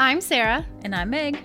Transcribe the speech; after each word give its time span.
I'm 0.00 0.22
Sarah, 0.22 0.64
And 0.82 0.94
I'm 0.94 1.10
Meg. 1.10 1.36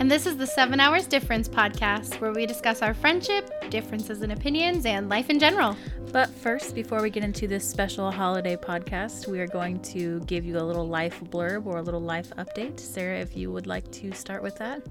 and 0.00 0.10
this 0.10 0.26
is 0.26 0.36
the 0.36 0.48
Seven 0.48 0.80
Hours 0.80 1.06
Difference 1.06 1.48
podcast, 1.48 2.20
where 2.20 2.32
we 2.32 2.44
discuss 2.44 2.82
our 2.82 2.92
friendship, 2.92 3.70
differences 3.70 4.22
in 4.22 4.32
opinions, 4.32 4.84
and 4.84 5.08
life 5.08 5.30
in 5.30 5.38
general. 5.38 5.76
But 6.12 6.28
first, 6.28 6.74
before 6.74 7.00
we 7.00 7.08
get 7.08 7.22
into 7.22 7.46
this 7.46 7.64
special 7.64 8.10
holiday 8.10 8.56
podcast, 8.56 9.28
we 9.28 9.38
are 9.38 9.46
going 9.46 9.78
to 9.82 10.18
give 10.22 10.44
you 10.44 10.58
a 10.58 10.64
little 10.64 10.88
life 10.88 11.20
blurb 11.26 11.66
or 11.66 11.76
a 11.76 11.82
little 11.82 12.00
life 12.00 12.30
update. 12.36 12.80
Sarah, 12.80 13.20
if 13.20 13.36
you 13.36 13.52
would 13.52 13.68
like 13.68 13.88
to 13.92 14.10
start 14.10 14.42
with 14.42 14.56
that. 14.56 14.84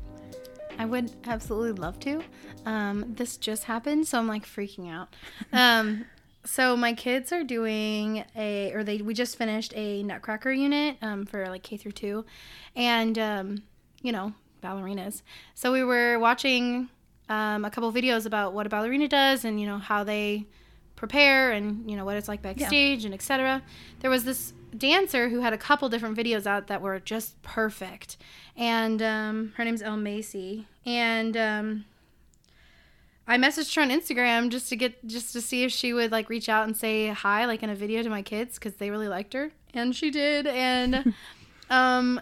I 0.79 0.85
would 0.85 1.11
absolutely 1.25 1.73
love 1.73 1.99
to. 2.01 2.21
Um, 2.65 3.03
this 3.17 3.35
just 3.35 3.65
happened, 3.65 4.07
so 4.07 4.17
I'm 4.17 4.27
like 4.29 4.45
freaking 4.45 4.89
out. 4.89 5.13
Um, 5.51 6.05
so 6.47 6.77
my 6.77 6.93
kids 6.93 7.31
are 7.31 7.43
doing 7.43 8.23
a, 8.35 8.73
or 8.73 8.83
they 8.83 8.97
we 9.01 9.13
just 9.13 9.37
finished 9.37 9.73
a 9.75 10.01
Nutcracker 10.03 10.51
unit 10.51 10.97
um, 11.01 11.25
for 11.25 11.47
like 11.47 11.63
K 11.63 11.77
through 11.77 11.91
two, 11.91 12.25
and 12.75 13.19
um, 13.19 13.63
you 14.01 14.11
know 14.11 14.33
ballerinas. 14.63 15.21
So 15.53 15.71
we 15.71 15.83
were 15.83 16.17
watching 16.19 16.89
um, 17.29 17.65
a 17.65 17.69
couple 17.69 17.91
videos 17.91 18.25
about 18.25 18.53
what 18.53 18.65
a 18.65 18.69
ballerina 18.69 19.07
does 19.07 19.45
and 19.45 19.59
you 19.59 19.67
know 19.67 19.77
how 19.77 20.03
they 20.03 20.45
prepare 20.95 21.51
and 21.51 21.89
you 21.89 21.95
know 21.95 22.05
what 22.05 22.17
it's 22.17 22.27
like 22.27 22.41
backstage 22.41 23.03
and 23.05 23.13
etc. 23.13 23.61
There 23.99 24.09
was 24.09 24.23
this 24.23 24.53
dancer 24.77 25.29
who 25.29 25.41
had 25.41 25.53
a 25.53 25.57
couple 25.57 25.89
different 25.89 26.17
videos 26.17 26.45
out 26.45 26.67
that 26.67 26.81
were 26.81 26.99
just 26.99 27.41
perfect, 27.41 28.17
and 28.55 29.01
um, 29.01 29.53
her 29.57 29.65
name's 29.65 29.81
Elle 29.81 29.97
Macy, 29.97 30.65
and 30.85 31.35
um, 31.35 31.85
I 33.27 33.37
messaged 33.37 33.75
her 33.75 33.81
on 33.81 33.89
Instagram 33.89 34.49
just 34.49 34.69
to 34.69 34.75
get 34.75 35.05
just 35.05 35.33
to 35.33 35.41
see 35.41 35.63
if 35.63 35.71
she 35.71 35.91
would 35.93 36.11
like 36.11 36.29
reach 36.29 36.47
out 36.49 36.65
and 36.65 36.75
say 36.77 37.07
hi 37.09 37.45
like 37.45 37.61
in 37.63 37.69
a 37.69 37.75
video 37.75 38.01
to 38.03 38.09
my 38.09 38.21
kids 38.21 38.55
because 38.55 38.75
they 38.75 38.89
really 38.89 39.07
liked 39.09 39.33
her, 39.33 39.51
and 39.73 39.95
she 39.95 40.09
did, 40.11 40.47
and 40.47 41.13
um, 41.69 42.21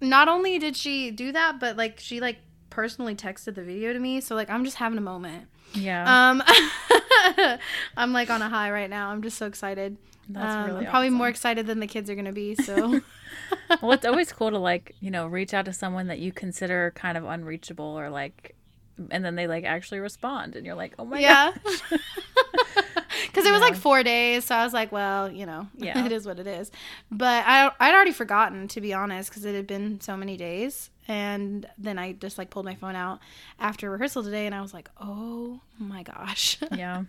not 0.00 0.28
only 0.28 0.58
did 0.58 0.76
she 0.76 1.10
do 1.10 1.32
that, 1.32 1.60
but 1.60 1.76
like 1.76 2.00
she 2.00 2.20
like 2.20 2.38
personally 2.70 3.14
texted 3.14 3.54
the 3.56 3.62
video 3.62 3.92
to 3.92 3.98
me, 3.98 4.20
so 4.20 4.34
like 4.34 4.48
I'm 4.48 4.64
just 4.64 4.76
having 4.78 4.96
a 4.98 5.02
moment. 5.02 5.48
Yeah. 5.74 6.30
Um, 6.30 6.42
I'm 7.96 8.12
like 8.12 8.30
on 8.30 8.40
a 8.42 8.48
high 8.48 8.70
right 8.70 8.88
now. 8.88 9.10
I'm 9.10 9.22
just 9.22 9.36
so 9.36 9.46
excited. 9.46 9.96
That's 10.30 10.54
Um, 10.54 10.66
really 10.66 10.84
I'm 10.86 10.90
probably 10.90 11.08
awesome. 11.08 11.18
more 11.18 11.28
excited 11.28 11.66
than 11.66 11.80
the 11.80 11.86
kids 11.86 12.08
are 12.10 12.14
gonna 12.14 12.32
be. 12.32 12.54
So 12.54 13.00
well, 13.82 13.92
it's 13.92 14.06
always 14.06 14.32
cool 14.32 14.50
to 14.50 14.58
like, 14.58 14.94
you 15.00 15.10
know, 15.10 15.26
reach 15.26 15.52
out 15.54 15.64
to 15.66 15.72
someone 15.72 16.06
that 16.08 16.18
you 16.20 16.32
consider 16.32 16.92
kind 16.94 17.16
of 17.18 17.24
unreachable 17.24 17.84
or 17.98 18.08
like, 18.10 18.54
and 19.10 19.24
then 19.24 19.34
they 19.34 19.46
like 19.46 19.64
actually 19.64 20.00
respond 20.00 20.56
and 20.56 20.64
you're 20.66 20.74
like, 20.74 20.94
oh 20.98 21.04
my 21.04 21.18
yeah, 21.20 21.52
because 21.54 21.90
it 23.46 23.50
was 23.52 23.60
like 23.60 23.76
four 23.76 24.02
days. 24.02 24.44
So 24.44 24.54
I 24.54 24.64
was 24.64 24.72
like, 24.72 24.92
well, 24.92 25.30
you 25.30 25.46
know, 25.46 25.68
Yeah. 25.76 26.04
it 26.04 26.12
is 26.12 26.26
what 26.26 26.38
it 26.38 26.46
is. 26.46 26.70
But 27.10 27.44
I 27.46 27.70
I'd 27.80 27.94
already 27.94 28.12
forgotten 28.12 28.68
to 28.68 28.80
be 28.80 28.92
honest 28.92 29.30
because 29.30 29.44
it 29.44 29.54
had 29.54 29.66
been 29.66 30.00
so 30.00 30.16
many 30.16 30.36
days. 30.36 30.90
And 31.10 31.66
then 31.78 31.98
I 31.98 32.12
just 32.12 32.36
like 32.36 32.50
pulled 32.50 32.66
my 32.66 32.74
phone 32.74 32.94
out 32.94 33.20
after 33.58 33.90
rehearsal 33.90 34.22
today, 34.22 34.44
and 34.44 34.54
I 34.54 34.60
was 34.60 34.74
like, 34.74 34.90
"Oh 35.00 35.60
my 35.78 36.02
gosh!" 36.02 36.58
Yeah. 36.76 37.04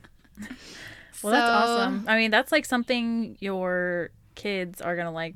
Well, 1.21 1.33
that's 1.33 1.49
awesome. 1.49 2.05
I 2.07 2.15
mean, 2.15 2.31
that's 2.31 2.49
like 2.53 2.63
something 2.65 3.35
your 3.41 4.11
kids 4.35 4.79
are 4.81 4.95
gonna 4.95 5.11
like 5.11 5.35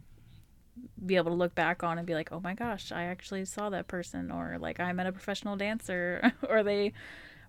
be 1.06 1.16
able 1.18 1.32
to 1.32 1.38
look 1.38 1.54
back 1.56 1.84
on 1.84 1.98
and 1.98 2.08
be 2.08 2.14
like, 2.16 2.32
"Oh 2.32 2.40
my 2.40 2.54
gosh, 2.54 2.92
I 2.92 3.04
actually 3.04 3.46
saw 3.46 3.70
that 3.70 3.88
person," 3.88 4.32
or 4.32 4.58
like, 4.60 4.80
"I 4.80 4.92
met 4.94 5.08
a 5.08 5.12
professional 5.12 5.56
dancer," 5.56 6.32
or 6.50 6.64
they, 6.64 6.94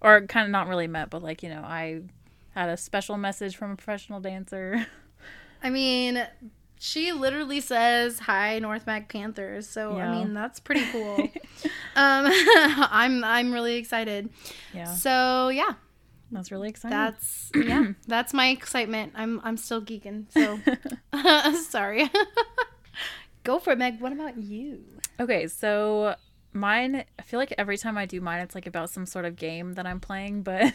or 0.00 0.22
kind 0.27 0.44
of 0.47 0.50
not 0.50 0.69
really 0.69 0.86
met, 0.86 1.11
but 1.11 1.22
like 1.22 1.42
you 1.42 1.48
know, 1.48 1.62
I 1.64 2.02
had 2.50 2.69
a 2.69 2.77
special 2.77 3.17
message 3.17 3.56
from 3.56 3.70
a 3.72 3.77
professional 3.77 4.20
dancer. 4.20 4.86
I 5.62 5.70
mean, 5.70 6.25
she 6.78 7.12
literally 7.12 7.61
says 7.61 8.19
hi 8.19 8.58
North 8.58 8.86
Mac 8.86 9.08
Panthers. 9.08 9.67
So 9.69 9.97
Yeah. 9.97 10.11
I 10.11 10.12
mean, 10.12 10.34
that's 10.34 10.61
pretty 10.61 10.84
cool. 10.92 11.17
um 11.97 12.27
I'm 12.27 13.25
I'm 13.25 13.52
really 13.52 13.77
excited. 13.77 14.28
yeah, 14.75 14.92
So 14.95 15.48
yeah, 15.48 15.75
that's 16.30 16.52
really 16.52 16.69
exciting. 16.69 16.97
that's 16.98 17.51
yeah, 17.55 17.92
that's 18.06 18.35
my 18.35 18.48
excitement. 18.48 19.12
I'm 19.17 19.41
I'm 19.42 19.56
still 19.56 19.80
geeking. 19.80 20.27
So 20.30 20.61
sorry. 21.70 22.11
Go 23.44 23.58
for 23.58 23.72
it, 23.72 23.78
Meg. 23.78 24.00
What 24.00 24.12
about 24.12 24.36
you? 24.38 24.82
Okay, 25.20 25.46
so 25.46 26.16
mine, 26.52 27.05
I 27.18 27.22
feel 27.22 27.38
like 27.38 27.55
every 27.58 27.78
time 27.78 27.96
I 27.96 28.06
do 28.06 28.20
mine, 28.20 28.40
it's 28.40 28.55
like 28.55 28.66
about 28.66 28.90
some 28.90 29.06
sort 29.06 29.24
of 29.24 29.36
game 29.36 29.74
that 29.74 29.86
I'm 29.86 30.00
playing, 30.00 30.42
but 30.42 30.72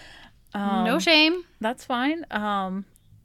um, 0.54 0.84
no 0.84 0.98
shame. 0.98 1.44
That's 1.60 1.84
fine. 1.84 2.26
Um, 2.30 2.84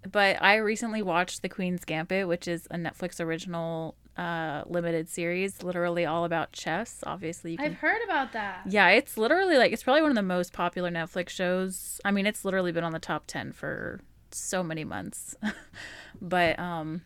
but 0.09 0.41
I 0.41 0.57
recently 0.57 1.01
watched 1.01 1.41
The 1.41 1.49
Queen's 1.49 1.83
Gambit, 1.85 2.27
which 2.27 2.47
is 2.47 2.67
a 2.71 2.75
Netflix 2.77 3.19
original 3.19 3.95
uh 4.15 4.61
limited 4.67 5.09
series, 5.09 5.63
literally 5.63 6.05
all 6.05 6.23
about 6.23 6.51
chess. 6.51 7.03
Obviously, 7.03 7.53
you 7.53 7.57
can. 7.57 7.71
I've 7.71 7.77
heard 7.77 8.03
about 8.03 8.31
that. 8.33 8.61
yeah, 8.69 8.89
it's 8.89 9.17
literally 9.17 9.57
like 9.57 9.71
it's 9.71 9.81
probably 9.81 10.03
one 10.03 10.11
of 10.11 10.15
the 10.15 10.21
most 10.21 10.53
popular 10.53 10.91
Netflix 10.91 11.29
shows. 11.29 11.99
I 12.05 12.11
mean, 12.11 12.27
it's 12.27 12.45
literally 12.45 12.71
been 12.71 12.83
on 12.83 12.91
the 12.91 12.99
top 12.99 13.23
10 13.25 13.53
for 13.53 14.01
so 14.29 14.61
many 14.61 14.83
months. 14.83 15.35
but 16.21 16.59
um 16.59 17.01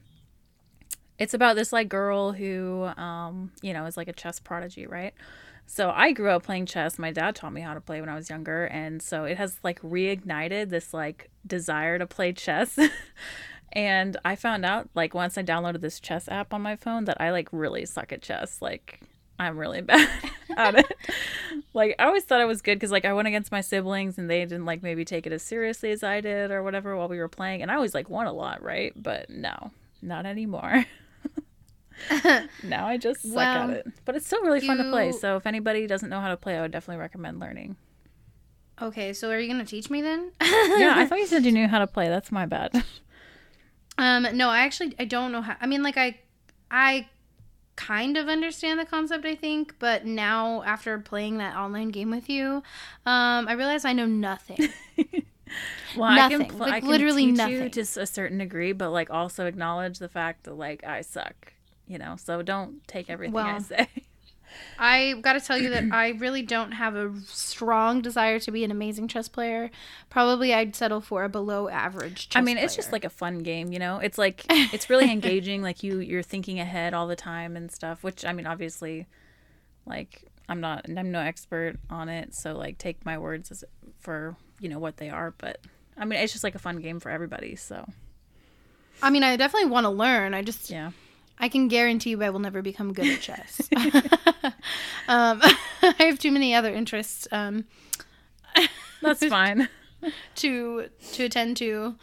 it's 1.19 1.33
about 1.33 1.55
this 1.55 1.73
like 1.73 1.89
girl 1.89 2.31
who 2.31 2.89
um 2.97 3.51
you 3.61 3.73
know 3.73 3.85
is 3.85 3.97
like 3.97 4.07
a 4.07 4.13
chess 4.13 4.39
prodigy, 4.39 4.85
right? 4.85 5.13
So 5.69 5.91
I 5.93 6.13
grew 6.13 6.29
up 6.29 6.43
playing 6.43 6.65
chess. 6.65 6.97
My 6.97 7.11
dad 7.11 7.35
taught 7.35 7.51
me 7.51 7.59
how 7.61 7.73
to 7.73 7.81
play 7.81 7.99
when 7.99 8.09
I 8.09 8.15
was 8.15 8.29
younger, 8.29 8.65
and 8.65 9.01
so 9.01 9.25
it 9.25 9.37
has 9.37 9.57
like 9.63 9.81
reignited 9.81 10.69
this 10.69 10.93
like 10.93 11.29
desire 11.45 11.99
to 11.99 12.07
play 12.07 12.31
chess. 12.31 12.79
and 13.73 14.15
I 14.23 14.35
found 14.35 14.65
out 14.65 14.89
like 14.95 15.13
once 15.13 15.37
I 15.37 15.43
downloaded 15.43 15.81
this 15.81 15.99
chess 15.99 16.29
app 16.29 16.53
on 16.53 16.61
my 16.61 16.77
phone 16.77 17.03
that 17.05 17.19
I 17.19 17.31
like 17.31 17.49
really 17.51 17.85
suck 17.85 18.13
at 18.13 18.21
chess. 18.21 18.61
Like 18.61 19.01
I'm 19.37 19.57
really 19.57 19.81
bad 19.83 20.09
at 20.55 20.75
it. 20.75 20.93
Like 21.73 21.95
I 21.99 22.05
always 22.05 22.23
thought 22.23 22.39
I 22.39 22.45
was 22.45 22.61
good 22.61 22.75
because 22.75 22.91
like 22.91 23.05
I 23.05 23.11
went 23.11 23.27
against 23.27 23.51
my 23.51 23.61
siblings 23.61 24.17
and 24.17 24.29
they 24.29 24.39
didn't 24.39 24.65
like 24.65 24.81
maybe 24.81 25.03
take 25.03 25.27
it 25.27 25.33
as 25.33 25.43
seriously 25.43 25.91
as 25.91 26.01
I 26.01 26.21
did 26.21 26.49
or 26.49 26.63
whatever 26.63 26.95
while 26.95 27.09
we 27.09 27.19
were 27.19 27.27
playing, 27.27 27.61
and 27.61 27.69
I 27.69 27.75
always 27.75 27.93
like 27.93 28.09
won 28.09 28.25
a 28.25 28.33
lot, 28.33 28.63
right? 28.63 28.93
But 28.95 29.29
no, 29.29 29.71
not 30.01 30.25
anymore. 30.25 30.85
now 32.63 32.87
I 32.87 32.97
just 32.97 33.21
suck 33.21 33.35
Well, 33.35 33.71
at 33.71 33.77
it. 33.77 33.87
But 34.05 34.15
it's 34.15 34.25
still 34.25 34.41
really 34.43 34.61
fun 34.65 34.77
to 34.77 34.89
play. 34.91 35.11
So 35.11 35.35
if 35.37 35.45
anybody 35.45 35.87
doesn't 35.87 36.09
know 36.09 36.19
how 36.19 36.29
to 36.29 36.37
play, 36.37 36.57
I 36.57 36.61
would 36.61 36.71
definitely 36.71 37.01
recommend 37.01 37.39
learning. 37.39 37.75
Okay, 38.81 39.13
so 39.13 39.29
are 39.31 39.39
you 39.39 39.47
gonna 39.47 39.65
teach 39.65 39.89
me 39.89 40.01
then? 40.01 40.31
yeah, 40.41 40.93
I 40.97 41.05
thought 41.07 41.17
you 41.19 41.25
said 41.33 41.45
you 41.45 41.51
knew 41.51 41.67
how 41.67 41.79
to 41.79 41.87
play. 41.87 42.07
That's 42.09 42.31
my 42.31 42.45
bad. 42.45 42.83
Um, 43.97 44.27
no, 44.33 44.49
I 44.49 44.59
actually 44.59 44.93
I 44.99 45.05
don't 45.05 45.31
know 45.31 45.41
how. 45.41 45.55
I 45.59 45.65
mean, 45.65 45.81
like 45.81 45.97
I, 45.97 46.19
I 46.69 47.07
kind 47.75 48.15
of 48.17 48.27
understand 48.27 48.79
the 48.79 48.85
concept. 48.85 49.25
I 49.25 49.33
think, 49.33 49.75
but 49.79 50.05
now 50.05 50.61
after 50.63 50.99
playing 50.99 51.39
that 51.39 51.55
online 51.55 51.89
game 51.89 52.11
with 52.11 52.29
you, 52.29 52.61
um, 53.07 53.47
I 53.47 53.53
realize 53.53 53.85
I 53.85 53.93
know 53.93 54.05
nothing. 54.05 54.69
Well, 55.95 56.03
I 56.09 56.15
Nothing. 56.27 56.39
can, 56.39 56.49
pl- 56.49 56.59
Like, 56.59 56.73
I 56.73 56.79
can 56.81 56.89
literally 56.89 57.25
teach 57.27 57.37
nothing. 57.37 57.53
you 57.55 57.69
to 57.69 57.79
a 57.81 58.05
certain 58.05 58.37
degree, 58.37 58.73
but 58.73 58.89
like 58.91 59.09
also 59.09 59.45
acknowledge 59.45 59.97
the 59.97 60.09
fact 60.09 60.43
that 60.43 60.55
like 60.55 60.83
I 60.85 60.99
suck. 60.99 61.53
You 61.87 61.97
know, 61.97 62.15
so 62.17 62.41
don't 62.41 62.85
take 62.87 63.09
everything 63.09 63.35
I 63.37 63.53
Well, 63.53 63.61
say. 63.61 63.87
I 64.79 65.13
got 65.21 65.33
to 65.33 65.39
tell 65.39 65.57
you 65.57 65.69
that 65.71 65.85
I 65.91 66.09
really 66.09 66.41
don't 66.41 66.71
have 66.71 66.95
a 66.95 67.13
strong 67.27 68.01
desire 68.01 68.39
to 68.39 68.51
be 68.51 68.63
an 68.63 68.71
amazing 68.71 69.07
chess 69.07 69.27
player. 69.27 69.69
Probably 70.09 70.53
I'd 70.53 70.75
settle 70.75 71.01
for 71.01 71.23
a 71.23 71.29
below 71.29 71.67
average. 71.67 72.29
Chess 72.29 72.39
I 72.39 72.43
mean, 72.43 72.57
it's 72.57 72.75
just 72.75 72.91
like 72.91 73.03
a 73.05 73.09
fun 73.09 73.39
game, 73.39 73.71
you 73.71 73.79
know. 73.79 73.99
It's 73.99 74.17
like 74.17 74.45
it's 74.49 74.89
really 74.89 75.11
engaging. 75.11 75.61
Like 75.61 75.83
you, 75.83 75.99
you're 75.99 76.23
thinking 76.23 76.59
ahead 76.59 76.93
all 76.93 77.07
the 77.07 77.15
time 77.15 77.55
and 77.55 77.71
stuff. 77.71 78.03
Which 78.03 78.25
I 78.25 78.33
mean, 78.33 78.47
obviously, 78.47 79.07
like 79.85 80.23
I'm 80.49 80.61
not, 80.61 80.85
I'm 80.89 81.11
no 81.11 81.19
expert 81.19 81.77
on 81.89 82.09
it, 82.09 82.33
so 82.33 82.53
like 82.53 82.77
take 82.77 83.05
my 83.05 83.17
words 83.17 83.51
as 83.51 83.63
for 83.99 84.35
you 84.59 84.69
know 84.69 84.79
what 84.79 84.97
they 84.97 85.09
are. 85.09 85.33
But 85.37 85.59
I 85.97 86.05
mean, 86.05 86.19
it's 86.19 86.31
just 86.31 86.43
like 86.43 86.55
a 86.55 86.59
fun 86.59 86.77
game 86.77 86.99
for 86.99 87.09
everybody. 87.09 87.55
So 87.55 87.87
I 89.01 89.09
mean, 89.09 89.23
I 89.23 89.35
definitely 89.35 89.69
want 89.69 89.85
to 89.85 89.89
learn. 89.91 90.33
I 90.33 90.41
just 90.41 90.69
yeah, 90.69 90.91
I 91.39 91.49
can 91.49 91.67
guarantee 91.67 92.11
you 92.11 92.23
I 92.23 92.29
will 92.29 92.39
never 92.39 92.61
become 92.61 92.93
good 92.93 93.07
at 93.07 93.21
chess. 93.21 93.61
um, 95.07 95.39
I 95.81 95.95
have 95.99 96.19
too 96.19 96.31
many 96.31 96.53
other 96.55 96.73
interests 96.73 97.27
um, 97.31 97.65
that's 99.01 99.23
fine. 99.25 99.69
to 100.35 100.87
to 101.13 101.23
attend 101.25 101.57
to. 101.57 101.95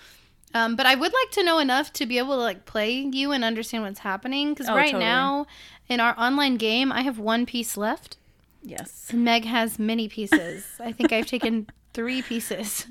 Um, 0.55 0.77
but 0.77 0.87
I 0.87 0.95
would 0.95 1.13
like 1.13 1.31
to 1.33 1.43
know 1.43 1.59
enough 1.59 1.93
to 1.95 2.07
be 2.07 2.19
able 2.19 2.37
to 2.37 2.41
like 2.43 2.65
play 2.65 2.93
you 2.93 3.33
and 3.33 3.45
understand 3.45 3.83
what's 3.83 3.99
happening. 4.01 4.55
Because 4.55 4.69
Oh, 4.69 4.77
right 4.77 4.87
totally. 4.93 5.05
now 5.05 5.47
in 5.89 5.99
our 5.99 6.15
online 6.19 6.57
game, 6.57 6.93
I 6.93 7.03
have 7.03 7.19
one 7.19 7.45
piece 7.45 7.77
left, 7.77 8.17
yes. 8.63 9.11
Meg 9.13 9.45
has 9.47 9.81
many 9.81 10.07
pieces. 10.09 10.65
I 10.79 10.93
think 10.93 11.13
I've 11.13 11.27
taken 11.27 11.67
three 11.93 12.23
pieces, 12.23 12.87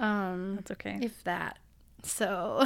um, 0.00 0.56
That's 0.56 0.70
okay. 0.70 0.98
if 1.02 1.22
that. 1.24 1.58
So. 2.02 2.64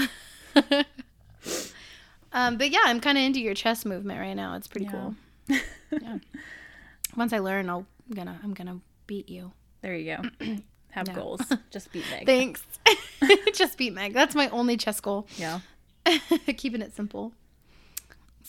Um, 2.32 2.58
but 2.58 2.70
yeah, 2.70 2.80
I'm 2.84 3.00
kind 3.00 3.16
of 3.18 3.24
into 3.24 3.40
your 3.40 3.54
chess 3.54 3.84
movement 3.84 4.20
right 4.20 4.34
now. 4.34 4.54
It's 4.54 4.66
pretty 4.68 4.86
Yeah. 4.86 4.92
cool. 4.92 5.14
Yeah. 6.02 6.18
Once 7.16 7.32
I 7.32 7.38
learn, 7.38 7.70
I'll 7.70 7.86
I'm 8.10 8.14
gonna 8.16 8.38
I'm 8.44 8.54
gonna 8.54 8.80
beat 9.06 9.28
you. 9.28 9.52
There 9.80 9.94
you 9.96 10.16
go. 10.16 10.22
Have 10.90 11.06
No. 11.08 11.14
goals. 11.14 11.40
Just 11.70 11.90
beat 11.92 12.04
Meg. 12.10 12.26
Thanks. 12.26 12.62
Just 13.54 13.78
beat 13.78 13.92
Meg. 13.94 14.12
That's 14.12 14.34
my 14.34 14.48
only 14.50 14.76
chess 14.76 15.00
goal. 15.00 15.26
yeah. 15.36 15.60
Keeping 16.56 16.80
it 16.82 16.94
simple. 16.94 17.32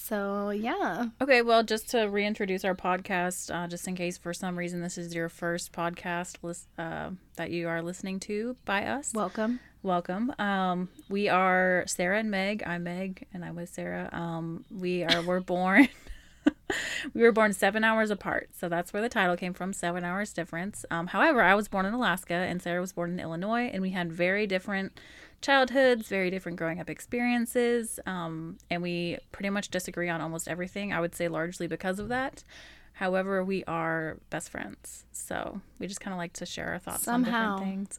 So 0.10 0.50
yeah. 0.50 1.10
Okay, 1.22 1.44
well, 1.44 1.62
just 1.62 1.92
to 1.92 2.06
reintroduce 2.06 2.66
our 2.66 2.74
podcast, 2.74 3.54
uh, 3.54 3.68
just 3.68 3.88
in 3.88 3.94
case 3.94 4.18
for 4.18 4.34
some 4.34 4.58
reason 4.58 4.82
this 4.82 4.98
is 4.98 5.14
your 5.14 5.30
first 5.30 5.72
podcast 5.72 6.38
lis- 6.42 6.66
uh, 6.80 7.12
that 7.36 7.52
you 7.52 7.68
are 7.68 7.84
listening 7.84 8.20
to 8.22 8.56
by 8.66 8.86
us, 8.86 9.14
Welcome. 9.14 9.60
welcome. 9.84 10.34
Um, 10.40 10.90
we 11.10 11.30
are 11.30 11.84
Sarah 11.86 12.18
and 12.18 12.32
Meg. 12.32 12.64
I'm 12.66 12.86
Meg, 12.86 13.28
and 13.36 13.46
I'm 13.46 13.56
with 13.56 13.70
Sarah. 13.70 14.10
Um, 14.12 14.66
we 14.76 15.04
are 15.04 15.22
we're 15.22 15.42
born. 15.42 15.90
we 17.14 17.22
were 17.22 17.32
born 17.32 17.54
seven 17.54 17.84
hours 17.84 18.10
apart, 18.10 18.50
so 18.58 18.68
that's 18.68 18.92
where 18.92 19.04
the 19.04 19.10
title 19.10 19.38
came 19.38 19.54
from. 19.54 19.74
Seven 19.74 20.04
hours 20.04 20.34
difference. 20.34 20.86
Um, 20.90 21.06
however, 21.06 21.44
I 21.44 21.54
was 21.54 21.68
born 21.68 21.86
in 21.86 21.94
Alaska, 21.94 22.34
and 22.34 22.64
Sarah 22.64 22.82
was 22.82 22.94
born 22.94 23.12
in 23.12 23.20
Illinois, 23.20 23.70
and 23.72 23.84
we 23.84 23.92
had 23.92 24.12
very 24.12 24.48
different 24.48 25.00
childhoods, 25.42 26.08
very 26.08 26.30
different 26.30 26.58
growing 26.58 26.80
up 26.80 26.90
experiences, 26.90 28.00
um, 28.06 28.58
and 28.70 28.82
we 28.82 29.18
pretty 29.32 29.50
much 29.50 29.70
disagree 29.70 30.10
on 30.10 30.22
almost 30.22 30.48
everything. 30.48 30.94
I 30.94 31.00
would 31.00 31.16
say 31.16 31.28
largely 31.28 31.68
because 31.68 32.00
of 32.00 32.10
that. 32.10 32.44
However, 32.94 33.44
we 33.46 33.64
are 33.64 34.18
best 34.30 34.50
friends, 34.50 35.06
so 35.14 35.62
we 35.80 35.88
just 35.88 36.02
kind 36.02 36.14
of 36.14 36.18
like 36.18 36.34
to 36.34 36.46
share 36.46 36.70
our 36.74 36.80
thoughts 36.80 37.04
Somehow. 37.04 37.56
on 37.58 37.86
different 37.88 37.94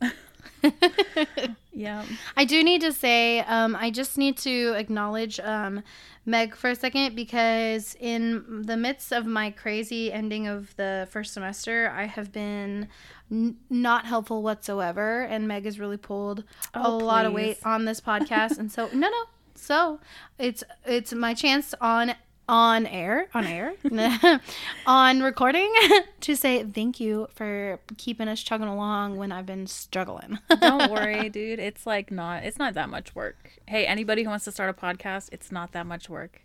things. 0.63 1.57
yeah. 1.81 2.05
I 2.37 2.45
do 2.45 2.63
need 2.63 2.81
to 2.83 2.93
say, 2.93 3.41
um, 3.41 3.75
I 3.75 3.91
just 3.91 4.19
need 4.19 4.37
to 4.39 4.75
acknowledge 4.77 5.41
um, 5.41 5.83
Meg 6.27 6.55
for 6.55 6.71
a 6.71 6.75
second 6.77 7.17
because 7.17 7.97
in 8.01 8.63
the 8.67 8.77
midst 8.77 9.13
of 9.13 9.25
my 9.27 9.51
crazy 9.51 10.13
ending 10.13 10.47
of 10.47 10.75
the 10.77 11.09
first 11.11 11.33
semester, 11.33 11.91
I 11.95 12.05
have 12.07 12.31
been 12.33 12.89
n- 13.31 13.57
not 13.71 14.05
helpful 14.05 14.43
whatsoever, 14.43 15.23
and 15.23 15.49
Meg 15.49 15.65
has 15.65 15.81
really 15.81 15.97
pulled 15.97 16.41
a 16.75 16.81
Oh, 16.87 16.99
lot 16.99 17.25
of 17.27 17.33
weight 17.33 17.59
on 17.65 17.85
this 17.87 18.01
podcast, 18.01 18.59
and 18.59 18.71
so 18.71 18.89
no, 18.93 19.09
no, 19.09 19.23
so 19.55 20.01
it's 20.39 20.63
it's 20.85 21.13
my 21.13 21.33
chance 21.35 21.75
on 21.81 22.15
on 22.51 22.85
air 22.85 23.29
on 23.33 23.47
air 23.47 23.73
on 24.87 25.23
recording 25.23 25.73
to 26.21 26.35
say 26.35 26.65
thank 26.65 26.99
you 26.99 27.29
for 27.33 27.79
keeping 27.97 28.27
us 28.27 28.43
chugging 28.43 28.67
along 28.67 29.17
when 29.17 29.31
I've 29.31 29.47
been 29.47 29.69
struggling. 29.69 30.41
Don't 30.61 30.91
worry, 30.91 31.29
dude. 31.29 31.61
It's 31.61 31.87
like 31.87 32.11
not 32.11 32.43
it's 32.43 32.59
not 32.59 32.75
that 32.75 32.91
much 32.91 33.15
work. 33.15 33.53
Hey, 33.69 33.87
anybody 33.87 34.25
who 34.25 34.31
wants 34.31 34.45
to 34.47 34.53
start 34.53 34.69
a 34.69 34.73
podcast, 34.73 35.29
it's 35.31 35.53
not 35.53 35.71
that 35.73 35.87
much 35.87 36.11
work. 36.11 36.43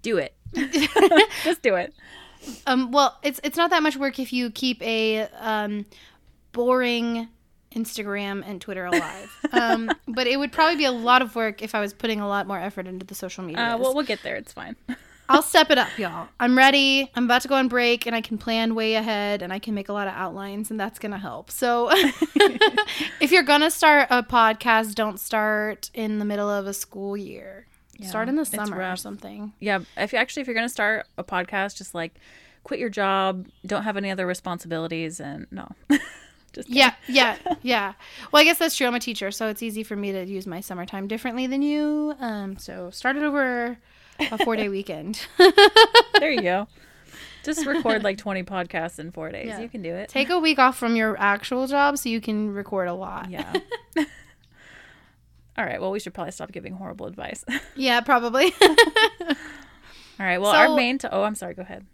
Do 0.00 0.16
it. 0.16 0.34
Just 1.44 1.60
do 1.60 1.74
it. 1.74 1.92
Um, 2.66 2.90
well, 2.90 3.18
it's 3.22 3.38
it's 3.44 3.58
not 3.58 3.68
that 3.68 3.82
much 3.82 3.96
work 3.96 4.18
if 4.18 4.32
you 4.32 4.50
keep 4.50 4.80
a 4.80 5.28
um, 5.40 5.84
boring 6.52 7.28
Instagram 7.74 8.42
and 8.46 8.62
Twitter 8.62 8.86
alive. 8.86 9.30
um, 9.52 9.90
but 10.06 10.26
it 10.26 10.38
would 10.38 10.52
probably 10.52 10.76
be 10.76 10.86
a 10.86 10.92
lot 10.92 11.20
of 11.20 11.36
work 11.36 11.60
if 11.60 11.74
I 11.74 11.80
was 11.80 11.92
putting 11.92 12.18
a 12.18 12.26
lot 12.26 12.46
more 12.46 12.58
effort 12.58 12.86
into 12.86 13.04
the 13.04 13.14
social 13.14 13.44
media. 13.44 13.74
Uh, 13.74 13.76
well, 13.76 13.94
we'll 13.94 14.06
get 14.06 14.22
there. 14.22 14.36
It's 14.36 14.54
fine. 14.54 14.74
I'll 15.28 15.42
step 15.42 15.70
it 15.70 15.78
up, 15.78 15.96
y'all. 15.98 16.28
I'm 16.40 16.56
ready. 16.56 17.10
I'm 17.14 17.24
about 17.24 17.42
to 17.42 17.48
go 17.48 17.54
on 17.54 17.68
break, 17.68 18.06
and 18.06 18.16
I 18.16 18.20
can 18.20 18.38
plan 18.38 18.74
way 18.74 18.94
ahead, 18.94 19.42
and 19.42 19.52
I 19.52 19.58
can 19.58 19.74
make 19.74 19.88
a 19.88 19.92
lot 19.92 20.08
of 20.08 20.14
outlines, 20.14 20.70
and 20.70 20.80
that's 20.80 20.98
gonna 20.98 21.18
help. 21.18 21.50
So, 21.50 21.90
if 23.20 23.30
you're 23.30 23.42
gonna 23.42 23.70
start 23.70 24.08
a 24.10 24.22
podcast, 24.22 24.94
don't 24.94 25.20
start 25.20 25.90
in 25.92 26.18
the 26.18 26.24
middle 26.24 26.48
of 26.48 26.66
a 26.66 26.72
school 26.72 27.16
year. 27.16 27.66
start 28.02 28.28
in 28.28 28.36
the 28.36 28.46
summer 28.46 28.90
or 28.90 28.96
something. 28.96 29.52
Yeah, 29.60 29.80
if 29.96 30.12
you 30.12 30.18
actually 30.18 30.42
if 30.42 30.46
you're 30.48 30.54
gonna 30.54 30.68
start 30.68 31.06
a 31.18 31.24
podcast, 31.24 31.76
just 31.76 31.94
like 31.94 32.14
quit 32.64 32.80
your 32.80 32.90
job, 32.90 33.48
don't 33.66 33.82
have 33.82 33.96
any 33.96 34.10
other 34.10 34.26
responsibilities, 34.26 35.20
and 35.20 35.46
no. 35.50 35.68
just 36.52 36.70
Yeah, 36.70 36.94
yeah, 37.06 37.36
yeah. 37.62 37.92
Well, 38.32 38.40
I 38.40 38.44
guess 38.44 38.58
that's 38.58 38.76
true. 38.76 38.86
I'm 38.86 38.94
a 38.94 39.00
teacher, 39.00 39.30
so 39.30 39.48
it's 39.48 39.62
easy 39.62 39.82
for 39.82 39.96
me 39.96 40.12
to 40.12 40.24
use 40.24 40.46
my 40.46 40.60
summertime 40.60 41.06
differently 41.06 41.46
than 41.46 41.60
you. 41.60 42.14
Um, 42.18 42.56
so 42.56 42.88
start 42.90 43.16
it 43.16 43.22
over 43.22 43.78
a 44.20 44.38
four 44.44 44.56
day 44.56 44.68
weekend. 44.78 45.26
there 46.18 46.30
you 46.30 46.42
go. 46.42 46.68
Just 47.44 47.64
record 47.66 48.02
like 48.04 48.18
20 48.18 48.42
podcasts 48.42 48.98
in 48.98 49.10
four 49.12 49.30
days. 49.30 49.46
Yeah. 49.46 49.60
You 49.60 49.68
can 49.68 49.80
do 49.80 49.94
it. 49.94 50.08
Take 50.08 50.28
a 50.28 50.38
week 50.38 50.58
off 50.58 50.76
from 50.76 50.96
your 50.96 51.16
actual 51.18 51.66
job 51.66 51.96
so 51.96 52.08
you 52.08 52.20
can 52.20 52.52
record 52.52 52.88
a 52.88 52.94
lot. 52.94 53.30
Yeah. 53.30 53.52
All 55.56 55.64
right. 55.64 55.80
Well, 55.80 55.90
we 55.90 55.98
should 56.00 56.14
probably 56.14 56.32
stop 56.32 56.52
giving 56.52 56.74
horrible 56.74 57.06
advice. 57.06 57.44
Yeah, 57.74 58.00
probably. 58.00 58.52
All 58.60 60.26
right. 60.26 60.38
Well, 60.40 60.50
our 60.50 60.74
main. 60.76 60.98
To- 60.98 61.12
oh, 61.14 61.22
I'm 61.22 61.34
sorry. 61.34 61.54
Go 61.54 61.62
ahead. 61.62 61.86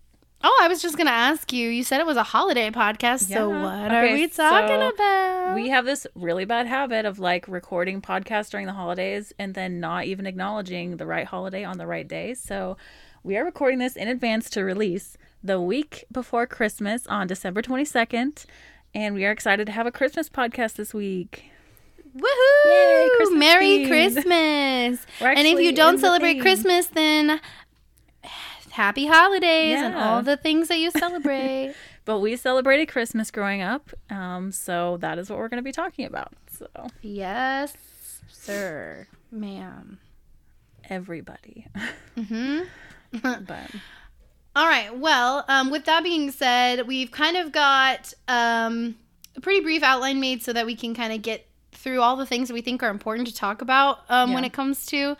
Oh, 0.44 0.60
I 0.62 0.68
was 0.68 0.82
just 0.82 0.96
gonna 0.96 1.10
ask 1.10 1.52
you. 1.52 1.68
You 1.70 1.82
said 1.82 2.00
it 2.00 2.06
was 2.06 2.16
a 2.16 2.22
holiday 2.22 2.70
podcast, 2.70 3.28
so 3.28 3.50
Yeah. 3.50 3.62
what 3.62 3.92
are 3.92 4.12
we 4.12 4.28
talking 4.28 4.78
so 4.80 4.88
about? 4.90 5.54
We 5.54 5.70
have 5.70 5.84
this 5.84 6.06
really 6.14 6.44
bad 6.44 6.66
habit 6.66 7.06
of 7.06 7.18
like 7.18 7.48
recording 7.48 8.00
podcasts 8.02 8.50
during 8.50 8.66
the 8.66 8.72
holidays 8.74 9.32
and 9.38 9.54
then 9.54 9.80
not 9.80 10.04
even 10.04 10.26
acknowledging 10.26 10.98
the 10.98 11.06
right 11.06 11.26
holiday 11.26 11.64
on 11.64 11.78
the 11.78 11.86
right 11.86 12.06
day. 12.06 12.34
So 12.34 12.76
we 13.22 13.36
are 13.36 13.44
recording 13.44 13.78
this 13.78 13.96
in 13.96 14.06
advance 14.06 14.50
to 14.50 14.62
release 14.62 15.16
the 15.42 15.60
week 15.60 16.04
before 16.12 16.46
Christmas 16.46 17.06
on 17.06 17.26
December 17.26 17.62
22nd. 17.62 18.44
And 18.94 19.14
we 19.14 19.24
are 19.24 19.30
excited 19.30 19.66
to 19.66 19.72
have 19.72 19.86
a 19.86 19.90
Christmas 19.90 20.28
podcast 20.28 20.74
this 20.74 20.92
week. 20.94 21.50
Woohoo! 22.16 22.64
Yay, 22.66 23.08
Christmas 23.16 23.38
Merry 23.38 23.66
themed. 23.66 23.88
Christmas! 23.88 25.06
And 25.20 25.46
if 25.48 25.58
you 25.58 25.72
don't 25.74 25.98
celebrate. 25.98 26.40
Christmas, 26.40 26.86
then 26.86 27.40
happy 28.74 29.06
holidays 29.06 29.80
and 29.80 29.94
all 29.94 30.20
the 30.22 30.36
things 30.36 30.68
that 30.68 30.78
you 30.78 30.90
celebrate. 30.90 31.74
But 32.06 32.18
we 32.18 32.36
celebrated 32.36 32.86
Christmas 32.88 33.30
growing 33.30 33.62
up. 33.62 33.88
Um, 34.10 34.52
so 34.52 34.98
that 34.98 35.18
is 35.18 35.30
what 35.30 35.38
we're 35.38 35.48
going 35.48 35.62
to 35.62 35.64
be 35.64 35.72
talking 35.72 36.04
about. 36.04 36.34
So 36.58 36.66
yes, 37.00 37.74
sir, 38.30 39.06
ma'am. 39.30 40.00
everybody. 40.90 41.66
hmm 42.14 42.60
but 43.22 43.70
All 44.54 44.66
right. 44.66 44.94
Well, 44.94 45.46
um, 45.48 45.70
with 45.70 45.86
that 45.86 46.02
being 46.04 46.30
said, 46.30 46.86
we've 46.86 47.10
kind 47.10 47.38
of 47.38 47.52
got 47.52 48.12
um, 48.28 48.96
a 49.34 49.40
pretty 49.40 49.60
brief 49.60 49.82
outline 49.82 50.20
made 50.20 50.42
so 50.42 50.52
that 50.52 50.66
we 50.66 50.76
can 50.76 50.94
kind 50.94 51.12
of 51.14 51.22
get 51.22 51.46
through 51.72 52.02
all 52.02 52.16
the 52.16 52.26
things 52.26 52.48
that 52.48 52.54
we 52.54 52.60
think 52.60 52.82
are 52.82 52.90
important 52.90 53.28
to 53.28 53.34
talk 53.34 53.62
about 53.62 54.00
um, 54.10 54.32
when 54.34 54.44
it 54.44 54.52
comes 54.52 54.84
to 54.86 55.16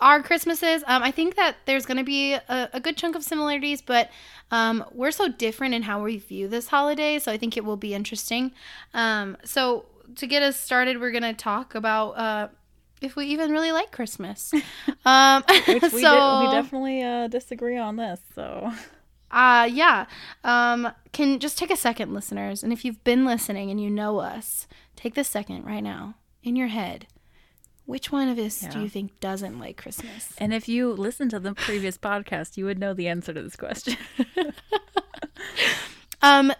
our 0.00 0.22
Christmases. 0.22 0.82
Um, 0.86 1.02
I 1.02 1.10
think 1.10 1.36
that 1.36 1.56
there's 1.66 1.86
going 1.86 1.98
to 1.98 2.04
be 2.04 2.32
a, 2.34 2.70
a 2.72 2.80
good 2.80 2.96
chunk 2.96 3.16
of 3.16 3.22
similarities, 3.22 3.82
but 3.82 4.10
um, 4.50 4.84
we're 4.92 5.10
so 5.10 5.28
different 5.28 5.74
in 5.74 5.82
how 5.82 6.02
we 6.02 6.18
view 6.18 6.48
this 6.48 6.68
holiday. 6.68 7.18
So 7.18 7.30
I 7.30 7.36
think 7.36 7.56
it 7.56 7.64
will 7.64 7.76
be 7.76 7.94
interesting. 7.94 8.52
Um, 8.94 9.36
so 9.44 9.86
to 10.16 10.26
get 10.26 10.42
us 10.42 10.58
started, 10.58 11.00
we're 11.00 11.12
going 11.12 11.22
to 11.22 11.34
talk 11.34 11.74
about 11.74 12.10
uh, 12.12 12.48
if 13.00 13.16
we 13.16 13.26
even 13.26 13.50
really 13.50 13.72
like 13.72 13.92
Christmas. 13.92 14.52
um, 15.04 15.42
which 15.66 15.82
we, 15.92 16.02
so 16.02 16.40
we 16.40 16.52
definitely 16.52 17.02
uh, 17.02 17.28
disagree 17.28 17.78
on 17.78 17.96
this. 17.96 18.20
So 18.34 18.72
uh 19.30 19.68
yeah. 19.70 20.06
Um 20.42 20.90
can 21.12 21.38
just 21.38 21.56
take 21.56 21.70
a 21.70 21.76
second 21.76 22.12
listeners 22.12 22.62
and 22.62 22.72
if 22.72 22.84
you've 22.84 23.02
been 23.04 23.24
listening 23.24 23.70
and 23.70 23.80
you 23.80 23.90
know 23.90 24.18
us, 24.18 24.66
take 24.96 25.14
this 25.14 25.28
second 25.28 25.64
right 25.64 25.82
now 25.82 26.14
in 26.42 26.56
your 26.56 26.68
head. 26.68 27.06
Which 27.90 28.12
one 28.12 28.28
of 28.28 28.38
us 28.38 28.60
do 28.60 28.80
you 28.80 28.88
think 28.88 29.18
doesn't 29.18 29.58
like 29.58 29.76
Christmas? 29.76 30.32
And 30.38 30.54
if 30.54 30.68
you 30.68 30.92
listened 30.92 31.32
to 31.32 31.40
the 31.40 31.54
previous 31.54 31.98
podcast, 32.10 32.56
you 32.56 32.64
would 32.64 32.78
know 32.78 32.94
the 32.94 33.08
answer 33.08 33.32
to 33.34 33.42
this 33.42 33.56
question. 33.56 33.96
Um 36.22 36.52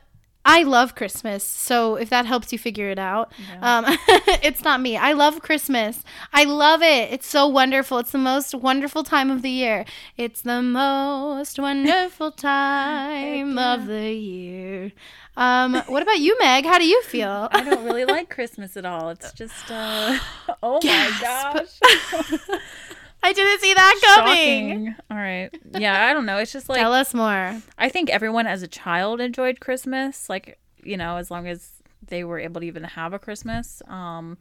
I 0.42 0.62
love 0.62 0.94
Christmas, 0.94 1.44
so 1.44 1.96
if 1.96 2.08
that 2.08 2.24
helps 2.24 2.50
you 2.50 2.58
figure 2.58 2.88
it 2.88 2.98
out, 2.98 3.30
um, 3.60 3.84
it's 4.42 4.64
not 4.64 4.80
me. 4.80 4.96
I 4.96 5.12
love 5.12 5.42
Christmas. 5.42 6.02
I 6.32 6.44
love 6.44 6.80
it. 6.82 7.12
It's 7.12 7.26
so 7.26 7.46
wonderful. 7.46 7.98
It's 7.98 8.10
the 8.12 8.18
most 8.18 8.54
wonderful 8.54 9.04
time 9.04 9.30
of 9.30 9.42
the 9.42 9.50
year. 9.50 9.84
It's 10.16 10.40
the 10.40 10.62
most 10.62 11.58
wonderful 11.58 12.32
time 12.32 13.58
of 13.58 13.86
the 13.86 14.12
year. 14.14 14.92
Um, 15.40 15.74
what 15.86 16.02
about 16.02 16.18
you, 16.18 16.36
Meg? 16.38 16.66
How 16.66 16.78
do 16.78 16.86
you 16.86 17.02
feel? 17.04 17.48
I 17.50 17.64
don't 17.64 17.82
really 17.84 18.04
like 18.04 18.28
Christmas 18.28 18.76
at 18.76 18.84
all. 18.84 19.08
It's 19.08 19.32
just, 19.32 19.70
uh, 19.70 20.18
oh 20.62 20.80
Gasp. 20.80 21.22
my 21.22 21.26
gosh. 21.26 22.50
I 23.22 23.32
didn't 23.32 23.60
see 23.60 23.72
that 23.74 24.00
coming. 24.16 24.68
Shocking. 24.86 24.94
All 25.10 25.16
right. 25.16 25.50
Yeah, 25.78 26.06
I 26.06 26.12
don't 26.12 26.26
know. 26.26 26.36
It's 26.38 26.52
just 26.52 26.68
like, 26.68 26.78
Tell 26.78 26.92
us 26.92 27.14
more. 27.14 27.60
I 27.78 27.88
think 27.88 28.10
everyone 28.10 28.46
as 28.46 28.62
a 28.62 28.68
child 28.68 29.20
enjoyed 29.20 29.60
Christmas, 29.60 30.28
like, 30.28 30.58
you 30.82 30.96
know, 30.98 31.16
as 31.16 31.30
long 31.30 31.46
as 31.48 31.70
they 32.06 32.22
were 32.22 32.38
able 32.38 32.60
to 32.60 32.66
even 32.66 32.84
have 32.84 33.12
a 33.14 33.18
Christmas. 33.18 33.82
Um, 33.88 34.36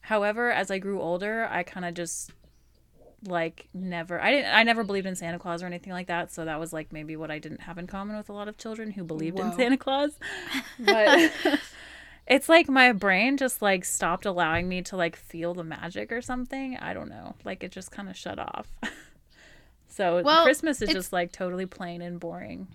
however, 0.00 0.50
as 0.50 0.70
I 0.70 0.78
grew 0.78 1.00
older, 1.00 1.46
I 1.50 1.62
kind 1.62 1.84
of 1.86 1.94
just 1.94 2.32
like 3.26 3.68
never 3.74 4.20
I 4.20 4.30
didn't 4.30 4.54
I 4.54 4.62
never 4.62 4.84
believed 4.84 5.06
in 5.06 5.14
Santa 5.14 5.38
Claus 5.38 5.62
or 5.62 5.66
anything 5.66 5.92
like 5.92 6.06
that, 6.06 6.32
so 6.32 6.44
that 6.44 6.58
was 6.58 6.72
like 6.72 6.92
maybe 6.92 7.16
what 7.16 7.30
I 7.30 7.38
didn't 7.38 7.62
have 7.62 7.78
in 7.78 7.86
common 7.86 8.16
with 8.16 8.28
a 8.28 8.32
lot 8.32 8.48
of 8.48 8.56
children 8.56 8.92
who 8.92 9.04
believed 9.04 9.38
in 9.38 9.52
Santa 9.52 9.76
Claus. 9.76 10.12
But 10.78 11.32
it's 12.26 12.48
like 12.48 12.68
my 12.68 12.92
brain 12.92 13.36
just 13.36 13.60
like 13.60 13.84
stopped 13.84 14.24
allowing 14.24 14.68
me 14.68 14.82
to 14.82 14.96
like 14.96 15.16
feel 15.16 15.52
the 15.52 15.64
magic 15.64 16.12
or 16.12 16.22
something. 16.22 16.76
I 16.78 16.94
don't 16.94 17.08
know. 17.08 17.34
Like 17.44 17.62
it 17.62 17.72
just 17.72 17.90
kind 17.90 18.08
of 18.08 18.16
shut 18.16 18.38
off. 18.38 18.68
so 19.88 20.22
Well, 20.22 20.44
Christmas 20.44 20.80
is 20.80 20.90
just 20.90 21.12
like 21.12 21.32
totally 21.32 21.66
plain 21.66 22.00
and 22.00 22.18
boring. 22.18 22.68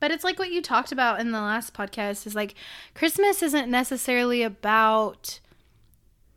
But 0.00 0.10
it's 0.10 0.24
like 0.24 0.38
what 0.38 0.50
you 0.50 0.60
talked 0.60 0.92
about 0.92 1.20
in 1.20 1.30
the 1.30 1.40
last 1.40 1.72
podcast 1.72 2.26
is 2.26 2.34
like 2.34 2.54
Christmas 2.94 3.42
isn't 3.42 3.70
necessarily 3.70 4.42
about 4.42 5.40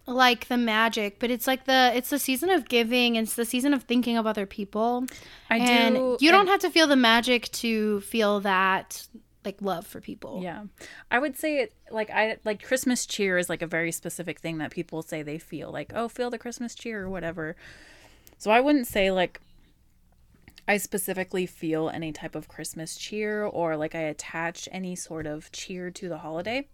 like 0.07 0.47
the 0.47 0.57
magic, 0.57 1.19
but 1.19 1.29
it's 1.29 1.45
like 1.45 1.65
the 1.65 1.91
it's 1.93 2.09
the 2.09 2.19
season 2.19 2.49
of 2.49 2.67
giving. 2.69 3.15
It's 3.15 3.35
the 3.35 3.45
season 3.45 3.73
of 3.73 3.83
thinking 3.83 4.17
of 4.17 4.25
other 4.25 4.45
people. 4.45 5.05
I 5.49 5.57
and 5.57 5.95
do. 5.95 6.17
you 6.19 6.31
don't 6.31 6.41
and- 6.41 6.49
have 6.49 6.61
to 6.61 6.69
feel 6.69 6.87
the 6.87 6.95
magic 6.95 7.51
to 7.53 8.01
feel 8.01 8.39
that 8.39 9.07
like 9.45 9.61
love 9.61 9.85
for 9.85 10.01
people. 10.01 10.41
Yeah. 10.43 10.63
I 11.11 11.19
would 11.19 11.37
say 11.37 11.59
it 11.59 11.73
like 11.91 12.09
I 12.09 12.37
like 12.45 12.63
Christmas 12.63 13.05
cheer 13.05 13.37
is 13.37 13.49
like 13.49 13.61
a 13.61 13.67
very 13.67 13.91
specific 13.91 14.39
thing 14.39 14.57
that 14.57 14.71
people 14.71 15.01
say 15.01 15.23
they 15.23 15.37
feel 15.37 15.71
like, 15.71 15.91
oh, 15.93 16.07
feel 16.07 16.29
the 16.29 16.37
Christmas 16.37 16.73
cheer 16.73 17.03
or 17.03 17.09
whatever. 17.09 17.55
So 18.37 18.51
I 18.51 18.61
wouldn't 18.61 18.87
say 18.87 19.11
like 19.11 19.41
I 20.69 20.77
specifically 20.77 21.45
feel 21.45 21.89
any 21.89 22.11
type 22.11 22.35
of 22.35 22.47
Christmas 22.49 22.97
cheer 22.97 23.43
or 23.43 23.77
like 23.77 23.95
I 23.95 24.01
attach 24.01 24.67
any 24.71 24.95
sort 24.95 25.25
of 25.25 25.51
cheer 25.51 25.91
to 25.91 26.09
the 26.09 26.17
holiday. 26.19 26.67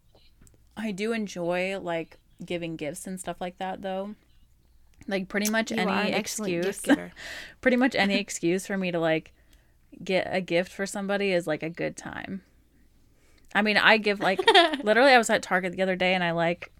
I 0.76 0.92
do 0.92 1.14
enjoy 1.14 1.80
like 1.80 2.18
giving 2.46 2.76
gifts 2.76 3.08
and 3.08 3.20
stuff 3.20 3.38
like 3.40 3.58
that 3.58 3.82
though. 3.82 4.16
Like 5.08 5.28
pretty 5.28 5.50
much 5.50 5.72
You 5.72 5.78
any 5.78 6.14
excuse 6.14 6.82
pretty 7.62 7.78
much 7.78 7.96
any 7.96 8.16
excuse 8.20 8.66
for 8.66 8.78
me 8.78 8.92
to 8.92 9.00
like 9.00 9.34
get 10.04 10.28
a 10.32 10.42
gift 10.42 10.72
for 10.72 10.86
somebody 10.86 11.32
is 11.32 11.48
like 11.48 11.64
a 11.64 11.70
good 11.70 11.98
time. 11.98 12.42
I 13.56 13.62
mean, 13.62 13.78
I 13.78 13.98
give 13.98 14.20
like 14.20 14.40
literally 14.84 15.12
I 15.12 15.18
was 15.18 15.30
at 15.30 15.44
Target 15.44 15.74
the 15.74 15.82
other 15.82 15.96
day 15.96 16.14
and 16.14 16.24
I 16.24 16.32
like 16.32 16.72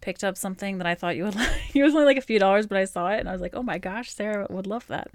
picked 0.00 0.22
up 0.22 0.36
something 0.36 0.78
that 0.78 0.86
I 0.86 0.94
thought 0.94 1.16
you 1.16 1.24
would 1.24 1.34
like. 1.36 1.74
It 1.74 1.82
was 1.82 1.94
only 1.94 2.06
like 2.06 2.18
a 2.18 2.22
few 2.22 2.38
dollars, 2.38 2.66
but 2.66 2.78
I 2.78 2.84
saw 2.84 3.08
it 3.08 3.20
and 3.20 3.28
I 3.28 3.32
was 3.32 3.40
like, 3.40 3.54
"Oh 3.54 3.62
my 3.62 3.78
gosh, 3.78 4.12
Sarah 4.12 4.46
would 4.50 4.66
love 4.66 4.86
that." 4.88 5.10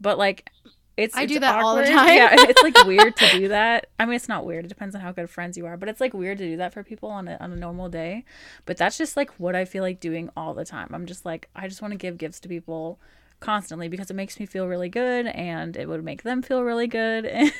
But 0.00 0.18
like 0.18 0.50
it's 0.98 1.16
I 1.16 1.22
it's 1.22 1.32
do 1.32 1.38
that 1.40 1.62
all 1.62 1.76
the 1.76 1.84
time. 1.98 2.08
Yeah, 2.16 2.28
it's 2.38 2.62
like 2.62 2.84
weird 2.84 3.16
to 3.16 3.30
do 3.30 3.48
that. 3.56 3.86
I 3.98 4.04
mean, 4.04 4.14
it's 4.16 4.28
not 4.28 4.44
weird. 4.44 4.64
It 4.64 4.68
depends 4.68 4.94
on 4.94 5.00
how 5.00 5.12
good 5.12 5.30
friends 5.30 5.56
you 5.56 5.64
are, 5.66 5.76
but 5.76 5.88
it's 5.88 6.00
like 6.00 6.12
weird 6.12 6.38
to 6.38 6.44
do 6.44 6.56
that 6.58 6.74
for 6.74 6.82
people 6.82 7.08
on 7.08 7.28
a 7.28 7.36
on 7.40 7.52
a 7.52 7.56
normal 7.56 7.88
day. 7.88 8.24
But 8.66 8.76
that's 8.76 8.98
just 8.98 9.16
like 9.16 9.30
what 9.38 9.54
I 9.56 9.64
feel 9.64 9.82
like 9.82 10.00
doing 10.00 10.28
all 10.36 10.52
the 10.54 10.64
time. 10.64 10.88
I'm 10.92 11.06
just 11.06 11.24
like 11.24 11.48
I 11.56 11.68
just 11.68 11.80
want 11.80 11.92
to 11.92 11.98
give 11.98 12.18
gifts 12.18 12.40
to 12.40 12.48
people 12.48 12.98
constantly 13.40 13.86
because 13.88 14.10
it 14.10 14.14
makes 14.14 14.40
me 14.40 14.46
feel 14.46 14.66
really 14.66 14.88
good 14.88 15.26
and 15.28 15.76
it 15.76 15.88
would 15.88 16.02
make 16.04 16.24
them 16.24 16.42
feel 16.42 16.64
really 16.64 16.88
good. 16.88 17.24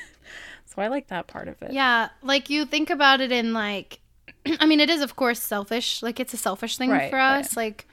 so 0.66 0.83
I 0.83 0.88
like 0.88 1.07
that 1.07 1.28
part 1.28 1.47
of 1.47 1.62
it. 1.62 1.73
Yeah, 1.73 2.09
like 2.23 2.50
you 2.50 2.64
think 2.66 2.90
about 2.90 3.21
it 3.21 3.30
in 3.30 3.52
like 3.52 4.00
I 4.61 4.66
mean 4.66 4.80
it 4.80 4.90
is 4.90 5.00
of 5.00 5.14
course 5.14 5.40
selfish. 5.40 6.02
Like 6.02 6.18
it's 6.18 6.35
a 6.35 6.37
selfish 6.37 6.76
thing 6.76 6.90
Right, 6.90 7.09
for 7.09 7.16
right. 7.16 7.38
us. 7.38 7.57
Like 7.57 7.87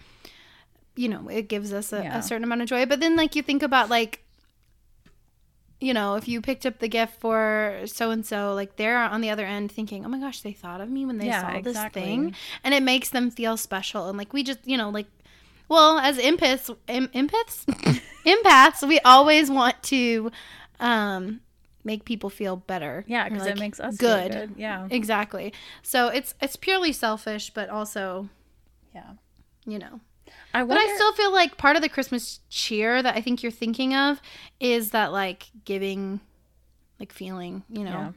you 0.98 1.10
know, 1.10 1.28
it 1.30 1.48
gives 1.50 1.72
us 1.74 1.92
a, 1.94 2.02
Yeah. 2.02 2.18
a 2.18 2.24
certain 2.24 2.44
amount 2.46 2.62
of 2.64 2.68
joy. 2.70 2.86
But 2.88 3.00
then 3.02 3.16
like 3.16 3.36
you 3.36 3.44
think 3.44 3.62
about 3.62 3.90
like 3.90 4.24
you 5.82 5.94
know, 5.94 6.16
if 6.16 6.28
you 6.28 6.42
picked 6.42 6.66
up 6.66 6.80
the 6.80 6.88
gift 6.88 7.20
for 7.20 7.82
so 7.86 8.10
and 8.12 8.26
so, 8.26 8.54
like 8.54 8.76
they're 8.78 8.98
on 8.98 9.22
the 9.22 9.30
other 9.30 9.46
end 9.46 9.72
thinking, 9.72 10.06
"Oh 10.06 10.10
my 10.10 10.20
gosh, 10.20 10.42
they 10.42 10.54
thought 10.54 10.82
of 10.82 10.90
me 10.90 11.06
when 11.06 11.18
they 11.18 11.28
Yeah, 11.28 11.42
saw 11.42 11.52
this 11.60 11.68
exactly. 11.68 12.02
thing," 12.02 12.36
and 12.64 12.74
it 12.74 12.82
makes 12.84 13.10
them 13.10 13.30
feel 13.32 13.58
special. 13.58 14.08
And 14.08 14.18
like 14.18 14.34
we 14.34 14.44
just, 14.44 14.60
you 14.66 14.78
know, 14.78 14.90
like, 14.90 15.08
well, 15.68 16.00
as 16.00 16.18
empaths, 16.18 16.76
em- 16.88 17.10
empaths, 17.10 17.66
empaths, 18.26 18.88
we 18.88 19.00
always 19.02 19.52
want 19.52 19.82
to 19.84 20.32
um, 20.80 21.42
make 21.84 22.06
people 22.06 22.30
feel 22.30 22.56
better. 22.56 23.04
Yeah, 23.08 23.28
because 23.30 23.44
like, 23.46 23.56
it 23.56 23.60
makes 23.60 23.80
us 23.80 23.98
feel 23.98 24.10
good. 24.10 24.32
good. 24.32 24.52
Yeah. 24.58 24.88
Exactly. 24.90 25.54
So 25.84 26.08
it's 26.08 26.34
it's 26.42 26.56
purely 26.56 26.94
selfish, 26.94 27.50
but 27.54 27.70
also, 27.70 28.30
Yeah. 28.94 29.14
you 29.66 29.78
know. 29.80 30.00
I 30.54 30.64
But 30.64 30.78
I 30.78 30.96
still 30.96 31.14
feel 31.14 31.32
like 31.34 31.58
part 31.58 31.76
of 31.76 31.82
the 31.82 31.90
Christmas 31.90 32.40
cheer 32.50 33.02
that 33.04 33.16
I 33.16 33.22
think 33.22 33.44
you're 33.44 33.52
thinking 33.52 33.94
of 33.96 34.22
is 34.60 34.92
that 34.92 35.12
like 35.12 35.48
giving, 35.66 36.20
like 37.00 37.12
feeling, 37.12 37.64
you 37.70 37.84
know. 37.84 38.14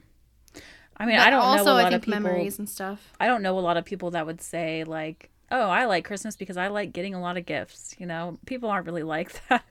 Yeah. 0.55 0.61
I 0.97 1.07
mean, 1.07 1.17
But 1.17 1.27
I 1.27 1.31
don't 1.31 1.41
also, 1.41 1.65
know 1.65 1.71
a 1.73 1.75
I 1.75 1.83
lot 1.85 1.91
think 1.91 2.03
of 2.03 2.03
people. 2.07 2.21
memories 2.21 2.59
and 2.59 2.69
stuff. 2.69 3.13
I 3.21 3.27
don't 3.27 3.43
know 3.43 3.59
a 3.59 3.61
lot 3.61 3.77
of 3.77 3.85
people 3.85 4.11
that 4.13 4.27
would 4.27 4.41
say 4.41 4.85
like, 4.85 5.31
"Oh, 5.51 5.69
I 5.69 5.85
like 5.87 6.05
Christmas 6.05 6.35
because 6.37 6.57
I 6.57 6.69
like 6.69 6.93
getting 6.93 7.15
a 7.15 7.21
lot 7.21 7.37
of 7.37 7.47
gifts." 7.47 7.95
You 7.99 8.07
know, 8.07 8.39
people 8.47 8.69
aren't 8.69 8.87
really 8.87 9.05
like 9.05 9.33
that, 9.49 9.65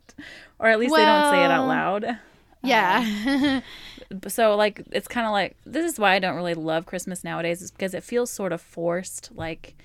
or 0.60 0.68
at 0.68 0.80
least 0.80 0.96
they 0.96 1.04
don't 1.06 1.32
say 1.32 1.44
it 1.44 1.52
out 1.52 1.68
loud. 1.68 2.18
Yeah. 2.64 3.62
But 4.10 4.32
So 4.32 4.56
like, 4.56 4.84
it's 4.92 5.08
kind 5.10 5.26
of 5.28 5.34
like 5.34 5.58
this 5.66 5.90
is 5.92 6.00
why 6.00 6.14
I 6.14 6.20
don't 6.20 6.36
really 6.38 6.54
love 6.54 6.86
Christmas 6.86 7.24
nowadays, 7.26 7.62
is 7.62 7.72
because 7.72 7.94
it 7.94 8.04
feels 8.04 8.32
sort 8.32 8.54
of 8.54 8.62
forced. 8.62 9.30
Like 9.36 9.76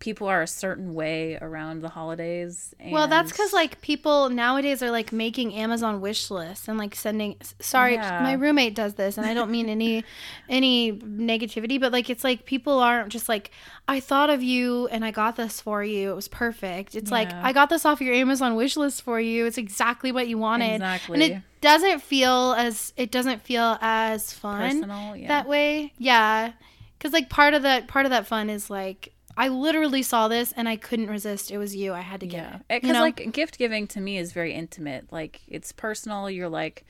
people 0.00 0.26
are 0.26 0.42
a 0.42 0.46
certain 0.46 0.94
way 0.94 1.38
around 1.40 1.82
the 1.82 1.88
holidays. 1.90 2.74
And 2.80 2.90
well, 2.90 3.06
that's 3.06 3.30
because 3.30 3.52
like 3.52 3.80
people 3.82 4.28
nowadays 4.30 4.82
are 4.82 4.90
like 4.90 5.12
making 5.12 5.54
Amazon 5.54 6.00
wish 6.00 6.30
lists 6.30 6.66
and 6.66 6.76
like 6.78 6.94
sending. 6.94 7.36
Sorry, 7.60 7.94
Yeah. 7.94 8.20
my 8.22 8.32
roommate 8.32 8.74
does 8.74 8.94
this, 8.94 9.16
and 9.18 9.26
I 9.26 9.34
don't 9.34 9.50
mean 9.50 9.68
any 9.68 10.04
any 10.48 10.92
negativity, 10.94 11.78
but 11.80 11.92
like 11.92 12.10
it's 12.10 12.24
like 12.24 12.46
people 12.46 12.80
aren't 12.80 13.10
just 13.10 13.28
like 13.28 13.50
I 13.86 14.00
thought 14.00 14.30
of 14.30 14.42
you 14.42 14.88
and 14.88 15.04
I 15.04 15.10
got 15.10 15.36
this 15.36 15.60
for 15.60 15.84
you. 15.84 16.10
It 16.10 16.16
was 16.16 16.28
perfect. 16.28 16.94
It's 16.94 17.10
like 17.10 17.32
I 17.32 17.52
got 17.52 17.68
this 17.70 17.84
off 17.84 18.00
your 18.00 18.14
Amazon 18.14 18.56
wish 18.56 18.76
list 18.76 19.02
for 19.02 19.20
you. 19.20 19.46
It's 19.46 19.58
exactly 19.58 20.10
what 20.12 20.26
you 20.26 20.38
wanted, 20.38 20.74
exactly 20.76 21.14
and 21.14 21.22
it 21.22 21.42
doesn't 21.60 22.00
feel 22.00 22.54
as 22.56 22.92
it 22.96 23.10
doesn't 23.10 23.42
feel 23.42 23.76
as 23.82 24.32
fun 24.32 24.80
personal. 24.80 25.14
Yeah. 25.16 25.28
that 25.28 25.46
way. 25.46 25.92
Yeah, 25.98 26.52
because 26.98 27.12
like 27.12 27.28
part 27.28 27.52
of 27.52 27.62
that 27.62 27.86
part 27.86 28.06
of 28.06 28.10
that 28.10 28.26
fun 28.26 28.48
is 28.48 28.70
like 28.70 29.12
I 29.40 29.48
literally 29.48 30.02
saw 30.02 30.28
this 30.28 30.52
and 30.52 30.68
I 30.68 30.76
couldn't 30.76 31.08
resist. 31.08 31.50
It 31.50 31.56
was 31.56 31.74
you. 31.74 31.94
I 31.94 32.02
had 32.02 32.20
to 32.20 32.26
get 32.26 32.42
Yeah, 32.42 32.56
it. 32.56 32.62
because 32.82 32.88
You 32.88 32.92
know? 32.92 33.00
like 33.00 33.32
gift 33.32 33.56
giving 33.56 33.86
to 33.88 34.00
me 34.00 34.18
is 34.18 34.32
very 34.32 34.52
intimate. 34.52 35.10
Like 35.10 35.40
it's 35.48 35.72
personal. 35.72 36.28
You're 36.28 36.50
like, 36.50 36.84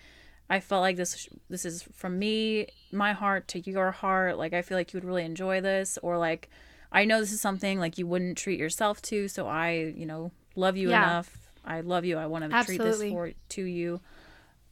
I 0.49 0.59
felt 0.59 0.81
like 0.83 0.97
this. 0.97 1.29
This 1.49 1.65
is 1.65 1.85
from 1.95 2.19
me, 2.19 2.67
my 2.91 3.13
heart 3.13 3.47
to 3.49 3.61
your 3.61 3.93
heart. 3.93 4.37
Like 4.37 4.53
I 4.53 4.63
feel 4.63 4.77
like 4.77 4.93
you 4.93 4.97
would 4.99 5.05
really 5.05 5.25
enjoy 5.25 5.61
this, 5.61 5.97
or 6.03 6.19
like, 6.19 6.51
I 6.91 7.05
know 7.05 7.21
this 7.21 7.31
is 7.33 7.41
something 7.41 7.79
like 7.79 7.99
you 7.99 8.07
wouldn't 8.09 8.37
treat 8.37 8.59
yourself 8.59 9.01
to. 9.03 9.29
So 9.29 9.47
I, 9.47 9.93
you 9.97 10.05
know, 10.07 10.33
love 10.57 10.77
you 10.77 10.91
Yeah. 10.91 11.05
enough. 11.05 11.39
I 11.65 11.83
love 11.83 12.05
you. 12.05 12.19
I 12.19 12.27
want 12.27 12.51
to 12.51 12.65
treat 12.65 12.81
this 12.81 13.01
for 13.11 13.31
to 13.51 13.63
you. 13.63 14.01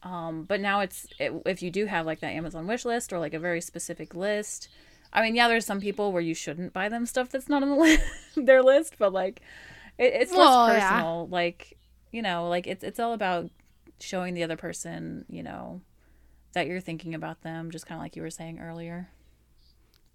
Um, 0.03 0.43
but 0.43 0.59
now 0.59 0.81
it's 0.81 1.07
it, 1.17 1.31
if 1.45 1.61
you 1.61 1.71
do 1.71 1.85
have 1.85 2.05
like 2.05 2.19
that 2.19 2.31
Amazon 2.31 2.67
wish 2.67 2.83
list 2.83 3.13
or 3.13 3.19
like 3.19 3.33
a 3.33 3.39
very 3.39 3.61
specific 3.61 4.13
list. 4.13 4.67
I 5.13 5.21
mean, 5.21 5.35
yeah, 5.35 5.47
there's 5.47 5.65
some 5.65 5.81
people 5.81 6.11
where 6.11 6.21
you 6.21 6.33
shouldn't 6.35 6.73
buy 6.73 6.89
them 6.89 7.05
stuff 7.05 7.29
that's 7.29 7.49
not 7.49 7.63
on 7.63 7.69
the 7.69 7.75
list, 7.75 8.03
their 8.35 8.61
list, 8.63 8.95
but 8.99 9.13
like, 9.13 9.41
it, 9.97 10.13
it's 10.13 10.35
Well, 10.35 10.37
less 10.37 10.57
yeah. 10.77 11.05
personal. 11.05 11.27
Like, 11.29 11.77
you 12.11 12.21
know, 12.21 12.47
like 12.49 12.67
it's 12.67 12.83
it's 12.83 12.99
all 12.99 13.13
about 13.13 13.49
showing 13.99 14.33
the 14.33 14.43
other 14.43 14.57
person, 14.57 15.25
you 15.29 15.43
know, 15.43 15.81
that 16.53 16.67
you're 16.67 16.81
thinking 16.81 17.15
about 17.15 17.41
them, 17.41 17.71
just 17.71 17.85
kind 17.87 17.99
of 17.99 18.03
like 18.03 18.15
you 18.15 18.21
were 18.21 18.29
saying 18.29 18.59
earlier. 18.59 19.09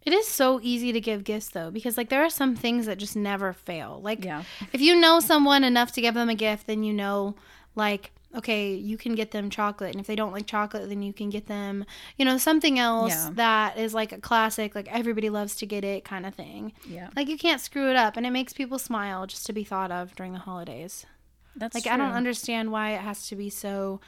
It 0.04 0.12
is 0.12 0.28
so 0.28 0.60
easy 0.62 0.92
to 0.92 1.00
give 1.00 1.24
gifts 1.24 1.48
though, 1.48 1.70
because 1.70 1.96
like 1.96 2.10
there 2.10 2.22
are 2.24 2.30
some 2.30 2.54
things 2.54 2.86
that 2.86 2.98
just 2.98 3.16
never 3.16 3.52
fail. 3.52 4.00
Like 4.02 4.26
Yeah, 4.26 4.44
if 4.72 4.80
you 4.80 4.94
know 5.00 5.18
someone 5.20 5.64
enough 5.64 5.92
to 5.92 6.00
give 6.02 6.14
them 6.14 6.28
a 6.28 6.34
gift, 6.34 6.66
then 6.66 6.82
you 6.84 6.92
know, 6.92 7.36
like, 7.74 8.12
okay, 8.36 8.74
you 8.74 8.96
can 8.96 9.14
get 9.14 9.30
them 9.30 9.50
chocolate, 9.50 9.92
and 9.92 10.00
if 10.00 10.06
they 10.06 10.16
don't 10.16 10.32
like 10.32 10.46
chocolate, 10.46 10.88
then 10.88 11.02
you 11.02 11.12
can 11.12 11.30
get 11.30 11.46
them, 11.46 11.84
you 12.18 12.24
know, 12.24 12.36
something 12.38 12.78
else 12.78 13.12
Yeah. 13.12 13.30
that 13.34 13.78
is 13.78 13.94
like 13.94 14.12
a 14.12 14.18
classic, 14.18 14.74
like 14.74 14.88
everybody 14.92 15.30
loves 15.30 15.54
to 15.56 15.66
get 15.66 15.84
it 15.84 16.04
kind 16.04 16.26
of 16.26 16.34
thing. 16.34 16.72
yeah, 16.88 17.10
Like 17.16 17.28
you 17.28 17.38
can't 17.38 17.60
screw 17.60 17.90
it 17.90 17.96
up, 17.96 18.16
and 18.16 18.26
it 18.26 18.30
makes 18.30 18.52
people 18.52 18.78
smile 18.78 19.26
just 19.26 19.46
to 19.46 19.52
be 19.52 19.64
thought 19.64 19.90
of 19.90 20.14
during 20.16 20.32
the 20.32 20.40
holidays. 20.40 21.06
that's 21.56 21.74
Like 21.74 21.84
true. 21.84 21.92
I 21.92 21.96
don't 21.96 22.12
understand 22.12 22.72
why 22.72 22.90
it 22.90 23.00
has 23.00 23.28
to 23.28 23.36
be 23.36 23.48
so 23.50 24.00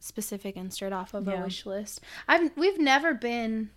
specific 0.00 0.56
and 0.56 0.72
straight 0.72 0.92
off 0.92 1.14
of 1.14 1.26
Yeah. 1.26 1.40
a 1.40 1.44
wish 1.44 1.64
list. 1.64 2.00
I've 2.28 2.50
we've 2.56 2.78
never 2.78 3.14
been 3.14 3.70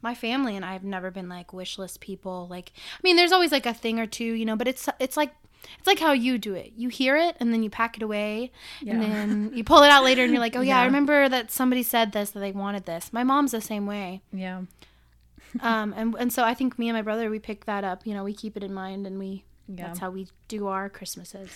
my 0.00 0.14
family 0.14 0.56
and 0.56 0.64
I 0.64 0.72
have 0.72 0.84
never 0.84 1.10
been 1.10 1.28
like 1.28 1.52
wish 1.52 1.78
list 1.78 2.00
people. 2.00 2.46
Like 2.48 2.72
I 2.76 3.00
mean 3.02 3.16
there's 3.16 3.32
always 3.32 3.52
like 3.52 3.66
a 3.66 3.74
thing 3.74 3.98
or 4.00 4.06
two, 4.06 4.24
you 4.32 4.44
know, 4.44 4.56
but 4.56 4.68
it's 4.68 4.88
it's 5.00 5.16
like 5.16 5.32
it's 5.78 5.86
like 5.86 5.98
how 5.98 6.12
you 6.12 6.38
do 6.38 6.54
it. 6.54 6.72
You 6.76 6.88
hear 6.88 7.16
it 7.16 7.36
and 7.40 7.52
then 7.52 7.62
you 7.62 7.70
pack 7.70 7.96
it 7.96 8.02
away 8.02 8.50
Yeah. 8.80 8.94
and 8.94 9.02
then 9.02 9.52
you 9.54 9.64
pull 9.64 9.82
it 9.82 9.90
out 9.90 10.04
later 10.04 10.22
and 10.22 10.32
you're 10.32 10.40
like, 10.40 10.56
"Oh 10.60 10.60
yeah, 10.60 10.80
I 10.80 10.84
remember 10.84 11.28
that 11.28 11.50
somebody 11.50 11.82
said 11.82 12.12
this 12.12 12.30
that 12.30 12.40
they 12.40 12.52
wanted 12.52 12.84
this." 12.86 13.12
My 13.12 13.24
mom's 13.24 13.52
the 13.52 13.60
same 13.60 13.86
way. 13.86 14.22
Yeah, 14.32 14.62
Um 15.60 15.92
and 15.96 16.14
and 16.18 16.32
so 16.32 16.44
I 16.44 16.54
think 16.54 16.78
me 16.78 16.88
and 16.88 16.96
my 16.96 17.02
brother 17.02 17.28
we 17.30 17.38
pick 17.38 17.64
that 17.66 17.84
up, 17.84 18.06
you 18.06 18.14
know, 18.14 18.24
we 18.24 18.34
keep 18.34 18.56
it 18.56 18.62
in 18.64 18.72
mind 18.74 19.06
and 19.06 19.18
we 19.18 19.44
yeah. 19.68 19.86
that's 19.86 19.98
how 19.98 20.10
we 20.10 20.28
do 20.48 20.66
our 20.66 20.88
Christmases. 20.88 21.50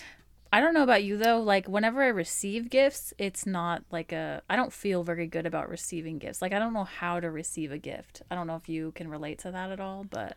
I 0.52 0.60
don't 0.60 0.75
know 0.75 0.84
about 0.84 1.02
you 1.02 1.16
though. 1.18 1.40
Like 1.40 1.68
whenever 1.68 2.02
I 2.02 2.06
receive 2.08 2.70
gifts, 2.70 3.12
it's 3.18 3.44
not 3.46 3.82
like 3.90 4.12
a. 4.12 4.42
I 4.48 4.56
don't 4.56 4.72
feel 4.72 5.02
very 5.02 5.26
good 5.26 5.44
about 5.44 5.68
receiving 5.68 6.18
gifts. 6.18 6.40
Like 6.40 6.52
I 6.52 6.58
don't 6.58 6.72
know 6.72 6.84
how 6.84 7.20
to 7.20 7.30
receive 7.30 7.72
a 7.72 7.78
gift. 7.78 8.22
I 8.30 8.34
don't 8.36 8.46
know 8.46 8.56
if 8.56 8.68
you 8.68 8.92
can 8.92 9.08
relate 9.08 9.38
to 9.40 9.50
that 9.50 9.70
at 9.70 9.80
all, 9.80 10.04
but 10.08 10.36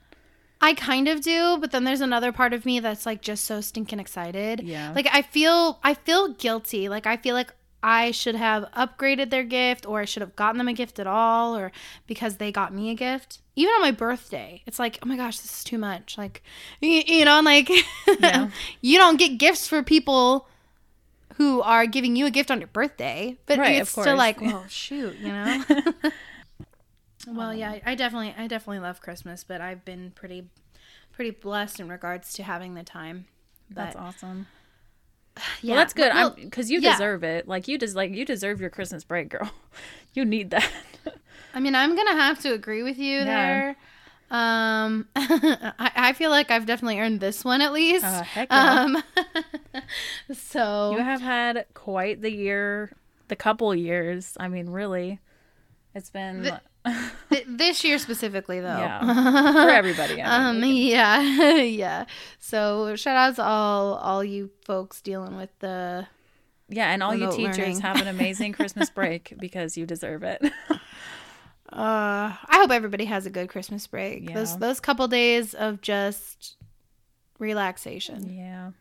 I 0.62 0.74
kind 0.74 1.08
of 1.08 1.22
do, 1.22 1.58
but 1.60 1.72
then 1.72 1.84
there's 1.86 2.02
another 2.02 2.32
part 2.32 2.54
of 2.54 2.66
me 2.66 2.80
that's 2.80 3.06
like 3.06 3.22
just 3.22 3.46
so 3.46 3.62
stinking 3.62 4.00
excited. 4.00 4.62
Yeah. 4.62 4.92
Like 4.94 5.08
I 5.12 5.22
feel 5.22 5.80
I 5.84 5.94
feel 5.94 6.34
guilty. 6.34 6.90
Like 6.90 7.08
I 7.08 7.16
feel 7.18 7.34
like 7.36 7.54
I 7.82 8.12
should 8.12 8.36
have 8.36 8.66
upgraded 8.76 9.30
their 9.30 9.46
gift 9.46 9.86
or 9.86 10.02
I 10.02 10.06
should 10.06 10.20
have 10.22 10.36
gotten 10.36 10.58
them 10.58 10.68
a 10.68 10.74
gift 10.74 11.00
at 11.00 11.08
all 11.08 11.56
or 11.56 11.72
because 12.08 12.36
they 12.38 12.52
got 12.52 12.74
me 12.74 12.90
a 12.90 12.94
gift. 12.94 13.40
Even 13.56 13.72
on 13.76 13.82
my 13.82 13.92
birthday. 13.92 14.62
It's 14.66 14.80
like, 14.80 15.00
"Oh 15.02 15.06
my 15.08 15.16
gosh, 15.16 15.40
this 15.40 15.60
is 15.60 15.64
too 15.64 15.78
much." 15.78 16.18
Like 16.18 16.44
you, 16.82 17.04
you 17.08 17.24
know, 17.26 17.40
like 17.42 17.70
Yeah. 18.20 18.50
you 18.82 18.98
don't 18.98 19.18
get 19.18 19.38
gifts 19.38 19.66
for 19.68 19.82
people 19.82 20.48
who 21.36 21.62
are 21.62 21.86
giving 21.86 22.18
you 22.18 22.26
a 22.26 22.32
gift 22.32 22.52
on 22.52 22.60
your 22.60 22.68
birthday, 22.68 23.38
but 23.46 23.58
Right, 23.60 23.78
it's 23.82 23.92
still 23.92 24.18
like, 24.18 24.42
well, 24.42 24.66
shoot, 24.70 25.16
you 25.20 25.30
know. 25.30 25.64
well, 27.34 27.54
yeah, 27.54 27.80
I 27.86 27.96
definitely, 27.96 28.34
I 28.38 28.48
definitely 28.48 28.80
love 28.80 29.02
Christmas, 29.02 29.44
but 29.44 29.62
I've 29.62 29.84
been 29.86 30.12
pretty, 30.16 30.46
pretty 31.12 31.32
blessed 31.32 31.80
in 31.80 31.90
regards 31.90 32.34
to 32.34 32.44
having 32.44 32.74
the 32.76 32.84
time. 32.84 33.26
That's 33.70 33.96
awesome. 33.96 34.48
Yeah, 35.62 35.76
well, 35.76 35.78
that's 35.82 35.94
good. 35.94 36.10
but- 36.10 36.16
well, 36.16 36.36
I'm 36.38 36.44
because 36.44 36.70
you 36.70 36.80
yeah. 36.82 36.92
deserve 36.94 37.24
it. 37.24 37.48
Like 37.48 37.68
you 37.70 37.78
just 37.78 37.96
like 37.96 38.12
you 38.12 38.26
deserve 38.26 38.60
your 38.60 38.70
Christmas 38.70 39.04
break, 39.06 39.30
girl. 39.30 39.50
You 40.14 40.26
need 40.26 40.50
that. 40.50 40.68
I 41.54 41.60
mean, 41.62 41.76
I'm 41.76 41.96
gonna 41.96 42.16
have 42.16 42.40
to 42.42 42.52
agree 42.54 42.82
with 42.84 42.98
you 42.98 43.20
Yeah. 43.20 43.26
there. 43.26 43.76
Um, 44.32 45.08
I, 45.16 45.92
I 45.96 46.14
feel 46.14 46.30
like 46.32 46.52
I've 46.52 46.66
definitely 46.66 47.00
earned 47.00 47.20
this 47.22 47.46
one 47.46 47.62
at 47.62 47.72
least. 47.72 48.04
Uh, 48.04 48.24
heck 48.24 48.48
yeah. 48.52 48.82
um, 48.84 49.84
so 50.34 50.92
You 50.92 51.00
have 51.04 51.22
had 51.22 51.66
quite 51.74 52.22
the 52.22 52.32
year, 52.32 52.92
the 53.28 53.36
couple 53.36 53.74
years. 53.76 54.36
I 54.40 54.48
mean, 54.48 54.70
really, 54.70 55.20
it's 55.96 56.10
been 56.10 56.42
The- 56.44 56.62
th- 57.30 57.46
this 57.48 57.84
year 57.84 57.98
specifically, 58.00 58.60
though. 58.60 58.68
Yeah. 58.78 59.00
for 59.66 59.70
everybody. 59.70 60.22
I 60.22 60.50
Um. 60.50 60.60
mean, 60.62 60.88
Yeah. 60.88 61.22
yeah. 61.62 62.06
So 62.40 62.96
shout 62.96 63.16
out 63.18 63.36
to 63.36 63.44
all 63.44 63.96
all 63.96 64.24
you 64.24 64.50
folks 64.66 65.02
dealing 65.02 65.36
with 65.38 65.50
the. 65.60 66.08
yeah, 66.70 66.92
and 66.92 67.02
all 67.04 67.16
you 67.16 67.32
teachers 67.32 67.58
learning. 67.58 67.80
have 67.82 68.02
an 68.02 68.08
amazing 68.08 68.54
Christmas 68.54 68.90
break 68.90 69.34
because 69.40 69.78
you 69.78 69.86
deserve 69.86 70.24
it. 70.24 70.42
Uh, 71.72 72.34
I 72.34 72.58
hope 72.58 72.72
everybody 72.72 73.06
has 73.06 73.26
a 73.28 73.30
good 73.30 73.48
Christmas 73.50 73.86
break. 73.86 74.34
Those 74.34 74.58
those 74.58 74.80
couple 74.80 75.08
days 75.08 75.54
of 75.54 75.82
just 75.82 76.56
relaxation. 77.38 78.34
yeah, 78.34 78.72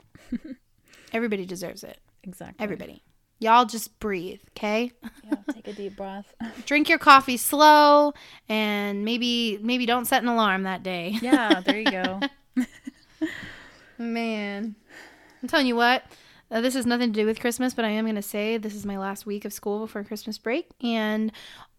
Everybody 1.12 1.44
deserves 1.46 1.84
it. 1.84 1.98
exactly. 2.22 2.62
Everybody. 2.64 3.02
Y'all 3.40 3.64
just 3.64 3.98
breathe, 4.00 4.40
okay? 4.50 4.92
Yeah, 5.24 5.36
take 5.52 5.68
a 5.68 5.72
deep 5.72 5.96
breath. 5.96 6.26
Drink 6.66 6.88
your 6.88 6.98
coffee 6.98 7.36
slow 7.36 8.12
and 8.48 9.04
maybe 9.04 9.58
maybe 9.62 9.86
don't 9.86 10.06
set 10.06 10.22
an 10.22 10.28
alarm 10.28 10.64
that 10.64 10.82
day. 10.82 11.16
Yeah, 11.22 11.60
there 11.60 11.78
you 11.78 11.90
go. 11.90 12.20
Man. 13.98 14.74
I'm 15.42 15.48
telling 15.48 15.66
you 15.66 15.76
what. 15.76 16.02
Uh, 16.50 16.60
this 16.62 16.74
has 16.74 16.86
nothing 16.86 17.12
to 17.12 17.20
do 17.20 17.26
with 17.26 17.40
Christmas, 17.40 17.74
but 17.74 17.84
I 17.84 17.90
am 17.90 18.06
going 18.06 18.16
to 18.16 18.22
say 18.22 18.56
this 18.56 18.74
is 18.74 18.86
my 18.86 18.96
last 18.98 19.26
week 19.26 19.44
of 19.44 19.52
school 19.52 19.80
before 19.80 20.02
Christmas 20.02 20.38
break 20.38 20.66
and 20.82 21.30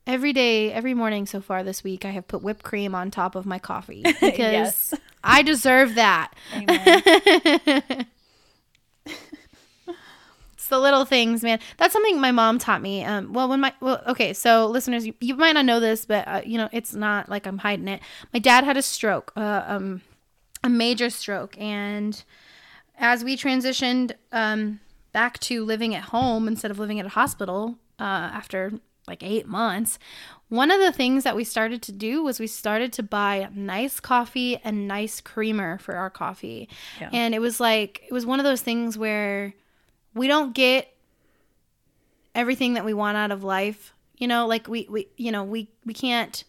every 0.05 0.31
day, 0.31 0.71
every 0.71 0.93
morning 0.93 1.25
so 1.25 1.41
far 1.41 1.63
this 1.63 1.83
week 1.83 2.05
I 2.05 2.11
have 2.11 2.27
put 2.27 2.41
whipped 2.43 2.63
cream 2.63 2.93
on 2.95 3.09
top 3.11 3.35
of 3.35 3.45
my 3.45 3.59
coffee 3.59 4.01
because 4.21 4.37
Yes. 4.37 4.93
I 5.23 5.41
deserve 5.41 5.95
that. 5.95 6.33
The 10.69 10.79
little 10.79 11.03
things, 11.03 11.41
man. 11.43 11.59
That's 11.77 11.93
something 11.93 12.21
my 12.21 12.31
mom 12.31 12.59
taught 12.59 12.81
me. 12.81 13.03
Um, 13.03 13.33
well, 13.33 13.49
when 13.49 13.59
my 13.59 13.73
well, 13.81 14.01
okay, 14.07 14.33
so 14.33 14.67
listeners, 14.67 15.05
you, 15.05 15.13
you 15.19 15.35
might 15.35 15.53
not 15.53 15.65
know 15.65 15.79
this, 15.79 16.05
but 16.05 16.27
uh, 16.27 16.41
you 16.45 16.57
know, 16.57 16.69
it's 16.71 16.93
not 16.93 17.27
like 17.27 17.47
I'm 17.47 17.57
hiding 17.57 17.87
it. 17.87 18.01
My 18.33 18.39
dad 18.39 18.63
had 18.63 18.77
a 18.77 18.81
stroke, 18.81 19.33
uh, 19.35 19.63
um, 19.65 20.01
a 20.63 20.69
major 20.69 21.09
stroke, 21.09 21.59
and 21.59 22.23
as 22.97 23.23
we 23.23 23.35
transitioned 23.35 24.11
um, 24.31 24.79
back 25.11 25.39
to 25.39 25.65
living 25.65 25.95
at 25.95 26.03
home 26.03 26.47
instead 26.47 26.69
of 26.69 26.77
living 26.77 26.99
at 26.99 27.05
a 27.05 27.09
hospital 27.09 27.77
uh, 27.99 28.03
after 28.03 28.73
like 29.07 29.23
eight 29.23 29.47
months, 29.47 29.97
one 30.49 30.69
of 30.71 30.79
the 30.79 30.91
things 30.91 31.23
that 31.23 31.35
we 31.35 31.43
started 31.43 31.81
to 31.83 31.91
do 31.91 32.23
was 32.23 32.39
we 32.39 32.47
started 32.47 32.93
to 32.93 33.03
buy 33.03 33.49
nice 33.53 33.99
coffee 33.99 34.57
and 34.63 34.87
nice 34.87 35.19
creamer 35.21 35.77
for 35.79 35.95
our 35.95 36.09
coffee. 36.09 36.69
Yeah. 36.99 37.09
And 37.11 37.33
it 37.33 37.39
was 37.39 37.59
like, 37.59 38.03
it 38.07 38.13
was 38.13 38.25
one 38.25 38.39
of 38.39 38.43
those 38.43 38.61
things 38.61 38.97
where 38.97 39.53
we 40.19 40.27
don't 40.27 40.53
get 40.53 40.93
everything 42.35 42.73
that 42.73 42.83
we 42.83 42.93
want 42.93 43.15
out 43.15 43.31
of 43.31 43.41
life. 43.41 43.93
You 44.17 44.27
know, 44.27 44.47
like 44.47 44.67
we, 44.67 44.85
we 44.89 45.07
you 45.15 45.31
know, 45.31 45.45
we, 45.45 45.69
we 45.85 45.93
can't 45.93 46.43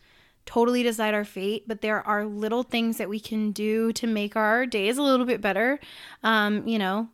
totally 0.45 0.83
decide 0.83 1.15
our 1.15 1.25
fate, 1.25 1.69
but 1.69 1.81
there 1.81 2.05
are 2.05 2.25
little 2.27 2.65
things 2.65 2.97
that 2.97 3.09
we 3.09 3.21
can 3.21 3.53
do 3.53 3.93
to 3.93 4.09
make 4.09 4.35
our 4.35 4.67
days 4.67 4.99
a 4.99 5.03
little 5.03 5.25
bit 5.25 5.41
better. 5.41 5.79
Um, 6.25 6.67
you 6.67 6.81
know, 6.81 7.11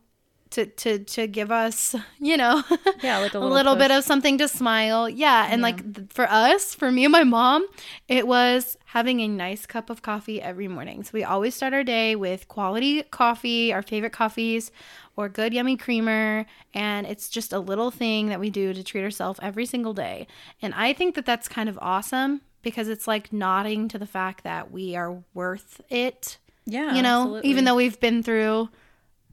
to 0.51 0.65
to 0.65 0.99
to 0.99 1.27
give 1.27 1.51
us, 1.51 1.95
you 2.19 2.37
know, 2.37 2.63
Yeah, 3.03 3.17
like 3.19 3.33
a 3.33 3.37
a 3.37 3.39
little, 3.39 3.53
little, 3.53 3.75
bit 3.75 3.91
of 3.91 4.03
something 4.03 4.37
to 4.39 4.47
smile. 4.47 5.09
Yeah, 5.09 5.47
and 5.49 5.59
Yeah. 5.61 5.63
like 5.67 5.93
th- 5.95 6.07
for 6.11 6.29
us, 6.29 6.73
for 6.75 6.91
me 6.91 7.05
and 7.05 7.11
my 7.11 7.23
mom, 7.23 7.67
it 8.07 8.27
was 8.27 8.77
having 8.85 9.19
a 9.21 9.27
nice 9.27 9.65
cup 9.65 9.89
of 9.89 10.01
coffee 10.01 10.41
every 10.41 10.67
morning. 10.67 11.03
So 11.03 11.11
we 11.13 11.23
always 11.23 11.55
start 11.55 11.73
our 11.73 11.83
day 11.83 12.15
with 12.15 12.47
quality 12.47 13.03
coffee, 13.03 13.73
our 13.73 13.81
favorite 13.81 14.13
coffees, 14.13 14.71
or 15.15 15.29
good 15.29 15.53
yummy 15.53 15.77
creamer, 15.77 16.45
and 16.73 17.05
it's 17.07 17.29
just 17.29 17.51
a 17.53 17.59
little 17.59 17.91
thing 17.91 18.27
that 18.27 18.39
we 18.39 18.49
do 18.49 18.73
to 18.73 18.83
treat 18.83 19.03
ourselves 19.03 19.39
every 19.43 19.65
single 19.65 19.93
day. 19.93 20.27
And 20.61 20.73
I 20.73 20.93
think 20.93 21.15
that 21.15 21.25
that's 21.25 21.47
kind 21.47 21.67
of 21.69 21.77
awesome 21.81 22.41
because 22.61 22.87
it's 22.89 23.07
like 23.07 23.31
nodding 23.33 23.87
to 23.89 23.97
the 23.99 24.05
fact 24.07 24.43
that 24.43 24.71
we 24.71 24.95
are 24.95 25.23
worth 25.33 25.79
it 25.89 26.37
Yeah, 26.65 26.93
you 26.95 27.01
know, 27.01 27.21
absolutely. 27.21 27.49
even 27.49 27.63
though 27.65 27.75
we've 27.75 27.99
been 27.99 28.23
through 28.23 28.69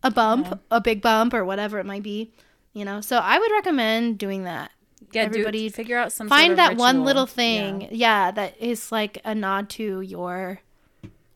a 0.04 0.10
bump, 0.10 0.60
a 0.70 0.80
big 0.80 1.02
bump, 1.02 1.34
or 1.34 1.44
whatever 1.44 1.78
it 1.80 1.86
might 1.86 2.02
be, 2.04 2.30
you 2.72 2.84
know. 2.84 3.00
So 3.00 3.16
I 3.18 3.38
would 3.38 3.50
recommend 3.50 4.18
doing 4.18 4.44
that. 4.44 4.70
yeah, 5.12 5.22
everybody 5.22 5.40
everybody 5.40 5.68
figure 5.70 5.96
out 5.98 6.12
some 6.12 6.28
sort 6.28 6.38
Find 6.38 6.50
of 6.52 6.56
that 6.58 6.76
one 6.76 7.02
little 7.04 7.26
thing, 7.26 7.88
yeah. 7.90 8.30
that 8.30 8.56
is 8.60 8.92
like 8.92 9.18
a 9.24 9.34
nod 9.34 9.68
to 9.70 10.00
your 10.00 10.60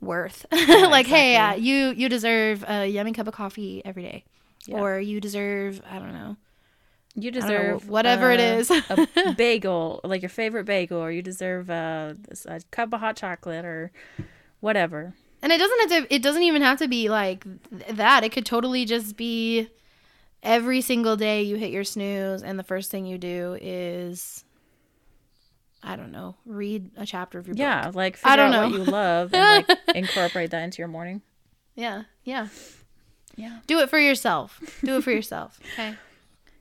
worth. 0.00 0.46
Yeah. 0.52 0.86
like, 0.88 1.06
hey, 1.06 1.36
uh, 1.36 1.54
you 1.54 1.92
you 1.96 2.08
deserve 2.08 2.64
a 2.68 2.86
yummy 2.86 3.12
cup 3.12 3.26
of 3.26 3.34
coffee 3.34 3.82
every 3.84 4.02
day, 4.02 4.24
Yeah. 4.66 4.78
or 4.80 5.00
you 5.00 5.20
deserve 5.20 5.80
I 5.90 5.98
don't 5.98 6.12
know. 6.12 6.36
You 7.14 7.32
don't 7.32 7.42
know, 7.42 7.48
deserve 7.48 7.88
whatever 7.88 8.30
it 8.30 8.38
is. 8.38 8.70
a 8.70 9.34
bagel, 9.36 10.00
like 10.04 10.22
your 10.22 10.28
favorite 10.28 10.64
bagel, 10.66 10.98
or 10.98 11.10
you 11.10 11.20
deserve 11.22 11.66
this- 11.66 12.46
a 12.46 12.60
cup 12.70 12.92
of 12.92 13.00
hot 13.00 13.16
chocolate, 13.16 13.64
or 13.64 13.90
whatever. 14.60 15.14
And 15.42 15.52
it 15.52 15.58
doesn't 15.58 15.90
have 15.90 15.90
to. 16.08 16.14
It 16.14 16.22
doesn't 16.22 16.42
even 16.42 16.62
have 16.62 16.78
to 16.78 16.88
be 16.88 17.08
like 17.08 17.44
th- 17.70 17.96
that. 17.96 18.24
It 18.24 18.32
could 18.32 18.44
totally 18.46 18.84
just 18.84 19.16
be 19.16 19.68
every 20.42 20.80
single 20.80 21.16
day 21.16 21.42
you 21.42 21.56
hit 21.56 21.70
your 21.70 21.84
snooze, 21.84 22.42
and 22.42 22.58
the 22.58 22.64
first 22.64 22.90
thing 22.90 23.06
you 23.06 23.18
do 23.18 23.56
is, 23.60 24.44
I 25.82 25.94
don't 25.96 26.10
know, 26.12 26.34
read 26.44 26.90
a 26.96 27.06
chapter 27.06 27.38
of 27.38 27.46
your 27.46 27.56
Yeah, 27.56 27.84
book. 27.86 27.94
Yeah, 27.94 27.98
like 27.98 28.18
I 28.24 28.36
don't 28.36 28.52
out 28.52 28.70
know. 28.70 28.78
what 28.78 28.86
you 28.86 28.92
love 28.92 29.32
and 29.34 29.66
like 29.68 29.78
incorporate 29.94 30.50
that 30.50 30.62
into 30.62 30.78
your 30.78 30.88
morning. 30.88 31.22
Yeah, 31.76 32.02
yeah. 32.24 32.48
Yeah. 33.36 33.58
Do 33.68 33.78
it 33.78 33.88
for 33.88 33.98
yourself. 34.00 34.60
Do 34.82 34.96
it 34.96 35.04
for 35.04 35.12
yourself. 35.12 35.60
Okay. 35.74 35.94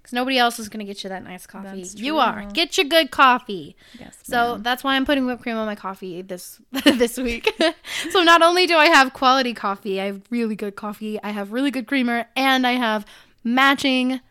Because 0.08 0.16
nobody 0.16 0.38
else 0.38 0.58
is 0.58 0.70
gonna 0.70 0.86
get 0.86 1.04
you 1.04 1.10
that 1.10 1.26
nice 1.26 1.46
coffee. 1.46 1.82
That's 1.82 1.96
You 1.96 2.20
are. 2.20 2.46
Get 2.54 2.78
your 2.78 2.88
good 2.88 3.12
coffee. 3.12 3.76
Yes. 4.00 4.18
So 4.24 4.54
ma'am. 4.54 4.64
that's 4.64 4.82
why 4.82 4.96
I'm 4.96 5.06
putting 5.06 5.26
whipped 5.26 5.42
cream 5.42 5.58
on 5.58 5.66
my 5.66 5.76
coffee 5.76 6.22
this 6.22 6.62
this 6.86 7.18
week. 7.18 7.54
so 8.12 8.24
not 8.24 8.42
only 8.42 8.68
do 8.68 8.78
I 8.78 8.86
have 8.86 9.12
quality 9.12 9.54
coffee, 9.54 10.00
I 10.00 10.06
have 10.06 10.22
really 10.30 10.56
good 10.56 10.78
coffee, 10.78 11.22
I 11.22 11.32
have 11.32 11.52
really 11.52 11.72
good 11.72 11.88
creamer, 11.88 12.26
and 12.38 12.66
I 12.66 12.72
have 12.74 13.06
matching 13.44 14.22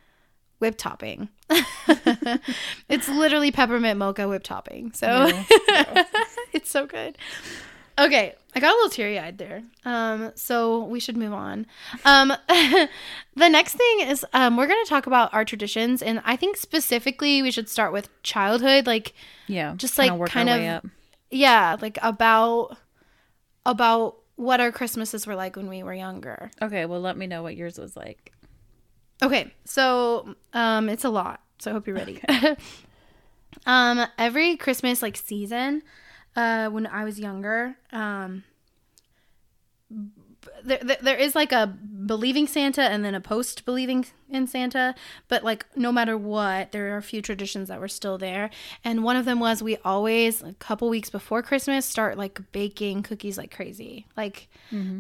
whip 0.61 0.79
topping. 0.79 1.29
it's 2.89 3.11
literally 3.11 3.53
peppermint 3.53 3.99
mocha 3.99 4.27
whip 4.27 4.45
topping. 4.45 4.93
So 4.93 5.29
it's 6.55 6.71
so 6.71 6.87
good. 6.87 7.19
Okay, 7.99 8.35
I 8.55 8.61
got 8.61 8.73
a 8.73 8.77
little 8.77 8.91
teary 8.91 9.19
eyed 9.19 9.39
there. 9.39 9.63
Um, 9.85 10.33
so 10.35 10.85
we 10.85 11.01
should 11.01 11.17
move 11.17 11.33
on. 11.33 11.67
Um, 12.05 12.29
the 12.49 13.49
next 13.49 13.75
thing 13.75 14.01
is 14.01 14.25
um, 14.35 14.57
we're 14.57 14.67
gonna 14.67 14.85
talk 14.87 15.07
about 15.07 15.33
our 15.33 15.45
traditions, 15.45 16.03
and 16.03 16.21
I 16.25 16.37
think 16.37 16.57
specifically 16.59 17.41
we 17.43 17.51
should 17.51 17.69
start 17.69 17.93
with 17.93 18.09
childhood, 18.23 18.87
like 18.87 19.15
yeah, 19.47 19.75
just, 19.77 19.97
like, 19.99 20.11
kind 20.29 20.49
of- 20.51 20.57
yeah, 21.31 21.77
like 21.81 21.99
about 22.03 22.77
about 23.65 24.17
what 24.37 24.61
our 24.61 24.71
Christmases 24.71 25.27
were 25.27 25.35
like 25.35 25.57
when 25.57 25.69
we 25.69 25.83
were 25.83 25.95
younger. 25.95 26.51
Okay, 26.61 26.85
well, 26.85 27.01
let 27.01 27.17
me 27.17 27.27
know 27.27 27.43
what 27.43 27.57
yours 27.57 27.79
was 27.79 27.97
like. 27.97 28.33
Okay, 29.23 29.55
so 29.65 30.35
um, 30.53 30.91
it's 30.91 31.05
a 31.05 31.09
lot. 31.09 31.41
So 31.59 31.71
I 31.71 31.73
hope 31.75 31.87
you're 31.87 31.97
ready. 31.97 32.21
um, 33.67 34.07
every 34.19 34.57
Christmas 34.57 35.03
like 35.03 35.17
season, 35.17 35.83
uh, 36.37 36.69
when 36.69 36.87
I 36.87 37.05
was 37.05 37.19
younger, 37.19 37.77
um, 37.93 38.45
there, 40.63 40.79
there, 40.83 40.99
there 41.03 41.17
is 41.17 41.35
like 41.35 41.53
a 41.53 41.67
believing 41.67 42.47
Santa 42.47 42.83
and 42.83 43.05
then 43.05 43.15
a 43.15 43.21
post 43.21 43.65
believing 43.65 44.07
in 44.29 44.47
Santa, 44.47 44.95
but 45.29 45.45
like 45.45 45.67
no 45.77 45.91
matter 45.91 46.17
what, 46.17 46.73
there 46.73 46.95
are 46.95 46.99
a 46.99 47.03
few 47.03 47.23
traditions 47.23 47.69
that 47.69 47.81
were 47.81 47.89
still 47.89 48.19
there. 48.19 48.51
And 48.85 49.03
one 49.03 49.17
of 49.17 49.25
them 49.25 49.41
was 49.41 49.63
we 49.63 49.77
always 49.79 50.43
a 50.43 50.53
couple 50.55 50.89
weeks 50.89 51.11
before 51.11 51.43
Christmas 51.43 51.87
start 51.87 52.17
like 52.17 52.41
baking 52.53 53.03
cookies 53.03 53.39
like 53.39 53.55
crazy. 53.55 54.07
Like 54.17 54.49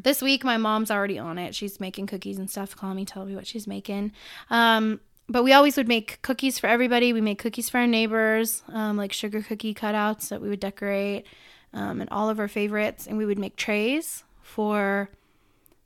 this 0.03 0.23
week, 0.23 0.45
my 0.45 0.57
mom's 0.57 0.91
already 0.91 1.19
on 1.19 1.39
it. 1.39 1.55
She's 1.55 1.81
making 1.81 2.07
cookies 2.07 2.39
and 2.39 2.51
stuff. 2.51 2.75
Call 2.77 2.95
me, 2.95 3.05
tell 3.05 3.25
me 3.25 3.35
what 3.35 3.47
she's 3.47 3.67
making. 3.67 4.13
Um, 4.51 5.01
but 5.29 5.43
we 5.43 5.53
always 5.53 5.77
would 5.77 5.89
make 5.89 6.21
cookies 6.23 6.59
for 6.59 6.69
everybody. 6.69 7.13
We 7.13 7.21
made 7.21 7.39
cookies 7.39 7.69
for 7.69 7.79
our 7.79 7.87
neighbors, 7.87 8.63
um, 8.69 8.97
like 8.97 9.13
sugar 9.13 9.43
cookie 9.43 9.75
cutouts 9.75 10.29
that 10.29 10.41
we 10.41 10.49
would 10.49 10.61
decorate, 10.61 11.27
um, 11.73 12.01
and 12.01 12.09
all 12.11 12.29
of 12.29 12.39
our 12.39 12.49
favorites. 12.49 13.07
And 13.07 13.19
we 13.19 13.27
would 13.27 13.39
make 13.39 13.57
trays 13.57 14.25
for 14.43 15.11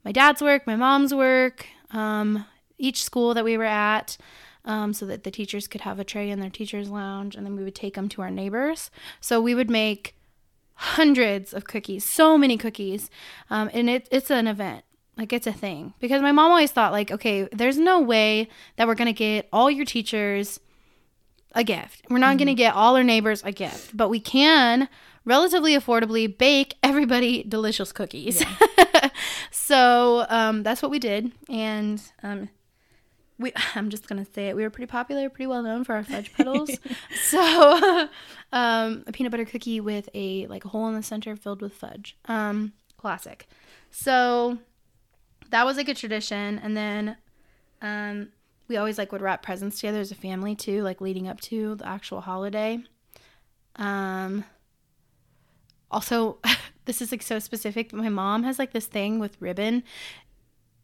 my 0.05 0.11
dad's 0.11 0.41
work, 0.41 0.67
my 0.67 0.75
mom's 0.75 1.13
work, 1.13 1.67
um, 1.91 2.45
each 2.77 3.03
school 3.03 3.33
that 3.33 3.43
we 3.43 3.57
were 3.57 3.63
at, 3.63 4.17
um, 4.65 4.93
so 4.93 5.05
that 5.05 5.23
the 5.23 5.31
teachers 5.31 5.67
could 5.67 5.81
have 5.81 5.99
a 5.99 6.03
tray 6.03 6.29
in 6.29 6.39
their 6.39 6.49
teachers' 6.49 6.89
lounge, 6.89 7.35
and 7.35 7.45
then 7.45 7.55
we 7.55 7.63
would 7.63 7.75
take 7.75 7.95
them 7.95 8.09
to 8.09 8.21
our 8.21 8.31
neighbors. 8.31 8.91
So 9.19 9.41
we 9.41 9.55
would 9.55 9.69
make 9.69 10.15
hundreds 10.75 11.53
of 11.53 11.65
cookies, 11.65 12.07
so 12.07 12.37
many 12.37 12.57
cookies, 12.57 13.09
um, 13.49 13.69
and 13.73 13.89
it, 13.89 14.07
it's 14.11 14.31
an 14.31 14.47
event. 14.47 14.83
Like 15.21 15.33
it's 15.33 15.45
a 15.45 15.53
thing 15.53 15.93
because 15.99 16.23
my 16.23 16.31
mom 16.31 16.49
always 16.49 16.71
thought 16.71 16.91
like, 16.91 17.11
okay, 17.11 17.47
there's 17.51 17.77
no 17.77 17.99
way 18.01 18.49
that 18.77 18.87
we're 18.87 18.95
gonna 18.95 19.13
get 19.13 19.47
all 19.53 19.69
your 19.69 19.85
teachers 19.85 20.59
a 21.51 21.63
gift. 21.63 22.01
We're 22.09 22.17
not 22.17 22.39
gonna 22.39 22.55
get 22.55 22.73
all 22.73 22.95
our 22.95 23.03
neighbors 23.03 23.43
a 23.43 23.51
gift, 23.51 23.95
but 23.95 24.09
we 24.09 24.19
can 24.19 24.89
relatively 25.23 25.77
affordably 25.77 26.35
bake 26.35 26.73
everybody 26.81 27.43
delicious 27.47 27.91
cookies. 27.91 28.43
so 29.51 30.25
um, 30.27 30.63
that's 30.63 30.81
what 30.81 30.89
we 30.89 30.97
did, 30.97 31.31
and 31.47 32.01
um, 32.23 32.49
we 33.37 33.53
I'm 33.75 33.91
just 33.91 34.07
gonna 34.07 34.25
say 34.25 34.47
it. 34.47 34.55
We 34.55 34.63
were 34.63 34.71
pretty 34.71 34.89
popular, 34.89 35.29
pretty 35.29 35.45
well 35.45 35.61
known 35.61 35.83
for 35.83 35.93
our 35.93 36.03
fudge 36.03 36.33
petals. 36.37 36.71
so 37.25 38.09
um, 38.51 39.03
a 39.05 39.11
peanut 39.11 39.29
butter 39.29 39.45
cookie 39.45 39.81
with 39.81 40.09
a 40.15 40.47
like 40.47 40.65
a 40.65 40.69
hole 40.69 40.87
in 40.87 40.95
the 40.95 41.03
center 41.03 41.35
filled 41.35 41.61
with 41.61 41.75
fudge. 41.75 42.17
Um, 42.25 42.73
classic. 42.97 43.47
So 43.91 44.57
that 45.51 45.65
was 45.65 45.77
like 45.77 45.89
a 45.89 45.93
tradition, 45.93 46.59
and 46.59 46.75
then 46.75 47.17
um, 47.81 48.29
we 48.67 48.77
always 48.77 48.97
like 48.97 49.11
would 49.11 49.21
wrap 49.21 49.43
presents 49.43 49.79
together 49.79 49.99
as 49.99 50.11
a 50.11 50.15
family 50.15 50.55
too, 50.55 50.81
like 50.81 51.01
leading 51.01 51.27
up 51.27 51.39
to 51.41 51.75
the 51.75 51.87
actual 51.87 52.21
holiday. 52.21 52.79
Um, 53.75 54.45
also, 55.89 56.39
this 56.85 57.01
is 57.01 57.11
like 57.11 57.21
so 57.21 57.39
specific, 57.39 57.91
but 57.91 57.99
my 57.99 58.09
mom 58.09 58.43
has 58.43 58.57
like 58.57 58.71
this 58.71 58.87
thing 58.87 59.19
with 59.19 59.37
ribbon. 59.39 59.83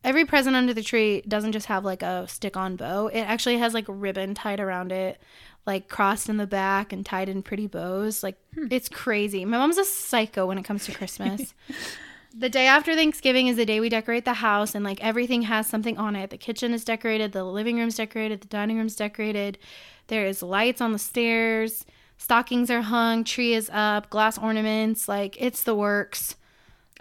Every 0.03 0.25
present 0.25 0.55
under 0.55 0.73
the 0.73 0.83
tree 0.83 1.21
doesn't 1.27 1.53
just 1.53 1.65
have 1.67 1.83
like 1.83 2.03
a 2.03 2.27
stick 2.27 2.55
on 2.55 2.75
bow, 2.75 3.07
it 3.07 3.21
actually 3.21 3.57
has 3.57 3.73
like 3.73 3.85
ribbon 3.87 4.33
tied 4.35 4.59
around 4.59 4.91
it, 4.91 5.19
like 5.65 5.87
crossed 5.89 6.29
in 6.29 6.37
the 6.37 6.47
back 6.47 6.93
and 6.93 7.05
tied 7.05 7.29
in 7.29 7.41
pretty 7.41 7.67
bows. 7.67 8.21
Like, 8.21 8.37
it's 8.55 8.89
crazy. 8.89 9.43
My 9.43 9.57
mom's 9.57 9.77
a 9.77 9.85
psycho 9.85 10.45
when 10.45 10.57
it 10.57 10.63
comes 10.63 10.85
to 10.85 10.93
Christmas. 10.93 11.53
the 12.33 12.49
day 12.49 12.67
after 12.67 12.95
Thanksgiving 12.95 13.47
is 13.47 13.57
the 13.57 13.65
day 13.65 13.79
we 13.79 13.89
decorate 13.89 14.25
the 14.25 14.35
house, 14.35 14.73
and 14.75 14.83
like 14.85 15.03
everything 15.03 15.43
has 15.43 15.67
something 15.67 15.97
on 15.97 16.15
it. 16.15 16.29
The 16.29 16.37
kitchen 16.37 16.73
is 16.73 16.83
decorated, 16.83 17.31
the 17.31 17.43
living 17.43 17.77
room's 17.77 17.95
decorated, 17.95 18.41
the 18.41 18.47
dining 18.47 18.77
room's 18.77 18.95
decorated. 18.95 19.57
There 20.07 20.25
is 20.25 20.41
lights 20.41 20.81
on 20.81 20.93
the 20.93 20.99
stairs, 20.99 21.85
stockings 22.17 22.69
are 22.71 22.81
hung, 22.81 23.23
tree 23.23 23.53
is 23.53 23.69
up, 23.73 24.09
glass 24.09 24.37
ornaments. 24.37 25.07
Like 25.07 25.35
it's 25.39 25.63
the 25.63 25.75
works. 25.75 26.35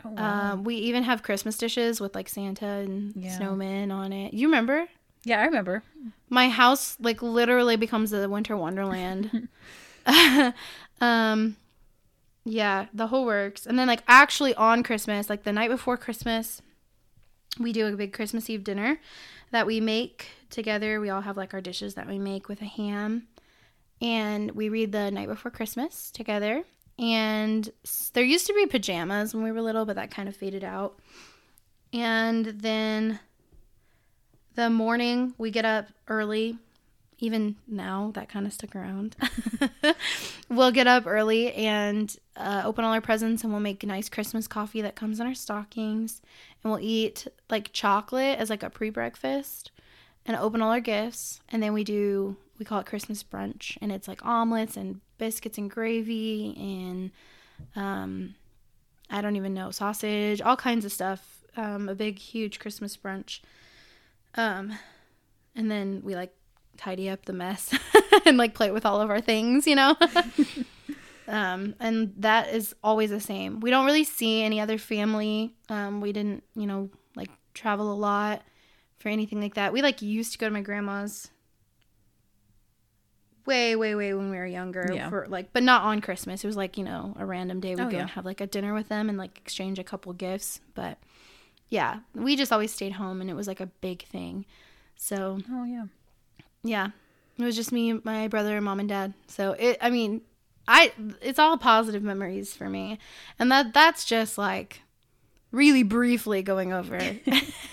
Oh, 0.04 0.10
wow. 0.10 0.52
Um, 0.52 0.64
we 0.64 0.74
even 0.76 1.04
have 1.04 1.22
Christmas 1.22 1.56
dishes 1.56 2.00
with 2.00 2.14
like 2.14 2.28
Santa 2.28 2.66
and 2.66 3.14
Yeah. 3.16 3.38
snowmen 3.38 3.90
on 3.92 4.12
it. 4.12 4.34
You 4.34 4.48
remember? 4.48 4.86
yeah, 5.24 5.40
I 5.40 5.44
remember. 5.46 5.82
My 6.28 6.48
house 6.48 6.96
like 7.00 7.20
literally 7.22 7.76
becomes 7.76 8.12
a 8.12 8.28
winter 8.28 8.56
wonderland. 8.56 9.48
um 11.00 11.56
yeah, 12.48 12.86
the 12.94 13.08
whole 13.08 13.26
works. 13.26 13.66
And 13.66 13.76
then 13.76 13.88
like 13.88 14.04
actually 14.06 14.54
on 14.54 14.84
Christmas, 14.84 15.28
like 15.28 15.42
the 15.42 15.52
night 15.52 15.68
before 15.68 15.96
Christmas, 15.96 16.62
we 17.58 17.72
do 17.72 17.88
a 17.88 17.96
big 17.96 18.12
Christmas 18.12 18.48
Eve 18.48 18.62
dinner 18.62 19.00
that 19.50 19.66
we 19.66 19.80
make 19.80 20.28
together. 20.48 21.00
We 21.00 21.10
all 21.10 21.22
have 21.22 21.36
like 21.36 21.54
our 21.54 21.60
dishes 21.60 21.94
that 21.94 22.06
we 22.06 22.20
make 22.20 22.48
with 22.48 22.62
a 22.62 22.66
ham. 22.66 23.26
And 24.00 24.52
we 24.52 24.68
read 24.68 24.92
the 24.92 25.10
night 25.10 25.26
before 25.26 25.50
Christmas 25.50 26.12
together. 26.12 26.62
And 27.00 27.68
there 28.12 28.22
used 28.22 28.46
to 28.46 28.54
be 28.54 28.66
pajamas 28.66 29.34
when 29.34 29.42
we 29.42 29.50
were 29.50 29.60
little, 29.60 29.84
but 29.84 29.96
that 29.96 30.12
kind 30.12 30.28
of 30.28 30.36
faded 30.36 30.62
out. 30.62 31.00
And 31.92 32.46
then 32.46 33.18
the 34.54 34.70
morning 34.70 35.34
we 35.36 35.50
get 35.50 35.64
up 35.64 35.88
early 36.06 36.58
even 37.18 37.56
now 37.66 38.10
that 38.14 38.28
kind 38.28 38.46
of 38.46 38.52
stuck 38.52 38.74
around 38.74 39.16
we'll 40.48 40.70
get 40.70 40.86
up 40.86 41.06
early 41.06 41.52
and 41.52 42.16
uh, 42.36 42.62
open 42.64 42.84
all 42.84 42.92
our 42.92 43.00
presents 43.00 43.42
and 43.42 43.52
we'll 43.52 43.60
make 43.60 43.82
nice 43.84 44.08
christmas 44.08 44.46
coffee 44.46 44.82
that 44.82 44.94
comes 44.94 45.20
in 45.20 45.26
our 45.26 45.34
stockings. 45.34 46.20
And 46.62 46.72
we'll 46.72 46.82
eat 46.82 47.26
like 47.48 47.72
chocolate 47.72 48.38
as 48.38 48.50
like 48.50 48.62
a 48.62 48.70
pre-breakfast 48.70 49.70
and 50.24 50.36
open 50.36 50.60
all 50.62 50.72
our 50.72 50.80
gifts. 50.80 51.40
And 51.48 51.62
then 51.62 51.72
we 51.72 51.84
do 51.84 52.36
we 52.58 52.64
call 52.64 52.80
it 52.80 52.86
christmas 52.86 53.22
brunch. 53.22 53.78
And 53.80 53.90
it's 53.90 54.08
like 54.08 54.24
omelets 54.24 54.76
and 54.76 55.00
biscuits 55.18 55.58
and 55.58 55.70
gravy 55.70 56.54
and 56.58 57.10
um 57.74 58.34
i 59.08 59.22
don't 59.22 59.36
even 59.36 59.54
know 59.54 59.70
sausage 59.70 60.42
all 60.42 60.56
kinds 60.56 60.84
of 60.84 60.92
stuff. 60.92 61.42
Um, 61.56 61.88
a 61.88 61.94
big 61.94 62.18
huge 62.18 62.58
christmas 62.58 62.96
brunch. 62.96 63.40
Um 64.34 64.78
and 65.54 65.70
then 65.70 66.02
we 66.04 66.14
like 66.14 66.34
tidy 66.76 67.08
up 67.08 67.24
the 67.24 67.32
mess 67.32 67.74
and 68.26 68.36
like 68.36 68.52
play 68.54 68.70
with 68.70 68.84
all 68.84 69.00
of 69.00 69.08
our 69.08 69.20
things, 69.20 69.66
you 69.66 69.74
know? 69.74 69.96
um, 71.28 71.74
and 71.80 72.12
that 72.18 72.52
is 72.54 72.74
always 72.82 73.10
the 73.10 73.20
same. 73.20 73.60
We 73.60 73.70
don't 73.70 73.86
really 73.86 74.04
see 74.04 74.42
any 74.42 74.60
other 74.60 74.78
family. 74.78 75.54
Um, 75.68 76.00
we 76.00 76.12
didn't, 76.12 76.44
you 76.54 76.66
know, 76.66 76.90
like 77.14 77.30
travel 77.54 77.92
a 77.92 77.94
lot 77.94 78.42
for 78.98 79.08
anything 79.08 79.40
like 79.40 79.54
that. 79.54 79.72
We 79.72 79.82
like 79.82 80.02
used 80.02 80.32
to 80.32 80.38
go 80.38 80.46
to 80.46 80.52
my 80.52 80.60
grandma's 80.62 81.30
way, 83.46 83.76
way, 83.76 83.94
way 83.94 84.12
when 84.12 84.30
we 84.30 84.36
were 84.36 84.46
younger 84.46 84.90
Yeah. 84.92 85.08
for 85.08 85.26
like, 85.28 85.52
but 85.52 85.62
not 85.62 85.82
on 85.82 86.00
Christmas. 86.00 86.42
It 86.42 86.46
was 86.46 86.56
like, 86.56 86.76
you 86.76 86.84
know, 86.84 87.14
a 87.18 87.24
random 87.24 87.60
day 87.60 87.74
we'd 87.76 87.82
Oh, 87.84 87.90
go 87.90 87.96
yeah. 87.96 88.00
and 88.02 88.10
have 88.10 88.24
like 88.24 88.40
a 88.40 88.46
dinner 88.46 88.74
with 88.74 88.88
them 88.88 89.08
and 89.08 89.16
like 89.16 89.38
exchange 89.38 89.78
a 89.78 89.84
couple 89.84 90.12
gifts. 90.12 90.60
But 90.74 90.98
yeah, 91.68 92.00
we 92.14 92.34
just 92.36 92.52
always 92.52 92.72
stayed 92.72 92.92
home 92.94 93.20
and 93.20 93.30
it 93.30 93.34
was 93.34 93.46
like 93.46 93.60
a 93.60 93.66
big 93.66 94.04
thing. 94.06 94.46
So 94.96 95.38
Oh 95.52 95.64
yeah. 95.64 95.86
yeah. 96.64 96.88
It 97.38 97.44
was 97.44 97.54
just 97.54 97.70
me, 97.70 97.92
my 98.02 98.28
brother, 98.28 98.56
and 98.56 98.64
mom 98.64 98.80
and 98.80 98.88
dad. 98.88 99.12
So 99.28 99.52
it 99.52 99.76
I 99.80 99.90
mean, 99.90 100.22
I 100.68 100.92
it's 101.20 101.38
all 101.38 101.56
positive 101.58 102.02
memories 102.02 102.54
for 102.54 102.68
me. 102.68 102.98
And 103.38 103.50
that 103.50 103.72
that's 103.72 104.04
just 104.04 104.38
like 104.38 104.82
really 105.52 105.82
briefly 105.82 106.42
going 106.42 106.72
over 106.72 106.96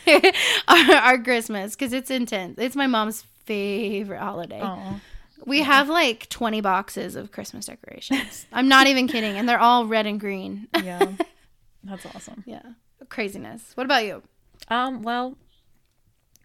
our, 0.67 0.91
our 0.95 1.17
Christmas 1.23 1.75
cuz 1.75 1.93
it's 1.93 2.11
intense. 2.11 2.57
It's 2.59 2.75
my 2.75 2.87
mom's 2.87 3.23
favorite 3.45 4.19
holiday. 4.19 4.61
Oh. 4.61 4.99
We 5.45 5.61
have 5.63 5.89
like 5.89 6.29
20 6.29 6.61
boxes 6.61 7.15
of 7.15 7.31
Christmas 7.31 7.65
decorations. 7.65 8.45
I'm 8.53 8.69
not 8.69 8.87
even 8.87 9.07
kidding, 9.09 9.35
and 9.37 9.47
they're 9.47 9.59
all 9.59 9.85
red 9.85 10.05
and 10.05 10.17
green. 10.17 10.69
Yeah. 10.81 11.13
That's 11.83 12.05
awesome. 12.05 12.43
yeah. 12.47 12.61
Craziness. 13.09 13.71
What 13.75 13.83
about 13.83 14.05
you? 14.05 14.23
Um, 14.69 15.01
well, 15.01 15.37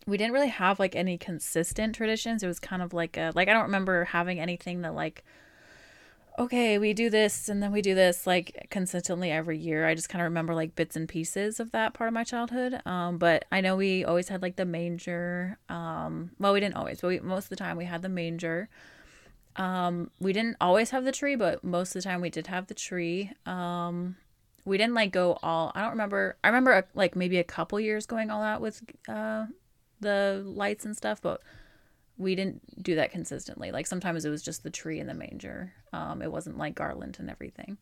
we 0.09 0.17
didn't 0.17 0.33
really 0.33 0.49
have 0.49 0.81
like 0.81 0.97
any 0.97 1.17
consistent 1.17 1.95
traditions. 1.95 2.43
It 2.43 2.49
was 2.49 2.59
kind 2.59 2.83
of 2.83 2.93
like 2.93 3.17
a 3.17 3.31
like 3.37 3.49
I 3.49 3.53
don't 3.53 3.63
remember 3.65 4.07
having 4.07 4.41
anything 4.41 4.81
that 4.81 4.95
like 4.95 5.25
okay, 6.39 6.79
we 6.79 6.95
do 6.95 7.11
this 7.11 7.49
and 7.49 7.63
then 7.63 7.73
we 7.73 7.83
do 7.83 7.95
this 7.95 8.27
like 8.27 8.69
consistently 8.71 9.31
every 9.31 9.59
year. 9.59 9.87
I 9.87 9.95
just 9.95 10.09
kind 10.09 10.23
of 10.23 10.27
remember 10.27 10.55
like 10.55 10.77
bits 10.77 10.95
and 10.95 11.09
pieces 11.09 11.59
of 11.59 11.73
that 11.73 11.95
part 11.95 12.09
of 12.09 12.15
my 12.15 12.25
childhood. 12.25 12.81
Um, 12.87 13.19
but 13.19 13.45
I 13.51 13.61
know 13.61 13.77
we 13.77 14.05
always 14.05 14.29
had 14.29 14.41
like 14.41 14.57
the 14.57 14.65
manger. 14.65 15.59
Um, 15.69 16.31
well, 16.39 16.53
we 16.53 16.61
didn't 16.61 16.77
always, 16.77 17.01
but 17.01 17.09
we, 17.09 17.21
most 17.21 17.45
of 17.45 17.51
the 17.51 17.57
time 17.57 17.77
we 17.77 17.87
had 17.87 18.03
the 18.03 18.09
manger. 18.09 18.69
Um, 19.57 20.11
we 20.21 20.33
didn't 20.33 20.57
always 20.61 20.91
have 20.91 21.05
the 21.05 21.13
tree, 21.13 21.35
but 21.35 21.65
most 21.65 21.89
of 21.97 22.03
the 22.03 22.09
time 22.09 22.21
we 22.21 22.31
did 22.31 22.47
have 22.47 22.69
the 22.69 22.75
tree. 22.75 23.33
Um, 23.45 24.17
we 24.65 24.79
didn't 24.79 24.95
like 24.95 25.11
go 25.11 25.39
all. 25.43 25.73
I 25.75 25.81
don't 25.81 25.91
remember. 25.91 26.37
I 26.45 26.49
remember 26.49 26.75
uh, 26.75 26.83
like 26.95 27.17
maybe 27.17 27.39
a 27.39 27.45
couple 27.45 27.81
years 27.81 28.07
going 28.07 28.31
all 28.31 28.43
out 28.43 28.61
with 28.61 28.83
uh, 29.09 29.47
the 30.01 30.43
lights 30.47 30.85
and 30.85 30.97
stuff, 30.97 31.21
but 31.21 31.43
we 32.19 32.35
didn't 32.35 32.83
do 32.83 32.97
that 32.97 33.13
consistently. 33.13 33.71
Like 33.71 33.87
sometimes 33.87 34.25
it 34.25 34.31
was 34.31 34.43
just 34.43 34.63
the 34.63 34.71
tree 34.71 34.99
and 34.99 35.09
the 35.09 35.15
manger. 35.15 35.73
Um, 35.93 36.21
it 36.21 36.31
wasn't 36.31 36.59
like 36.59 36.75
garland 36.75 37.17
and 37.21 37.31
everything. 37.31 37.79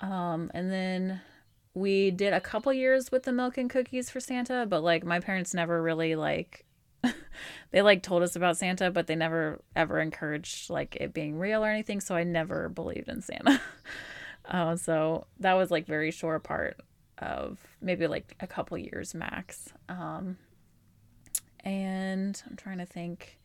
Um, 0.00 0.50
and 0.54 0.70
then 0.70 1.20
we 1.72 2.10
did 2.10 2.32
a 2.32 2.40
couple 2.40 2.72
years 2.72 3.12
with 3.12 3.22
the 3.22 3.32
milk 3.32 3.56
and 3.56 3.70
cookies 3.70 4.10
for 4.10 4.18
Santa, 4.18 4.66
but 4.66 4.82
like 4.82 5.04
my 5.04 5.20
parents 5.20 5.54
never 5.54 5.80
really 5.80 6.16
like 6.16 6.64
they 7.70 7.80
like 7.80 8.02
told 8.02 8.22
us 8.22 8.36
about 8.36 8.56
Santa, 8.56 8.90
but 8.90 9.06
they 9.06 9.14
never 9.14 9.60
ever 9.76 10.00
encouraged 10.00 10.68
like 10.68 10.96
it 10.96 11.14
being 11.14 11.38
real 11.38 11.64
or 11.64 11.68
anything. 11.68 12.00
So 12.00 12.14
I 12.14 12.24
never 12.24 12.68
believed 12.68 13.08
in 13.08 13.22
Santa. 13.22 13.60
uh, 14.46 14.76
so 14.76 15.26
that 15.38 15.54
was 15.54 15.70
like 15.70 15.86
very 15.86 16.10
short 16.10 16.42
part 16.42 16.80
of 17.18 17.58
maybe 17.80 18.06
like 18.06 18.34
a 18.40 18.46
couple 18.46 18.76
years 18.76 19.14
max. 19.14 19.72
Um, 19.88 20.36
and 21.64 22.40
I'm 22.48 22.56
trying 22.56 22.78
to 22.78 22.86
think. 22.86 23.38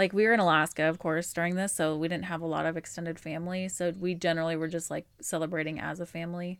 Like 0.00 0.14
we 0.14 0.24
were 0.24 0.32
in 0.32 0.40
Alaska, 0.40 0.84
of 0.84 0.98
course, 0.98 1.30
during 1.30 1.56
this, 1.56 1.74
so 1.74 1.94
we 1.94 2.08
didn't 2.08 2.24
have 2.24 2.40
a 2.40 2.46
lot 2.46 2.64
of 2.64 2.78
extended 2.78 3.20
family. 3.20 3.68
So 3.68 3.92
we 4.00 4.14
generally 4.14 4.56
were 4.56 4.66
just 4.66 4.90
like 4.90 5.04
celebrating 5.20 5.78
as 5.78 6.00
a 6.00 6.06
family. 6.06 6.58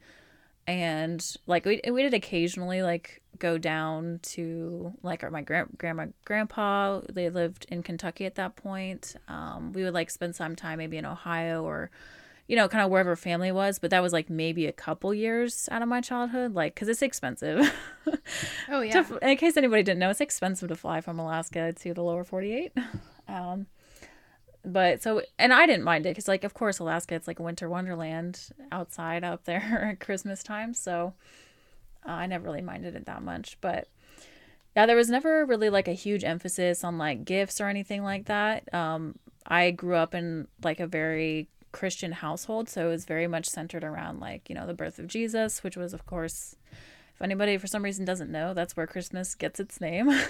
And 0.66 1.24
like 1.46 1.64
we, 1.64 1.80
we 1.90 2.02
did 2.02 2.12
occasionally 2.12 2.82
like 2.82 3.22
go 3.38 3.56
down 3.56 4.20
to 4.34 4.92
like 5.02 5.24
our, 5.24 5.30
my 5.30 5.40
grand, 5.40 5.70
grandma 5.78 6.08
grandpa 6.26 7.00
they 7.10 7.30
lived 7.30 7.64
in 7.70 7.82
kentucky 7.82 8.26
at 8.26 8.34
that 8.34 8.56
point. 8.56 9.16
Um, 9.26 9.72
we 9.72 9.84
would 9.84 9.94
like 9.94 10.10
spend 10.10 10.36
some 10.36 10.54
time 10.54 10.76
maybe 10.76 10.98
in 10.98 11.06
ohio 11.06 11.64
or 11.64 11.90
you 12.46 12.56
know 12.56 12.68
kind 12.68 12.84
of 12.84 12.90
wherever 12.90 13.16
family 13.16 13.50
was 13.50 13.78
but 13.78 13.88
that 13.90 14.02
was 14.02 14.12
like 14.12 14.28
maybe 14.28 14.66
a 14.66 14.72
couple 14.72 15.14
years 15.14 15.66
out 15.72 15.80
of 15.80 15.88
my 15.88 16.02
childhood 16.02 16.52
like 16.52 16.74
because 16.74 16.88
it's 16.88 17.00
expensive. 17.00 17.72
Oh 18.68 18.84
to, 18.88 19.18
in 19.22 19.36
case 19.36 19.56
anybody 19.56 19.82
didn't 19.82 20.00
know 20.00 20.10
it's 20.10 20.20
expensive 20.20 20.68
to 20.68 20.76
fly 20.76 21.00
from 21.00 21.18
alaska 21.18 21.72
to 21.72 21.94
the 21.94 22.02
lower 22.02 22.24
48 22.24 22.72
um, 23.30 23.66
but 24.64 25.02
so 25.02 25.22
and 25.38 25.52
I 25.52 25.66
didn't 25.66 25.84
mind 25.84 26.06
it 26.06 26.10
because 26.10 26.28
like 26.28 26.44
of 26.44 26.54
course 26.54 26.78
Alaska 26.78 27.14
it's 27.14 27.26
like 27.26 27.38
a 27.38 27.42
winter 27.42 27.68
wonderland 27.68 28.48
outside 28.70 29.24
out 29.24 29.44
there 29.44 29.88
at 29.90 30.00
Christmas 30.00 30.42
time. 30.42 30.74
So 30.74 31.14
uh, 32.06 32.12
I 32.12 32.26
never 32.26 32.44
really 32.44 32.62
minded 32.62 32.94
it 32.96 33.06
that 33.06 33.22
much, 33.22 33.58
but 33.60 33.88
yeah, 34.76 34.86
there 34.86 34.96
was 34.96 35.10
never 35.10 35.44
really 35.44 35.70
like 35.70 35.88
a 35.88 35.92
huge 35.92 36.24
emphasis 36.24 36.84
on 36.84 36.98
like 36.98 37.24
gifts 37.24 37.60
or 37.60 37.68
anything 37.68 38.02
like 38.02 38.26
that. 38.26 38.72
Um, 38.72 39.18
I 39.46 39.70
grew 39.72 39.96
up 39.96 40.14
in 40.14 40.46
like 40.62 40.80
a 40.80 40.86
very 40.86 41.48
Christian 41.72 42.12
household, 42.12 42.68
so 42.68 42.86
it 42.86 42.90
was 42.90 43.04
very 43.04 43.26
much 43.26 43.48
centered 43.48 43.84
around 43.84 44.20
like, 44.20 44.48
you 44.48 44.54
know, 44.54 44.66
the 44.66 44.74
birth 44.74 44.98
of 44.98 45.06
Jesus, 45.08 45.62
which 45.62 45.76
was 45.76 45.92
of 45.92 46.06
course 46.06 46.56
if 47.14 47.22
anybody 47.22 47.58
for 47.58 47.66
some 47.66 47.82
reason 47.82 48.04
doesn't 48.04 48.30
know, 48.30 48.54
that's 48.54 48.76
where 48.76 48.86
Christmas 48.86 49.34
gets 49.34 49.58
its 49.60 49.80
name. 49.80 50.10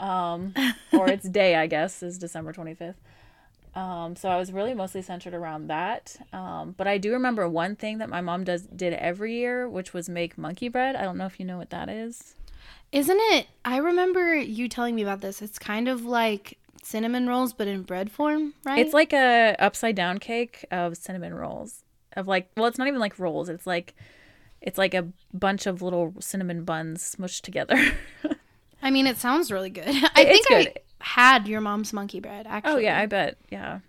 um, 0.00 0.54
or 0.92 1.08
its 1.08 1.28
day, 1.28 1.56
I 1.56 1.66
guess, 1.66 2.02
is 2.02 2.18
December 2.18 2.52
25th. 2.52 2.94
Um, 3.74 4.16
so 4.16 4.28
I 4.28 4.36
was 4.36 4.52
really 4.52 4.74
mostly 4.74 5.02
centered 5.02 5.34
around 5.34 5.68
that. 5.68 6.16
Um, 6.32 6.74
but 6.76 6.88
I 6.88 6.98
do 6.98 7.12
remember 7.12 7.48
one 7.48 7.76
thing 7.76 7.98
that 7.98 8.08
my 8.08 8.20
mom 8.20 8.44
does 8.44 8.62
did 8.62 8.94
every 8.94 9.34
year, 9.34 9.68
which 9.68 9.92
was 9.92 10.08
make 10.08 10.36
monkey 10.36 10.68
bread. 10.68 10.96
I 10.96 11.02
don't 11.02 11.16
know 11.16 11.26
if 11.26 11.38
you 11.38 11.46
know 11.46 11.58
what 11.58 11.70
that 11.70 11.88
is. 11.88 12.34
Isn't 12.90 13.20
it? 13.20 13.46
I 13.64 13.76
remember 13.76 14.34
you 14.34 14.68
telling 14.68 14.94
me 14.94 15.02
about 15.02 15.20
this. 15.20 15.42
It's 15.42 15.58
kind 15.58 15.88
of 15.88 16.04
like 16.04 16.58
cinnamon 16.82 17.28
rolls, 17.28 17.52
but 17.52 17.68
in 17.68 17.82
bread 17.82 18.10
form, 18.10 18.54
right? 18.64 18.78
It's 18.78 18.94
like 18.94 19.12
a 19.12 19.54
upside 19.58 19.94
down 19.94 20.18
cake 20.18 20.64
of 20.70 20.96
cinnamon 20.96 21.34
rolls. 21.34 21.84
Of 22.14 22.26
like, 22.26 22.50
well, 22.56 22.66
it's 22.66 22.78
not 22.78 22.88
even 22.88 22.98
like 22.98 23.18
rolls. 23.18 23.48
It's 23.48 23.66
like, 23.66 23.94
it's 24.60 24.78
like 24.78 24.94
a 24.94 25.08
bunch 25.32 25.66
of 25.66 25.82
little 25.82 26.14
cinnamon 26.18 26.64
buns 26.64 27.14
smushed 27.16 27.42
together. 27.42 27.76
I 28.82 28.90
mean, 28.90 29.06
it 29.06 29.16
sounds 29.18 29.50
really 29.50 29.70
good. 29.70 29.88
I 29.88 30.22
It's 30.22 30.46
think 30.46 30.48
good. 30.48 30.78
I 31.00 31.04
had 31.04 31.48
your 31.48 31.60
mom's 31.60 31.92
monkey 31.92 32.20
bread. 32.20 32.46
Actually. 32.48 32.72
Oh 32.72 32.76
yeah, 32.78 32.98
I 32.98 33.06
bet. 33.06 33.36
Yeah. 33.50 33.80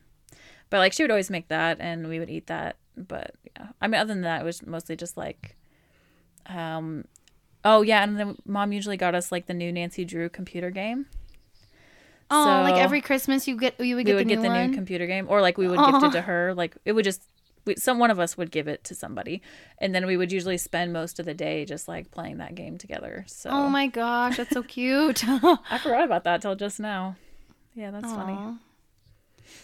But 0.69 0.77
like 0.79 0.93
she 0.93 1.03
would 1.03 1.11
always 1.11 1.29
make 1.29 1.47
that 1.49 1.77
and 1.79 2.07
we 2.07 2.19
would 2.19 2.29
eat 2.29 2.47
that. 2.47 2.75
But 2.97 3.31
yeah. 3.57 3.67
I 3.81 3.87
mean 3.87 3.99
other 3.99 4.13
than 4.13 4.21
that 4.21 4.41
it 4.41 4.45
was 4.45 4.65
mostly 4.65 4.95
just 4.95 5.17
like 5.17 5.55
um 6.47 7.05
oh 7.65 7.81
yeah, 7.81 8.03
and 8.03 8.19
then 8.19 8.35
mom 8.45 8.71
usually 8.71 8.97
got 8.97 9.15
us 9.15 9.31
like 9.31 9.45
the 9.47 9.53
new 9.53 9.71
Nancy 9.71 10.05
Drew 10.05 10.29
computer 10.29 10.69
game. 10.71 11.05
Oh, 12.31 12.61
like 12.63 12.75
every 12.75 13.01
Christmas 13.01 13.47
you 13.47 13.57
get 13.57 13.79
you 13.79 13.95
would 13.95 14.05
We 14.05 14.11
get 14.11 14.15
would 14.15 14.25
the 14.25 14.29
get 14.29 14.35
new 14.37 14.41
the 14.43 14.49
one. 14.49 14.69
new 14.69 14.75
computer 14.75 15.07
game 15.07 15.25
or 15.29 15.41
like 15.41 15.57
we 15.57 15.67
would 15.67 15.79
gift 15.79 16.03
it 16.03 16.11
to 16.11 16.21
her. 16.21 16.53
Like 16.53 16.77
it 16.85 16.91
would 16.93 17.05
just 17.05 17.23
we, 17.69 17.75
some 17.75 17.99
one 17.99 18.11
of 18.11 18.19
us 18.19 18.37
would 18.37 18.51
give 18.51 18.67
it 18.67 18.83
to 18.85 18.95
somebody 18.95 19.41
and 19.77 19.93
then 19.93 20.05
we 20.05 20.17
would 20.17 20.31
usually 20.31 20.57
spend 20.57 20.91
most 20.91 21.19
of 21.19 21.25
the 21.25 21.33
day 21.33 21.65
just 21.65 21.87
like 21.87 22.11
playing 22.11 22.37
that 22.37 22.55
game 22.55 22.77
together. 22.77 23.25
So 23.27 23.49
oh 23.49 23.69
my 23.69 23.87
gosh, 23.87 24.37
that's 24.37 24.49
so 24.51 24.63
cute. 24.63 25.23
I 25.27 25.79
forgot 25.81 26.03
about 26.03 26.23
that 26.25 26.41
till 26.41 26.55
just 26.55 26.79
now. 26.79 27.15
Yeah, 27.75 27.91
that's 27.91 28.11
funny. 28.11 28.57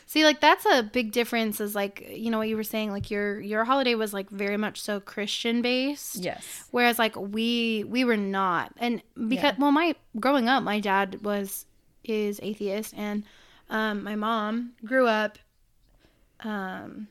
See, 0.06 0.24
like 0.24 0.40
that's 0.40 0.66
a 0.66 0.84
big 0.84 1.12
difference. 1.12 1.60
Is 1.60 1.76
like 1.76 2.08
you 2.10 2.30
know 2.30 2.38
what 2.38 2.48
you 2.48 2.56
were 2.56 2.64
saying. 2.64 2.92
Like 2.92 3.10
your 3.10 3.40
your 3.40 3.66
holiday 3.66 3.96
was 3.96 4.14
like 4.14 4.30
very 4.30 4.58
much 4.58 4.82
so 4.82 5.00
Christian 5.00 5.62
based. 5.62 6.18
Yes. 6.18 6.66
Whereas 6.72 7.00
like 7.00 7.16
we 7.16 7.84
we 7.88 8.06
were 8.06 8.18
not, 8.18 8.72
and 8.78 9.02
because 9.28 9.56
well, 9.58 9.72
my 9.72 9.96
growing 10.20 10.48
up, 10.48 10.64
my 10.64 10.80
dad 10.80 11.24
was 11.24 11.66
is 12.04 12.40
atheist, 12.44 12.94
and 12.96 13.24
um, 13.70 14.04
my 14.04 14.16
mom 14.16 14.74
grew 14.86 15.08
up. 15.08 15.38
Um, 16.42 17.08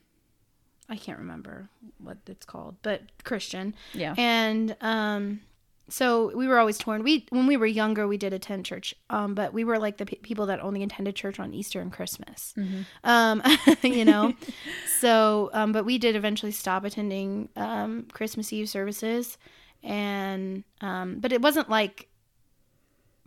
I 0.88 0.96
can't 0.96 1.18
remember 1.18 1.68
what 1.98 2.18
it's 2.26 2.44
called, 2.44 2.76
but 2.82 3.02
Christian, 3.24 3.74
Yeah. 3.94 4.14
and 4.18 4.76
um, 4.82 5.40
so 5.88 6.34
we 6.36 6.46
were 6.46 6.58
always 6.58 6.78
torn. 6.78 7.02
We 7.02 7.26
when 7.30 7.46
we 7.46 7.56
were 7.56 7.66
younger, 7.66 8.06
we 8.06 8.18
did 8.18 8.32
attend 8.32 8.66
church, 8.66 8.94
um, 9.10 9.34
but 9.34 9.52
we 9.52 9.64
were 9.64 9.78
like 9.78 9.96
the 9.96 10.06
pe- 10.06 10.16
people 10.16 10.46
that 10.46 10.60
only 10.60 10.82
attended 10.82 11.14
church 11.16 11.38
on 11.40 11.52
Easter 11.54 11.80
and 11.80 11.92
Christmas, 11.92 12.54
um, 13.02 13.42
you 13.82 14.04
know. 14.04 14.34
so, 15.00 15.50
um, 15.52 15.72
but 15.72 15.84
we 15.84 15.98
did 15.98 16.16
eventually 16.16 16.52
stop 16.52 16.84
attending 16.84 17.48
um, 17.56 18.06
Christmas 18.12 18.52
Eve 18.52 18.68
services, 18.68 19.38
and 19.82 20.64
um, 20.80 21.18
but 21.18 21.32
it 21.32 21.40
wasn't 21.42 21.70
like 21.70 22.08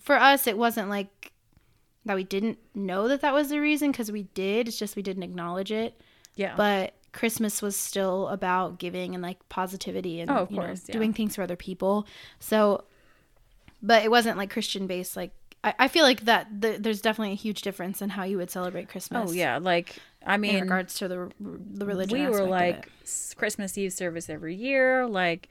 for 0.02 0.16
us. 0.16 0.46
It 0.48 0.58
wasn't 0.58 0.90
like 0.90 1.32
that 2.06 2.16
we 2.16 2.24
didn't 2.24 2.60
know 2.74 3.08
that 3.08 3.22
that 3.22 3.34
was 3.34 3.50
the 3.50 3.60
reason 3.60 3.92
because 3.92 4.12
we 4.12 4.24
did. 4.24 4.68
It's 4.68 4.80
just 4.80 4.96
we 4.96 5.02
didn't 5.02 5.24
acknowledge 5.24 5.72
it 5.72 6.00
yeah. 6.38 6.54
but 6.56 6.94
Christmas 7.18 7.62
was 7.62 7.76
still 7.76 8.28
about 8.30 8.78
giving 8.80 9.14
and 9.16 9.22
like 9.24 9.38
positivity 9.50 10.22
and 10.22 10.30
Oh, 10.32 10.36
of 10.44 10.52
you 10.52 10.58
know, 10.58 10.68
yeah. 10.68 10.94
doing 10.94 11.12
things 11.14 11.36
for 11.36 11.42
other 11.42 11.56
people. 11.58 12.06
So, 12.40 12.84
but 13.82 14.04
it 14.04 14.12
wasn't 14.12 14.38
like 14.38 14.50
Christian 14.52 14.88
based. 14.88 15.18
Like 15.18 15.32
I, 15.64 15.74
I 15.80 15.88
feel 15.88 16.04
like 16.04 16.22
that 16.26 16.48
the, 16.62 16.78
there's 16.80 17.02
definitely 17.02 17.34
a 17.34 17.36
huge 17.36 17.62
difference 17.64 18.02
in 18.02 18.10
how 18.10 18.24
you 18.24 18.38
would 18.38 18.50
celebrate 18.52 18.88
Christmas. 18.90 19.30
oh 19.30 19.34
yeah, 19.34 19.58
like 19.58 19.96
I 20.26 20.38
mean, 20.38 20.56
in 20.56 20.62
regards 20.62 20.96
to 21.00 21.08
the 21.08 21.32
the 21.40 21.86
religion. 21.86 22.18
we 22.20 22.28
were 22.30 22.44
like 22.44 22.90
Christmas 23.36 23.78
Eve 23.78 23.92
service 23.94 24.30
every 24.30 24.56
year, 24.56 25.08
like 25.08 25.50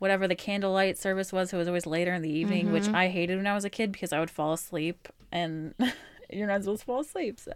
whatever 0.00 0.26
the 0.26 0.34
candlelight 0.34 0.98
service 0.98 1.32
was, 1.32 1.52
it 1.52 1.56
was 1.56 1.68
always 1.68 1.86
later 1.86 2.12
in 2.12 2.22
the 2.22 2.30
evening, 2.30 2.72
which 2.72 2.84
Mm-hmm. 2.84 2.96
I 2.96 3.08
hated 3.08 3.36
when 3.36 3.46
I 3.46 3.54
was 3.54 3.64
a 3.64 3.70
kid 3.70 3.92
because 3.92 4.12
I 4.12 4.18
would 4.20 4.30
fall 4.30 4.52
asleep 4.52 5.08
and 5.30 5.74
you're 6.30 6.48
not 6.48 6.62
supposed 6.62 6.80
to 6.80 6.86
fall 6.86 7.00
asleep. 7.00 7.38
So, 7.38 7.52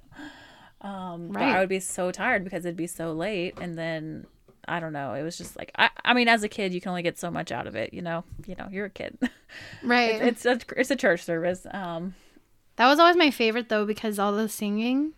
um, 0.81 1.29
but 1.29 1.43
I 1.43 1.59
would 1.61 1.69
be 1.69 1.81
so 1.81 2.11
tired 2.11 2.45
because 2.45 2.65
it'd 2.65 2.77
be 2.77 2.87
so 2.87 3.13
late, 3.13 3.59
and 3.61 3.77
then 3.77 4.27
I 4.67 4.81
don't 4.81 4.93
know. 4.93 5.15
It 5.15 5.23
was 5.23 5.37
just 5.39 5.57
like 5.57 5.71
I, 5.77 5.91
I 6.05 6.15
mean, 6.15 6.29
as 6.29 6.43
a 6.43 6.49
kid, 6.49 6.73
you 6.75 6.81
can 6.81 6.91
only 6.91 7.03
get 7.03 7.19
so 7.19 7.31
much 7.31 7.51
out 7.53 7.67
of 7.67 7.75
it. 7.75 7.93
You 7.95 8.03
know, 8.03 8.25
you 8.47 8.55
know, 8.57 8.69
you're 8.71 8.87
a 8.87 8.91
kid. 8.91 9.19
right. 9.83 10.21
it's 10.23 10.45
a 10.47 10.59
it's 10.77 10.91
a 10.91 10.97
church 10.97 11.23
service. 11.25 11.67
Um, 11.71 12.15
that 12.77 12.87
was 12.89 12.99
always 12.99 13.17
my 13.17 13.31
favorite 13.31 13.69
though 13.69 13.87
because 13.87 14.19
all 14.19 14.33
the 14.33 14.49
singing. 14.49 15.13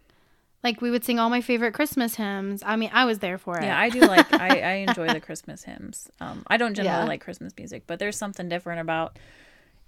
Like 0.62 0.82
we 0.82 0.90
would 0.90 1.04
sing 1.04 1.18
all 1.18 1.30
my 1.30 1.40
favorite 1.40 1.72
Christmas 1.72 2.16
hymns. 2.16 2.62
I 2.64 2.76
mean, 2.76 2.90
I 2.92 3.06
was 3.06 3.20
there 3.20 3.38
for 3.38 3.58
it. 3.58 3.64
Yeah, 3.64 3.78
I 3.78 3.88
do 3.88 4.00
like 4.00 4.30
I, 4.38 4.60
I 4.60 4.72
enjoy 4.86 5.08
the 5.14 5.20
Christmas 5.20 5.62
hymns. 5.64 6.10
Um, 6.20 6.42
I 6.48 6.58
don't 6.58 6.74
generally 6.74 7.00
Yeah. 7.00 7.06
like 7.08 7.22
Christmas 7.22 7.54
music, 7.56 7.84
but 7.86 7.98
there's 7.98 8.16
something 8.18 8.48
different 8.50 8.82
about 8.82 9.18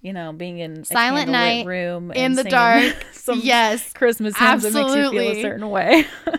you 0.03 0.13
know 0.13 0.33
being 0.33 0.59
in 0.59 0.81
a 0.81 0.85
Silent 0.85 1.31
night, 1.31 1.65
room 1.65 2.11
in 2.13 2.35
the 2.35 2.45
dark. 2.45 2.95
some 3.13 3.41
yes. 3.43 3.93
Christmas 3.93 4.37
hymns 4.37 4.65
that 4.65 4.73
makes 4.75 4.95
you 4.95 5.11
feel 5.11 5.21
a 5.21 5.43
certain 5.43 5.71
way. 5.71 6.07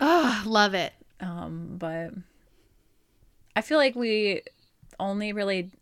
Oh, 0.00 0.44
love 0.46 0.74
it. 0.74 0.92
um, 1.18 1.74
but 1.76 2.10
I 3.56 3.62
feel 3.62 3.78
like 3.78 3.96
we 3.96 4.42
only 5.00 5.32
really. 5.32 5.72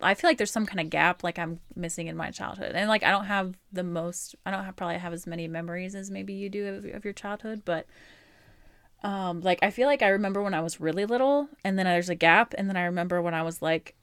I 0.00 0.14
feel 0.14 0.30
like 0.30 0.38
there's 0.38 0.52
some 0.52 0.64
kind 0.64 0.78
of 0.80 0.90
gap 0.90 1.24
like 1.24 1.38
I'm 1.40 1.58
missing 1.74 2.06
in 2.06 2.16
my 2.16 2.30
childhood, 2.30 2.72
and 2.76 2.88
like 2.88 3.02
I 3.02 3.10
don't 3.10 3.24
have 3.24 3.56
the 3.72 3.82
most. 3.82 4.36
I 4.46 4.52
don't 4.52 4.64
have 4.64 4.76
probably 4.76 4.98
have 4.98 5.12
as 5.12 5.26
many 5.26 5.48
memories 5.48 5.96
as 5.96 6.08
maybe 6.08 6.34
you 6.34 6.48
do 6.48 6.66
of, 6.68 6.84
of 6.94 7.04
your 7.04 7.12
childhood, 7.12 7.62
but 7.64 7.86
um, 9.02 9.40
like 9.40 9.58
I 9.62 9.70
feel 9.70 9.86
like 9.88 10.02
I 10.02 10.08
remember 10.08 10.42
when 10.42 10.54
I 10.54 10.60
was 10.60 10.80
really 10.80 11.04
little, 11.04 11.48
and 11.64 11.76
then 11.78 11.86
there's 11.86 12.08
a 12.08 12.14
gap, 12.14 12.54
and 12.56 12.68
then 12.68 12.76
I 12.76 12.84
remember 12.84 13.20
when 13.20 13.34
I 13.34 13.42
was 13.42 13.60
like 13.60 13.94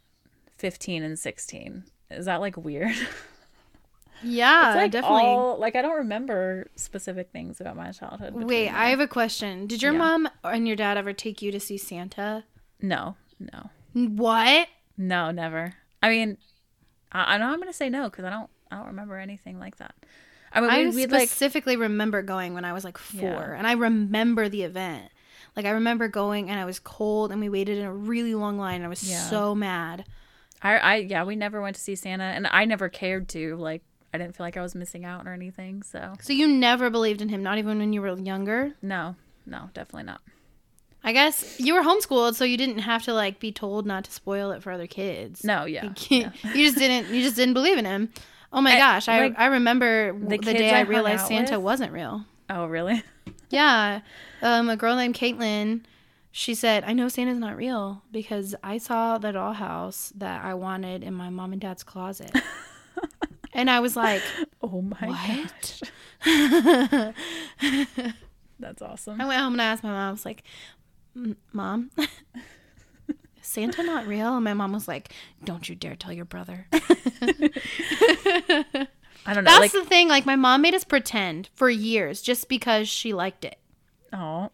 15 0.57 1.01
and 1.03 1.17
16. 1.17 1.85
Is 2.11 2.25
that 2.25 2.39
like 2.41 2.57
weird? 2.57 2.95
Yeah, 4.23 4.73
like 4.77 4.91
definitely. 4.91 5.23
all 5.23 5.59
like 5.59 5.75
I 5.75 5.81
don't 5.81 5.97
remember 5.97 6.67
specific 6.75 7.31
things 7.31 7.59
about 7.61 7.75
my 7.75 7.91
childhood. 7.91 8.33
Wait, 8.33 8.45
between 8.47 8.69
I 8.69 8.87
have 8.89 8.99
a 9.01 9.07
question. 9.07 9.67
Did 9.67 9.83
your 9.83 9.91
Yeah. 9.91 9.99
mom 9.99 10.29
and 10.43 10.65
your 10.65 10.75
dad 10.77 10.97
ever 10.97 11.13
take 11.13 11.41
you 11.41 11.51
to 11.51 11.59
see 11.59 11.77
Santa? 11.77 12.45
no, 12.81 13.17
no, 13.39 13.69
What? 13.93 14.67
no, 14.97 15.31
never. 15.31 15.73
I 16.01 16.09
mean, 16.09 16.37
I, 17.11 17.35
I 17.35 17.37
know 17.37 17.47
I'm 17.51 17.59
gonna 17.59 17.73
say 17.73 17.89
no 17.89 18.09
because 18.09 18.25
I 18.25 18.29
don't 18.29 18.49
I 18.71 18.77
don't 18.77 18.87
remember 18.87 19.17
anything 19.17 19.59
like 19.59 19.77
that. 19.77 19.93
I 20.53 20.61
mean, 20.61 20.69
I 20.71 20.83
we, 20.85 20.95
we'd 20.95 21.11
like 21.11 21.27
specifically 21.27 21.75
remember 21.75 22.21
going 22.21 22.53
when 22.53 22.65
I 22.65 22.71
was 22.73 22.83
like 22.85 22.97
four, 22.97 23.19
Yeah. 23.29 23.55
and 23.57 23.67
I 23.67 23.73
remember 23.73 24.47
the 24.49 24.63
event. 24.63 25.11
Like 25.55 25.65
I 25.65 25.71
remember 25.71 26.07
going, 26.07 26.49
and 26.49 26.59
I 26.59 26.65
was 26.65 26.79
cold, 26.79 27.31
and 27.31 27.41
we 27.41 27.49
waited 27.49 27.77
in 27.77 27.85
a 27.85 27.93
really 27.93 28.33
long 28.33 28.57
line. 28.57 28.75
And 28.75 28.85
I 28.85 28.89
was 28.89 29.07
Yeah. 29.07 29.29
so 29.29 29.53
mad. 29.53 30.05
I, 30.65 30.77
I 30.77 30.95
yeah 30.97 31.23
we 31.23 31.35
never 31.35 31.61
went 31.61 31.75
to 31.75 31.81
see 31.81 31.95
Santa 31.95 32.23
and 32.23 32.47
I 32.47 32.65
never 32.65 32.89
cared 32.89 33.29
to 33.29 33.55
like 33.57 33.81
I 34.13 34.17
didn't 34.17 34.35
feel 34.35 34.45
like 34.45 34.57
I 34.57 34.61
was 34.61 34.75
missing 34.75 35.05
out 35.05 35.27
or 35.27 35.33
anything 35.33 35.83
so 35.83 36.13
So 36.21 36.33
you 36.33 36.47
never 36.47 36.89
believed 36.89 37.21
in 37.21 37.29
him, 37.29 37.43
not 37.43 37.57
even 37.57 37.77
when 37.79 37.93
you 37.93 38.01
were 38.01 38.17
younger. 38.17 38.73
no 38.81 39.15
no 39.45 39.69
definitely 39.73 40.03
not. 40.03 40.21
I 41.03 41.11
guess 41.13 41.59
you 41.59 41.75
were 41.75 41.83
homeschooled, 41.83 42.33
so 42.33 42.45
you 42.45 42.57
didn't 42.57 42.79
have 42.79 43.03
to 43.03 43.13
like 43.13 43.39
be 43.39 43.51
told 43.51 43.85
not 43.85 44.05
to 44.05 44.11
spoil 44.11 44.49
it 44.51 44.63
for 44.63 44.71
other 44.71 44.87
kids. 44.87 45.43
No 45.43 45.65
yeah. 45.65 45.83
you 46.09 46.31
just 46.55 46.77
didn't. 46.79 47.13
You 47.13 47.21
just 47.21 47.35
didn't 47.35 47.53
believe 47.53 47.77
in 47.77 47.85
him. 47.85 48.11
Oh 48.51 48.59
my 48.61 48.73
I- 48.73 48.79
gosh! 48.79 49.07
I 49.07 49.19
like, 49.19 49.35
I 49.37 49.45
remember 49.47 50.17
the 50.17 50.37
the, 50.37 50.53
day 50.53 50.71
I 50.73 50.79
I 50.79 50.81
realized 50.81 51.27
Santa 51.27 51.55
with- 51.59 51.63
wasn't 51.65 51.91
real. 51.93 52.25
Oh 52.49 52.65
really? 52.65 53.03
Yeah. 53.51 54.01
Um, 54.41 54.69
a 54.69 54.75
girl 54.75 54.95
named 54.95 55.13
Caitlin, 55.15 55.81
she 56.37 56.53
said, 56.53 56.83
I 56.85 56.91
know 56.91 57.07
Santa's 57.07 57.39
not 57.39 57.55
real 57.55 58.03
because 58.11 58.55
I 58.61 58.77
saw 58.77 59.17
the 59.17 59.31
dollhouse 59.31 60.11
that 60.17 60.43
I 60.43 60.53
wanted 60.53 61.01
in 61.01 61.13
my 61.13 61.29
mom 61.29 61.53
and 61.53 61.61
dad's 61.61 61.81
closet. 61.81 62.29
and 63.53 63.69
I 63.69 63.79
was 63.79 63.95
like, 63.95 64.21
Oh 64.61 64.81
my 64.81 64.97
what? 65.07 65.81
gosh. 66.25 67.13
That's 68.59 68.81
awesome. 68.81 69.21
I 69.21 69.25
went 69.25 69.39
home 69.39 69.53
and 69.53 69.61
I 69.61 69.65
asked 69.65 69.81
my 69.81 69.91
mom, 69.91 70.09
I 70.09 70.11
was 70.11 70.25
like, 70.25 70.43
Mom, 71.53 71.89
Santa 73.41 73.81
not 73.83 74.05
real? 74.05 74.35
And 74.35 74.43
my 74.43 74.53
mom 74.53 74.73
was 74.73 74.89
like, 74.89 75.13
Don't 75.45 75.69
you 75.69 75.75
dare 75.75 75.95
tell 75.95 76.11
your 76.11 76.25
brother. 76.25 76.67
I 76.71 76.83
don't 79.33 79.45
know. 79.45 79.51
That's 79.51 79.59
like, 79.59 79.71
the 79.71 79.85
thing. 79.85 80.09
Like 80.09 80.25
my 80.25 80.35
mom 80.35 80.61
made 80.61 80.75
us 80.75 80.83
pretend 80.83 81.47
for 81.55 81.69
years 81.69 82.21
just 82.21 82.49
because 82.49 82.89
she 82.89 83.13
liked 83.13 83.45
it. 83.45 83.57
oh. 84.11 84.51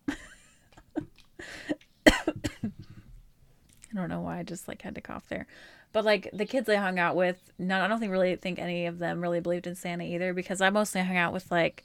I 2.63 3.95
don't 3.95 4.09
know 4.09 4.21
why 4.21 4.39
I 4.39 4.43
just 4.43 4.67
like 4.67 4.81
had 4.81 4.95
to 4.95 5.01
cough 5.01 5.27
there. 5.29 5.47
But 5.93 6.05
like 6.05 6.29
the 6.31 6.45
kids 6.45 6.69
I 6.69 6.75
hung 6.75 6.99
out 6.99 7.15
with, 7.15 7.51
no, 7.59 7.81
I 7.81 7.87
don't 7.87 7.99
think 7.99 8.11
really 8.11 8.35
think 8.37 8.59
any 8.59 8.85
of 8.85 8.99
them 8.99 9.21
really 9.21 9.41
believed 9.41 9.67
in 9.67 9.75
Santa 9.75 10.05
either 10.05 10.33
because 10.33 10.61
I 10.61 10.69
mostly 10.69 11.01
hung 11.01 11.17
out 11.17 11.33
with 11.33 11.51
like 11.51 11.83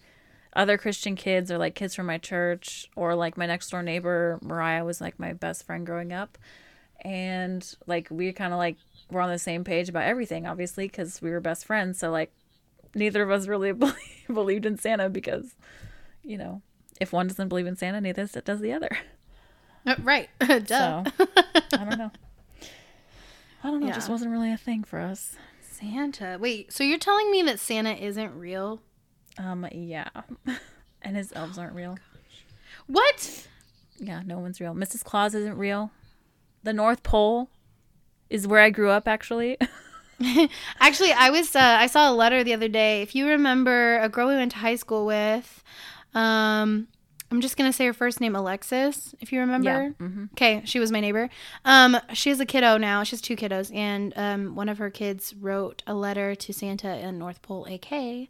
other 0.55 0.79
Christian 0.79 1.17
kids 1.17 1.51
or 1.51 1.59
like 1.59 1.75
kids 1.75 1.95
from 1.95 2.07
my 2.07 2.19
church 2.19 2.89
or 2.95 3.15
like 3.15 3.37
my 3.37 3.47
next 3.47 3.71
door 3.71 3.83
neighbor 3.83 4.39
Mariah 4.43 4.85
was 4.85 5.01
like 5.01 5.19
my 5.19 5.33
best 5.33 5.65
friend 5.65 5.85
growing 5.85 6.13
up. 6.13 6.39
And 7.03 7.67
like 7.87 8.09
we 8.11 8.33
kind 8.33 8.53
of 8.53 8.59
like 8.59 8.77
were 9.11 9.21
on 9.21 9.31
the 9.31 9.39
same 9.39 9.65
page 9.65 9.89
about 9.89 10.05
everything 10.05 10.47
obviously 10.47 10.89
cuz 10.89 11.21
we 11.21 11.31
were 11.31 11.41
best 11.41 11.65
friends. 11.65 11.99
So 11.99 12.11
like 12.11 12.33
neither 12.95 13.23
of 13.23 13.31
us 13.31 13.49
really 13.49 13.73
believed 14.33 14.67
in 14.67 14.79
Santa 14.79 15.09
because 15.09 15.57
you 16.23 16.39
know, 16.39 16.63
if 17.01 17.13
one 17.13 17.27
doesn't 17.27 17.49
believe 17.49 17.67
in 17.67 17.77
Santa, 17.77 18.01
neither 18.01 18.27
does 18.27 18.61
the 18.61 18.73
other. 18.73 18.97
Uh, 19.87 19.95
right. 20.03 20.29
Duh. 20.41 20.65
So 20.67 21.05
I 21.73 21.85
don't 21.85 21.99
know. 21.99 22.11
I 23.65 23.71
don't 23.71 23.81
know. 23.81 23.89
It 23.89 23.95
just 23.95 24.09
wasn't 24.09 24.31
really 24.31 24.53
a 24.53 24.57
thing 24.57 24.85
for 24.85 24.99
us. 24.99 25.37
Santa. 25.61 26.39
Wait, 26.41 26.73
so 26.73 26.85
you're 26.85 26.99
telling 26.99 27.31
me 27.31 27.43
that 27.43 27.61
Santa 27.61 27.93
isn't 27.93 28.35
real? 28.37 28.81
Um, 29.39 29.67
yeah. 29.73 30.09
and 31.03 31.17
his 31.17 31.33
elves 31.35 31.59
aren't 31.59 31.75
real. 31.75 31.99
What? 32.87 33.49
Yeah, 33.99 34.23
no 34.25 34.39
one's 34.39 34.61
real. 34.61 34.75
Mrs. 34.75 35.05
Claus 35.05 35.35
isn't 35.35 35.57
real. 35.57 35.91
The 36.63 36.73
North 36.73 37.03
Pole 37.03 37.51
is 38.31 38.47
where 38.47 38.61
I 38.61 38.71
grew 38.71 38.91
up, 38.91 39.07
actually. 39.07 39.59
Actually, 40.81 41.13
I 41.13 41.29
was 41.31 41.55
uh, 41.55 41.77
I 41.79 41.87
saw 41.89 42.11
a 42.11 42.15
letter 42.15 42.43
the 42.43 42.55
other 42.55 42.69
day. 42.69 43.03
If 43.03 43.15
you 43.15 43.29
remember 43.29 43.99
a 43.99 44.09
girl 44.09 44.29
we 44.29 44.35
went 44.35 44.53
to 44.53 44.59
high 44.59 44.77
school 44.77 45.05
with, 45.05 45.63
um, 46.15 46.89
I'm 47.31 47.41
just 47.41 47.57
gonna 47.57 47.73
say 47.73 47.87
her 47.87 47.93
first 47.93 48.21
name 48.21 48.37
Alexis. 48.37 49.15
If 49.21 49.33
you 49.33 49.41
remember, 49.41 49.95
hmm 49.99 50.25
okay, 50.35 50.63
she 50.65 50.79
was 50.79 50.93
my 50.93 51.01
neighbor. 51.01 51.29
Um, 51.65 51.97
she 52.13 52.29
has 52.31 52.39
a 52.39 52.47
kiddo 52.47 52.77
now. 52.79 53.03
She 53.03 53.13
has 53.13 53.21
two 53.21 53.35
kiddos, 53.37 53.75
and 53.75 54.13
um, 54.17 54.55
one 54.55 54.69
of 54.69 54.79
her 54.79 54.91
kids 54.91 55.35
wrote 55.35 55.83
a 55.87 55.95
letter 55.95 56.35
to 56.37 56.53
Santa 56.53 56.97
in 56.99 57.19
North 57.19 57.43
Pole 57.43 57.67
AK, 57.67 58.29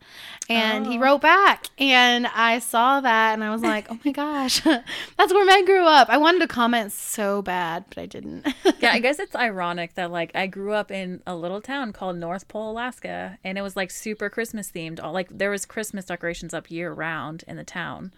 and 0.48 0.86
he 0.86 0.96
Oh. 0.96 1.00
wrote 1.00 1.20
back, 1.20 1.66
and 1.78 2.26
I 2.28 2.58
saw 2.58 3.00
that, 3.00 3.34
and 3.34 3.44
I 3.44 3.50
was 3.50 3.62
like, 3.62 3.86
oh 3.90 3.98
my 4.04 4.12
gosh, 4.12 4.60
that's 5.16 5.32
where 5.32 5.44
Meg 5.44 5.66
grew 5.66 5.84
up. 5.86 6.08
I 6.08 6.16
wanted 6.16 6.40
to 6.40 6.48
comment 6.48 6.90
so 6.92 7.42
bad, 7.42 7.84
but 7.88 7.98
I 7.98 8.06
didn't. 8.06 8.46
Yeah, 8.78 8.92
I 8.92 9.00
guess 9.00 9.18
it's 9.18 9.34
ironic 9.34 9.94
that 9.94 10.10
like 10.10 10.30
I 10.34 10.46
grew 10.46 10.72
up 10.74 10.90
in 10.90 11.22
a 11.26 11.34
little 11.34 11.60
town 11.62 11.92
called 11.94 12.16
North 12.16 12.46
Pole, 12.46 12.70
Alaska, 12.72 13.38
and 13.42 13.56
it 13.56 13.62
was 13.62 13.74
like 13.74 13.90
super 13.90 14.28
Christmas 14.28 14.70
themed. 14.70 15.02
All 15.02 15.12
like 15.12 15.28
there 15.30 15.50
was 15.50 15.64
Christmas 15.64 16.04
decorations 16.04 16.52
up 16.52 16.70
year 16.70 16.92
round 16.92 17.42
in 17.48 17.56
the 17.56 17.64
town. 17.64 18.12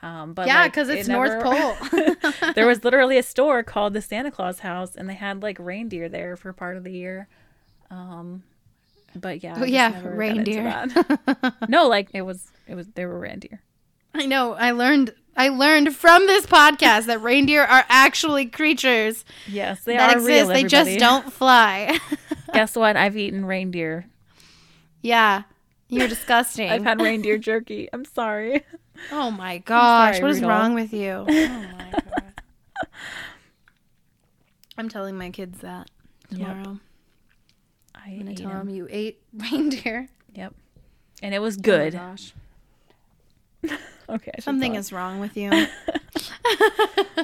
Um, 0.00 0.32
but 0.34 0.46
yeah, 0.48 0.62
like, 0.62 0.72
because 0.72 0.88
it 0.88 0.98
it's 0.98 1.08
North 1.08 1.30
never- 1.30 1.42
Pole. 1.42 2.52
there 2.54 2.66
was 2.66 2.82
literally 2.84 3.18
a 3.18 3.22
store 3.22 3.62
called 3.62 3.94
the 3.94 4.02
Santa 4.02 4.30
Claus 4.30 4.60
House, 4.60 4.96
and 4.96 5.08
they 5.08 5.14
had 5.14 5.42
like 5.42 5.58
reindeer 5.60 6.08
there 6.08 6.36
for 6.36 6.52
part 6.52 6.76
of 6.76 6.84
the 6.84 6.90
year. 6.92 7.28
Um, 7.90 8.42
but 9.14 9.42
yeah, 9.44 9.54
Oh, 9.58 9.64
yeah, 9.64 9.88
never 9.88 10.16
got 10.16 10.36
into 10.36 10.62
reindeer. 10.62 10.86
no, 11.68 11.86
like 11.88 12.08
it 12.14 12.22
was, 12.22 12.50
it 12.66 12.74
was 12.74 12.88
there 12.94 13.08
were 13.08 13.18
reindeer. 13.20 13.60
I 14.14 14.26
know. 14.26 14.54
I 14.54 14.72
learned. 14.72 15.14
I 15.36 15.48
learned 15.48 15.94
from 15.96 16.26
this 16.26 16.44
podcast 16.46 17.06
that 17.06 17.22
reindeer 17.22 17.62
are 17.62 17.84
actually 17.88 18.44
creatures 18.46 19.24
Yes, 19.48 19.82
they 19.84 19.96
that 19.96 20.10
are 20.10 20.18
exist. 20.18 20.28
real. 20.28 20.48
they 20.48 20.64
just 20.64 20.98
don't 20.98 21.32
fly. 21.32 21.98
Guess 22.52 22.76
what? 22.76 22.96
I've 22.98 23.16
eaten 23.16 23.46
reindeer. 23.46 24.04
yeah, 25.00 25.44
you're 25.92 26.08
disgusting. 26.16 26.68
I've 26.70 26.82
had 26.84 27.00
reindeer 27.00 27.38
jerky. 27.38 27.88
I'm 27.92 28.04
sorry. 28.04 28.64
oh 29.12 29.30
my 29.30 29.58
gosh, 29.58 30.16
sorry, 30.16 30.22
what 30.22 30.30
is 30.32 30.40
Rudolph. 30.40 30.50
wrong 30.60 30.74
with 30.74 30.92
you? 30.92 31.24
Oh 31.28 31.32
my 31.78 31.92
god. 31.92 32.32
I'm 34.78 34.88
telling 34.88 35.16
my 35.18 35.30
kids 35.30 35.58
that 35.60 35.90
tomorrow. 36.30 36.78
I 37.94 38.08
I'm 38.08 38.18
gonna 38.18 38.34
tell 38.34 38.50
'em. 38.50 38.58
them 38.66 38.70
you 38.70 38.88
ate 38.90 39.20
reindeer. 39.34 40.08
Yep. 40.34 40.54
And 41.22 41.34
it 41.34 41.38
was 41.40 41.56
Oh 41.56 41.58
my 41.58 41.62
good. 41.62 41.92
gosh. 41.92 42.32
okay. 44.08 44.32
Something 44.40 44.74
is 44.74 44.92
wrong 44.92 45.20
with 45.20 45.36
you. 45.36 45.50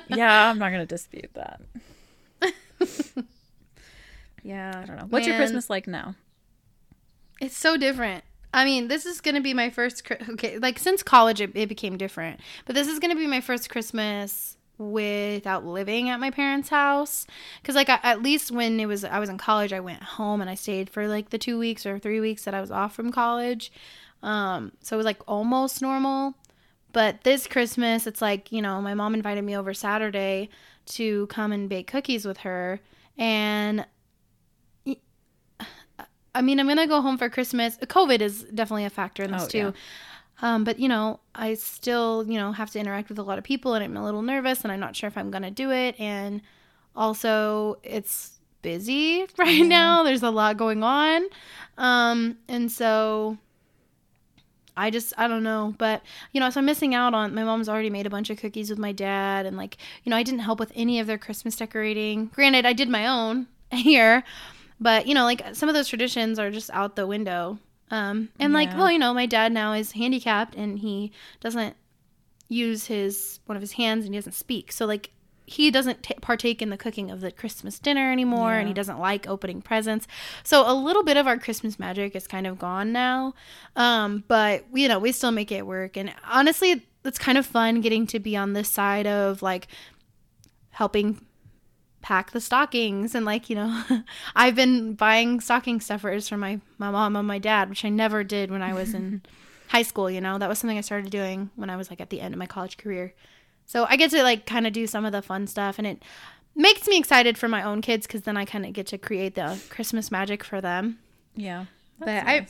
yeah, 0.09 0.51
I'm 0.51 0.59
not 0.59 0.71
gonna 0.71 0.87
dispute 0.87 1.31
that. 1.35 1.61
yeah. 4.43 4.81
I 4.83 4.87
don't 4.87 4.97
know. 4.97 5.07
What's 5.09 5.27
your 5.27 5.37
Christmas 5.37 5.69
like 5.71 5.87
now? 5.87 6.15
It's 7.41 7.57
so 7.57 7.77
different. 7.77 8.25
I 8.53 8.65
mean, 8.65 8.89
this 8.89 9.05
is 9.05 9.21
going 9.21 9.35
to 9.35 9.41
be 9.41 9.55
my 9.55 9.71
first. 9.71 10.03
Okay, 10.31 10.59
like 10.59 10.79
since 10.79 11.03
college, 11.03 11.41
it, 11.41 11.53
it 11.55 11.69
became 11.69 11.97
different. 11.97 12.41
But 12.67 12.75
this 12.75 12.89
is 12.89 12.99
going 12.99 13.11
to 13.11 13.17
be 13.17 13.27
my 13.27 13.41
first 13.41 13.71
Christmas 13.71 14.57
without 14.79 15.65
living 15.65 16.09
at 16.09 16.21
my 16.21 16.31
parents' 16.31 16.69
house. 16.69 17.27
Because, 17.61 17.75
like, 17.75 17.89
I, 17.89 17.99
at 18.03 18.23
least 18.23 18.51
when 18.51 18.79
it 18.81 18.87
was 18.87 19.05
I 19.05 19.19
was 19.19 19.29
in 19.29 19.39
college, 19.39 19.73
I 19.73 19.81
went 19.81 20.03
home 20.03 20.41
and 20.41 20.49
I 20.49 20.55
stayed 20.55 20.89
for 20.91 21.09
like 21.09 21.31
the 21.31 21.39
two 21.39 21.59
weeks 21.59 21.85
or 21.85 21.99
three 21.99 22.21
weeks 22.21 22.45
that 22.45 22.55
I 22.55 22.61
was 22.61 22.71
off 22.71 22.95
from 22.95 23.13
college. 23.13 23.73
Um, 24.23 24.73
so 24.81 24.97
it 24.97 24.99
was 24.99 25.07
like 25.07 25.21
almost 25.27 25.83
normal. 25.83 26.35
But 26.93 27.23
this 27.23 27.47
Christmas, 27.47 28.07
it's 28.07 28.23
like 28.23 28.51
you 28.51 28.63
know, 28.63 28.81
my 28.81 28.95
mom 28.95 29.15
invited 29.15 29.45
me 29.45 29.57
over 29.57 29.75
Saturday 29.75 30.49
to 30.87 31.27
come 31.27 31.53
and 31.53 31.69
bake 31.69 31.87
cookies 31.87 32.25
with 32.25 32.39
her, 32.39 32.81
and 33.19 33.85
I 36.39 36.43
mean, 36.43 36.61
I'm 36.61 36.69
gonna 36.69 36.87
go 36.87 37.01
home 37.01 37.19
for 37.19 37.29
Christmas. 37.29 37.77
COVID 37.79 38.21
is 38.21 38.45
definitely 38.45 38.85
a 38.85 38.91
factor 38.91 39.25
in 39.25 39.33
this 39.33 39.45
Oh, 39.45 39.49
too. 39.49 39.75
Um, 40.41 40.63
but 40.63 40.79
you 40.79 40.89
know, 40.89 41.19
I 41.35 41.55
still, 41.55 42.25
you 42.29 42.39
know, 42.39 42.53
have 42.53 42.71
to 42.71 42.79
interact 42.79 43.09
with 43.09 43.19
a 43.19 43.25
lot 43.25 43.39
of 43.39 43.45
people, 43.45 43.75
and 43.75 43.83
I'm 43.83 43.97
a 43.97 44.05
little 44.05 44.23
nervous, 44.23 44.63
and 44.63 44.71
I'm 44.71 44.79
not 44.79 44.95
sure 44.95 45.09
if 45.09 45.19
I'm 45.19 45.33
gonna 45.33 45.51
do 45.51 45.73
it. 45.73 45.99
And 45.99 46.41
also, 46.95 47.79
it's 47.83 48.39
busy 48.63 49.27
right 49.37 49.67
now. 49.67 50.05
There's 50.05 50.23
a 50.23 50.31
lot 50.31 50.57
going 50.57 50.85
on, 50.85 51.25
um, 51.77 52.39
and 52.47 52.71
so 52.71 53.37
I 54.77 54.91
just, 54.91 55.13
I 55.19 55.27
don't 55.27 55.43
know. 55.43 55.75
But 55.77 56.03
you 56.31 56.39
know, 56.39 56.51
so 56.51 56.61
I'm 56.61 56.67
missing 56.67 56.95
out 56.95 57.15
on. 57.15 57.35
My 57.35 57.43
mom's 57.43 57.69
already 57.69 57.91
made 57.91 58.07
a 58.07 58.11
bunch 58.11 58.31
of 58.31 58.39
cookies 58.39 58.71
with 58.71 58.79
my 58.79 58.93
dad, 58.93 59.45
and 59.45 59.57
like, 59.57 59.77
you 60.05 60.11
know, 60.11 60.17
I 60.17 60.23
didn't 60.23 60.41
help 60.41 60.61
with 60.61 60.71
any 60.77 61.01
of 61.01 61.09
their 61.09 61.19
Christmas 61.19 61.57
decorating. 61.57 62.27
Granted, 62.27 62.65
I 62.65 62.75
did 62.75 62.89
my 62.89 63.09
own 63.09 63.49
here. 63.73 64.23
But 64.81 65.07
you 65.07 65.15
know, 65.15 65.25
like 65.25 65.55
some 65.55 65.69
of 65.69 65.75
those 65.75 65.89
traditions 65.89 66.39
are 66.39 66.51
just 66.51 66.71
out 66.71 66.97
the 66.97 67.07
window. 67.07 67.59
Um, 67.91 68.29
and 68.39 68.53
like, 68.53 68.77
well, 68.77 68.91
you 68.91 68.99
know, 68.99 69.15
my 69.15 69.27
dad 69.27 69.51
now 69.51 69.73
is 69.73 69.93
handicapped 69.93 70.55
and 70.55 70.79
he 70.79 71.11
doesn't 71.41 71.75
use 72.49 72.87
his 72.87 73.41
one 73.47 73.57
of 73.57 73.63
his 73.63 73.73
hands 73.73 74.05
and 74.05 74.15
he 74.15 74.19
doesn't 74.19 74.35
speak. 74.35 74.73
So 74.73 74.85
like, 74.87 75.11
he 75.47 75.71
doesn't 75.71 76.03
ta 76.03 76.13
partake 76.21 76.61
in 76.61 76.69
the 76.69 76.77
cooking 76.77 77.11
of 77.11 77.23
the 77.23 77.33
Christmas 77.33 77.79
dinner 77.79 78.13
anymore, 78.13 78.53
and 78.53 78.69
he 78.69 78.75
doesn't 78.75 78.99
like 78.99 79.27
opening 79.27 79.63
presents. 79.63 80.07
So 80.45 80.71
a 80.71 80.75
little 80.75 81.03
bit 81.03 81.17
of 81.17 81.27
our 81.27 81.39
Christmas 81.39 81.79
magic 81.79 82.15
is 82.15 82.27
kind 82.27 82.47
of 82.47 82.59
gone 82.59 82.93
now. 82.93 83.33
Um, 83.75 84.25
but 84.29 84.67
you 84.75 84.89
know, 84.89 84.99
we 84.99 85.11
still 85.11 85.31
make 85.31 85.51
it 85.51 85.67
work. 85.67 85.97
And 85.97 86.13
honestly, 86.31 86.87
it's 87.03 87.19
kind 87.19 87.39
of 87.39 87.47
fun 87.47 87.81
getting 87.81 88.07
to 88.09 88.19
be 88.19 88.37
on 88.37 88.53
this 88.53 88.69
side 88.69 89.07
of 89.07 89.41
like 89.41 89.69
helping 90.71 91.25
pack 92.01 92.31
the 92.31 92.41
stockings 92.41 93.15
and 93.15 93.27
like 93.27 93.51
you 93.51 93.57
know 93.57 93.83
i've 94.37 94.55
been 94.55 94.95
buying 94.95 95.41
stocking 95.41 95.81
stuffers 95.81 96.29
for 96.29 96.37
my 96.37 96.61
my 96.79 96.91
mom 96.91 97.17
and 97.17 97.27
my 97.27 97.39
dad 97.39 97.69
which 97.69 97.85
i 97.85 97.89
never 97.89 98.23
did 98.23 98.51
when 98.51 98.63
i 98.63 98.73
was 98.73 98.95
in 98.95 99.21
high 99.69 99.83
school 99.83 100.09
you 100.11 100.21
know? 100.21 100.39
That 100.39 100.49
was 100.49 100.59
something 100.59 100.79
i 100.79 100.81
started 100.81 101.11
doing 101.11 101.51
when 101.57 101.71
i 101.71 101.77
was 101.77 101.91
like 101.91 102.01
at 102.01 102.11
the 102.11 102.21
end 102.21 102.33
of 102.35 102.39
my 102.39 102.47
college 102.47 102.77
career. 102.77 103.15
So 103.67 103.85
i 103.89 103.97
get 103.97 104.11
to 104.13 104.23
like 104.23 104.47
kind 104.47 104.67
of 104.67 104.73
do 104.73 104.87
some 104.87 105.05
of 105.05 105.13
the 105.13 105.21
fun 105.23 105.47
stuff 105.47 105.79
and 105.79 105.87
it 105.87 106.03
makes 106.55 106.87
me 106.89 106.99
excited 106.99 107.37
for 107.37 107.49
my 107.49 107.63
own 107.63 107.83
kids 107.83 108.07
because 108.07 108.23
then 108.23 108.37
i 108.37 108.45
kind 108.45 108.65
of 108.65 108.73
get 108.73 108.87
to 108.89 108.99
create 108.99 109.35
the 109.35 109.61
christmas 109.69 110.11
magic 110.11 110.43
for 110.45 110.61
them. 110.61 110.99
Yeah. 111.35 111.67
But 111.99 112.09
I- 112.09 112.47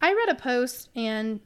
I 0.00 0.12
read 0.12 0.28
a 0.28 0.34
post 0.34 0.90
and 0.94 1.40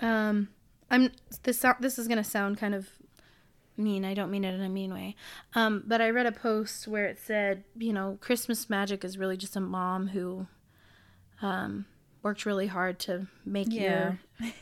um 0.00 0.48
I'm 0.90 1.10
this 1.44 1.64
this 1.80 1.98
is 1.98 2.08
going 2.08 2.18
to 2.18 2.24
sound 2.24 2.58
kind 2.58 2.74
of 2.74 2.88
mean. 3.76 4.04
I 4.04 4.14
don't 4.14 4.30
mean 4.30 4.44
it 4.44 4.54
in 4.54 4.62
a 4.62 4.68
mean 4.68 4.92
way. 4.94 5.16
Um 5.54 5.82
but 5.86 6.00
I 6.00 6.10
read 6.10 6.26
a 6.26 6.32
post 6.32 6.86
where 6.88 7.06
it 7.06 7.18
said, 7.18 7.64
you 7.76 7.92
know, 7.92 8.18
Christmas 8.20 8.70
magic 8.70 9.04
is 9.04 9.18
really 9.18 9.36
just 9.36 9.56
a 9.56 9.60
mom 9.60 10.08
who 10.08 10.46
um 11.42 11.86
worked 12.22 12.46
really 12.46 12.66
hard 12.68 12.98
to 13.00 13.26
make 13.44 13.68
Yeah. 13.70 14.14
your 14.38 14.52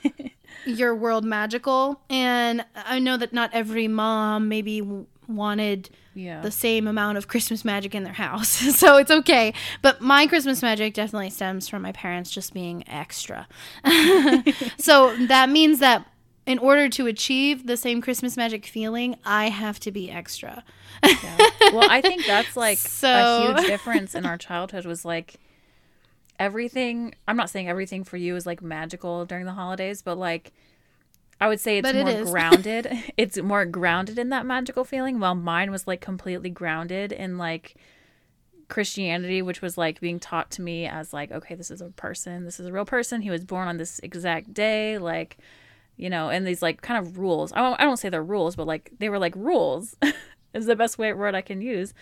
your 0.66 0.94
world 0.94 1.24
magical 1.24 2.00
and 2.10 2.64
I 2.74 2.98
know 2.98 3.16
that 3.16 3.32
not 3.32 3.50
every 3.52 3.88
mom 3.88 4.48
maybe 4.48 4.80
w- 4.80 5.06
wanted 5.28 5.88
yeah. 6.14 6.40
the 6.42 6.50
same 6.50 6.86
amount 6.86 7.16
of 7.16 7.26
Christmas 7.28 7.64
magic 7.64 7.94
in 7.94 8.02
their 8.04 8.12
house. 8.12 8.48
so 8.76 8.96
it's 8.98 9.10
okay. 9.10 9.54
But 9.80 10.00
my 10.02 10.26
Christmas 10.26 10.60
magic 10.60 10.92
definitely 10.92 11.30
stems 11.30 11.68
from 11.68 11.80
my 11.82 11.92
parents 11.92 12.30
just 12.30 12.52
being 12.52 12.86
extra. 12.86 13.48
so 14.78 15.16
that 15.26 15.48
means 15.48 15.78
that 15.78 16.06
in 16.46 16.58
order 16.58 16.88
to 16.88 17.06
achieve 17.06 17.66
the 17.66 17.76
same 17.76 18.00
Christmas 18.00 18.36
magic 18.36 18.66
feeling, 18.66 19.16
I 19.24 19.48
have 19.48 19.78
to 19.80 19.92
be 19.92 20.10
extra. 20.10 20.64
Yeah. 21.04 21.38
Well, 21.72 21.88
I 21.90 22.00
think 22.00 22.26
that's 22.26 22.56
like 22.66 22.78
So- 22.78 23.08
a 23.08 23.54
huge 23.60 23.66
difference 23.68 24.14
in 24.14 24.26
our 24.26 24.36
childhood 24.38 24.84
was 24.86 25.04
like 25.04 25.36
everything 26.38 27.14
i'm 27.28 27.36
not 27.36 27.50
saying 27.50 27.68
everything 27.68 28.02
for 28.02 28.16
you 28.16 28.34
is 28.34 28.46
like 28.46 28.62
magical 28.62 29.24
during 29.26 29.44
the 29.44 29.52
holidays 29.52 30.02
but 30.02 30.16
like 30.18 30.50
i 31.40 31.46
would 31.46 31.60
say 31.60 31.78
it's 31.78 31.86
But 31.86 31.94
more 31.94 32.08
is. 32.08 32.30
grounded 32.32 32.88
it's 33.16 33.38
more 33.38 33.64
grounded 33.64 34.18
in 34.18 34.30
that 34.30 34.44
magical 34.44 34.82
feeling 34.82 35.20
while 35.20 35.34
mine 35.36 35.70
was 35.70 35.86
like 35.86 36.00
completely 36.00 36.50
grounded 36.50 37.12
in 37.12 37.38
like 37.38 37.76
christianity 38.68 39.42
which 39.42 39.60
was 39.62 39.76
like 39.76 40.00
being 40.00 40.18
taught 40.18 40.50
to 40.52 40.62
me 40.62 40.86
as 40.86 41.12
like 41.12 41.30
okay 41.30 41.54
this 41.54 41.70
is 41.70 41.80
a 41.82 41.90
person 41.90 42.44
this 42.44 42.58
is 42.58 42.66
a 42.66 42.72
real 42.72 42.86
person 42.86 43.20
he 43.20 43.30
was 43.30 43.44
born 43.44 43.68
on 43.68 43.76
this 43.76 44.00
exact 44.02 44.52
day 44.52 44.98
like 44.98 45.36
you 45.96 46.10
know 46.10 46.30
and 46.30 46.46
these 46.46 46.62
like 46.62 46.82
kind 46.82 47.04
of 47.04 47.18
rules. 47.18 47.52
I 47.52 47.58
don't, 47.58 47.80
I 47.80 47.84
don't 47.84 47.96
say 47.96 48.08
they're 48.08 48.22
rules 48.22 48.56
but 48.56 48.66
like 48.66 48.90
they 48.98 49.08
were 49.08 49.18
like 49.18 49.34
rules 49.36 49.96
is 50.54 50.66
the 50.66 50.76
best 50.76 50.98
way 50.98 51.12
word 51.12 51.34
i 51.34 51.40
can 51.40 51.62
use 51.62 51.94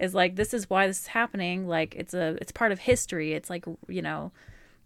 is 0.00 0.14
like 0.14 0.36
this 0.36 0.54
is 0.54 0.70
why 0.70 0.86
this 0.86 1.00
is 1.00 1.06
happening. 1.08 1.66
Like 1.66 1.94
it's 1.96 2.14
a 2.14 2.36
it's 2.40 2.52
part 2.52 2.72
of 2.72 2.80
history. 2.80 3.32
It's 3.32 3.50
like 3.50 3.64
you 3.88 4.02
know 4.02 4.32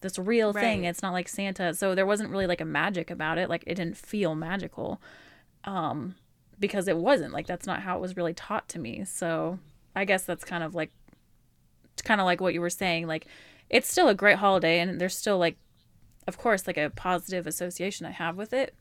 this 0.01 0.19
real 0.19 0.53
thing. 0.53 0.85
It's 0.85 1.03
not 1.03 1.13
like 1.13 1.29
santa. 1.29 1.75
So 1.75 1.95
there 1.95 2.07
wasn't 2.07 2.31
really 2.31 2.47
like 2.47 2.61
a 2.61 2.67
magic 2.67 3.11
about 3.11 3.39
it. 3.39 3.49
Like 3.49 3.65
it 3.67 3.75
didn't 3.75 3.97
feel 3.97 4.35
magical 4.35 5.01
um 5.65 6.15
because 6.59 6.89
it 6.89 6.97
wasn't. 6.97 7.33
Like 7.33 7.47
that's 7.47 7.67
not 7.67 7.83
how 7.83 7.97
it 7.97 8.01
was 8.01 8.17
really 8.17 8.35
taught 8.35 8.69
to 8.71 8.79
me. 8.79 9.05
So 9.05 9.59
i 9.95 10.07
guess 10.07 10.25
that's 10.25 10.45
kind 10.45 10.65
of 10.65 10.75
like 10.75 10.91
kind 12.03 12.21
of 12.21 12.25
like 12.25 12.41
what 12.41 12.55
you 12.55 12.61
were 12.61 12.71
saying. 12.71 13.07
Like 13.07 13.27
it's 13.69 13.91
still 13.91 14.09
a 14.09 14.15
great 14.15 14.39
holiday 14.39 14.81
and 14.81 15.01
there's 15.01 15.17
still 15.17 15.39
like 15.39 15.57
of 16.27 16.39
course 16.39 16.67
like 16.67 16.79
a 16.79 16.91
positive 16.91 17.47
association 17.47 18.07
i 18.07 18.11
have 18.11 18.37
with 18.37 18.53
it 18.53 18.75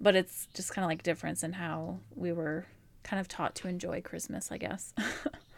but 0.00 0.14
it's 0.14 0.46
just 0.54 0.72
kind 0.72 0.84
of 0.84 0.88
like 0.88 1.02
difference 1.02 1.42
in 1.42 1.54
how 1.54 1.98
we 2.14 2.32
were 2.32 2.66
kind 3.02 3.20
of 3.20 3.28
taught 3.28 3.54
to 3.54 3.68
enjoy 3.68 4.00
christmas 4.00 4.50
i 4.52 4.58
guess 4.58 4.92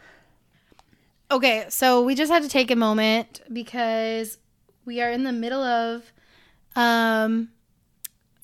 Okay, 1.33 1.64
so 1.68 2.03
we 2.03 2.16
just 2.16 2.33
had 2.33 2.43
to 2.43 2.49
take 2.49 2.72
a 2.72 2.76
moment 2.76 3.41
because 3.53 4.39
we 4.85 5.01
are 5.01 5.12
in 5.12 5.22
the 5.22 5.31
middle 5.31 5.62
of 5.62 6.12
um, 6.74 7.51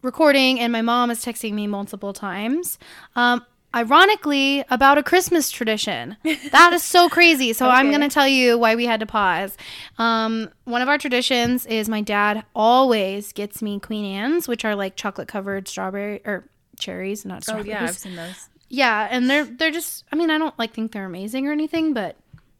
recording, 0.03 0.61
and 0.61 0.73
my 0.73 0.83
mom 0.83 1.11
is 1.11 1.25
texting 1.25 1.53
me 1.55 1.67
multiple 1.67 2.13
times. 2.13 2.79
Um, 3.17 3.45
ironically, 3.75 4.65
about 4.71 4.99
a 4.99 5.03
Christmas 5.03 5.51
tradition. 5.51 6.17
That 6.53 6.73
is 6.73 6.83
so 6.83 7.09
crazy. 7.09 7.53
So 7.53 7.69
I'm 7.71 7.89
going 7.89 8.01
to 8.01 8.09
tell 8.09 8.29
you 8.29 8.59
why 8.59 8.75
we 8.75 8.87
had 8.87 9.01
to 9.01 9.07
pause. 9.07 9.57
Um, 9.99 10.51
one 10.65 10.83
of 10.83 10.89
our 10.89 10.99
traditions 10.99 11.67
is 11.67 11.89
my 11.89 12.01
dad 12.01 12.45
always 12.55 13.33
gets 13.33 13.63
me 13.63 13.79
Queen 13.81 14.05
Anne's, 14.05 14.49
which 14.49 14.65
are 14.65 14.75
like 14.75 14.97
chocolate 14.97 15.29
covered 15.29 15.69
strawberry 15.69 16.21
or 16.25 16.49
cherries, 16.79 17.25
not 17.25 17.43
strawberries 17.43 17.69
oh 17.69 17.71
yeah 17.71 17.85
i've 17.85 17.97
seen 17.97 18.17
those 18.17 18.49
Yeah, 18.69 19.09
and 19.11 19.31
they're 19.31 19.45
they're 19.45 19.71
just. 19.71 20.05
I 20.13 20.17
mean, 20.17 20.31
I 20.31 20.39
don't 20.39 20.59
like 20.59 20.75
think 20.75 20.93
they're 20.93 21.07
amazing 21.07 21.47
or 21.47 21.53
anything, 21.53 21.95
but 21.95 22.17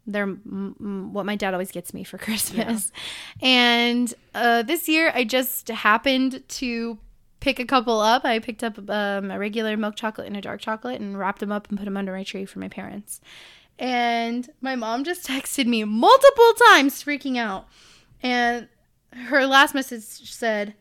they're 0.07 0.27
mm, 0.27 0.79
mm, 0.79 1.11
what 1.11 1.27
my 1.27 1.35
dad 1.37 1.53
always 1.53 1.73
gets 1.73 1.93
me 1.93 2.05
for 2.05 2.17
Christmas. 2.27 2.93
And 3.43 4.13
uh, 4.35 4.63
this 4.63 4.89
year, 4.89 5.11
I 5.15 5.25
just 5.25 5.69
happened 5.69 6.43
to 6.49 6.99
pick 7.47 7.61
a 7.61 7.65
couple 7.65 8.01
up. 8.01 8.25
I 8.25 8.41
picked 8.41 8.65
up 8.65 8.77
um, 8.91 9.31
a 9.31 9.39
regular 9.39 9.77
milk 9.77 9.95
chocolate 9.95 10.27
and 10.27 10.37
a 10.37 10.41
dark 10.41 10.61
chocolate, 10.61 11.01
and 11.01 11.17
wrapped 11.17 11.39
them 11.39 11.53
up 11.53 11.69
and 11.69 11.79
put 11.79 11.85
them 11.85 11.97
under 11.97 12.13
my 12.13 12.25
tree 12.25 12.45
for 12.45 12.59
my 12.59 12.69
parents. 12.69 13.21
And 13.79 14.51
my 14.61 14.75
mom 14.75 15.05
just 15.05 15.25
texted 15.29 15.67
me 15.67 15.85
multiple 15.85 16.53
times, 16.69 17.05
freaking 17.05 17.37
out. 17.37 17.69
And 18.21 18.69
her 19.13 19.47
last 19.47 19.75
message 19.75 20.03
said, 20.03 20.75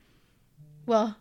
"Well." 0.86 1.18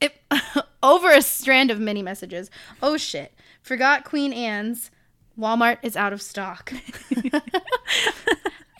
It, 0.00 0.20
over 0.82 1.10
a 1.10 1.22
strand 1.22 1.70
of 1.70 1.78
many 1.78 2.02
messages. 2.02 2.50
Oh 2.82 2.96
shit. 2.96 3.32
Forgot 3.62 4.04
Queen 4.04 4.32
Anne's. 4.32 4.90
Walmart 5.38 5.78
is 5.82 5.96
out 5.96 6.12
of 6.12 6.20
stock. 6.20 6.72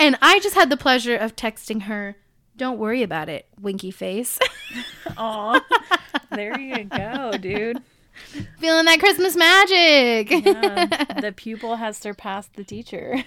and 0.00 0.18
I 0.20 0.38
just 0.40 0.54
had 0.54 0.68
the 0.68 0.76
pleasure 0.76 1.16
of 1.16 1.34
texting 1.34 1.82
her, 1.82 2.16
Don't 2.56 2.78
worry 2.78 3.02
about 3.02 3.28
it, 3.28 3.46
winky 3.60 3.90
face. 3.90 4.38
oh 5.16 5.60
there 6.30 6.58
you 6.58 6.84
go 6.84 7.32
dude 7.32 7.80
Feeling 8.58 8.84
that 8.84 9.00
Christmas 9.00 9.36
magic. 9.36 10.30
yeah, 10.30 10.86
the 11.20 11.32
pupil 11.32 11.76
has 11.76 11.96
surpassed 11.96 12.54
the 12.54 12.64
teacher 12.64 13.24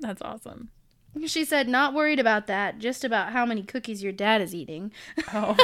that's 0.00 0.20
awesome 0.22 0.70
she 1.26 1.44
said, 1.44 1.68
Not 1.68 1.94
worried 1.94 2.18
about 2.18 2.46
that, 2.46 2.78
just 2.78 3.04
about 3.04 3.32
how 3.32 3.44
many 3.44 3.62
cookies 3.62 4.02
your 4.02 4.12
dad 4.12 4.40
is 4.40 4.54
eating. 4.54 4.92
oh 5.34 5.56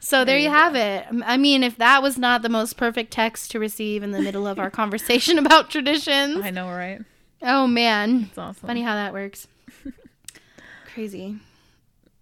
So 0.00 0.24
there, 0.24 0.38
you 0.38 0.48
have 0.48 0.74
it. 0.74 1.06
I 1.24 1.36
mean, 1.36 1.62
if 1.62 1.76
that 1.78 2.02
was 2.02 2.18
not 2.18 2.42
the 2.42 2.48
most 2.48 2.76
perfect 2.76 3.12
text 3.12 3.50
to 3.52 3.58
receive 3.58 4.02
in 4.02 4.12
the 4.12 4.20
middle 4.20 4.46
of 4.46 4.58
our 4.58 4.70
conversation 4.70 5.38
about 5.38 5.70
traditions, 5.70 6.44
i 6.44 6.50
know 6.50 6.68
right 6.68 7.00
oh 7.42 7.66
man. 7.66 8.26
it's 8.28 8.38
awesome 8.38 8.66
Funny 8.66 8.82
how 8.82 8.94
that 8.94 9.12
works. 9.12 9.48
Crazy. 10.94 11.38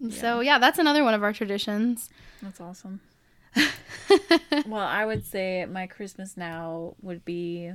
So 0.09 0.39
yeah, 0.39 0.57
that's 0.57 0.79
another 0.79 1.03
one 1.03 1.13
of 1.13 1.23
our 1.23 1.33
traditions. 1.33 2.09
That's 2.41 2.59
awesome. 2.59 3.01
well, 4.65 4.87
I 4.87 5.05
would 5.05 5.25
say 5.25 5.65
my 5.65 5.85
Christmas 5.85 6.35
now 6.37 6.95
would 7.01 7.23
be 7.23 7.71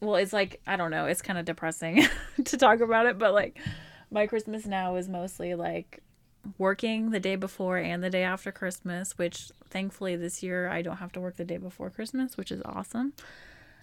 well, 0.00 0.16
it's 0.16 0.32
like 0.32 0.60
I 0.66 0.76
don't 0.76 0.90
know, 0.90 1.06
it's 1.06 1.22
kind 1.22 1.38
of 1.38 1.44
depressing 1.44 2.06
to 2.44 2.56
talk 2.56 2.80
about 2.80 3.06
it, 3.06 3.18
but 3.18 3.32
like 3.32 3.58
my 4.10 4.26
Christmas 4.26 4.66
now 4.66 4.96
is 4.96 5.08
mostly 5.08 5.54
like 5.54 6.02
working 6.56 7.10
the 7.10 7.20
day 7.20 7.36
before 7.36 7.76
and 7.76 8.02
the 8.02 8.10
day 8.10 8.22
after 8.22 8.50
Christmas, 8.50 9.18
which 9.18 9.50
thankfully 9.68 10.16
this 10.16 10.42
year 10.42 10.68
I 10.68 10.82
don't 10.82 10.96
have 10.96 11.12
to 11.12 11.20
work 11.20 11.36
the 11.36 11.44
day 11.44 11.58
before 11.58 11.90
Christmas, 11.90 12.36
which 12.36 12.50
is 12.50 12.62
awesome. 12.64 13.12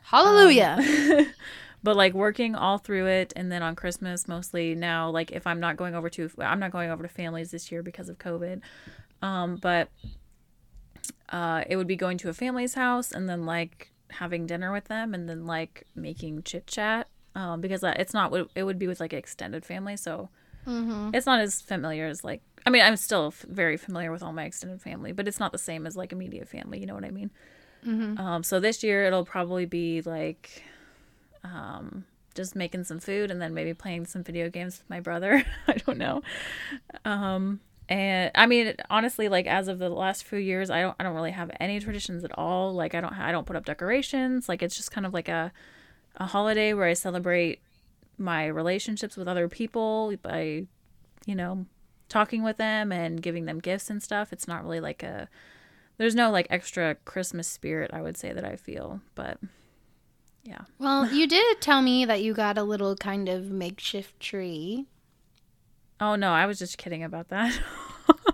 Hallelujah. 0.06 1.26
but 1.84 1.96
like 1.96 2.14
working 2.14 2.56
all 2.56 2.80
through 2.80 3.06
it 3.06 3.32
and 3.36 3.52
then 3.52 3.62
on 3.62 3.76
christmas 3.76 4.28
mostly 4.28 4.74
now 4.74 5.08
like 5.08 5.32
if 5.32 5.46
i'm 5.46 5.60
not 5.60 5.78
going 5.78 5.94
over 5.94 6.10
to 6.10 6.28
i'm 6.40 6.60
not 6.60 6.72
going 6.72 6.90
over 6.90 7.04
to 7.04 7.10
families 7.10 7.52
this 7.52 7.72
year 7.72 7.84
because 7.84 8.10
of 8.10 8.18
covid. 8.18 8.60
Um 9.22 9.58
but 9.58 9.90
uh 11.30 11.64
it 11.68 11.78
would 11.78 11.88
be 11.88 11.96
going 11.96 12.18
to 12.18 12.30
a 12.30 12.34
family's 12.34 12.74
house 12.74 13.12
and 13.12 13.30
then 13.30 13.46
like 13.46 13.92
having 14.10 14.48
dinner 14.48 14.72
with 14.72 14.86
them 14.86 15.14
and 15.14 15.30
then 15.30 15.46
like 15.46 15.86
making 15.96 16.42
chit 16.42 16.66
chat 16.66 17.08
um 17.36 17.62
because 17.62 17.84
uh, 17.84 17.94
it's 17.98 18.14
not 18.14 18.34
it 18.56 18.64
would 18.64 18.80
be 18.80 18.88
with 18.88 19.00
like 19.00 19.14
extended 19.14 19.64
family 19.66 19.96
so 19.96 20.30
it's 21.14 21.28
not 21.28 21.40
as 21.40 21.62
familiar 21.62 22.08
as 22.08 22.24
like 22.24 22.42
i 22.66 22.70
mean 22.72 22.82
i'm 22.82 22.96
still 22.96 23.28
f- 23.28 23.46
very 23.48 23.78
familiar 23.78 24.12
with 24.12 24.24
all 24.24 24.34
my 24.34 24.46
extended 24.46 24.82
family 24.82 25.12
but 25.12 25.28
it's 25.28 25.40
not 25.40 25.52
the 25.52 25.58
same 25.60 25.86
as 25.86 25.96
like 25.96 26.12
immediate 26.12 26.48
family 26.48 26.80
you 26.80 26.86
know 26.88 26.96
what 26.96 27.06
i 27.06 27.12
mean 27.12 27.30
um 28.20 28.44
so 28.44 28.60
this 28.60 28.84
year 28.84 29.06
it'll 29.06 29.26
probably 29.26 29.66
be 29.66 30.02
like 30.02 30.64
um, 31.46 32.06
just 32.34 32.56
making 32.56 32.84
some 32.84 33.00
food 33.00 33.32
and 33.32 33.42
then 33.42 33.54
maybe 33.54 33.74
playing 33.74 34.06
some 34.06 34.24
video 34.24 34.50
games 34.50 34.80
with 34.80 34.90
my 34.90 35.00
brother. 35.00 35.44
I 35.68 35.74
don't 35.74 35.98
know. 35.98 36.22
Um, 37.06 37.62
and 37.88 38.32
I 38.36 38.48
mean, 38.48 38.74
honestly, 38.90 39.30
like 39.30 39.46
as 39.46 39.68
of 39.68 39.80
the 39.80 39.90
last 39.90 40.24
few 40.24 40.40
years, 40.40 40.70
I 40.70 40.82
don't, 40.82 40.96
I 41.00 41.04
don't 41.04 41.16
really 41.16 41.32
have 41.32 41.52
any 41.60 41.80
traditions 41.80 42.24
at 42.24 42.38
all. 42.38 42.74
Like 42.74 42.96
I 42.96 43.02
don't, 43.02 43.14
I 43.14 43.32
don't 43.32 43.46
put 43.46 43.56
up 43.56 43.66
decorations. 43.66 44.50
Like 44.50 44.64
it's 44.64 44.76
just 44.76 44.92
kind 44.92 45.06
of 45.06 45.14
like 45.14 45.30
a, 45.30 45.52
a 46.18 46.26
holiday 46.26 46.74
where 46.74 46.88
I 46.88 46.94
celebrate 46.94 47.62
my 48.18 48.48
relationships 48.48 49.16
with 49.16 49.28
other 49.28 49.48
people 49.48 50.16
by, 50.22 50.66
you 51.26 51.36
know, 51.36 51.66
talking 52.10 52.44
with 52.44 52.58
them 52.58 52.92
and 52.92 53.22
giving 53.22 53.46
them 53.46 53.60
gifts 53.60 53.90
and 53.90 54.02
stuff. 54.02 54.34
It's 54.34 54.48
not 54.48 54.64
really 54.64 54.80
like 54.80 55.04
a, 55.04 55.30
there's 55.98 56.16
no 56.16 56.32
like 56.32 56.48
extra 56.50 56.96
Christmas 57.06 57.48
spirit, 57.48 57.92
I 57.94 58.02
would 58.02 58.18
say 58.18 58.34
that 58.34 58.44
I 58.46 58.56
feel, 58.56 59.02
but 59.16 59.38
yeah. 60.44 60.62
well, 60.80 61.06
you 61.14 61.28
did 61.28 61.62
tell 61.62 61.82
me 61.82 62.06
that 62.06 62.22
you 62.22 62.34
got 62.34 62.58
a 62.58 62.64
little 62.64 62.96
kind 62.96 63.28
of 63.30 63.46
makeshift 63.50 64.20
tree. 64.20 64.86
Oh 66.00 66.16
no, 66.16 66.32
I 66.32 66.46
was 66.46 66.60
just 66.60 66.78
kidding 66.78 67.04
about 67.04 67.30
that. 67.30 67.58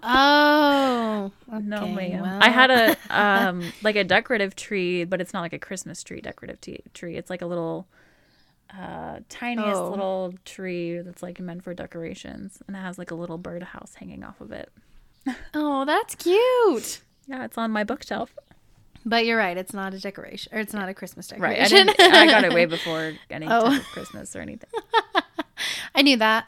Oh, 0.03 1.31
no, 1.61 1.87
ma'am. 1.87 2.21
well. 2.21 2.39
I 2.41 2.49
had 2.49 2.71
a 2.71 2.97
um 3.09 3.71
like 3.83 3.95
a 3.95 4.03
decorative 4.03 4.55
tree, 4.55 5.03
but 5.05 5.21
it's 5.21 5.31
not 5.33 5.41
like 5.41 5.53
a 5.53 5.59
Christmas 5.59 6.03
tree 6.03 6.21
decorative 6.21 6.59
t- 6.59 6.83
tree. 6.93 7.15
It's 7.17 7.29
like 7.29 7.41
a 7.41 7.45
little 7.45 7.87
uh 8.77 9.19
tiniest 9.29 9.79
Oh. 9.79 9.89
little 9.89 10.33
tree 10.43 10.99
that's 11.01 11.21
like 11.21 11.39
meant 11.39 11.63
for 11.63 11.73
decorations 11.73 12.61
and 12.67 12.75
it 12.75 12.79
has 12.79 12.97
like 12.97 13.11
a 13.11 13.15
little 13.15 13.37
birdhouse 13.37 13.95
hanging 13.95 14.23
off 14.23 14.41
of 14.41 14.51
it. 14.51 14.69
Oh, 15.53 15.85
that's 15.85 16.15
cute. 16.15 17.01
Yeah, 17.27 17.45
it's 17.45 17.57
on 17.57 17.71
my 17.71 17.83
bookshelf. 17.83 18.33
But 19.05 19.25
you're 19.25 19.37
right. 19.37 19.57
It's 19.57 19.73
not 19.73 19.93
a 19.93 19.99
decoration, 19.99 20.53
or 20.53 20.59
it's 20.59 20.73
not 20.73 20.87
a 20.89 20.93
Christmas 20.93 21.31
Right. 21.31 21.57
decoration. 21.57 21.89
I 21.89 21.93
didn't 21.93 22.13
I 22.13 22.25
got 22.27 22.43
it 22.43 22.53
way 22.53 22.65
before 22.77 23.13
any 23.29 23.47
Oh. 23.47 23.69
type 23.69 23.79
of 23.81 23.85
Christmas 23.87 24.35
or 24.35 24.41
anything. 24.41 24.69
I 25.95 26.01
knew 26.03 26.17
that. 26.17 26.45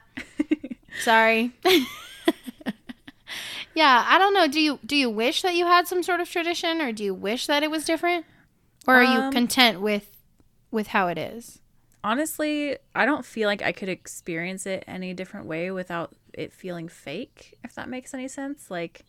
Sorry. 0.99 1.51
yeah, 3.75 4.05
I 4.07 4.17
don't 4.19 4.33
know. 4.33 4.47
Do 4.47 4.59
you 4.59 4.79
do 4.85 4.95
you 4.95 5.09
wish 5.09 5.41
that 5.41 5.55
you 5.55 5.65
had 5.65 5.87
some 5.87 6.03
sort 6.03 6.19
of 6.19 6.29
tradition, 6.29 6.81
or 6.81 6.91
do 6.91 7.03
you 7.03 7.13
wish 7.13 7.47
that 7.47 7.63
it 7.63 7.71
was 7.71 7.85
different, 7.85 8.25
or 8.87 8.95
are 8.97 9.03
you 9.03 9.19
Um, 9.19 9.33
content 9.33 9.81
with 9.81 10.11
with 10.71 10.87
how 10.87 11.07
it 11.07 11.17
is? 11.17 11.59
honestly, 12.05 12.77
I 12.93 13.05
don't 13.05 13.25
feel 13.25 13.47
like 13.47 13.61
I 13.61 13.71
could 13.71 13.87
experience 13.89 14.65
it 14.65 14.83
any 14.87 15.13
different 15.13 15.45
way 15.45 15.71
without 15.71 16.13
it 16.33 16.51
feeling 16.51 16.89
fake, 16.89 17.57
if 17.63 17.73
that 17.75 17.87
makes 17.89 18.13
any 18.13 18.27
sense. 18.27 18.69
Like 18.69 19.05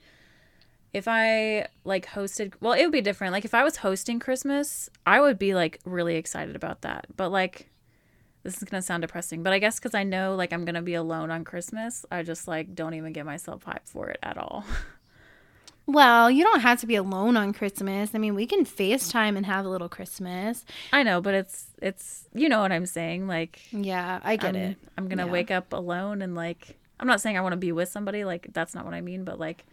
if 0.95 1.07
I 1.09 1.67
like 1.85 2.07
hosted, 2.07 2.55
well, 2.61 2.73
it 2.73 2.83
would 2.85 2.93
be 2.93 3.01
different. 3.03 3.33
Like 3.33 3.45
if 3.45 3.53
I 3.55 3.65
was 3.65 3.77
hosting 3.77 4.21
Christmas, 4.21 4.89
I 5.05 5.21
would 5.21 5.39
be 5.39 5.55
like 5.55 5.81
really 5.85 6.17
excited 6.17 6.57
about 6.57 6.81
that. 6.83 7.07
But 7.17 7.31
like 7.31 7.69
this 8.45 8.57
is 8.59 8.65
gonna 8.65 8.83
sound 8.83 9.03
depressing, 9.03 9.43
but 9.43 9.53
I 9.53 9.59
guess 9.59 9.79
because 9.79 9.95
I 9.95 10.05
know 10.05 10.35
like 10.37 10.53
I'm 10.53 10.65
gonna 10.65 10.83
be 10.83 10.95
alone 10.95 11.31
on 11.31 11.45
Christmas, 11.45 12.07
I 12.11 12.23
just 12.23 12.47
like 12.49 12.75
don't 12.75 12.95
even 12.95 13.13
get 13.13 13.27
myself 13.27 13.65
hyped 13.65 13.87
for 13.89 14.09
it 14.09 14.19
at 14.23 14.39
all. 14.39 14.65
Well, 15.87 16.31
you 16.31 16.43
don't 16.45 16.61
have 16.61 16.81
to 16.81 16.87
be 16.87 16.95
alone 16.95 17.37
on 17.37 17.53
Christmas. 17.53 18.15
I 18.15 18.19
mean, 18.19 18.35
we 18.35 18.47
can 18.47 18.65
FaceTime 18.65 19.37
and 19.37 19.45
have 19.45 19.67
a 19.67 19.69
little 19.69 19.91
Christmas. 19.91 20.65
I 20.95 21.03
know, 21.03 21.21
but 21.21 21.35
it's 21.35 21.67
it's 21.83 22.27
you 22.35 22.49
know 22.49 22.63
what 22.63 22.73
I'm 22.73 22.87
saying. 22.87 23.27
Like 23.29 23.61
Yeah, 23.71 24.19
I 24.25 24.37
get 24.37 24.57
I'm, 24.57 24.63
it. 24.63 24.79
I'm 24.97 25.09
gonna 25.09 25.27
Yeah. 25.27 25.33
wake 25.33 25.51
up 25.51 25.75
alone 25.75 26.23
and 26.23 26.35
like 26.35 26.79
I'm 26.99 27.07
not 27.07 27.21
saying 27.21 27.37
I 27.37 27.43
want 27.43 27.53
to 27.53 27.59
be 27.59 27.71
with 27.71 27.91
somebody. 27.91 28.25
Like 28.25 28.47
that's 28.55 28.75
not 28.75 28.87
what 28.87 28.95
I 28.95 29.03
mean. 29.03 29.25
But 29.25 29.39
like 29.39 29.67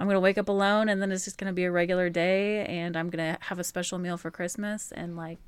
I'm 0.00 0.06
gonna 0.06 0.18
wake 0.20 0.38
up 0.38 0.48
alone 0.48 0.88
and 0.88 1.00
then 1.00 1.12
it's 1.12 1.24
just 1.24 1.38
gonna 1.38 1.52
be 1.52 1.64
a 1.64 1.70
regular 1.70 2.08
day 2.08 2.64
and 2.64 2.96
I'm 2.96 3.10
gonna 3.10 3.36
have 3.42 3.58
a 3.58 3.64
special 3.64 3.98
meal 3.98 4.16
for 4.16 4.30
Christmas 4.30 4.92
and 4.92 5.16
like 5.16 5.38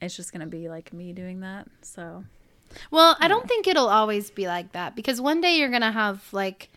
it's 0.00 0.14
just 0.14 0.32
gonna 0.32 0.46
be 0.46 0.68
like 0.68 0.92
me 0.92 1.12
doing 1.12 1.40
that. 1.40 1.66
So 1.82 2.24
Well, 2.90 3.16
I 3.18 3.28
don't 3.28 3.48
think 3.48 3.66
it'll 3.66 3.88
always 3.88 4.30
be 4.30 4.46
like 4.46 4.72
that 4.72 4.94
because 4.94 5.20
one 5.20 5.40
day 5.40 5.56
you're 5.56 5.70
going 5.70 5.82
to 5.82 5.90
have 5.90 6.22
like 6.32 6.68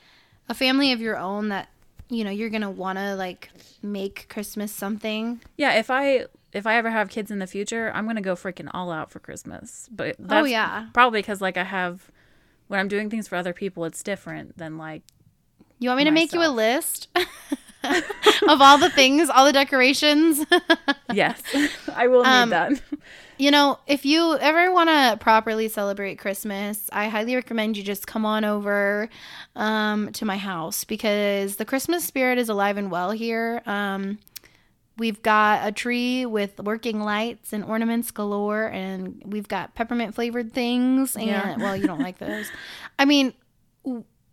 a 0.50 0.54
family 0.54 0.94
of 0.94 1.02
your 1.02 1.18
own 1.18 1.50
that 1.50 1.68
you 2.10 2.26
know, 2.26 2.32
you're 2.32 2.50
going 2.50 2.62
to 2.62 2.70
want 2.70 2.98
to 2.98 3.16
like 3.16 3.50
make 3.82 4.28
Christmas 4.30 4.72
something. 4.72 5.42
yeah, 5.58 5.76
if 5.76 5.90
I 5.90 6.26
if 6.54 6.68
I 6.68 6.76
ever 6.76 6.90
have 6.90 7.10
kids 7.10 7.32
in 7.32 7.40
the 7.40 7.48
future, 7.48 7.92
I'm 7.94 8.06
gonna 8.06 8.22
go 8.22 8.36
freaking 8.36 8.70
all 8.74 8.92
out 8.92 9.10
for 9.10 9.20
Christmas. 9.20 9.88
But 9.92 10.18
oh, 10.20 10.24
that's 10.28 10.42
oh 10.42 10.46
yeah. 10.46 10.88
probably 10.94 11.22
because 11.22 11.40
like 11.42 11.56
I 11.58 11.64
have 11.64 12.12
when 12.68 12.80
I'm 12.80 12.90
doing 12.90 13.10
things 13.10 13.28
for 13.28 13.38
other 13.38 13.54
people, 13.54 13.86
it's 13.86 14.04
different 14.04 14.58
than 14.58 14.78
like 14.78 15.04
You 15.82 15.90
want 15.90 15.98
me 15.98 16.04
to 16.06 16.12
make 16.12 16.32
you 16.32 16.44
a 16.44 16.48
list 16.50 17.08
of 18.48 18.62
all 18.62 18.78
the 18.78 18.92
things, 18.92 19.30
all 19.32 19.46
the 19.46 19.52
decorations? 19.52 20.46
yes, 21.12 21.42
I 21.94 22.06
will 22.08 22.22
need 22.22 22.30
Um, 22.30 22.50
that. 22.52 22.82
You 23.40 23.50
know, 23.50 23.80
if 23.88 24.06
you 24.06 24.38
ever 24.38 24.72
want 24.72 24.90
to 24.92 25.18
properly 25.20 25.68
celebrate 25.68 26.20
Christmas, 26.20 26.88
I 26.94 27.08
highly 27.10 27.34
recommend 27.34 27.76
you 27.78 27.82
just 27.84 28.06
come 28.06 28.24
on 28.28 28.46
over 28.46 29.10
um, 29.56 30.12
to 30.14 30.24
my 30.26 30.38
house 30.38 30.84
because 30.84 31.56
the 31.56 31.66
Christmas 31.66 32.06
spirit 32.06 32.38
is 32.38 32.50
alive 32.50 32.78
and 32.78 32.92
well 32.92 33.10
here. 33.10 33.64
Um, 33.66 34.20
we've 35.00 35.24
got 35.24 35.68
a 35.68 35.72
tree 35.72 36.28
with 36.28 36.60
working 36.60 37.02
lights 37.02 37.54
and 37.54 37.64
ornaments 37.64 38.12
galore, 38.12 38.66
and 38.68 39.20
we've 39.26 39.48
got 39.48 39.74
peppermint 39.74 40.14
flavored 40.14 40.54
things. 40.54 41.16
And 41.16 41.26
Yeah. 41.26 41.58
well, 41.58 41.76
you 41.76 41.88
don't 41.88 42.02
like 42.02 42.20
those. 42.20 42.46
I 43.00 43.06
mean, 43.06 43.34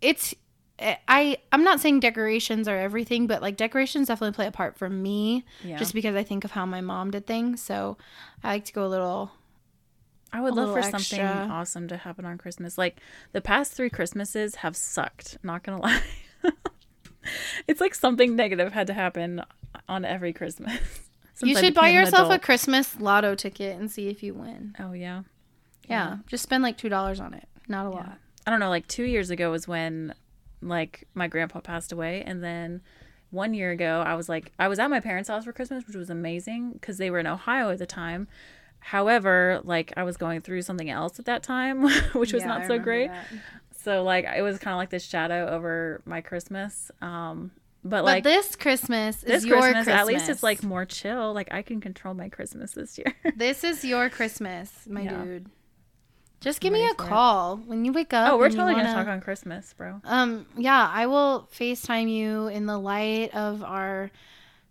it's. 0.03 0.34
Eh, 0.79 0.97
I 1.09 1.39
I'm 1.53 1.64
not 1.64 1.81
saying 1.81 2.01
decorations 2.01 2.68
are 2.68 2.79
everything, 2.79 3.26
but 3.26 3.43
like 3.43 3.57
decorations 3.57 4.09
definitely 4.09 4.35
play 4.35 4.47
a 4.47 4.53
part 4.53 4.76
for 4.76 4.89
me 4.89 5.45
Yeah. 5.64 5.76
just 5.76 5.93
because 5.95 6.14
I 6.14 6.22
think 6.22 6.45
of 6.45 6.53
how 6.53 6.64
my 6.66 6.81
mom 6.81 7.11
did 7.11 7.26
things. 7.26 7.61
So 7.62 7.97
I 8.45 8.49
like 8.55 8.64
to 8.66 8.72
go 8.72 8.85
a 8.87 8.89
little. 8.89 9.33
I 10.33 10.41
would 10.41 10.55
love 10.55 10.68
for 10.68 10.83
little 10.83 10.91
something 10.91 11.20
awesome 11.20 11.89
to 11.89 11.97
happen 11.97 12.24
on 12.26 12.37
Christmas. 12.39 12.76
Like 12.79 13.01
the 13.33 13.41
past 13.41 13.72
three 13.72 13.91
Christmases 13.91 14.57
have 14.57 14.76
sucked. 14.76 15.39
Not 15.43 15.62
gonna 15.62 15.81
lie. 15.83 16.03
it's 17.66 17.81
like 17.81 17.95
something 17.95 18.37
negative 18.37 18.72
had 18.72 18.87
to 18.87 18.93
happen 18.95 19.43
on 19.89 20.05
every 20.05 20.33
Christmas. 20.33 20.79
you 21.43 21.57
should 21.57 21.74
buy 21.74 21.89
yourself 21.89 22.31
a. 22.31 22.39
Christmas 22.39 22.99
lotto 23.01 23.35
ticket 23.35 23.79
and 23.79 23.91
see 23.91 24.09
if 24.09 24.22
you 24.22 24.35
win. 24.35 24.74
Oh 24.79 24.93
yeah. 24.93 25.22
Yeah, 25.89 26.18
just 26.26 26.43
spend 26.43 26.62
like 26.62 26.76
two 26.76 26.91
dollars 26.91 27.18
on 27.18 27.33
it. 27.35 27.49
Not 27.66 27.87
a 27.87 27.91
Yeah. 27.91 27.97
lot. 27.97 28.18
I 28.47 28.51
don't 28.51 28.61
know. 28.61 28.68
Like 28.68 28.87
two 28.87 29.05
years 29.05 29.31
ago 29.31 29.51
was 29.51 29.66
when, 29.66 30.14
like, 30.62 31.06
my 31.14 31.26
grandpa 31.28 31.61
passed 31.61 31.92
away, 31.92 32.22
and 32.26 32.42
then 32.42 32.80
one 33.30 33.52
year 33.54 33.70
ago 33.70 34.02
I 34.06 34.14
was 34.14 34.28
like, 34.28 34.52
I 34.59 34.68
was 34.68 34.78
at 34.78 34.88
my 34.88 35.00
parents' 35.00 35.28
house 35.28 35.44
for 35.44 35.52
Christmas, 35.52 35.86
which 35.86 35.96
was 35.96 36.09
amazing 36.11 36.72
because 36.72 36.96
they 36.98 37.11
were 37.11 37.18
in 37.18 37.26
Ohio 37.26 37.70
at 37.70 37.78
the 37.78 37.86
time. 37.86 38.26
However, 38.80 39.61
like 39.64 39.92
I 39.96 40.04
was 40.04 40.16
going 40.16 40.40
through 40.40 40.62
something 40.62 40.88
else 40.88 41.18
at 41.18 41.24
that 41.26 41.42
time, 41.42 41.82
which 42.14 42.32
was 42.32 42.42
Yeah, 42.42 42.48
not 42.48 42.62
I 42.62 42.66
so 42.68 42.78
great. 42.78 43.09
that. 43.09 43.26
So 43.76 44.02
like 44.02 44.24
it 44.24 44.42
was 44.42 44.59
kind 44.59 44.72
of 44.74 44.78
like 44.78 44.90
this 44.90 45.04
shadow 45.04 45.48
over 45.48 46.00
my 46.04 46.20
Christmas. 46.20 46.90
Um, 47.02 47.50
but 47.84 47.90
But 47.98 48.04
like 48.04 48.24
this 48.24 48.56
Christmas 48.56 49.22
is 49.24 49.42
this 49.42 49.44
your 49.44 49.61
Christmas, 49.61 49.84
Christmas. 49.84 50.00
at 50.00 50.06
least 50.06 50.28
it's 50.28 50.42
like 50.42 50.62
more 50.62 50.84
chill. 50.84 51.32
Like 51.34 51.52
I 51.52 51.62
can 51.62 51.80
control 51.80 52.14
my 52.14 52.28
Christmas 52.28 52.72
this 52.72 52.98
year. 52.98 53.12
this 53.36 53.62
is 53.64 53.84
your 53.84 54.09
Christmas, 54.09 54.72
my 54.88 55.02
Yeah. 55.04 55.22
dude. 55.24 55.46
Just 56.41 56.61
give 56.61 56.72
me 56.72 56.84
a 56.84 56.89
for 56.89 56.93
it. 57.05 57.09
call 57.09 57.57
when 57.57 57.84
you 57.84 57.93
wake 57.93 58.12
up. 58.14 58.32
oh, 58.32 58.39
we're 58.39 58.49
totally 58.49 58.72
gonna 58.74 58.84
wanna- 58.84 58.95
talk 59.05 59.09
on 59.09 59.20
Christmas, 59.20 59.74
bro. 59.76 60.01
Um, 60.05 60.47
yeah, 60.57 60.89
I 60.93 61.07
will 61.07 61.49
FaceTime 61.53 62.09
you 62.11 62.47
in 62.49 62.66
the 62.66 62.78
light 62.78 63.34
of 63.34 63.62
our. 63.64 64.11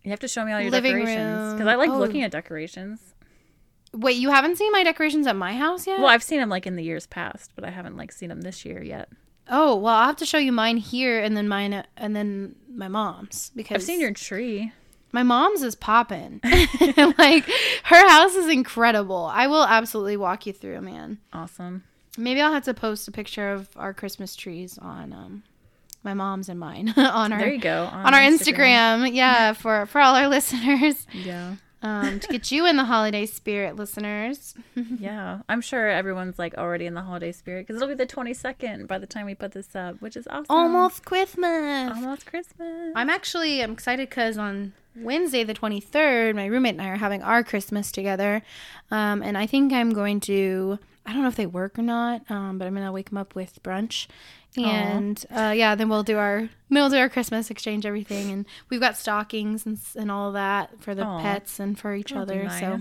You 0.03 0.11
have 0.11 0.21
to 0.21 0.27
show 0.29 0.45
me 0.45 0.53
all 0.53 0.61
your 0.61 0.71
decorations 0.71 1.53
because. 1.53 1.67
I 1.67 1.75
like 1.75 1.89
Oh. 1.89 1.97
looking 1.97 2.23
at 2.23 2.31
decorations. 2.31 3.01
Wait, 3.93 4.17
you 4.17 4.29
haven't 4.29 4.57
seen 4.57 4.71
my 4.71 4.83
decorations 4.83 5.27
at 5.27 5.35
my 5.35 5.53
house 5.55 5.87
yet? 5.87 5.99
Well, 5.99 6.07
I've 6.09 6.23
seen 6.23 6.39
them 6.39 6.49
like 6.49 6.65
in 6.67 6.75
the 6.75 6.83
years 6.83 7.07
past, 7.07 7.51
but 7.55 7.63
I 7.65 7.69
haven't 7.69 7.97
like 7.97 8.11
seen 8.11 8.29
them 8.29 8.41
this 8.41 8.63
year 8.65 8.81
yet. 8.83 9.09
oh, 9.49 9.75
well, 9.77 9.95
I'll 9.95 10.07
have 10.07 10.17
to 10.17 10.25
show 10.25 10.37
you 10.37 10.51
mine 10.51 10.75
here 10.77 11.21
and 11.21 11.35
then 11.35 11.47
mine 11.47 11.83
and 11.95 12.15
then 12.15 12.55
my 12.69 12.87
mom's 12.89 13.51
because 13.55 13.75
I've 13.75 13.83
seen 13.83 13.99
your 14.01 14.11
tree. 14.11 14.71
My 15.11 15.23
mom's 15.23 15.63
is 15.63 15.75
popping. 15.75 16.41
like 17.17 17.45
her 17.85 18.09
house 18.09 18.35
is 18.35 18.49
incredible. 18.49 19.29
I 19.31 19.47
will 19.47 19.63
absolutely 19.63 20.17
walk 20.17 20.45
you 20.45 20.53
through, 20.53 20.81
man. 20.81 21.17
Awesome. 21.33 21.83
Maybe 22.17 22.41
I'll 22.41 22.51
have 22.53 22.63
to 22.65 22.73
post 22.73 23.07
a 23.07 23.11
picture 23.11 23.51
of 23.51 23.69
our 23.75 23.93
Christmas 23.93 24.35
trees 24.35 24.77
on 24.77 25.13
um 25.13 25.43
my 26.03 26.13
mom's 26.13 26.49
and 26.49 26.59
mine 26.59 26.93
on 26.97 27.33
our 27.33 27.39
There 27.39 27.53
you 27.53 27.59
go. 27.59 27.83
on 27.85 28.13
our 28.13 28.21
Instagram. 28.21 29.13
Yeah, 29.13 29.53
for 29.53 29.85
for 29.85 30.01
all 30.01 30.15
our 30.15 30.27
listeners. 30.27 31.05
Yeah. 31.13 31.55
Um 31.83 32.19
to 32.19 32.27
get 32.27 32.51
you 32.51 32.65
in 32.65 32.75
the 32.75 32.85
holiday 32.85 33.25
spirit, 33.27 33.75
listeners. 33.75 34.55
Yeah. 34.75 35.41
I'm 35.47 35.61
sure 35.61 35.87
everyone's 35.87 36.39
like 36.39 36.55
already 36.57 36.85
in 36.87 36.95
the 36.95 37.01
holiday 37.01 37.31
spirit 37.31 37.67
because 37.67 37.75
it'll 37.81 37.95
be 37.95 38.03
the 38.03 38.07
22nd 38.07 38.87
by 38.87 38.97
the 38.97 39.05
time 39.07 39.25
we 39.27 39.35
put 39.35 39.51
this 39.51 39.75
up, 39.75 40.01
which 40.01 40.17
is 40.17 40.27
awesome. 40.27 40.45
Almost 40.49 41.05
Christmas. 41.05 41.91
Almost 41.95 42.25
Christmas. 42.25 42.93
I'm 42.95 43.09
actually 43.11 43.61
I'm 43.61 43.71
excited 43.73 44.09
because 44.09 44.37
on 44.39 44.73
Wednesday 45.01 45.43
the 45.43 45.53
23rd, 45.53 46.35
my 46.35 46.45
roommate 46.45 46.73
and 46.73 46.81
I 46.81 46.89
are 46.89 46.97
having 46.97 47.21
our 47.21 47.43
Christmas 47.43 47.91
together, 47.91 48.41
um, 48.91 49.21
and 49.21 49.37
I 49.37 49.47
think 49.47 49.73
I'm 49.73 49.93
going 49.93 50.19
to. 50.21 50.79
I 51.07 51.13
don't 51.13 51.21
know 51.21 51.29
if 51.29 51.37
they 51.37 51.45
work 51.45 51.79
or 51.79 51.83
not, 51.83 52.29
um, 52.29 52.57
but 52.57 52.67
I'm 52.67 52.73
gonna 52.75 52.91
wake 52.91 53.09
them 53.09 53.17
up 53.17 53.33
with 53.33 53.63
brunch, 53.63 54.07
and 54.57 55.25
uh, 55.31 55.53
yeah, 55.55 55.73
then 55.75 55.87
we'll 55.89 56.03
do 56.03 56.17
our 56.17 56.41
then 56.41 56.49
we'll 56.69 56.89
do 56.89 56.97
our 56.97 57.09
Christmas 57.09 57.49
exchange 57.49 57.85
everything, 57.85 58.29
and 58.31 58.45
we've 58.69 58.81
got 58.81 58.97
stockings 58.97 59.65
and 59.65 59.79
and 59.95 60.11
all 60.11 60.31
that 60.33 60.81
for 60.81 60.93
the 60.93 61.03
Aw. 61.03 61.21
pets 61.21 61.59
and 61.59 61.79
for 61.79 61.95
each 61.95 62.09
That'll 62.09 62.23
other. 62.23 62.49
So 62.49 62.79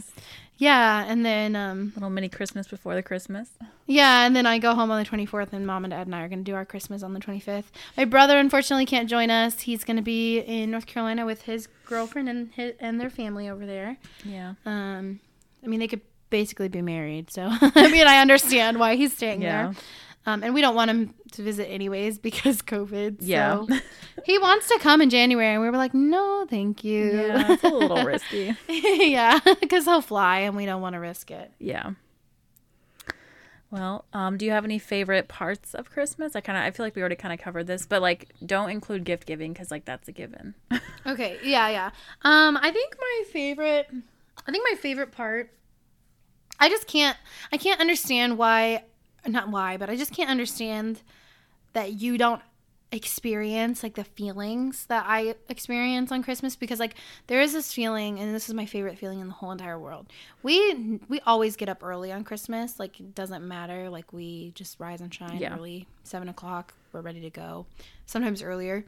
yeah, 0.58 1.04
and 1.06 1.24
then 1.24 1.54
um, 1.54 1.92
Little 1.94 2.08
mini 2.10 2.28
Christmas 2.30 2.66
before 2.66 2.94
the 2.94 3.02
Christmas. 3.02 3.50
yeah, 3.86 4.24
and 4.26 4.34
then 4.34 4.46
I 4.46 4.58
go 4.58 4.74
home 4.74 4.90
on 4.90 5.02
the 5.02 5.08
24th, 5.08 5.52
and 5.52 5.66
mom 5.66 5.84
and 5.84 5.92
dad 5.92 6.06
and 6.06 6.14
I 6.14 6.22
are 6.22 6.28
going 6.28 6.38
to 6.38 6.50
do 6.50 6.54
our 6.54 6.64
Christmas 6.64 7.02
on 7.02 7.12
the 7.12 7.20
25th. 7.20 7.64
My 7.96 8.06
brother 8.06 8.38
unfortunately 8.38 8.86
can't 8.86 9.08
join 9.08 9.30
us. 9.30 9.60
He's 9.60 9.84
going 9.84 9.98
to 9.98 10.02
be 10.02 10.38
in 10.38 10.70
North 10.70 10.86
Carolina 10.86 11.26
with 11.26 11.42
his 11.42 11.68
girlfriend 11.84 12.28
and 12.30 12.50
his, 12.52 12.74
and 12.80 12.98
their 12.98 13.10
family 13.10 13.50
over 13.50 13.66
there. 13.66 13.98
Yeah. 14.24 14.54
Um, 14.64 15.20
I 15.62 15.66
mean, 15.66 15.78
they 15.78 15.88
could 15.88 16.00
basically 16.30 16.68
be 16.68 16.82
married, 16.82 17.30
so 17.30 17.48
I 17.50 17.90
mean, 17.90 18.06
I 18.06 18.18
understand 18.20 18.78
why 18.78 18.96
he's 18.96 19.12
staying 19.12 19.42
Yeah. 19.42 19.68
there. 19.68 19.74
Um, 20.28 20.42
and 20.42 20.52
we 20.54 20.60
don't 20.60 20.74
want 20.74 20.90
him 20.90 21.14
to 21.32 21.42
visit 21.42 21.70
anyways 21.70 22.18
because 22.18 22.60
COVID. 22.74 23.18
Yeah. 23.20 23.64
So 23.64 23.78
he 24.24 24.38
wants 24.38 24.66
to 24.68 24.78
come 24.80 25.00
in 25.00 25.08
January, 25.08 25.52
and 25.54 25.62
we 25.62 25.70
were 25.70 25.76
like, 25.76 25.94
no, 25.94 26.44
thank 26.50 26.82
you. 26.82 27.12
Yeah. 27.12 27.52
It's 27.52 27.62
a 27.62 27.68
little 27.68 28.02
risky. 28.04 28.56
yeah, 28.68 29.38
because 29.60 29.84
he'll 29.84 30.00
fly, 30.00 30.40
and 30.40 30.56
we 30.56 30.66
don't 30.66 30.82
want 30.82 30.94
to 30.94 30.98
risk 31.00 31.30
it. 31.30 31.52
Yeah. 31.60 31.92
Well, 33.70 34.04
um, 34.12 34.36
do 34.36 34.44
you 34.46 34.52
have 34.52 34.64
any 34.64 34.78
favorite 34.78 35.26
parts 35.28 35.74
of 35.74 35.90
Christmas? 35.90 36.36
I 36.36 36.40
kind 36.40 36.56
of, 36.56 36.64
I 36.64 36.70
feel 36.70 36.86
like 36.86 36.94
we 36.94 37.02
already 37.02 37.16
kind 37.16 37.34
of 37.34 37.40
covered 37.40 37.66
this, 37.66 37.84
but 37.84 38.00
like, 38.00 38.28
don't 38.44 38.70
include 38.70 39.04
gift 39.04 39.26
giving 39.26 39.52
because 39.52 39.70
like 39.72 39.84
that's 39.84 40.06
a 40.08 40.12
given. 40.12 40.54
Okay, 41.04 41.38
yeah, 41.42 41.68
yeah. 41.68 41.90
Um, 42.22 42.56
I 42.62 42.70
think 42.70 42.96
my 42.98 43.24
favorite, 43.32 43.88
I 44.46 44.50
think 44.52 44.64
my 44.70 44.76
favorite 44.78 45.10
part, 45.12 45.50
I 46.58 46.68
just 46.68 46.86
can't, 46.86 47.16
I 47.52 47.56
can't 47.56 47.80
understand 47.80 48.38
why, 48.38 48.84
not 49.26 49.48
why, 49.50 49.76
but 49.76 49.90
I 49.90 49.96
just 49.96 50.12
can't 50.12 50.30
understand 50.30 51.02
that 51.72 51.92
you 51.92 52.16
don't 52.18 52.42
experience 52.92 53.82
like 53.82 53.94
the 53.94 54.04
feelings 54.04 54.86
that 54.86 55.04
I 55.06 55.34
experience 55.48 56.12
on 56.12 56.22
Christmas 56.22 56.54
because 56.54 56.78
like 56.78 56.94
there 57.26 57.40
is 57.40 57.52
this 57.52 57.72
feeling, 57.72 58.18
and 58.20 58.34
this 58.34 58.48
is 58.48 58.54
my 58.54 58.64
favorite 58.64 58.96
feeling 58.98 59.20
in 59.20 59.26
the 59.26 59.34
whole 59.34 59.50
entire 59.50 59.78
world. 59.78 60.06
We 60.42 61.00
we 61.08 61.20
always 61.20 61.56
get 61.56 61.68
up 61.68 61.82
early 61.82 62.12
on 62.12 62.24
Christmas, 62.24 62.78
like 62.78 63.00
it 63.00 63.14
doesn't 63.14 63.46
matter, 63.46 63.90
like 63.90 64.12
we 64.12 64.52
just 64.54 64.78
rise 64.78 65.00
and 65.00 65.12
shine 65.12 65.40
Yeah. 65.40 65.54
early, 65.56 65.86
seven 66.04 66.28
o'clock, 66.28 66.74
we're 66.92 67.00
ready 67.00 67.20
to 67.20 67.30
go, 67.30 67.66
sometimes 68.06 68.42
earlier 68.42 68.84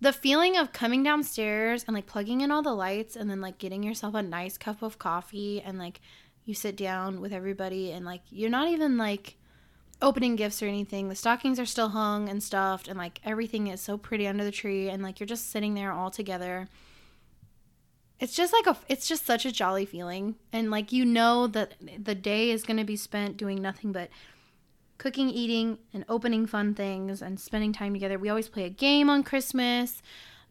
the 0.00 0.12
feeling 0.12 0.56
of 0.56 0.72
coming 0.72 1.04
downstairs 1.04 1.84
and 1.86 1.94
like 1.94 2.06
plugging 2.06 2.40
in 2.40 2.50
all 2.50 2.60
the 2.60 2.74
lights 2.74 3.14
and 3.14 3.30
then 3.30 3.40
like 3.40 3.56
getting 3.58 3.84
yourself 3.84 4.14
a 4.16 4.22
nice 4.22 4.58
cup 4.58 4.82
of 4.82 4.98
coffee 4.98 5.62
and 5.64 5.78
like 5.78 6.00
you 6.44 6.54
sit 6.54 6.76
down 6.76 7.20
with 7.20 7.32
everybody 7.32 7.92
and 7.92 8.04
like 8.04 8.22
you're 8.30 8.50
not 8.50 8.68
even 8.68 8.96
like 8.96 9.36
opening 10.00 10.34
gifts 10.36 10.62
or 10.62 10.66
anything. 10.66 11.08
The 11.08 11.14
stockings 11.14 11.60
are 11.60 11.66
still 11.66 11.90
hung 11.90 12.28
and 12.28 12.42
stuffed 12.42 12.88
and 12.88 12.98
like 12.98 13.20
everything 13.24 13.68
is 13.68 13.80
so 13.80 13.96
pretty 13.96 14.26
under 14.26 14.44
the 14.44 14.50
tree 14.50 14.88
and 14.88 15.02
like 15.02 15.20
you're 15.20 15.26
just 15.26 15.50
sitting 15.50 15.74
there 15.74 15.92
all 15.92 16.10
together. 16.10 16.68
it's 18.20 18.34
just 18.34 18.52
like 18.52 18.66
a 18.66 18.76
it's 18.88 19.08
just 19.08 19.26
such 19.26 19.44
a 19.44 19.52
jolly 19.52 19.84
feeling 19.84 20.36
and 20.52 20.70
like 20.70 20.92
you 20.92 21.04
know 21.04 21.46
that 21.48 21.74
the 21.98 22.14
day 22.14 22.50
is 22.50 22.62
going 22.62 22.76
to 22.76 22.84
be 22.84 22.96
spent 22.96 23.36
doing 23.36 23.60
nothing 23.60 23.90
but 23.92 24.08
cooking 24.98 25.28
eating 25.28 25.78
and 25.92 26.04
opening 26.08 26.46
fun 26.46 26.72
things 26.74 27.20
and 27.20 27.40
spending 27.40 27.72
time 27.72 27.92
together 27.92 28.18
we 28.18 28.28
always 28.28 28.48
play 28.48 28.64
a 28.64 28.70
game 28.70 29.10
on 29.10 29.24
christmas 29.24 30.02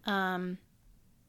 um, 0.06 0.58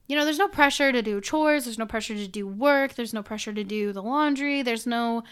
you 0.07 0.17
know 0.17 0.25
there's 0.25 0.39
no 0.39 0.49
pressure 0.49 0.93
to 0.93 1.03
do 1.03 1.21
chores 1.21 1.65
there's 1.65 1.79
no 1.79 1.87
pressure 1.87 2.15
to 2.15 2.29
do 2.29 2.47
work 2.47 2.95
there's 2.95 3.15
no 3.15 3.23
pressure 3.23 3.53
to 3.53 3.65
do 3.65 3.93
the 3.93 4.03
laundry 4.03 4.63
there's 4.63 4.87
no 4.87 5.23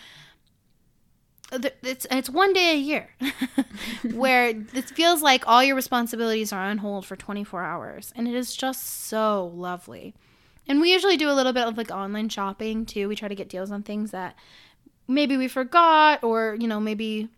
it's 1.83 2.07
it's 2.11 2.31
one 2.31 2.53
day 2.53 2.73
a 2.73 2.77
year 2.77 3.11
where 4.14 4.49
it 4.49 4.85
feels 4.91 5.23
like 5.23 5.47
all 5.47 5.62
your 5.62 5.75
responsibilities 5.75 6.53
are 6.53 6.62
on 6.62 6.79
hold 6.79 7.05
for 7.05 7.16
24 7.16 7.62
hours 7.62 8.12
and 8.16 8.29
it 8.29 8.35
is 8.35 8.55
just 8.55 9.07
so 9.07 9.51
lovely. 9.55 10.14
And 10.68 10.81
we 10.81 10.93
usually 10.93 11.16
do 11.16 11.29
a 11.31 11.35
little 11.35 11.53
bit 11.53 11.66
of 11.66 11.77
like 11.77 11.91
online 11.91 12.29
shopping 12.29 12.87
too. 12.87 13.09
We 13.09 13.16
try 13.16 13.29
to 13.29 13.35
get 13.35 13.49
deals 13.49 13.73
on 13.73 13.83
things 13.83 14.12
that 14.12 14.37
maybe 15.09 15.37
we 15.37 15.49
forgot 15.49 16.23
or 16.23 16.57
you 16.61 16.68
know 16.68 16.79
maybe 16.79 17.29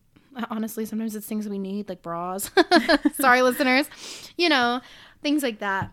honestly 0.50 0.84
sometimes 0.84 1.16
it's 1.16 1.26
things 1.26 1.48
we 1.48 1.58
need 1.58 1.88
like 1.88 2.02
bras. 2.02 2.50
Sorry 3.14 3.42
listeners. 3.42 3.88
You 4.36 4.48
know 4.48 4.80
things 5.22 5.42
like 5.42 5.60
that 5.60 5.90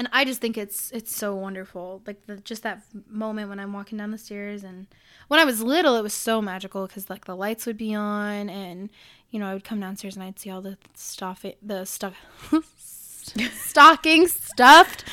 and 0.00 0.08
i 0.12 0.24
just 0.24 0.40
think 0.40 0.58
it's 0.58 0.90
it's 0.90 1.14
so 1.14 1.36
wonderful 1.36 2.02
like 2.06 2.26
the, 2.26 2.36
just 2.38 2.64
that 2.64 2.82
moment 3.08 3.48
when 3.48 3.60
i'm 3.60 3.72
walking 3.72 3.98
down 3.98 4.10
the 4.10 4.18
stairs 4.18 4.64
and 4.64 4.88
when 5.30 5.38
I 5.38 5.44
was 5.44 5.62
little, 5.62 5.94
it 5.94 6.02
was 6.02 6.12
so 6.12 6.42
magical 6.42 6.88
because 6.88 7.08
like 7.08 7.26
the 7.26 7.36
lights 7.36 7.64
would 7.64 7.76
be 7.76 7.94
on, 7.94 8.50
and 8.50 8.90
you 9.30 9.38
know 9.38 9.46
I 9.46 9.54
would 9.54 9.62
come 9.62 9.78
downstairs 9.78 10.16
and 10.16 10.24
I'd 10.24 10.40
see 10.40 10.50
all 10.50 10.60
the 10.60 10.76
stuff, 10.94 11.44
the 11.62 11.84
stuff, 11.84 12.16
stockings 13.52 14.32
stuffed, 14.34 15.04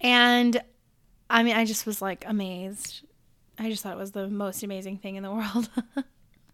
and 0.00 0.60
I 1.30 1.44
mean 1.44 1.54
I 1.54 1.64
just 1.64 1.86
was 1.86 2.02
like 2.02 2.24
amazed. 2.26 3.02
I 3.56 3.70
just 3.70 3.84
thought 3.84 3.92
it 3.92 3.98
was 3.98 4.10
the 4.10 4.26
most 4.26 4.64
amazing 4.64 4.98
thing 4.98 5.14
in 5.14 5.22
the 5.22 5.30
world. 5.32 5.70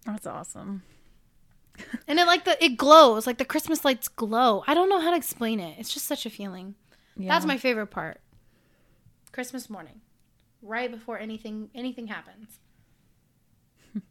That's 0.04 0.26
awesome. 0.26 0.82
and 2.06 2.18
it 2.18 2.26
like 2.26 2.44
the 2.44 2.62
it 2.62 2.76
glows 2.76 3.26
like 3.26 3.38
the 3.38 3.46
Christmas 3.46 3.82
lights 3.82 4.08
glow. 4.08 4.62
I 4.66 4.74
don't 4.74 4.90
know 4.90 5.00
how 5.00 5.10
to 5.10 5.16
explain 5.16 5.58
it. 5.58 5.78
It's 5.78 5.94
just 5.94 6.04
such 6.04 6.26
a 6.26 6.30
feeling. 6.30 6.74
Yeah. 7.20 7.28
That's 7.28 7.44
my 7.44 7.58
favorite 7.58 7.88
part. 7.88 8.20
Christmas 9.32 9.68
morning, 9.68 10.00
right 10.62 10.90
before 10.90 11.18
anything 11.18 11.70
anything 11.74 12.06
happens. 12.08 12.58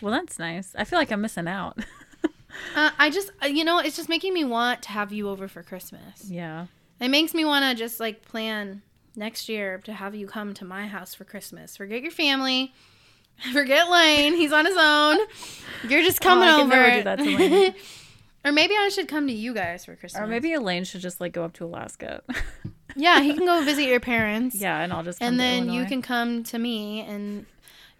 Well, 0.00 0.12
that's 0.12 0.38
nice. 0.38 0.76
I 0.78 0.84
feel 0.84 0.96
like 0.96 1.10
I'm 1.10 1.20
missing 1.20 1.48
out. 1.48 1.76
uh, 2.76 2.90
I 3.00 3.10
just, 3.10 3.32
uh, 3.42 3.46
you 3.46 3.64
know, 3.64 3.80
it's 3.80 3.96
just 3.96 4.08
making 4.08 4.32
me 4.32 4.44
want 4.44 4.82
to 4.82 4.90
have 4.90 5.12
you 5.12 5.28
over 5.28 5.48
for 5.48 5.64
Christmas. 5.64 6.24
Yeah. 6.24 6.66
It 7.00 7.08
makes 7.08 7.34
me 7.34 7.44
want 7.44 7.64
to 7.64 7.74
just 7.74 7.98
like 7.98 8.22
plan 8.22 8.82
next 9.16 9.48
year 9.48 9.78
to 9.86 9.92
have 9.92 10.14
you 10.14 10.28
come 10.28 10.54
to 10.54 10.64
my 10.64 10.86
house 10.86 11.16
for 11.16 11.24
Christmas. 11.24 11.76
Forget 11.76 12.02
your 12.02 12.12
family. 12.12 12.72
Forget 13.52 13.90
Lane. 13.90 14.34
He's 14.34 14.52
on 14.52 14.66
his 14.66 14.76
own. 14.78 15.18
You're 15.88 16.02
just 16.02 16.20
coming 16.20 16.48
oh, 16.48 16.62
over. 16.62 17.74
Or 18.44 18.52
maybe 18.52 18.74
I 18.74 18.88
should 18.88 19.08
come 19.08 19.26
to 19.26 19.32
you 19.32 19.52
guys 19.52 19.84
for 19.84 19.96
Christmas. 19.96 20.20
Or 20.22 20.26
maybe 20.26 20.56
Lane 20.56 20.84
should 20.84 21.00
just 21.00 21.20
like 21.20 21.32
go 21.32 21.44
up 21.44 21.54
to 21.54 21.64
Alaska. 21.64 22.22
yeah, 22.96 23.20
he 23.20 23.34
can 23.34 23.44
go 23.44 23.62
visit 23.64 23.84
your 23.84 24.00
parents. 24.00 24.56
Yeah, 24.56 24.80
and 24.80 24.92
I'll 24.92 25.02
just 25.02 25.20
and 25.20 25.38
then 25.38 25.70
you 25.70 25.84
can 25.86 26.02
come 26.02 26.44
to 26.44 26.58
me 26.58 27.00
and 27.00 27.46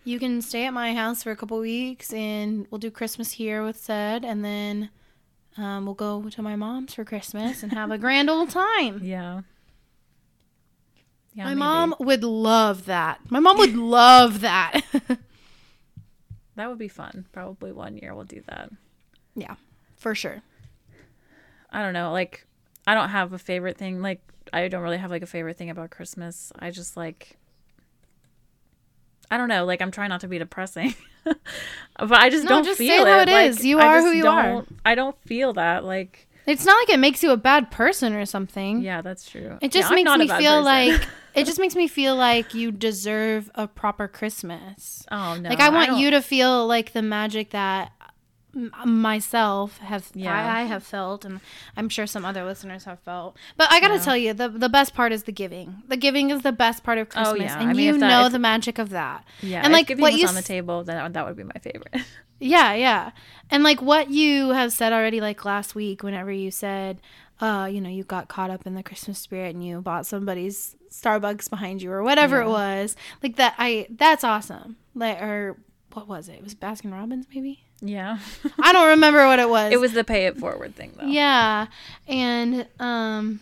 you 0.05 0.19
can 0.19 0.41
stay 0.41 0.65
at 0.67 0.73
my 0.73 0.95
house 0.95 1.23
for 1.23 1.31
a 1.31 1.37
couple 1.37 1.59
weeks 1.59 2.13
and 2.13 2.67
we'll 2.71 2.79
do 2.79 2.91
Christmas 2.91 3.33
here 3.33 3.65
with 3.65 3.77
said 3.77 4.25
and 4.25 4.45
then 4.45 4.91
um, 5.59 5.85
we'll 5.85 5.95
go 5.95 6.31
to 6.31 6.43
my 6.43 6.57
mom's 6.57 6.95
for 6.95 7.05
Christmas 7.05 7.63
and 7.63 7.73
have 7.73 7.91
a 7.91 7.99
grand 7.99 8.31
old 8.31 8.51
time. 8.51 9.01
Yeah. 9.05 9.43
Yeah, 11.35 11.45
my 11.45 11.51
maybe. 11.51 11.59
mom 11.61 11.95
would 12.01 12.25
love 12.25 12.87
that. 12.87 13.21
My 13.29 13.39
mom 13.39 13.59
would 13.59 13.77
love 13.77 14.41
that. 14.41 14.81
that 16.57 16.69
would 16.69 16.79
be 16.79 16.89
fun. 16.89 17.27
Probably 17.33 17.71
one 17.71 17.97
year 17.97 18.13
we'll 18.13 18.25
do 18.25 18.43
that. 18.49 18.71
Yeah, 19.37 19.55
for 19.99 20.15
sure. 20.15 20.43
I 21.71 21.83
don't 21.83 21.93
know. 21.93 22.13
Like, 22.13 22.47
I 22.87 22.95
don't 22.95 23.11
have 23.11 23.33
a 23.33 23.39
favorite 23.39 23.77
thing. 23.77 24.01
Like, 24.01 24.23
I 24.53 24.69
don't 24.69 24.83
really 24.83 24.99
have 24.99 25.11
like 25.11 25.23
a 25.23 25.27
favorite 25.27 25.57
thing 25.57 25.71
about 25.71 25.91
Christmas. 25.91 26.53
I 26.59 26.71
just 26.71 26.97
like 26.97 27.37
I 29.31 29.37
don't 29.37 29.49
know. 29.49 29.65
Like 29.65 29.83
I'm 29.83 29.91
trying 29.91 30.09
not 30.09 30.23
to 30.23 30.29
be 30.29 30.39
depressing, 30.39 30.95
but 31.25 32.13
I 32.13 32.31
just 32.31 32.45
no, 32.45 32.51
don't 32.51 32.65
just 32.65 32.79
feel 32.79 32.89
say 32.89 33.01
it. 33.03 33.07
How 33.07 33.21
it 33.21 33.29
like, 33.29 33.51
is. 33.51 33.65
You 33.65 33.79
are 33.79 34.01
who 34.01 34.13
you 34.13 34.27
are. 34.27 34.65
I 34.85 34.95
don't 34.95 35.21
feel 35.23 35.53
that. 35.55 35.85
Like 35.85 36.29
it's 36.47 36.65
not 36.65 36.75
like 36.81 36.91
it 36.91 36.99
makes 36.99 37.23
you 37.23 37.31
a 37.31 37.37
bad 37.37 37.71
person 37.71 38.15
or 38.15 38.25
something. 38.25 38.81
Yeah, 38.81 39.03
that's 39.03 39.29
true. 39.29 39.59
It 39.61 39.71
just 39.71 39.91
yeah, 39.91 39.97
makes 39.97 40.17
me 40.17 40.29
feel 40.29 40.63
person. 40.63 40.65
like 40.65 41.09
it 41.35 41.45
just 41.45 41.59
makes 41.61 41.77
me 41.77 41.89
feel 41.89 42.17
like 42.17 42.55
you 42.55 42.73
deserve 42.73 43.51
a 43.55 43.69
proper 43.69 44.09
Christmas. 44.09 45.05
Oh 45.11 45.37
no! 45.37 45.51
Like 45.51 45.61
I 45.61 45.69
want 45.69 45.91
I 45.91 45.99
you 45.99 46.11
to 46.13 46.23
feel 46.23 46.67
like 46.67 46.93
the 46.93 47.03
magic 47.03 47.51
that 47.51 47.93
myself 48.55 49.79
have 49.79 50.11
yeah. 50.15 50.35
I, 50.35 50.61
I, 50.61 50.65
have 50.65 50.83
felt 50.83 51.25
and 51.25 51.41
i'm 51.77 51.91
sure 51.91 52.07
some 52.07 52.25
other 52.25 52.45
listeners 52.45 52.85
have 52.85 52.99
felt. 53.01 53.37
But 53.57 53.71
i 53.71 53.79
gotta 53.79 53.97
yeah. 53.97 54.01
tell 54.01 54.17
you 54.17 54.33
the 54.33 54.49
the 54.49 54.71
best 54.71 54.95
part 54.95 55.13
is 55.13 55.25
the 55.25 55.33
giving. 55.33 55.83
The 55.89 55.97
giving 55.97 56.31
is 56.31 56.43
the 56.43 56.53
best 56.53 56.83
part 56.83 56.99
of 56.99 57.11
christmas 57.11 57.29
oh, 57.29 57.35
yeah. 57.37 57.61
and 57.61 57.71
I 57.71 57.73
mean, 57.75 57.95
you 57.95 57.99
that, 57.99 58.09
know 58.09 58.27
if, 58.27 58.33
the 58.33 58.39
magic 58.39 58.79
of 58.79 58.91
that. 58.91 59.25
Yeah 59.43 59.61
and 59.63 59.73
like 59.73 59.91
what 59.99 60.15
you 60.15 60.27
on 60.27 60.35
the 60.35 60.43
table 60.43 60.83
then 60.83 61.13
that 61.13 61.27
would 61.27 61.37
be 61.37 61.45
my 61.45 61.59
favorite. 61.61 61.95
Yeah 62.41 62.75
yeah. 62.75 63.11
And 63.51 63.65
like 63.65 63.83
what 63.83 64.11
you 64.11 64.51
have 64.51 64.73
said 64.73 64.93
already 64.93 65.21
like 65.21 65.45
last 65.45 65.75
week 65.75 66.05
whenever 66.05 66.31
you 66.31 66.53
said 66.53 67.01
uh 67.41 67.69
you 67.71 67.81
know 67.81 67.91
you 67.91 68.05
got 68.05 68.29
caught 68.29 68.51
up 68.51 68.65
in 68.65 68.75
the 68.75 68.83
christmas 68.83 69.19
spirit 69.19 69.55
and 69.55 69.65
you 69.65 69.81
bought 69.81 70.07
somebody's 70.07 70.77
starbucks 70.91 71.51
behind 71.51 71.83
you 71.83 71.91
or 71.91 72.03
whatever 72.05 72.41
it 72.41 72.49
was 72.49 72.95
like 73.23 73.37
that 73.37 73.55
i 73.59 73.87
that's 73.91 74.25
awesome. 74.25 74.77
Like 74.95 75.21
or 75.21 75.59
what 75.93 76.07
was 76.07 76.29
it? 76.29 76.35
It 76.35 76.45
was 76.45 76.55
baskin 76.55 76.93
robbins 76.93 77.27
maybe 77.35 77.68
yeah. 77.81 78.19
I 78.61 78.73
don't 78.73 78.89
remember 78.89 79.27
what 79.27 79.39
it 79.39 79.49
was. 79.49 79.73
It 79.73 79.81
was 79.81 79.93
the 79.93 80.05
pay 80.05 80.27
it 80.27 80.39
forward 80.39 80.75
thing 80.75 80.95
though. 80.99 81.07
Yeah. 81.07 81.67
And 82.07 82.67
um 82.79 83.41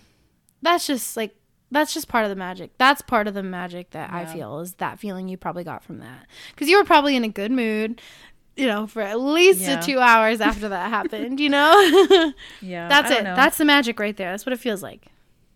that's 0.62 0.86
just 0.86 1.16
like 1.16 1.34
that's 1.70 1.92
just 1.92 2.08
part 2.08 2.24
of 2.24 2.30
the 2.30 2.36
magic. 2.36 2.70
That's 2.78 3.02
part 3.02 3.26
of 3.26 3.34
the 3.34 3.42
magic 3.42 3.90
that 3.90 4.10
yeah. 4.10 4.16
I 4.16 4.26
feel 4.26 4.60
is 4.60 4.74
that 4.74 4.98
feeling 4.98 5.28
you 5.28 5.36
probably 5.36 5.64
got 5.64 5.82
from 5.82 5.98
that. 5.98 6.26
Cuz 6.56 6.68
you 6.68 6.76
were 6.76 6.84
probably 6.84 7.16
in 7.16 7.24
a 7.24 7.28
good 7.28 7.50
mood, 7.50 8.00
you 8.56 8.66
know, 8.66 8.86
for 8.86 9.02
at 9.02 9.20
least 9.20 9.60
yeah. 9.60 9.80
2 9.80 9.98
hours 9.98 10.40
after 10.40 10.68
that 10.68 10.90
happened, 10.90 11.40
you 11.40 11.48
know? 11.48 12.32
yeah. 12.60 12.88
That's 12.88 13.10
it. 13.10 13.24
Know. 13.24 13.34
That's 13.34 13.58
the 13.58 13.64
magic 13.64 13.98
right 13.98 14.16
there. 14.16 14.30
That's 14.30 14.46
what 14.46 14.52
it 14.52 14.60
feels 14.60 14.82
like. 14.82 15.06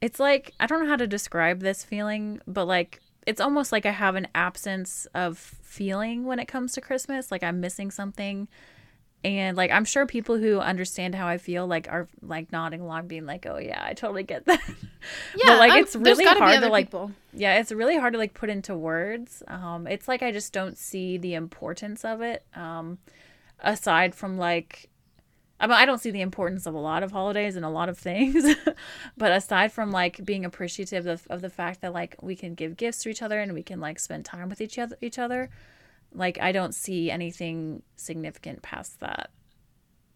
It's 0.01 0.19
like 0.19 0.55
I 0.59 0.67
don't 0.67 0.83
know 0.83 0.89
how 0.89 0.97
to 0.97 1.07
describe 1.07 1.61
this 1.61 1.85
feeling, 1.85 2.41
but 2.47 2.65
like 2.65 3.01
it's 3.27 3.41
almost 3.41 3.73
like 3.73 3.87
I 3.87 3.91
have 3.91 4.17
an 4.17 4.29
absence 4.35 5.07
of 5.15 5.39
feeling 5.39 6.25
when 6.25 6.39
it 6.39 6.47
comes 6.47 6.73
to 6.73 6.81
Christmas. 6.81 7.31
Like 7.31 7.43
I'm 7.43 7.61
missing 7.61 7.91
something. 7.91 8.49
And 9.23 9.57
like 9.57 9.71
I'm 9.71 9.85
sure 9.85 10.07
people 10.07 10.39
who 10.39 10.59
understand 10.61 11.15
how 11.15 11.27
I 11.27 11.37
feel 11.37 11.67
like 11.67 11.89
are 11.91 12.09
like 12.23 12.53
nodding 12.53 12.81
along, 12.81 13.07
being 13.07 13.27
like, 13.27 13.45
"Oh 13.45 13.59
yeah, 13.59 13.83
I 13.85 13.93
totally 13.93 14.23
get 14.23 14.47
that." 14.47 14.61
Yeah, 15.35 15.47
but 15.47 15.59
like 15.59 15.73
I'm, 15.73 15.83
it's 15.83 15.97
really 15.97 16.27
hard 16.27 16.61
to 16.61 16.69
like. 16.69 16.87
People. 16.87 17.13
Yeah, 17.33 17.59
it's 17.59 17.73
really 17.73 17.97
hard 17.97 18.13
to 18.13 18.19
like 18.19 18.35
put 18.35 18.51
into 18.51 18.77
words. 18.77 19.43
Um, 19.49 19.87
it's 19.87 20.09
like 20.09 20.23
I 20.23 20.31
just 20.31 20.53
don't 20.53 20.77
see 20.77 21.17
the 21.17 21.35
importance 21.35 22.05
of 22.05 22.21
it. 22.21 22.45
Um, 22.55 22.99
aside 23.61 24.15
from 24.15 24.37
like 24.37 24.90
I 25.61 25.67
mean, 25.67 25.77
I 25.77 25.85
don't 25.85 25.99
see 25.99 26.11
the 26.11 26.23
importance 26.23 26.65
of 26.65 26.75
a 26.75 26.79
lot 26.79 27.03
of 27.03 27.13
holidays 27.13 27.55
and 27.55 27.67
a 27.67 27.69
lot 27.69 27.91
of 27.91 27.99
things, 27.99 28.57
but 29.17 29.31
aside 29.31 29.73
from 29.73 29.91
like 29.91 30.25
being 30.25 30.47
appreciative 30.47 31.07
of, 31.07 31.27
of 31.29 31.43
the 31.43 31.51
fact 31.51 31.83
that 31.83 31.93
like 31.93 32.17
we 32.23 32.35
can 32.35 32.55
give 32.55 32.79
gifts 32.79 33.03
to 33.03 33.11
each 33.11 33.21
other 33.21 33.39
and 33.39 33.53
we 33.53 33.63
can 33.63 33.79
like 33.79 33.99
spend 33.99 34.25
time 34.25 34.49
with 34.49 34.63
each 34.63 34.79
other, 34.79 34.97
each 35.03 35.19
other, 35.19 35.51
like 36.15 36.41
I 36.41 36.53
don't 36.53 36.75
see 36.75 37.11
anything 37.11 37.83
significant 37.97 38.63
past 38.63 39.01
that. 39.01 39.31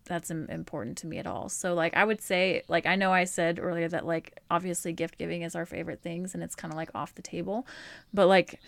That's 0.07 0.30
important 0.30 0.99
to 0.99 1.07
me 1.07 1.18
at 1.18 1.26
all. 1.26 1.49
So 1.51 1.74
like 1.74 1.95
I 1.95 2.05
would 2.05 2.22
say 2.22 2.62
like 2.68 2.86
I 2.86 2.97
know 2.97 3.12
I 3.12 3.24
said 3.24 3.59
earlier 3.61 3.88
that 3.88 4.07
like 4.07 4.40
obviously 4.51 4.92
gift 4.95 5.18
giving 5.18 5.42
is 5.42 5.55
our 5.55 5.66
favorite 5.66 6.01
things 6.03 6.34
and 6.34 6.42
it's 6.42 6.55
kind 6.55 6.72
of 6.72 6.76
like 6.76 6.90
off 6.95 7.14
the 7.14 7.22
table, 7.22 7.66
but 8.14 8.28
like 8.28 8.61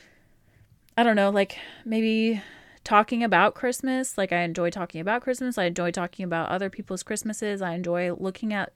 I 0.96 1.02
don't 1.02 1.16
know, 1.16 1.30
like 1.30 1.58
maybe 1.86 2.42
talking 2.86 3.24
about 3.24 3.56
Christmas. 3.56 4.16
Like 4.16 4.32
I 4.32 4.42
enjoy 4.42 4.70
talking 4.70 5.00
about 5.00 5.20
Christmas. 5.20 5.58
I 5.58 5.64
enjoy 5.64 5.90
talking 5.90 6.24
about 6.24 6.48
other 6.48 6.70
people's 6.70 7.02
Christmases. 7.02 7.60
I 7.60 7.74
enjoy 7.74 8.12
looking 8.14 8.54
at 8.54 8.72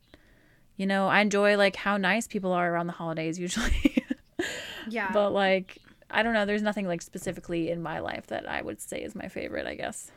you 0.76 0.86
know, 0.86 1.08
I 1.08 1.20
enjoy 1.20 1.56
like 1.56 1.76
how 1.76 1.96
nice 1.96 2.26
people 2.26 2.52
are 2.52 2.72
around 2.72 2.86
the 2.86 2.94
holidays 2.94 3.38
usually. 3.38 4.04
yeah. 4.88 5.12
But 5.12 5.30
like 5.30 5.78
I 6.10 6.24
don't 6.24 6.34
know, 6.34 6.44
there's 6.44 6.62
nothing 6.62 6.88
like 6.88 7.02
specifically 7.02 7.70
in 7.70 7.82
my 7.82 8.00
life 8.00 8.26
that 8.26 8.48
I 8.48 8.62
would 8.62 8.80
say 8.80 9.00
is 9.00 9.14
my 9.14 9.28
favorite, 9.28 9.66
I 9.66 9.76
guess. 9.76 10.10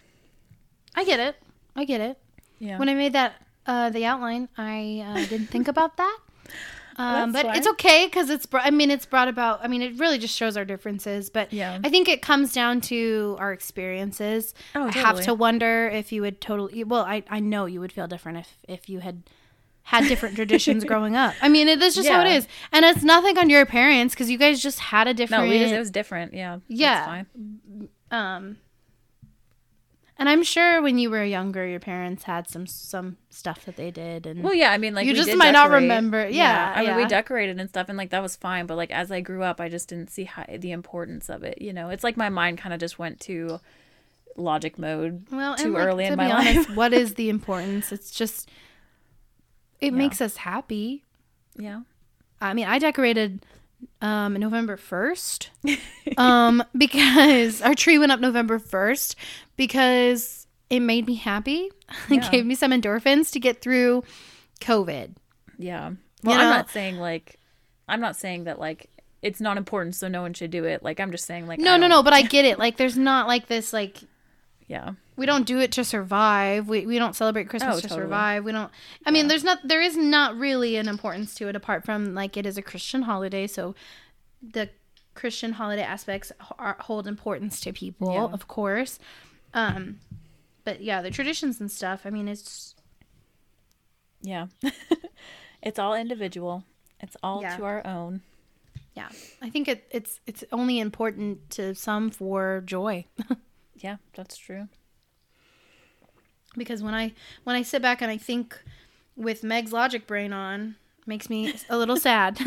I 0.95 1.03
get 1.03 1.19
it. 1.19 1.35
I 1.75 1.85
get 1.85 2.01
it. 2.01 2.17
Yeah. 2.57 2.79
When 2.79 2.89
I 2.89 2.95
made 2.95 3.13
that 3.13 3.35
uh 3.67 3.91
the 3.91 4.05
outline, 4.05 4.49
I 4.57 5.03
uh, 5.05 5.25
didn't 5.27 5.47
think 5.47 5.67
about 5.67 5.97
that. 5.97 6.19
Um, 6.97 7.31
but 7.31 7.45
fine. 7.45 7.55
it's 7.57 7.67
okay 7.67 8.05
because 8.05 8.29
it's. 8.29 8.47
I 8.53 8.69
mean, 8.71 8.91
it's 8.91 9.05
brought 9.05 9.27
about. 9.27 9.59
I 9.63 9.67
mean, 9.67 9.81
it 9.81 9.97
really 9.99 10.17
just 10.17 10.35
shows 10.35 10.55
our 10.57 10.65
differences. 10.65 11.29
But 11.29 11.51
yeah. 11.51 11.79
I 11.83 11.89
think 11.89 12.07
it 12.07 12.21
comes 12.21 12.53
down 12.53 12.81
to 12.81 13.35
our 13.39 13.51
experiences. 13.53 14.53
Oh, 14.75 14.85
totally. 14.87 15.03
I 15.03 15.07
have 15.07 15.21
to 15.21 15.33
wonder 15.33 15.89
if 15.89 16.11
you 16.11 16.21
would 16.21 16.41
totally. 16.41 16.83
Well, 16.83 17.03
I 17.03 17.23
I 17.29 17.39
know 17.39 17.65
you 17.65 17.79
would 17.79 17.91
feel 17.91 18.07
different 18.07 18.39
if 18.39 18.57
if 18.67 18.89
you 18.89 18.99
had 18.99 19.23
had 19.83 20.07
different 20.07 20.35
traditions 20.35 20.83
growing 20.85 21.15
up. 21.15 21.33
I 21.41 21.49
mean, 21.49 21.67
it, 21.67 21.79
that's 21.79 21.95
just 21.95 22.07
how 22.09 22.21
it 22.25 22.31
is, 22.31 22.47
and 22.71 22.85
it's 22.85 23.03
nothing 23.03 23.37
on 23.37 23.49
your 23.49 23.65
parents 23.65 24.13
because 24.13 24.29
you 24.29 24.37
guys 24.37 24.61
just 24.61 24.79
had 24.79 25.07
a 25.07 25.13
different. 25.13 25.45
No, 25.45 25.49
we 25.49 25.59
just, 25.59 25.73
it 25.73 25.79
was 25.79 25.91
different. 25.91 26.33
Yeah. 26.33 26.59
that's 26.69 26.79
Yeah. 26.79 27.05
fine. 27.05 27.89
um, 28.11 28.57
and 30.23 30.29
I'm 30.29 30.41
sure 30.43 30.81
when 30.81 30.97
you 30.97 31.09
were 31.09 31.21
younger, 31.21 31.67
your 31.67 31.81
parents 31.81 32.23
had 32.23 32.47
some 32.47 32.65
some 32.65 33.17
stuff 33.29 33.65
that 33.65 33.75
they 33.75 33.91
did, 33.91 34.25
and 34.25 34.41
Well, 34.41 34.53
yeah. 34.53 34.71
I 34.71 34.77
mean, 34.77 34.93
like 34.95 35.05
You 35.05 35.13
just 35.13 35.35
might 35.35 35.51
not 35.51 35.69
remember. 35.69 36.29
Yeah, 36.29 36.71
I 36.73 36.85
mean, 36.85 36.95
we 36.95 37.05
decorated 37.07 37.59
and 37.59 37.67
stuff, 37.67 37.89
and 37.89 37.97
like 37.97 38.11
that 38.11 38.21
was 38.21 38.37
fine. 38.37 38.65
But 38.65 38.77
like 38.77 38.89
as 38.91 39.11
I 39.11 39.19
grew 39.19 39.43
up, 39.43 39.59
I 39.59 39.67
just 39.67 39.89
didn't 39.89 40.11
see 40.11 40.23
how, 40.23 40.45
the 40.47 40.71
importance 40.71 41.29
of 41.29 41.43
it. 41.43 41.61
You 41.61 41.73
know, 41.73 41.89
it's 41.89 42.05
like 42.05 42.15
my 42.15 42.29
mind 42.29 42.57
kind 42.57 42.73
of 42.73 42.79
just 42.79 42.97
went 42.97 43.19
to 43.21 43.59
logic 44.37 44.79
mode 44.79 45.25
well, 45.29 45.55
too 45.57 45.65
and, 45.65 45.73
like, 45.73 45.83
early 45.85 46.05
to 46.05 46.13
in 46.13 46.17
be 46.17 46.23
my 46.23 46.31
honest, 46.31 46.69
what 46.73 46.93
is 46.93 47.13
the 47.15 47.27
importance? 47.27 47.91
It's 47.91 48.09
just 48.09 48.49
it 49.81 49.87
Yeah. 49.91 49.97
makes 49.97 50.21
us 50.21 50.37
happy. 50.37 51.03
yeah. 51.57 51.81
I 52.39 52.53
mean, 52.53 52.65
I 52.65 52.79
decorated 52.79 53.45
um 54.01 54.35
November 54.35 54.77
1st. 54.77 55.49
um 56.17 56.63
because 56.77 57.61
our 57.61 57.75
tree 57.75 57.99
went 57.99 58.13
up 58.13 58.21
November 58.21 58.57
1st 58.57 59.15
because 59.55 60.47
it 60.69 60.79
made 60.79 61.05
me 61.07 61.15
happy. 61.15 61.69
it 62.09 62.31
gave 62.31 62.45
me 62.45 62.55
some 62.55 62.71
endorphins 62.71 63.31
to 63.33 63.39
get 63.39 63.61
through 63.61 64.03
COVID. 64.61 65.15
Yeah. 65.57 65.91
Well, 66.23 66.39
I'm 66.39 66.45
know? 66.45 66.49
not 66.51 66.69
saying 66.69 66.97
like, 66.97 67.39
I'm 67.87 67.99
not 67.99 68.15
saying 68.15 68.45
that 68.45 68.59
like 68.59 68.89
it's 69.21 69.39
not 69.39 69.57
important, 69.57 69.95
so 69.95 70.07
no 70.07 70.21
one 70.21 70.33
should 70.33 70.51
do 70.51 70.63
it. 70.65 70.83
Like 70.83 70.99
I'm 70.99 71.11
just 71.11 71.25
saying 71.25 71.47
like 71.47 71.59
No, 71.59 71.77
no, 71.77 71.87
no, 71.87 72.03
but 72.03 72.13
I 72.13 72.21
get 72.35 72.45
it. 72.45 72.59
Like 72.59 72.77
there's 72.77 72.97
not 72.97 73.27
like 73.27 73.47
this 73.47 73.71
like 73.73 73.99
Yeah. 74.67 74.91
we 75.15 75.25
don't 75.25 75.45
do 75.45 75.59
it 75.59 75.71
to 75.73 75.83
survive. 75.83 76.67
We 76.67 76.85
we 76.85 76.97
don't 76.97 77.15
celebrate 77.15 77.49
Christmas 77.49 77.77
Oh, 77.77 77.79
to 77.81 77.87
totally. 77.87 78.05
survive. 78.05 78.43
We 78.43 78.51
don't 78.51 78.71
I 79.05 79.11
mean 79.11 79.27
there's 79.27 79.43
not 79.43 79.59
there 79.63 79.81
is 79.81 79.95
not 79.95 80.35
really 80.37 80.75
an 80.77 80.87
importance 80.87 81.35
to 81.35 81.47
it 81.49 81.55
apart 81.55 81.85
from 81.85 82.15
like 82.15 82.35
it 82.37 82.45
is 82.45 82.57
a 82.57 82.61
Christian 82.61 83.03
holiday, 83.03 83.47
so 83.47 83.75
the 84.41 84.69
Christian 85.13 85.53
holiday 85.53 85.83
aspects 85.83 86.31
are, 86.57 86.75
hold 86.79 87.05
importance 87.07 87.59
to 87.61 87.71
people, 87.71 88.13
Yeah. 88.13 88.23
of 88.23 88.47
course. 88.47 88.97
Um 89.53 89.99
but 90.65 90.81
yeah, 90.81 91.01
the 91.01 91.11
traditions 91.11 91.59
and 91.59 91.69
stuff, 91.71 92.01
I 92.05 92.09
mean 92.09 92.27
it's 92.27 92.75
Yeah. 94.21 94.47
it's 95.61 95.77
all 95.79 95.93
individual. 95.93 96.63
It's 96.99 97.17
all 97.23 97.41
Yeah. 97.41 97.57
to 97.57 97.63
our 97.65 97.85
own. 97.85 98.21
yeah. 98.95 99.09
I 99.41 99.49
think 99.49 99.67
it, 99.67 99.85
it's 99.91 100.19
it's 100.25 100.43
only 100.51 100.79
important 100.79 101.49
to 101.51 101.75
some 101.75 102.09
for 102.09 102.61
joy. 102.65 103.05
Yeah, 103.75 103.97
that's 104.13 104.37
true. 104.37 104.69
because 106.57 106.81
when 106.81 106.93
I 106.93 107.11
when 107.43 107.55
I 107.55 107.63
sit 107.63 107.81
back 107.81 108.01
and 108.01 108.09
I 108.09 108.17
think 108.17 108.57
with 109.17 109.43
Meg's 109.43 109.73
logic 109.73 110.07
brain 110.07 110.31
on, 110.31 110.75
makes 111.05 111.29
me 111.29 111.53
a 111.69 111.77
little 111.77 111.97
sad. 111.97 112.39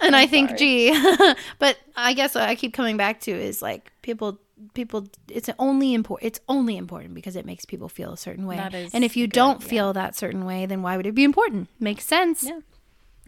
and 0.00 0.16
I 0.16 0.26
think, 0.26 0.50
sorry. 0.50 0.58
gee, 0.58 1.34
but 1.58 1.76
I 1.96 2.14
guess 2.14 2.34
what 2.34 2.44
I 2.44 2.54
keep 2.54 2.72
coming 2.72 2.96
back 2.96 3.20
to 3.22 3.30
is 3.32 3.60
like 3.60 3.92
people 4.02 4.38
people 4.74 5.06
it's 5.28 5.50
only 5.58 5.94
important 5.94 6.26
it's 6.26 6.40
only 6.48 6.76
important 6.76 7.14
because 7.14 7.36
it 7.36 7.44
makes 7.44 7.64
people 7.64 7.88
feel 7.88 8.12
a 8.12 8.16
certain 8.16 8.46
way. 8.46 8.58
And 8.92 9.04
if 9.04 9.16
you 9.16 9.26
good, 9.26 9.32
don't 9.32 9.60
yeah. 9.60 9.68
feel 9.68 9.92
that 9.92 10.16
certain 10.16 10.44
way, 10.44 10.66
then 10.66 10.82
why 10.82 10.96
would 10.96 11.06
it 11.06 11.14
be 11.14 11.24
important? 11.24 11.68
Makes 11.78 12.04
sense. 12.04 12.44
Yeah. 12.44 12.60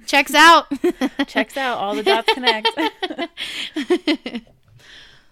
Checks 0.06 0.34
out. 0.34 0.66
Checks 1.26 1.56
out. 1.56 1.78
All 1.78 1.94
the 1.94 2.02
dots 2.02 2.32
connect. 2.32 2.68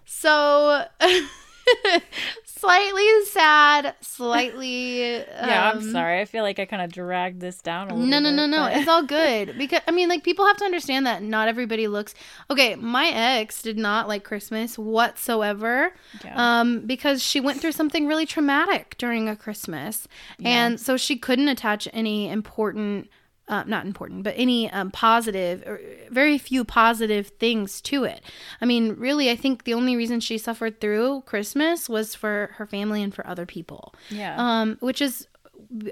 so 0.05 0.85
slightly 2.67 3.25
sad, 3.27 3.95
slightly 4.01 5.01
yeah, 5.17 5.71
I'm 5.73 5.79
um, 5.79 5.93
sorry. 5.93 6.21
I 6.21 6.25
feel 6.25 6.43
like 6.43 6.59
I 6.59 6.65
kind 6.65 6.83
of 6.83 6.93
dragged 6.93 7.41
this 7.41 7.61
down 7.63 7.89
a 7.91 7.95
little 7.95 8.07
No, 8.09 8.19
no, 8.19 8.31
no, 8.31 8.43
bit, 8.45 8.51
no. 8.51 8.59
but- 8.65 8.77
It's 8.77 8.89
all 8.89 9.03
good 9.05 9.57
because 9.59 9.81
I 9.87 9.91
mean, 9.91 10.09
like 10.09 10.25
people 10.25 10.47
have 10.47 10.57
to 10.59 10.65
understand 10.65 11.07
that 11.07 11.23
not 11.23 11.49
everybody 11.49 11.89
looks 11.89 12.15
okay. 12.51 12.75
My 12.77 13.09
ex 13.09 13.63
did 13.63 13.79
not 13.79 14.09
like 14.09 14.25
Christmas 14.25 14.79
whatsoever, 14.79 15.93
Yeah. 16.25 16.61
um, 16.61 16.81
because 16.87 17.23
she 17.23 17.41
went 17.41 17.61
through 17.61 17.73
something 17.73 18.07
really 18.07 18.27
traumatic 18.27 18.97
during 18.99 19.29
a 19.29 19.37
Christmas, 19.37 20.07
and 20.45 20.79
so 20.81 20.97
she 20.97 21.17
couldn't 21.17 21.49
attach 21.49 21.89
any 21.93 22.29
important. 22.29 23.09
Uh, 23.49 23.63
not 23.65 23.87
important, 23.87 24.25
but 24.25 24.35
any 24.37 24.69
um, 24.73 24.91
positive, 24.91 25.63
or 25.69 25.81
very 26.11 26.37
few 26.37 26.65
positive 26.65 27.29
things 27.39 27.81
to 27.81 28.03
it. 28.03 28.21
I 28.61 28.65
mean, 28.65 28.97
really, 28.99 29.31
I 29.31 29.37
think 29.37 29.63
the 29.63 29.75
only 29.75 29.95
reason 29.95 30.19
she 30.19 30.37
suffered 30.37 30.81
through 30.81 31.23
Christmas 31.27 31.89
was 31.89 32.17
for 32.17 32.51
her 32.55 32.67
family 32.67 33.05
and 33.05 33.15
for 33.15 33.25
other 33.25 33.47
people 33.47 33.95
yeah. 34.11 34.35
um, 34.39 34.77
which 34.81 35.01
is 35.01 35.27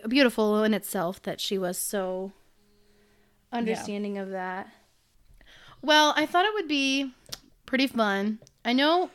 beautiful 0.09 0.62
in 0.62 0.74
itself 0.74 1.22
that 1.22 1.40
she 1.40 1.59
was 1.59 1.78
so 1.78 2.32
understanding 3.52 4.18
of 4.18 4.30
that. 4.30 4.68
Well, 5.82 6.14
I 6.16 6.26
thought 6.26 6.44
it 6.44 6.55
would 6.55 6.68
be 6.68 7.12
pretty 7.66 7.86
fun. 7.86 8.38
I 8.64 8.72
know. 8.72 9.11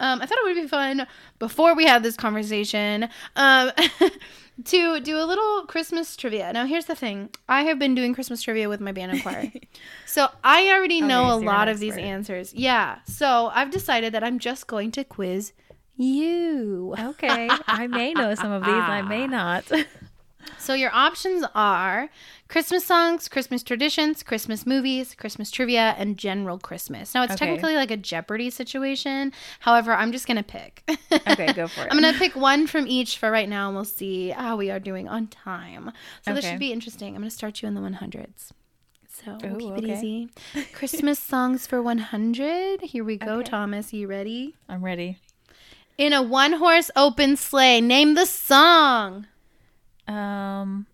Um, 0.00 0.20
I 0.20 0.26
thought 0.26 0.38
it 0.38 0.44
would 0.44 0.62
be 0.62 0.68
fun 0.68 1.06
before 1.38 1.74
we 1.74 1.86
had 1.86 2.02
this 2.02 2.16
conversation 2.16 3.08
um, 3.36 3.70
to 4.64 5.00
do 5.00 5.18
a 5.18 5.24
little 5.24 5.66
Christmas 5.66 6.16
trivia. 6.16 6.52
Now, 6.52 6.66
here's 6.66 6.86
the 6.86 6.94
thing: 6.94 7.30
I 7.48 7.62
have 7.64 7.78
been 7.78 7.94
doing 7.94 8.14
Christmas 8.14 8.42
trivia 8.42 8.68
with 8.68 8.80
my 8.80 8.92
band 8.92 9.12
and 9.12 9.22
choir, 9.22 9.50
so 10.06 10.28
I 10.42 10.70
already 10.70 11.00
know 11.00 11.24
Okay, 11.24 11.28
a 11.28 11.32
so 11.32 11.40
you're 11.40 11.52
lot 11.52 11.68
of 11.68 11.78
these 11.78 11.96
answers. 11.96 12.54
Yeah, 12.54 12.98
so 13.06 13.50
I've 13.52 13.70
decided 13.70 14.14
that 14.14 14.24
I'm 14.24 14.38
just 14.38 14.66
going 14.66 14.90
to 14.92 15.04
quiz 15.04 15.52
you. 15.96 16.94
okay. 16.98 17.48
I 17.66 17.86
may 17.86 18.12
know 18.14 18.34
some 18.34 18.52
of 18.52 18.64
these. 18.64 18.72
I 18.72 19.02
may 19.02 19.24
ah. 19.24 19.26
not. 19.26 19.70
So 20.58 20.74
your 20.74 20.90
options 20.94 21.44
are 21.54 22.08
Christmas 22.48 22.84
songs, 22.84 23.28
Christmas 23.28 23.62
traditions, 23.62 24.22
Christmas 24.22 24.66
movies, 24.66 25.14
Christmas 25.14 25.50
trivia, 25.50 25.94
and 25.98 26.16
general 26.16 26.58
Christmas. 26.58 27.14
Now 27.14 27.22
it's 27.24 27.34
Okay. 27.34 27.46
technically 27.46 27.74
like 27.74 27.90
a 27.90 27.96
Jeopardy 27.96 28.48
situation. 28.50 29.32
However, 29.60 29.92
I'm 29.92 30.12
just 30.12 30.26
gonna 30.26 30.42
pick. 30.42 30.82
Okay, 31.26 31.52
go 31.54 31.66
for 31.68 31.82
it. 31.84 31.88
I'm 31.90 31.98
gonna 31.98 32.18
pick 32.18 32.36
one 32.36 32.66
from 32.66 32.86
each 32.86 33.16
for 33.18 33.30
right 33.30 33.48
now, 33.48 33.68
and 33.68 33.74
we'll 33.76 33.84
see 33.86 34.28
how 34.30 34.56
we 34.56 34.70
are 34.70 34.78
doing 34.80 35.08
on 35.08 35.26
time. 35.28 35.90
So 36.22 36.34
this 36.34 36.44
should 36.44 36.58
be 36.58 36.70
interesting. 36.72 37.14
I'm 37.14 37.22
gonna 37.22 37.30
start 37.30 37.62
you 37.62 37.68
in 37.68 37.74
the 37.74 37.80
100s. 37.80 38.50
So 39.08 39.38
Ooh, 39.46 39.58
keep 39.58 39.78
it 39.78 39.84
easy. 39.84 40.28
Christmas 40.72 41.18
songs 41.18 41.66
for 41.66 41.80
100. 41.80 42.82
Here 42.82 43.02
we 43.04 43.16
go, 43.16 43.38
Okay. 43.38 43.50
Thomas. 43.50 43.92
You 43.94 44.06
ready? 44.06 44.54
I'm 44.68 44.84
ready. 44.84 45.18
In 45.96 46.12
a 46.12 46.20
one-horse 46.22 46.90
open 46.96 47.36
sleigh, 47.36 47.80
name 47.80 48.14
the 48.14 48.26
song. 48.26 49.26
Um, 50.06 50.86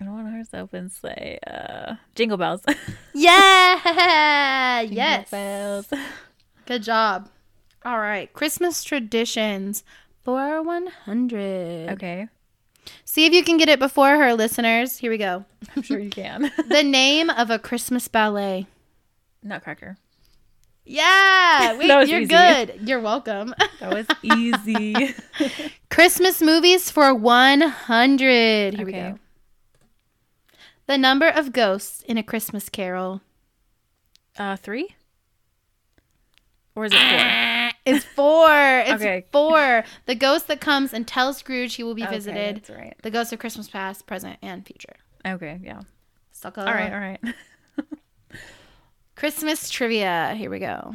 I 0.00 0.04
don't 0.04 0.14
want 0.14 0.26
to 0.26 0.32
hurt. 0.56 0.62
open 0.62 0.90
sleigh. 0.90 1.38
Uh, 1.46 1.94
Jingle 2.14 2.36
bells. 2.36 2.62
Yeah. 3.14 4.80
Jingle 4.82 4.96
yes. 4.96 5.30
bells. 5.30 5.86
Good 6.66 6.82
job. 6.84 7.28
All 7.84 7.98
right. 7.98 8.32
Christmas 8.32 8.84
traditions 8.84 9.82
for 10.22 10.62
100. 10.62 11.90
Okay, 11.90 12.28
See 13.04 13.26
if 13.26 13.32
you 13.32 13.42
can 13.42 13.56
get 13.56 13.68
it 13.68 13.78
before 13.78 14.16
her, 14.16 14.34
listeners. 14.34 14.98
Here 14.98 15.10
we 15.10 15.18
go. 15.18 15.44
I'm 15.74 15.82
sure 15.82 15.98
you 15.98 16.10
can. 16.10 16.50
The 16.68 16.82
name 16.82 17.30
of 17.30 17.50
a 17.50 17.58
Christmas 17.58 18.08
ballet. 18.08 18.66
Nutcracker. 19.42 19.96
Yeah. 20.88 21.76
Wait, 21.78 22.08
you're 22.08 22.20
easy. 22.20 22.26
good. 22.26 22.80
You're 22.88 23.00
welcome. 23.00 23.54
That 23.80 23.92
was 23.92 24.06
easy. 24.22 25.14
Christmas 25.90 26.42
movies 26.42 26.90
for 26.90 27.14
100. 27.14 28.74
Here 28.74 28.84
we 28.86 28.92
go. 28.92 29.18
The 30.86 30.98
number 30.98 31.28
of 31.28 31.52
ghosts 31.52 32.02
in 32.02 32.18
a 32.18 32.22
Christmas 32.24 32.68
carol. 32.68 33.20
uh, 34.36 34.56
three. 34.56 34.88
Or 36.74 36.86
is 36.86 36.92
it 36.94 36.98
four? 36.98 37.70
It's 37.94 38.04
four. 38.04 38.78
It's 38.80 38.92
Okay. 39.02 39.24
four. 39.32 39.84
The 40.06 40.14
ghost 40.14 40.46
that 40.48 40.60
comes 40.60 40.92
and 40.94 41.06
tells 41.06 41.36
Scrooge 41.38 41.74
he 41.74 41.82
will 41.84 41.94
be 41.94 42.02
Okay, 42.04 42.14
visited. 42.14 42.56
that's 42.56 42.70
right. 42.70 42.94
The 43.02 43.10
ghost 43.10 43.32
of 43.32 43.38
Christmas 43.38 43.68
past, 43.68 44.06
present, 44.06 44.38
and 44.42 44.64
future. 44.66 44.94
Okay, 45.26 45.60
yeah. 45.62 45.80
All 46.44 46.52
right, 46.64 46.92
all 46.92 47.00
right. 47.00 47.20
Christmas 49.18 49.68
trivia. 49.68 50.32
Here 50.36 50.48
we 50.48 50.60
go. 50.60 50.94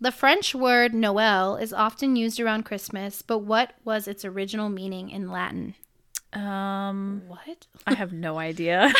The 0.00 0.10
French 0.10 0.54
word 0.54 0.92
Noël 0.92 1.60
is 1.60 1.74
often 1.74 2.16
used 2.16 2.40
around 2.40 2.62
Christmas, 2.64 3.20
but 3.20 3.40
what 3.40 3.74
was 3.84 4.08
its 4.08 4.24
original 4.24 4.70
meaning 4.70 5.10
in 5.10 5.30
Latin? 5.30 5.74
Um, 6.32 7.20
What? 7.28 7.66
I 7.86 7.92
have 7.92 8.14
no 8.14 8.38
idea. 8.50 8.90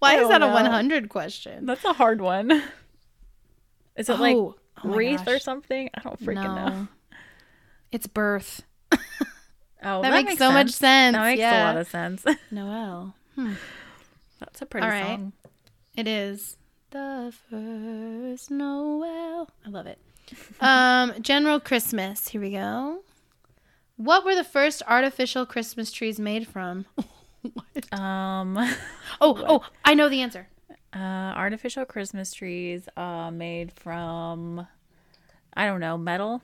Why 0.00 0.16
is 0.16 0.28
that 0.28 0.42
a 0.42 0.48
100 0.48 1.08
question? 1.08 1.66
That's 1.66 1.84
a 1.84 1.92
hard 1.92 2.20
one. 2.20 2.64
Is 3.94 4.08
it 4.08 4.18
like 4.18 4.34
Oh, 4.34 4.56
oh 4.82 4.88
wreath 4.88 5.28
or 5.28 5.38
something? 5.38 5.88
I 5.94 6.00
don't 6.00 6.20
freaking 6.20 6.56
know. 6.56 6.88
It's 7.92 8.08
birth. 8.08 8.64
Oh, 8.90 8.98
that, 10.02 10.12
makes, 10.12 10.36
so 10.36 10.50
much 10.50 10.70
sense. 10.72 11.14
That 11.14 11.26
makes 11.26 11.38
yeah. 11.38 11.62
a 11.62 11.66
lot 11.66 11.76
of 11.76 11.86
sense. 11.86 12.24
Noel. 12.50 13.14
That's 14.40 14.62
a 14.62 14.66
pretty 14.66 14.84
All 14.84 14.90
right. 14.90 15.16
song. 15.16 15.32
It 15.96 16.08
is 16.08 16.56
the 16.90 17.32
first 17.50 18.50
Noel. 18.50 19.48
I 19.64 19.68
love 19.68 19.86
it. 19.86 19.98
Um, 20.60 21.12
General 21.20 21.60
Christmas. 21.60 22.28
Here 22.28 22.40
we 22.40 22.52
go. 22.52 23.00
What 23.96 24.24
were 24.24 24.34
the 24.34 24.42
first 24.44 24.82
artificial 24.88 25.44
Christmas 25.44 25.92
trees 25.92 26.18
made 26.18 26.46
from? 26.48 26.86
Um, 27.92 28.56
Oh, 29.20 29.36
oh, 29.46 29.64
I 29.84 29.92
know 29.92 30.08
the 30.08 30.22
answer. 30.22 30.48
uh, 30.94 30.98
artificial 30.98 31.84
Christmas 31.84 32.32
trees 32.32 32.88
uh, 32.96 33.30
made 33.30 33.70
from, 33.72 34.66
I 35.54 35.66
don't 35.66 35.80
know, 35.80 35.98
metal. 35.98 36.40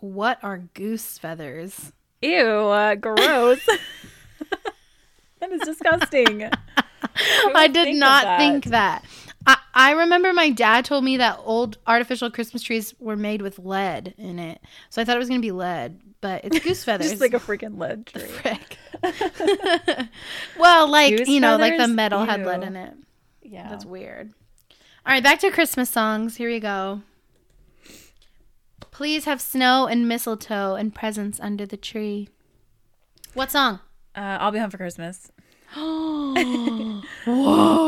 What 0.00 0.38
are 0.44 0.58
goose 0.58 1.16
feathers? 1.16 1.92
Ew, 2.20 2.38
uh, 2.44 2.94
gross. 2.96 3.66
That 5.40 5.52
is 5.52 5.60
disgusting. 5.62 6.50
I 7.54 7.68
did 7.68 7.84
think 7.86 7.98
not 7.98 8.24
that? 8.24 8.38
think 8.38 8.64
that. 8.66 9.04
I, 9.46 9.58
I 9.74 9.90
remember 9.92 10.32
my 10.32 10.50
dad 10.50 10.84
told 10.84 11.04
me 11.04 11.18
that 11.18 11.38
old 11.44 11.78
artificial 11.86 12.30
Christmas 12.30 12.62
trees 12.62 12.94
were 12.98 13.16
made 13.16 13.42
with 13.42 13.58
lead 13.58 14.14
in 14.18 14.38
it. 14.38 14.60
So 14.90 15.00
I 15.00 15.04
thought 15.04 15.16
it 15.16 15.20
was 15.20 15.28
going 15.28 15.40
to 15.40 15.46
be 15.46 15.52
lead, 15.52 16.00
but 16.20 16.44
it's 16.44 16.58
goose 16.60 16.82
feathers. 16.84 17.10
Just 17.10 17.20
like 17.20 17.34
a 17.34 17.38
freaking 17.38 17.78
lead 17.78 18.06
tree. 18.06 18.22
frick. 18.22 18.78
well, 20.58 20.88
like, 20.88 21.16
Goose 21.16 21.28
you 21.28 21.40
know, 21.40 21.56
like 21.56 21.74
the 21.74 21.78
feathers? 21.84 21.94
metal 21.96 22.24
had 22.24 22.44
lead 22.44 22.62
in 22.64 22.74
it. 22.76 22.94
Yeah. 23.42 23.68
That's 23.68 23.84
weird. 23.84 24.32
All 25.04 25.12
right, 25.12 25.22
back 25.22 25.38
to 25.40 25.50
Christmas 25.52 25.88
songs. 25.90 26.36
Here 26.36 26.48
we 26.50 26.58
go. 26.58 27.02
Please 28.90 29.26
have 29.26 29.40
snow 29.40 29.86
and 29.86 30.08
mistletoe 30.08 30.74
and 30.74 30.92
presents 30.94 31.38
under 31.38 31.64
the 31.66 31.76
tree. 31.76 32.28
What 33.34 33.52
song? 33.52 33.78
Uh, 34.16 34.38
I'll 34.40 34.50
be 34.50 34.58
home 34.58 34.70
for 34.70 34.78
Christmas. 34.78 35.30
Whoa, 35.74 37.02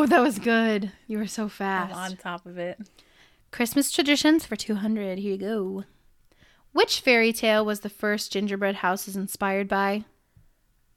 that 0.06 0.20
was 0.20 0.38
good. 0.38 0.92
You 1.06 1.18
were 1.18 1.26
so 1.26 1.44
I'm 1.44 1.48
fast. 1.48 1.94
on 1.94 2.16
top 2.16 2.44
of 2.46 2.58
it. 2.58 2.78
Christmas 3.50 3.90
traditions 3.90 4.44
for 4.44 4.56
200. 4.56 5.18
Here 5.18 5.32
you 5.32 5.38
go. 5.38 5.84
Which 6.72 7.00
fairy 7.00 7.32
tale 7.32 7.64
was 7.64 7.80
the 7.80 7.88
first 7.88 8.30
gingerbread 8.32 8.76
houses 8.76 9.16
inspired 9.16 9.68
by? 9.68 10.04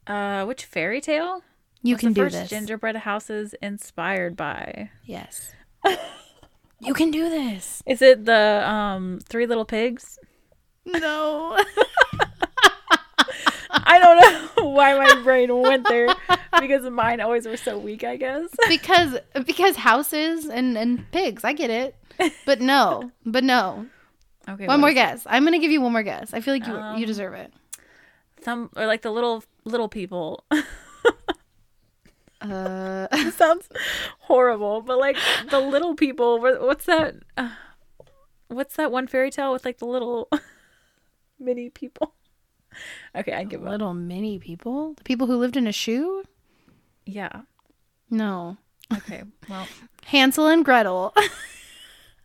Uh, 0.05 0.43
which 0.45 0.65
fairy 0.65 0.99
tale? 0.99 1.43
You 1.81 1.95
was 1.95 2.01
can 2.01 2.09
the 2.09 2.15
do 2.15 2.21
first 2.23 2.35
this. 2.35 2.49
gingerbread 2.49 2.97
houses 2.97 3.55
inspired 3.61 4.35
by? 4.35 4.89
yes. 5.05 5.51
you 6.81 6.93
can 6.93 7.09
do 7.09 7.29
this. 7.29 7.81
Is 7.85 8.01
it 8.01 8.25
the 8.25 8.63
um 8.67 9.19
Three 9.23 9.45
Little 9.45 9.65
Pigs? 9.65 10.19
No. 10.85 11.57
I 13.83 13.99
don't 13.99 14.17
know 14.57 14.69
why 14.69 14.97
my 14.97 15.21
brain 15.23 15.55
went 15.57 15.87
there 15.87 16.07
because 16.59 16.83
mine 16.89 17.19
always 17.21 17.45
were 17.47 17.57
so 17.57 17.77
weak. 17.77 18.03
I 18.03 18.15
guess. 18.17 18.47
because 18.69 19.17
because 19.45 19.75
houses 19.75 20.45
and 20.45 20.77
and 20.77 21.09
pigs. 21.11 21.43
I 21.43 21.53
get 21.53 21.69
it. 21.69 21.95
But 22.45 22.61
no. 22.61 23.11
But 23.25 23.43
no. 23.43 23.87
Okay. 24.47 24.67
One 24.67 24.79
more 24.81 24.93
guess. 24.93 25.25
I'm 25.29 25.43
going 25.43 25.53
to 25.53 25.59
give 25.59 25.71
you 25.71 25.81
one 25.81 25.91
more 25.91 26.03
guess. 26.03 26.33
I 26.33 26.41
feel 26.41 26.53
like 26.53 26.65
you 26.67 26.73
you 26.73 26.79
Um, 26.79 27.05
deserve 27.05 27.33
it. 27.33 27.53
Some 28.43 28.69
or 28.75 28.85
like 28.87 29.01
the 29.01 29.11
little 29.11 29.43
little 29.65 29.89
people. 29.89 30.43
Uh 32.41 33.07
It 33.11 33.33
sounds 33.35 33.69
horrible, 34.21 34.81
but 34.81 34.97
like 34.97 35.15
the 35.51 35.59
little 35.59 35.93
people. 35.95 36.39
What's 36.39 36.85
that? 36.85 37.15
Uh, 37.37 37.51
what's 38.47 38.75
that 38.77 38.91
one 38.91 39.05
fairy 39.05 39.29
tale 39.29 39.53
with 39.53 39.63
like 39.63 39.77
the 39.77 39.85
little 39.85 40.27
mini 41.39 41.69
people? 41.69 42.15
Okay, 43.15 43.33
I 43.33 43.43
give 43.43 43.61
up. 43.63 43.69
little 43.69 43.93
mini 43.93 44.39
people? 44.39 44.93
The 44.95 45.03
people 45.03 45.27
who 45.27 45.35
lived 45.37 45.57
in 45.57 45.67
a 45.67 45.71
shoe? 45.73 46.23
Yeah. 47.05 47.41
No. 48.09 48.57
Okay. 48.93 49.23
Well. 49.49 49.67
Hansel 50.05 50.47
and 50.47 50.63
Gretel. 50.65 51.13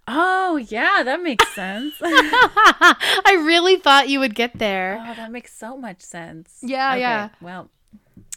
Oh 0.08 0.54
yeah, 0.56 1.02
that 1.02 1.20
makes 1.20 1.52
sense. 1.52 1.94
I 2.00 3.42
really 3.44 3.74
thought 3.74 4.08
you 4.08 4.20
would 4.20 4.36
get 4.36 4.56
there. 4.56 5.02
Oh, 5.04 5.14
that 5.14 5.32
makes 5.32 5.52
so 5.52 5.76
much 5.76 6.00
sense. 6.00 6.58
Yeah, 6.62 6.92
Okay, 6.92 7.00
yeah. 7.00 7.28
Well, 7.40 7.70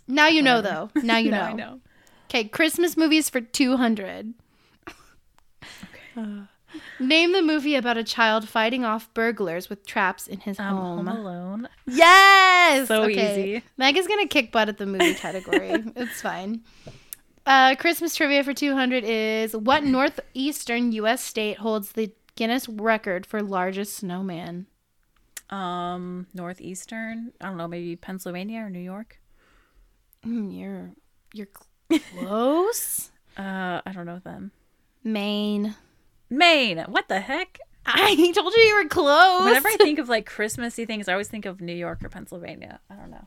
Now 0.08 0.26
you 0.30 0.42
know 0.42 0.62
though. 0.62 0.90
Now 1.04 1.18
you 1.18 1.30
now 1.30 1.46
know. 1.46 1.54
I 1.54 1.54
know. 1.54 1.80
Okay, 2.26 2.46
Christmas 2.46 2.98
movies 2.98 3.30
for 3.30 3.40
200. 3.40 4.34
Uh, 6.18 6.46
Name 7.00 7.32
the 7.34 7.42
movie 7.42 7.76
about 7.76 7.98
a 7.98 8.04
child 8.04 8.48
fighting 8.48 8.86
off 8.86 9.14
burglars 9.14 9.70
with 9.70 9.86
traps 9.86 10.28
in 10.28 10.40
his 10.40 10.60
Um, 10.60 10.76
home. 10.78 11.08
Home 11.08 11.18
Alone. 11.18 11.70
Yes. 11.88 12.88
So 12.88 13.04
okay. 13.04 13.54
easy. 13.56 13.64
Meg 13.78 13.98
is 13.98 14.08
gonna 14.08 14.28
kick 14.28 14.52
butt 14.52 14.70
at 14.70 14.78
the 14.78 14.86
movie 14.86 15.14
category. 15.16 15.72
it's 15.96 16.22
fine. 16.22 16.62
Uh, 17.46 17.76
Christmas 17.76 18.16
trivia 18.16 18.44
for 18.44 18.54
200 18.54 19.04
is 19.04 19.56
what 19.56 19.84
northeastern 19.84 20.92
U.S. 20.94 21.24
state 21.24 21.58
holds 21.58 21.94
the 21.94 22.12
Guinness 22.36 22.70
record 22.70 23.26
for 23.26 23.42
largest 23.42 23.98
snowman? 23.98 24.68
Um, 25.50 26.28
northeastern. 26.34 27.34
I 27.42 27.48
don't 27.48 27.58
know, 27.58 27.68
maybe 27.68 27.96
Pennsylvania 27.96 28.62
or 28.62 28.70
New 28.70 28.80
York. 28.80 29.20
Mm, 30.26 30.58
you're 30.58 30.92
you're 31.34 31.48
close. 32.14 33.10
Uh, 33.38 33.82
I 33.86 33.92
don't 33.94 34.06
know 34.06 34.20
them. 34.20 34.52
Maine. 35.04 35.76
Maine. 36.30 36.86
What 36.88 37.08
the 37.10 37.20
heck? 37.20 37.60
I 37.86 38.16
told 38.36 38.54
you 38.56 38.62
you 38.64 38.76
were 38.76 38.88
close. 38.90 39.46
Whenever 39.46 39.68
I 39.68 39.78
think 39.78 40.00
of 40.00 40.10
like 40.10 40.26
Christmassy 40.26 40.86
things, 40.86 41.08
I 41.08 41.14
always 41.14 41.28
think 41.28 41.46
of 41.46 41.60
New 41.62 41.74
York 41.74 42.04
or 42.04 42.10
Pennsylvania. 42.10 42.80
I 42.90 42.96
don't 42.96 43.10
know. 43.12 43.26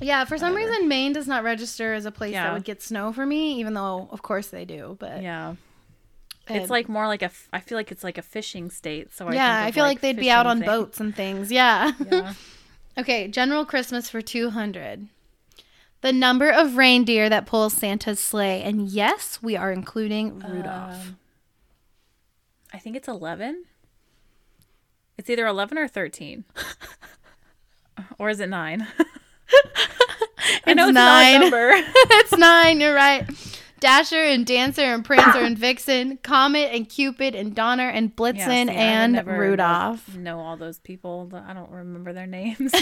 yeah, 0.00 0.24
for 0.24 0.36
some 0.38 0.52
Whatever. 0.52 0.70
reason 0.72 0.88
Maine 0.88 1.12
does 1.12 1.26
not 1.26 1.44
register 1.44 1.94
as 1.94 2.04
a 2.04 2.10
place 2.10 2.34
that 2.34 2.52
would 2.52 2.64
get 2.64 2.82
snow 2.82 3.12
for 3.12 3.24
me, 3.24 3.54
even 3.60 3.74
though 3.74 4.08
of 4.10 4.22
course 4.22 4.48
they 4.48 4.64
do. 4.64 4.96
But 4.98 5.22
Yeah, 5.22 5.54
and- 6.48 6.58
it's 6.58 6.70
like 6.70 6.88
more 6.88 7.06
like 7.06 7.22
a. 7.22 7.26
f- 7.26 7.48
I 7.52 7.60
feel 7.60 7.78
like 7.78 7.90
it's 7.92 8.04
like 8.04 8.18
a 8.18 8.22
fishing 8.22 8.70
state. 8.70 9.14
So 9.14 9.28
I 9.28 9.34
yeah, 9.34 9.64
I 9.64 9.70
feel 9.70 9.84
like, 9.84 10.00
they'd 10.00 10.16
be 10.16 10.30
out 10.30 10.46
on 10.46 10.60
boats 10.60 11.00
and 11.00 11.14
things. 11.14 11.50
Yeah. 11.52 11.92
Yeah. 12.10 12.34
Okay, 12.98 13.26
general 13.26 13.64
Christmas 13.64 14.10
for 14.10 14.20
200. 14.20 15.08
The 16.02 16.12
number 16.12 16.50
of 16.50 16.76
reindeer 16.76 17.30
that 17.30 17.46
pulls 17.46 17.72
Santa's 17.72 18.20
sleigh. 18.20 18.62
And 18.62 18.86
yes, 18.86 19.38
we 19.40 19.56
are 19.56 19.72
including 19.72 20.38
Rudolph. 20.40 20.92
Um, 21.08 21.18
I 22.72 22.78
think 22.78 22.96
it's 22.96 23.08
eleven. 23.08 23.64
It's 25.18 25.28
either 25.30 25.46
eleven 25.46 25.78
or 25.78 25.88
thirteen. 25.88 26.44
or 28.18 28.30
is 28.30 28.40
it 28.40 28.48
nine? 28.48 28.86
I 30.66 30.74
know 30.74 30.88
It's 30.88 30.94
nine. 30.94 31.40
number. 31.40 31.70
it's 31.74 32.32
nine, 32.36 32.80
you're 32.80 32.94
right. 32.94 33.28
Dasher 33.80 34.22
and 34.22 34.46
Dancer 34.46 34.82
and 34.82 35.04
Prancer 35.04 35.40
and 35.40 35.58
Vixen, 35.58 36.16
Comet 36.18 36.70
and 36.72 36.88
Cupid 36.88 37.34
and 37.34 37.54
Donner 37.54 37.88
and 37.88 38.10
Yeah, 38.10 38.14
Blitzen 38.16 38.66
see, 38.68 38.70
I 38.70 38.74
and 38.74 39.26
Rudolph. 39.26 40.16
know 40.16 40.38
all 40.40 40.56
those 40.56 40.78
people. 40.78 41.26
but 41.30 41.42
I 41.46 41.52
don't 41.52 41.70
remember 41.70 42.12
their 42.12 42.26
names. 42.28 42.72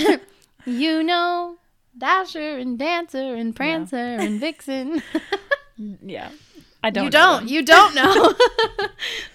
You 0.67 1.03
know, 1.03 1.57
Dasher 1.97 2.59
and 2.59 2.79
Dancer 2.79 3.35
and 3.35 3.57
Prancer 3.57 3.97
and 3.97 4.39
Vixen. 4.39 5.03
yeah, 6.03 6.31
I 6.83 6.91
don't. 6.91 7.05
you 7.05 7.11
don't. 7.11 7.41
them. 7.41 7.49
You 7.49 7.63
don't 7.65 7.95
know. 7.95 8.35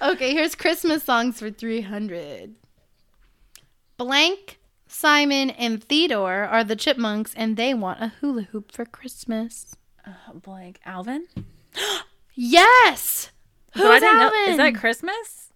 okay, 0.12 0.32
here's 0.34 0.56
Christmas 0.56 1.04
songs 1.04 1.40
for 1.40 1.52
300. 1.52 2.56
Blank, 3.98 4.60
Simon, 4.88 5.50
and 5.52 5.84
Theodore 5.84 6.44
are 6.46 6.64
the 6.64 6.76
chipmunks, 6.76 7.34
and 7.36 7.56
they 7.56 7.74
want 7.74 8.02
a 8.02 8.14
hula 8.20 8.44
hoop 8.44 8.72
for 8.72 8.86
Christmas. 8.86 9.76
Uh, 10.06 10.34
blank 10.34 10.80
Alvin. 10.86 11.28
Yes! 12.38 13.32
Who's 13.74 13.84
didn't 13.84 14.02
know- 14.18 14.24
Alvin? 14.24 14.52
Is 14.52 14.58
that 14.58 14.76
Christmas? 14.76 15.54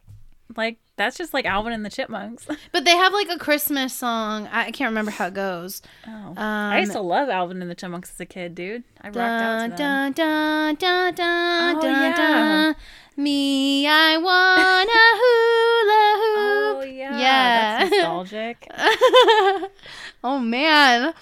Like 0.56 0.78
that's 1.00 1.18
just 1.18 1.34
like 1.34 1.46
Alvin 1.46 1.74
and 1.74 1.84
the 1.84 1.90
Chipmunks. 1.90 2.46
But 2.72 2.86
they 2.86 2.92
have 2.96 3.12
like 3.14 3.30
a 3.30 3.40
Christmas 3.40 3.94
song. 3.96 4.48
I 4.52 4.70
can't 4.72 4.90
remember 4.90 5.10
how 5.12 5.28
it 5.28 5.34
goes. 5.34 5.82
Oh, 6.08 6.12
Um, 6.12 6.38
I 6.38 6.80
used 6.80 6.92
to 6.92 7.02
love 7.02 7.30
Alvin 7.30 7.62
and 7.64 7.72
the 7.72 7.76
Chipmunks 7.76 8.12
as 8.12 8.20
a 8.20 8.26
kid, 8.26 8.54
dude. 8.54 8.84
I 9.02 9.08
rocked 9.08 9.18
out 9.18 9.60
Dun, 9.60 9.70
to 9.72 9.76
them. 9.78 10.14
dun, 10.14 10.76
dun, 10.76 11.14
dun, 11.16 11.76
Oh, 11.78 11.82
dun, 11.82 12.02
yeah. 12.02 12.16
dun. 12.16 12.76
Me, 13.18 13.88
I 13.88 14.18
want 14.18 14.90
a 14.90 15.10
hula 15.20 16.04
hoop. 16.22 16.78
Oh 16.78 16.84
yeah, 16.86 17.18
Yeah. 17.20 17.78
That's 17.80 17.92
nostalgic. 17.92 18.68
oh 20.24 20.40
man. 20.40 21.14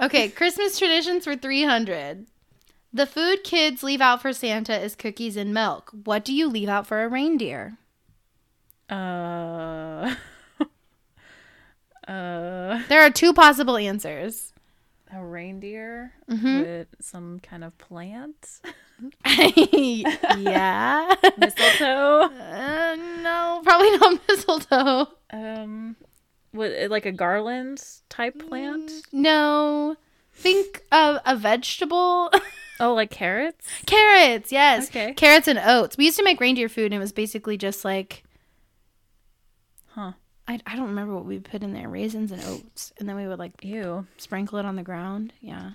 Okay, 0.00 0.28
Christmas 0.28 0.78
traditions 0.78 1.24
for 1.24 1.36
300. 1.36 2.26
The 2.92 3.06
food 3.06 3.44
kids 3.44 3.82
leave 3.82 4.00
out 4.00 4.22
for 4.22 4.32
Santa 4.32 4.76
is 4.80 4.94
cookies 4.96 5.36
and 5.36 5.52
milk. 5.54 5.90
What 6.04 6.24
do 6.24 6.32
you 6.32 6.48
leave 6.48 6.68
out 6.68 6.86
for 6.86 7.02
a 7.04 7.08
reindeer? 7.08 7.76
Uh, 8.90 10.14
uh, 12.08 12.82
There 12.88 13.00
are 13.02 13.10
two 13.10 13.32
possible 13.32 13.76
answers. 13.76 14.52
a 15.12 15.22
reindeer 15.24 16.12
Mhm. 16.28 16.62
with 16.62 16.88
some 17.00 17.38
kind 17.40 17.62
of 17.62 17.76
plant, 17.78 18.60
yeah. 19.26 21.14
mistletoe. 21.38 22.22
Uh, 22.22 22.96
no, 23.22 23.60
probably 23.62 23.96
not 23.98 24.20
mistletoe. 24.28 25.08
um, 25.32 25.96
with 26.52 26.90
like 26.90 27.06
a 27.06 27.12
garland 27.12 27.82
type 28.08 28.38
plant. 28.48 28.90
No. 29.12 29.96
Think 30.32 30.82
of 30.90 31.18
a 31.24 31.36
vegetable. 31.36 32.30
Oh, 32.80 32.92
like 32.94 33.10
carrots. 33.12 33.68
Carrots, 33.86 34.50
yes. 34.50 34.88
Okay. 34.88 35.12
Carrots 35.14 35.46
and 35.46 35.60
oats. 35.60 35.96
We 35.96 36.06
used 36.06 36.18
to 36.18 36.24
make 36.24 36.40
reindeer 36.40 36.68
food 36.68 36.86
and 36.86 36.94
it 36.94 36.98
was 36.98 37.12
basically 37.12 37.56
just 37.56 37.84
like 37.84 38.24
Huh. 39.94 40.12
I, 40.46 40.60
I 40.66 40.76
don't 40.76 40.88
remember 40.88 41.14
what 41.14 41.24
we 41.24 41.38
put 41.38 41.62
in 41.62 41.72
there 41.72 41.88
raisins 41.88 42.30
and 42.32 42.42
oats 42.44 42.92
and 42.98 43.08
then 43.08 43.16
we 43.16 43.26
would 43.26 43.38
like 43.38 43.52
Ew. 43.64 44.06
sprinkle 44.18 44.58
it 44.58 44.66
on 44.66 44.76
the 44.76 44.82
ground 44.82 45.32
yeah 45.40 45.70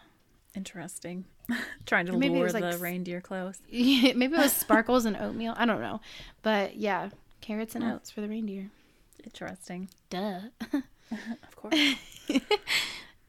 Interesting. 0.55 1.25
Trying 1.85 2.07
to 2.07 2.13
maybe 2.13 2.33
it 2.33 2.37
lure 2.37 2.43
was, 2.45 2.53
like, 2.53 2.63
the 2.63 2.69
s- 2.69 2.79
reindeer 2.79 3.21
close. 3.21 3.59
maybe 3.71 4.25
it 4.25 4.31
was 4.31 4.51
sparkles 4.65 5.05
and 5.05 5.15
oatmeal 5.17 5.53
i 5.57 5.65
don't 5.65 5.81
know 5.81 6.01
but 6.43 6.75
yeah 6.77 7.09
carrots 7.41 7.75
and 7.75 7.83
Mm. 7.83 7.95
oats 7.95 8.11
for 8.11 8.21
the 8.21 8.27
reindeer 8.27 8.69
Interesting. 9.23 9.89
duh 10.09 10.39
Of 11.11 11.55
course. 11.55 11.75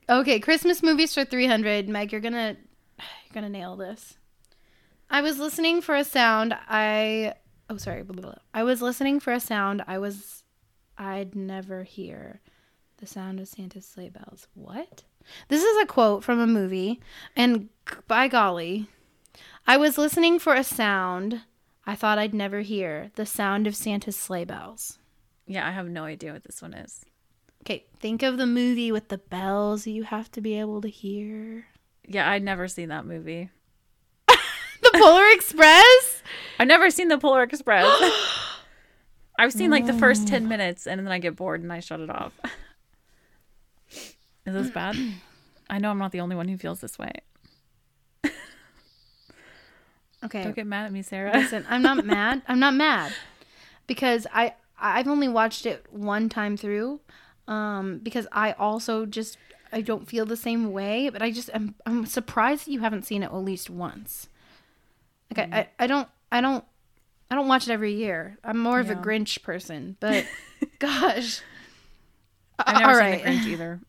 okay 0.09 0.41
christmas 0.41 0.83
movies 0.83 1.15
for 1.15 1.25
300 1.25 1.89
meg 1.89 2.13
you're 2.13 2.21
gonna 2.21 2.57
you're 2.99 3.33
gonna 3.35 3.49
nail 3.49 3.77
this 3.77 4.19
i 5.09 5.21
was 5.23 5.39
listening 5.39 5.81
for 5.81 5.95
a 5.95 6.05
sound 6.05 6.55
i 6.69 7.33
oh 7.71 7.77
sorry 7.77 8.03
blah, 8.03 8.15
blah, 8.15 8.31
blah. 8.33 8.39
i 8.53 8.63
was 8.63 8.83
listening 8.83 9.21
for 9.21 9.33
a 9.33 9.41
sound 9.41 9.83
i 9.87 9.99
was 9.99 10.40
i'd 11.01 11.35
never 11.35 11.83
hear 11.83 12.41
the 12.99 13.07
sound 13.07 13.41
of 13.41 13.49
santa's 13.49 13.85
sleigh 13.87 14.09
bells 14.09 14.47
what 14.55 15.03
this 15.49 15.63
is 15.65 15.83
a 15.83 15.87
quote 15.87 16.23
from 16.23 16.39
a 16.39 16.47
movie 16.47 17.01
and 17.35 17.69
by 18.07 18.29
golly 18.29 18.87
i 19.67 19.77
was 19.77 19.99
listening 19.99 20.39
for 20.39 20.55
a 20.55 20.63
sound 20.63 21.41
i 21.87 21.95
thought 21.97 22.19
i'd 22.19 22.35
never 22.35 22.61
hear 22.61 23.11
the 23.17 23.27
sound 23.27 23.67
of 23.67 23.75
santa's 23.75 24.17
sleigh 24.17 24.45
bells 24.45 24.99
yeah, 25.47 25.67
I 25.67 25.73
have 25.73 25.89
no 25.89 26.05
idea 26.05 26.33
what 26.33 26.45
this 26.45 26.63
one 26.63 26.75
is. 26.75 27.05
okay 27.65 27.85
think 27.99 28.23
of 28.23 28.37
the 28.39 28.47
movie 28.47 28.93
with 28.93 29.09
the 29.09 29.19
bells 29.19 29.85
you 29.85 30.05
have 30.05 30.31
to 30.31 30.41
be 30.41 30.61
able 30.61 30.81
to 30.81 30.89
hear 30.89 31.67
Yeah, 32.07 32.31
I'd 32.31 32.45
never 32.45 32.69
seen 32.69 32.89
that 32.91 33.05
movie. 33.05 33.51
the 34.29 34.91
polar 34.95 35.27
express 35.33 36.23
I've 36.61 36.69
never 36.69 36.91
seen 36.91 37.09
the 37.09 37.19
Polar 37.19 37.43
Express. 37.43 37.87
I've 39.41 39.55
seen 39.55 39.71
like 39.71 39.87
the 39.87 39.95
first 39.95 40.29
10 40.29 40.49
minutes 40.49 40.87
and 40.87 41.01
then 41.01 41.11
I 41.11 41.19
get 41.19 41.35
bored 41.35 41.63
and 41.63 41.73
I 41.73 41.81
shut 41.81 42.01
it 42.01 42.11
off. 42.11 42.39
Is 43.91 44.53
this 44.53 44.71
bad? 44.75 44.97
I 45.71 45.79
know 45.79 45.91
I'm 45.91 45.97
not 45.99 46.13
the 46.13 46.21
only 46.21 46.37
one 46.37 46.47
who 46.47 46.59
feels 46.59 46.83
this 46.83 46.99
way. 46.99 47.13
okay 50.23 50.45
Don't 50.45 50.55
get 50.55 50.67
mad 50.67 50.85
at 50.85 50.93
me, 50.93 51.01
Sarah. 51.01 51.33
Listen, 51.33 51.65
I'm 51.71 51.81
not 51.81 52.05
mad. 52.17 52.43
I'm 52.49 52.59
not 52.59 52.75
mad 52.75 53.15
because 53.87 54.27
I 54.31 54.53
I've 54.79 55.09
only 55.09 55.29
watched 55.29 55.65
it 55.65 55.87
one 55.91 56.29
time 56.29 56.59
through, 56.59 57.01
um, 57.49 57.99
because 58.03 58.27
I 58.33 58.53
also 58.53 59.07
just 59.07 59.39
I 59.73 59.81
don't 59.81 60.07
feel 60.07 60.27
the 60.27 60.37
same 60.37 60.71
way. 60.71 61.09
But 61.09 61.23
I 61.23 61.31
just 61.31 61.49
am 61.55 61.77
I'm 61.87 62.05
surprised 62.05 62.67
that 62.67 62.73
you 62.73 62.81
haven't 62.81 63.07
seen 63.07 63.23
it 63.23 63.27
at 63.27 63.35
least 63.37 63.71
once. 63.71 64.29
Like 65.35 65.49
I, 65.51 65.59
I, 65.59 65.69
I 65.79 65.87
don't 65.87 66.09
I 66.31 66.43
don't 66.43 66.65
I 67.31 67.37
don't 67.37 67.47
watch 67.49 67.69
it 67.69 67.73
every 67.73 67.93
year. 67.95 68.39
I'm 68.43 68.59
more 68.59 68.81
of 68.81 68.91
a 68.91 68.95
Grinch 68.97 69.43
person. 69.43 69.97
But 70.01 70.27
gosh, 70.79 71.43
I've 72.59 72.77
uh, 72.77 72.79
never 72.81 72.93
all 72.93 72.99
seen 72.99 73.05
right. 73.07 73.25
The 73.25 73.31
Grinch 73.31 73.47
either. 73.53 73.81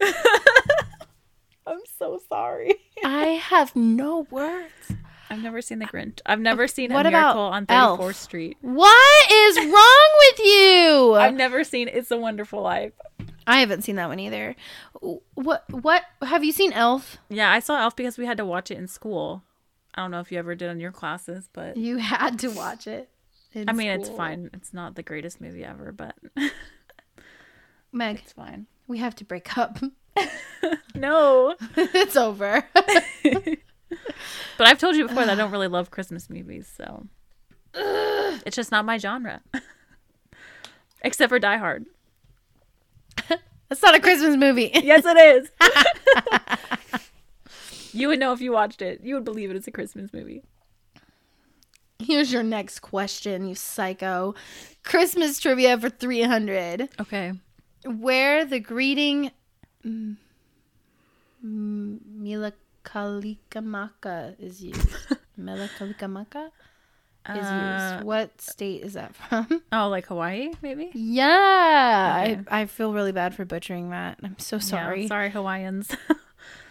I'm 1.66 1.80
so 1.98 2.20
sorry. 2.28 2.74
I 3.04 3.26
have 3.42 3.74
no 3.74 4.26
words. 4.30 4.92
I've 5.28 5.42
never 5.42 5.60
seen 5.60 5.80
The 5.80 5.86
Grinch. 5.86 6.20
I've 6.24 6.38
never 6.40 6.68
seen 6.68 6.92
what 6.92 7.06
A 7.06 7.10
Miracle 7.10 7.40
on 7.40 7.66
Elf? 7.68 7.98
34th 8.00 8.14
Street. 8.14 8.56
What 8.60 9.32
is 9.32 9.56
wrong 9.56 10.08
with 10.30 10.38
you? 10.46 11.14
I've 11.14 11.34
never 11.34 11.64
seen 11.64 11.88
It's 11.88 12.10
a 12.12 12.16
Wonderful 12.16 12.62
Life. 12.62 12.92
I 13.46 13.60
haven't 13.60 13.82
seen 13.82 13.96
that 13.96 14.08
one 14.08 14.18
either. 14.18 14.56
What 15.34 15.64
what 15.70 16.02
have 16.22 16.42
you 16.44 16.52
seen 16.52 16.72
Elf? 16.72 17.18
Yeah, 17.28 17.50
I 17.50 17.60
saw 17.60 17.80
Elf 17.80 17.94
because 17.96 18.18
we 18.18 18.26
had 18.26 18.36
to 18.38 18.44
watch 18.44 18.70
it 18.70 18.78
in 18.78 18.88
school. 18.88 19.42
I 19.94 20.02
don't 20.02 20.10
know 20.10 20.20
if 20.20 20.30
you 20.32 20.38
ever 20.38 20.54
did 20.54 20.70
in 20.70 20.80
your 20.80 20.92
classes, 20.92 21.48
but 21.52 21.76
You 21.76 21.96
had 21.98 22.38
to 22.40 22.48
watch 22.50 22.86
it. 22.86 23.08
in 23.52 23.68
I 23.68 23.72
mean, 23.72 23.88
it's 23.88 24.08
fine. 24.10 24.50
It's 24.52 24.74
not 24.74 24.94
the 24.94 25.02
greatest 25.02 25.40
movie 25.40 25.64
ever, 25.64 25.92
but 25.92 26.14
Meg, 27.92 28.18
it's 28.18 28.32
fine. 28.32 28.66
we 28.86 28.98
have 28.98 29.14
to 29.16 29.24
break 29.24 29.56
up. 29.56 29.78
No. 30.94 31.54
it's 31.76 32.16
over. 32.16 32.64
But 32.72 34.66
I've 34.66 34.78
told 34.78 34.96
you 34.96 35.06
before 35.06 35.26
that 35.26 35.32
I 35.32 35.34
don't 35.34 35.50
really 35.56 35.68
love 35.68 35.90
Christmas 35.90 36.30
movies, 36.30 36.72
so 36.74 37.06
it's 37.74 38.56
just 38.56 38.70
not 38.72 38.86
my 38.86 38.96
genre. 38.96 39.42
Except 41.02 41.28
for 41.28 41.38
Die 41.38 41.56
Hard. 41.58 41.84
That's 43.68 43.82
not 43.82 43.94
a 43.94 44.00
Christmas 44.00 44.36
movie. 44.36 44.70
Yes, 44.74 45.04
it 45.04 45.16
is. 45.16 45.50
you 47.92 48.08
would 48.08 48.18
know 48.18 48.32
if 48.32 48.40
you 48.40 48.52
watched 48.52 48.80
it. 48.82 49.00
You 49.02 49.14
would 49.16 49.24
believe 49.24 49.50
it 49.50 49.56
is 49.56 49.66
a 49.66 49.70
Christmas 49.70 50.12
movie. 50.12 50.42
Here's 51.98 52.30
your 52.32 52.42
next 52.42 52.80
question, 52.80 53.48
you 53.48 53.54
psycho. 53.54 54.34
Christmas 54.84 55.40
trivia 55.40 55.78
for 55.78 55.88
300. 55.88 56.90
Okay. 57.00 57.32
Where 57.84 58.44
the 58.44 58.60
greeting 58.60 59.30
Milakalikamaka 61.44 64.38
is 64.38 64.62
used. 64.62 64.88
Milakalikamaka 65.40 66.50
is 67.30 67.44
Uh, 67.46 67.92
used. 67.94 68.04
What 68.06 68.40
state 68.40 68.82
is 68.82 68.92
that 68.94 69.14
from? 69.28 69.62
oh, 69.72 69.88
like 69.88 70.06
Hawaii, 70.06 70.50
maybe? 70.62 70.90
Yeah, 70.94 72.24
Okay. 72.28 72.40
I, 72.48 72.60
I 72.62 72.66
feel 72.66 72.92
really 72.92 73.12
bad 73.12 73.34
for 73.34 73.44
butchering 73.44 73.90
that. 73.90 74.18
I'm 74.22 74.38
so 74.38 74.58
sorry. 74.58 75.02
Yeah, 75.02 75.08
sorry, 75.08 75.30
Hawaiians. 75.30 75.90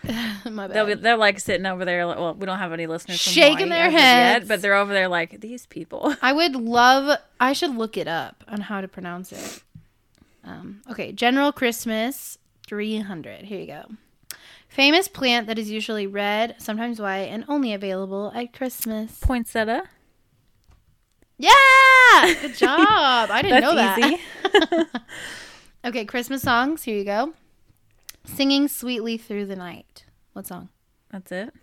My 0.50 0.68
They'll 0.68 0.86
bad. 0.86 0.98
be, 0.98 1.02
they're 1.02 1.18
like 1.18 1.40
sitting 1.40 1.66
over 1.66 1.84
there. 1.84 2.06
Like, 2.06 2.18
well, 2.18 2.36
we 2.36 2.46
don't 2.46 2.60
have 2.60 2.72
any 2.74 2.86
listeners 2.86 3.22
from 3.24 3.32
Shaking 3.34 3.70
their 3.70 3.88
of 3.88 3.94
yet, 3.94 4.00
heads. 4.02 4.48
but 4.48 4.62
they're 4.62 4.76
over 4.76 4.94
there 4.94 5.08
like 5.08 5.42
these 5.42 5.66
people. 5.66 6.16
I 6.22 6.32
would 6.32 6.56
love. 6.56 7.18
I 7.40 7.54
should 7.54 7.76
look 7.76 7.98
it 7.98 8.08
up 8.08 8.44
on 8.48 8.62
how 8.62 8.82
to 8.82 8.88
pronounce 8.88 9.32
it. 9.32 9.64
Um, 10.44 10.82
okay, 10.92 11.12
General 11.12 11.52
Christmas 11.52 12.38
300. 12.68 13.46
Here 13.46 13.60
you 13.60 13.66
go. 13.66 13.86
Famous 14.70 15.08
plant 15.08 15.48
that 15.48 15.58
is 15.58 15.72
usually 15.72 16.06
red, 16.06 16.56
sometimes 16.60 17.00
white, 17.02 17.30
and 17.32 17.44
only 17.48 17.74
available 17.74 18.32
at 18.36 18.54
Christmas. 18.54 19.18
Poinsettia. 19.22 19.86
Yeah, 21.38 22.34
good 22.42 22.56
job. 22.56 23.30
I 23.30 23.42
didn't 23.42 23.62
know 23.62 23.76
that. 23.76 25.02
okay, 25.86 26.06
Christmas 26.06 26.42
songs. 26.42 26.84
Here 26.84 26.98
you 26.98 27.04
go. 27.04 27.34
Singing 28.24 28.68
sweetly 28.68 29.18
through 29.18 29.46
the 29.46 29.56
night. 29.56 30.06
What 30.34 30.48
song? 30.48 30.70
That's 31.12 31.32
it. 31.32 31.54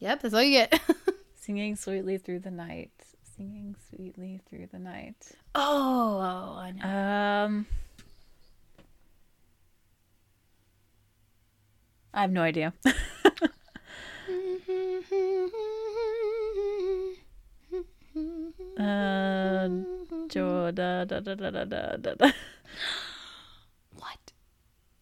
Yep, 0.00 0.22
that's 0.22 0.34
all 0.34 0.42
you 0.42 0.58
get. 0.58 0.80
Singing 1.34 1.76
sweetly 1.76 2.18
through 2.18 2.40
the 2.40 2.50
night. 2.50 2.90
Singing 3.36 3.76
sweetly 3.88 4.40
through 4.48 4.68
the 4.72 4.78
night. 4.78 5.32
oh, 5.54 6.56
I 6.58 6.72
know. 6.72 7.46
Um, 7.46 7.66
I 12.12 12.22
have 12.22 12.32
no 12.32 12.42
idea. 12.42 12.74
Uh, 18.16 19.68
jo- 20.28 20.70
da, 20.70 21.04
da, 21.04 21.20
da, 21.20 21.34
da, 21.34 21.50
da, 21.50 21.64
da, 21.64 21.96
da, 21.96 22.14
da. 22.14 22.30
what? 23.96 24.18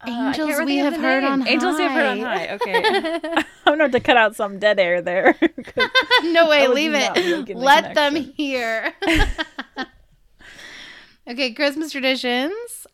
Uh, 0.01 0.33
Angels 0.33 0.61
we 0.65 0.77
have 0.79 0.95
heard 0.97 1.23
name. 1.25 1.33
on 1.33 1.49
Angels 1.49 1.77
we 1.77 1.83
have 1.83 1.93
heard 1.93 2.07
on 2.07 2.21
high. 2.21 2.47
high. 2.47 2.55
Okay, 2.55 3.43
I'm 3.67 3.79
have 3.81 3.91
to 3.93 4.01
cut 4.01 4.17
out 4.17 4.37
some 4.37 4.59
dead 4.59 4.79
air 4.79 5.01
there. 5.03 5.37
no 6.25 6.49
way, 6.49 6.69
leave 6.69 6.95
it. 6.95 7.15
making 7.15 7.45
the 7.47 7.55
Let 7.65 7.95
them 7.95 8.15
hear. 8.15 8.95
okay, 11.29 11.53
Christmas 11.53 11.91
traditions. 11.93 12.87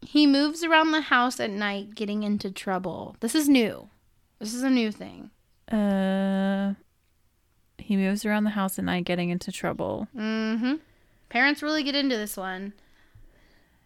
He 0.00 0.26
moves 0.26 0.62
around 0.62 0.92
the 0.92 1.00
house 1.02 1.40
at 1.40 1.50
night 1.50 1.94
getting 1.94 2.22
into 2.22 2.50
trouble. 2.50 3.16
This 3.20 3.34
is 3.34 3.48
new. 3.48 3.88
This 4.38 4.54
is 4.54 4.62
a 4.62 4.70
new 4.70 4.92
thing. 4.92 5.30
Uh, 5.70 6.74
he 7.86 7.96
moves 7.96 8.24
around 8.24 8.44
the 8.44 8.50
house 8.50 8.78
at 8.78 8.84
night, 8.84 9.04
getting 9.04 9.30
into 9.30 9.52
trouble. 9.52 10.08
Mm-hmm. 10.16 10.74
Parents 11.28 11.62
really 11.62 11.82
get 11.84 11.94
into 11.94 12.16
this 12.16 12.36
one. 12.36 12.72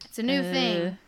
It's 0.07 0.19
a 0.19 0.23
new 0.23 0.41
Uh, 0.41 0.53
thing. 0.53 0.99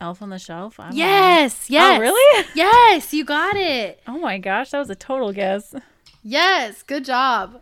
Elf 0.00 0.22
on 0.22 0.30
the 0.30 0.38
Shelf. 0.38 0.78
I 0.78 0.84
don't 0.84 0.90
know. 0.92 0.96
Yes, 0.96 1.68
yes. 1.68 1.98
Oh, 1.98 2.00
really? 2.00 2.44
Yes, 2.54 3.12
you 3.12 3.24
got 3.24 3.56
it. 3.56 4.00
Oh 4.06 4.18
my 4.18 4.38
gosh, 4.38 4.70
that 4.70 4.78
was 4.78 4.90
a 4.90 4.94
total 4.94 5.32
guess. 5.32 5.74
Yes, 6.22 6.82
good 6.82 7.04
job. 7.04 7.60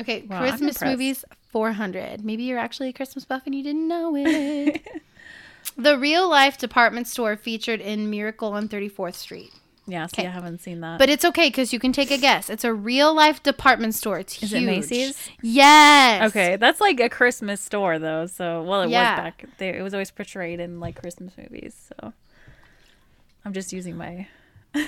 Okay, 0.00 0.22
Wow, 0.22 0.40
Christmas 0.40 0.82
movies 0.82 1.24
400. 1.48 2.24
Maybe 2.24 2.42
you're 2.44 2.58
actually 2.58 2.88
a 2.88 2.92
Christmas 2.92 3.24
buff 3.24 3.42
and 3.46 3.54
you 3.54 3.62
didn't 3.62 3.86
know 3.86 4.14
it. 4.18 4.84
the 5.76 5.96
real 5.98 6.28
life 6.28 6.58
department 6.58 7.06
store 7.06 7.36
featured 7.36 7.80
in 7.80 8.10
Miracle 8.10 8.52
on 8.52 8.68
34th 8.68 9.14
Street. 9.14 9.52
Yeah, 9.90 10.06
see. 10.06 10.24
I 10.26 10.30
haven't 10.30 10.60
seen 10.60 10.80
that. 10.80 10.98
But 10.98 11.08
it's 11.10 11.24
okay 11.24 11.48
because 11.48 11.72
you 11.72 11.78
can 11.80 11.92
take 11.92 12.10
a 12.10 12.18
guess. 12.18 12.48
It's 12.48 12.62
a 12.64 12.72
real 12.72 13.12
life 13.14 13.42
department 13.42 13.94
store. 13.94 14.18
It's 14.20 14.40
Is 14.42 14.50
huge. 14.52 14.62
it 14.62 14.66
Macy's? 14.66 15.28
Yes. 15.42 16.30
Okay, 16.30 16.56
that's 16.56 16.80
like 16.80 17.00
a 17.00 17.08
Christmas 17.08 17.60
store 17.60 17.98
though. 17.98 18.26
So, 18.26 18.62
well, 18.62 18.82
it 18.82 18.90
Yeah. 18.90 19.16
was 19.16 19.24
back 19.24 19.44
there. 19.58 19.74
It 19.76 19.82
was 19.82 19.92
always 19.94 20.10
portrayed 20.10 20.60
in 20.60 20.78
like 20.80 21.00
Christmas 21.00 21.32
movies. 21.36 21.90
So, 22.00 22.12
I'm 23.44 23.52
just 23.52 23.72
using 23.72 23.96
my 23.96 24.28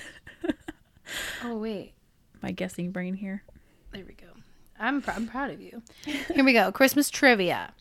Oh 1.44 1.56
wait. 1.58 1.92
my 2.42 2.52
guessing 2.52 2.90
brain 2.92 3.14
here. 3.14 3.42
There 3.92 4.04
we 4.06 4.14
go. 4.14 4.26
I'm, 4.78 5.02
pr- 5.02 5.10
I'm 5.12 5.26
proud 5.26 5.50
of 5.50 5.60
you. 5.60 5.82
Here 6.04 6.44
we 6.44 6.52
go. 6.52 6.72
Christmas 6.72 7.10
trivia. 7.10 7.72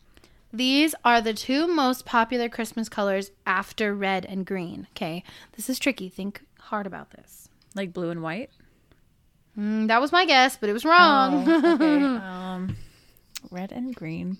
These 0.52 0.94
are 1.04 1.20
the 1.22 1.32
two 1.32 1.66
most 1.66 2.04
popular 2.04 2.48
Christmas 2.48 2.88
colors 2.88 3.30
after 3.46 3.94
red 3.94 4.26
and 4.26 4.44
green. 4.44 4.86
Okay, 4.94 5.24
this 5.56 5.70
is 5.70 5.78
tricky. 5.78 6.08
Think 6.10 6.42
hard 6.72 6.86
about 6.86 7.10
this. 7.10 7.50
Like 7.74 7.92
blue 7.92 8.08
and 8.08 8.22
white. 8.22 8.48
Mm, 9.58 9.88
that 9.88 10.00
was 10.00 10.10
my 10.10 10.24
guess, 10.24 10.56
but 10.56 10.70
it 10.70 10.72
was 10.72 10.86
wrong. 10.86 11.46
Oh, 11.46 11.74
okay. 11.74 12.02
um, 12.26 12.76
red 13.50 13.72
and 13.72 13.94
green, 13.94 14.38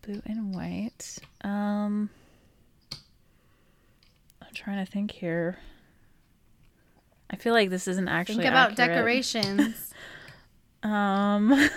blue 0.00 0.22
and 0.24 0.54
white. 0.54 1.18
Um, 1.42 2.08
I'm 4.40 4.54
trying 4.54 4.82
to 4.84 4.90
think 4.90 5.10
here. 5.10 5.58
I 7.28 7.36
feel 7.36 7.52
like 7.52 7.68
this 7.68 7.86
isn't 7.88 8.08
actually 8.08 8.36
Think 8.44 8.48
about 8.48 8.70
accurate. 8.72 8.96
decorations. 8.96 9.92
Um, 10.84 11.70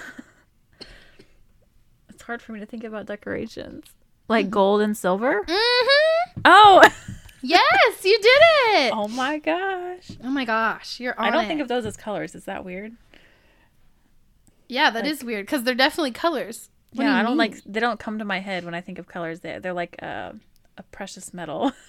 it's 2.10 2.22
hard 2.24 2.42
for 2.42 2.52
me 2.52 2.60
to 2.60 2.66
think 2.66 2.84
about 2.84 3.06
decorations. 3.06 3.86
Like 4.28 4.50
gold 4.50 4.82
and 4.82 4.98
silver. 4.98 5.44
hmm 5.48 5.88
Oh, 6.44 6.84
Yes, 7.42 8.04
you 8.04 8.18
did 8.20 8.42
it. 8.86 8.94
oh 8.94 9.08
my 9.08 9.38
gosh! 9.40 10.12
Oh 10.24 10.30
my 10.30 10.46
gosh, 10.46 11.00
you're 11.00 11.18
on 11.20 11.28
I 11.28 11.32
don't 11.32 11.46
it. 11.46 11.48
think 11.48 11.62
of 11.62 11.68
those 11.68 11.86
as 11.86 11.96
colors. 11.98 12.34
Is 12.36 12.46
that 12.46 12.66
weird? 12.66 12.94
yeah, 14.70 14.90
that 14.90 15.06
is 15.06 15.24
weird 15.24 15.46
because 15.46 15.64
they're 15.64 15.76
definitely 15.76 16.12
colors. 16.12 16.70
What 16.94 17.04
do 17.04 17.08
yeah, 17.10 17.14
you 17.16 17.20
I 17.20 17.22
don't 17.24 17.32
mean? 17.38 17.52
like. 17.52 17.64
They 17.66 17.80
don't 17.80 18.00
come 18.00 18.18
to 18.20 18.26
my 18.26 18.40
head 18.40 18.66
when 18.66 18.74
I 18.74 18.82
think 18.82 18.98
of 19.00 19.08
colors. 19.08 19.42
They 19.42 19.60
they're 19.60 19.74
like 19.74 19.96
uh, 20.02 20.34
a 20.78 20.84
precious 20.92 21.34
metal. 21.34 21.72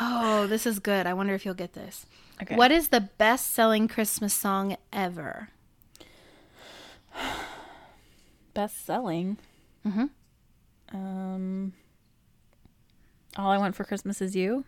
Oh, 0.00 0.46
this 0.46 0.66
is 0.66 0.78
good. 0.78 1.06
I 1.06 1.14
wonder 1.14 1.34
if 1.34 1.44
you'll 1.44 1.54
get 1.54 1.72
this. 1.72 2.04
okay. 2.42 2.54
What 2.54 2.70
is 2.70 2.88
the 2.90 3.00
best-selling 3.00 3.88
Christmas 3.88 4.34
song 4.34 4.76
ever? 4.92 5.48
best 8.54 8.84
selling? 8.84 9.38
Mhm. 9.86 10.10
Um. 10.92 11.72
All 13.38 13.50
I 13.50 13.56
want 13.58 13.76
for 13.76 13.84
Christmas 13.84 14.20
is 14.20 14.34
you. 14.36 14.64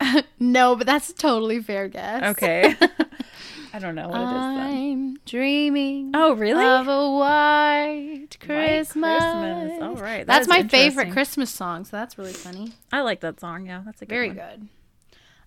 no, 0.38 0.76
but 0.76 0.86
that's 0.86 1.10
a 1.10 1.14
totally 1.14 1.60
fair 1.60 1.88
guess. 1.88 2.22
Okay. 2.30 2.74
I 3.72 3.78
don't 3.78 3.94
know 3.94 4.08
what 4.08 4.20
it 4.20 4.24
is 4.24 4.30
then. 4.30 4.58
I'm 4.60 5.16
dreaming 5.26 6.12
Oh, 6.14 6.34
really? 6.34 6.64
of 6.64 6.88
a 6.88 7.10
white 7.18 8.36
Christmas. 8.40 9.20
White 9.22 9.66
Christmas. 9.68 9.82
All 9.82 9.94
right, 9.96 10.18
that 10.18 10.26
That's 10.26 10.48
my 10.48 10.62
favorite. 10.64 11.12
Christmas 11.12 11.50
song, 11.50 11.84
so 11.84 11.96
that's 11.96 12.16
really 12.18 12.32
funny. 12.32 12.72
I 12.92 13.02
like 13.02 13.20
that 13.20 13.38
song. 13.40 13.66
Yeah, 13.66 13.82
that's 13.84 14.00
a 14.02 14.06
good 14.06 14.14
Very 14.14 14.28
one. 14.28 14.36
good. 14.36 14.68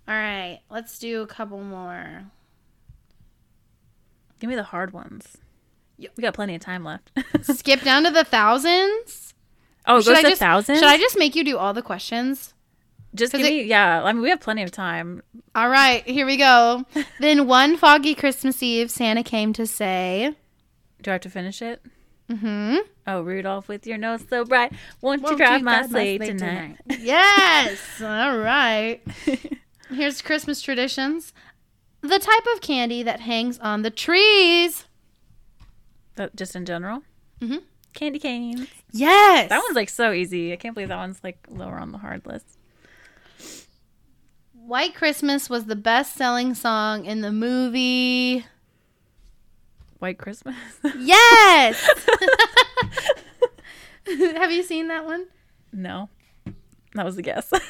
All 0.07 0.15
right, 0.15 0.59
let's 0.69 0.99
do 0.99 1.21
a 1.21 1.27
couple 1.27 1.61
more. 1.61 2.23
Give 4.39 4.49
me 4.49 4.55
the 4.55 4.63
hard 4.63 4.93
ones. 4.93 5.37
Yep. 5.97 6.11
We 6.17 6.21
got 6.21 6.33
plenty 6.33 6.55
of 6.55 6.61
time 6.61 6.83
left. 6.83 7.11
Skip 7.41 7.81
down 7.81 8.03
to 8.03 8.11
the 8.11 8.23
thousands. 8.25 9.33
Oh, 9.85 9.97
it 9.97 10.05
goes 10.05 10.17
to 10.17 10.21
just 10.29 10.39
thousands. 10.39 10.79
Should 10.79 10.87
I 10.87 10.97
just 10.97 11.17
make 11.17 11.35
you 11.35 11.43
do 11.43 11.57
all 11.57 11.73
the 11.73 11.81
questions? 11.81 12.53
just 13.15 13.31
give 13.31 13.41
it- 13.41 13.49
me? 13.49 13.63
Yeah, 13.63 14.03
I 14.03 14.11
mean 14.11 14.21
we 14.23 14.29
have 14.29 14.39
plenty 14.39 14.63
of 14.63 14.71
time. 14.71 15.21
All 15.55 15.69
right, 15.69 16.03
here 16.07 16.25
we 16.25 16.37
go. 16.37 16.83
then 17.19 17.47
one 17.47 17.77
foggy 17.77 18.15
Christmas 18.15 18.61
Eve, 18.63 18.89
Santa 18.89 19.21
came 19.23 19.53
to 19.53 19.67
say, 19.67 20.33
Do 21.01 21.11
I 21.11 21.13
have 21.13 21.21
to 21.21 21.29
finish 21.29 21.61
it? 21.61 21.81
"Hmm, 22.31 22.77
Oh, 23.05 23.21
Rudolph, 23.21 23.67
with 23.67 23.85
your 23.85 23.97
nose 23.97 24.23
so 24.29 24.45
bright, 24.45 24.71
won't, 25.01 25.21
Won't 25.21 25.33
you 25.33 25.37
drive 25.45 25.59
you 25.59 25.65
my 25.65 25.85
sleigh 25.85 26.17
sleigh 26.17 26.27
tonight? 26.29 26.77
yes, 26.87 27.79
all 28.01 28.37
right." 28.37 29.01
Here's 29.89 30.21
Christmas 30.23 30.61
traditions: 30.61 31.33
the 32.01 32.17
type 32.17 32.45
of 32.55 32.61
candy 32.61 33.03
that 33.03 33.19
hangs 33.19 33.59
on 33.59 33.81
the 33.83 33.91
trees. 33.91 34.85
That 36.15 36.35
just 36.35 36.55
in 36.55 36.65
general. 36.65 37.03
Mhm. 37.41 37.61
Candy 37.93 38.17
canes. 38.19 38.67
Yes, 38.95 39.49
That 39.49 39.61
one's 39.63 39.75
like 39.75 39.89
so 39.89 40.11
easy. 40.11 40.53
I 40.53 40.55
can't 40.55 40.75
believe 40.75 40.89
that 40.89 40.97
one's 40.97 41.19
like 41.23 41.39
lower 41.49 41.77
on 41.79 41.91
the 41.91 41.97
hard 41.97 42.25
list. 42.27 42.45
White 44.53 44.93
Christmas 44.95 45.49
was 45.49 45.65
the 45.65 45.75
best-selling 45.75 46.53
song 46.53 47.03
in 47.05 47.21
the 47.21 47.31
movie. 47.31 48.45
White 49.99 50.17
Christmas. 50.19 50.55
Yes. 50.97 51.89
Have 54.37 54.51
you 54.51 54.63
seen 54.63 54.87
that 54.89 55.05
one? 55.05 55.25
no, 55.71 56.09
that 56.93 57.05
was 57.05 57.17
a 57.17 57.21
guess. 57.21 57.51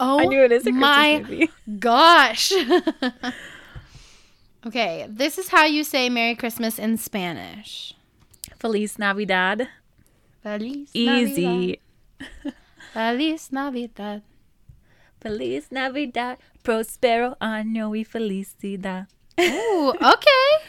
Oh, 0.00 0.18
I 0.18 0.24
knew 0.24 0.42
it 0.42 0.50
is 0.50 0.62
a 0.62 0.70
Christmas 0.72 0.80
my 0.80 1.18
movie. 1.20 1.50
gosh. 1.78 2.50
okay, 4.66 5.06
this 5.08 5.38
is 5.38 5.48
how 5.48 5.64
you 5.64 5.84
say 5.84 6.08
Merry 6.08 6.34
Christmas 6.34 6.78
in 6.78 6.96
Spanish. 6.96 7.94
Feliz 8.58 8.98
Navidad. 8.98 9.68
Feliz 10.42 10.90
Easy. 10.92 11.80
Navidad. 12.18 12.54
Feliz 12.92 13.52
Navidad. 13.52 14.22
Feliz 15.20 15.70
Navidad. 15.70 16.38
Prospero 16.62 17.36
año 17.40 17.90
y 17.90 18.04
felicidad. 18.04 19.06
Ooh, 19.40 19.90
okay. 19.90 20.66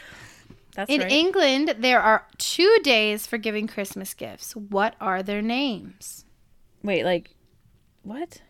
That's 0.75 0.89
In 0.89 1.01
right. 1.01 1.11
England, 1.11 1.75
there 1.79 2.01
are 2.01 2.25
two 2.37 2.79
days 2.83 3.27
for 3.27 3.37
giving 3.37 3.67
Christmas 3.67 4.13
gifts. 4.13 4.55
What 4.55 4.95
are 4.99 5.21
their 5.21 5.41
names? 5.41 6.25
Wait, 6.81 7.03
like, 7.03 7.35
what? 8.01 8.41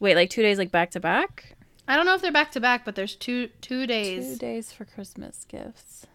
Wait, 0.00 0.16
like 0.16 0.30
two 0.30 0.42
days, 0.42 0.58
like 0.58 0.72
back 0.72 0.90
to 0.92 1.00
back? 1.00 1.56
I 1.86 1.96
don't 1.96 2.06
know 2.06 2.14
if 2.14 2.22
they're 2.22 2.32
back 2.32 2.52
to 2.52 2.60
back, 2.60 2.84
but 2.84 2.94
there's 2.96 3.16
two 3.16 3.48
two 3.60 3.86
days. 3.86 4.32
Two 4.32 4.36
days 4.36 4.72
for 4.72 4.84
Christmas 4.84 5.44
gifts. 5.48 6.06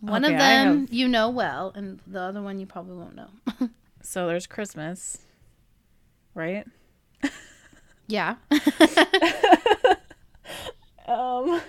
One 0.00 0.24
Okay, 0.24 0.34
of 0.34 0.38
them 0.38 0.80
have- 0.82 0.92
you 0.92 1.08
know 1.08 1.28
well, 1.30 1.72
and 1.74 2.00
the 2.06 2.20
other 2.20 2.40
one 2.42 2.58
you 2.60 2.66
probably 2.66 2.96
won't 2.96 3.14
know. 3.16 3.28
So 4.00 4.26
there's 4.26 4.46
Christmas, 4.46 5.18
right? 6.34 6.66
yeah. 8.06 8.36
Um, 11.06 11.60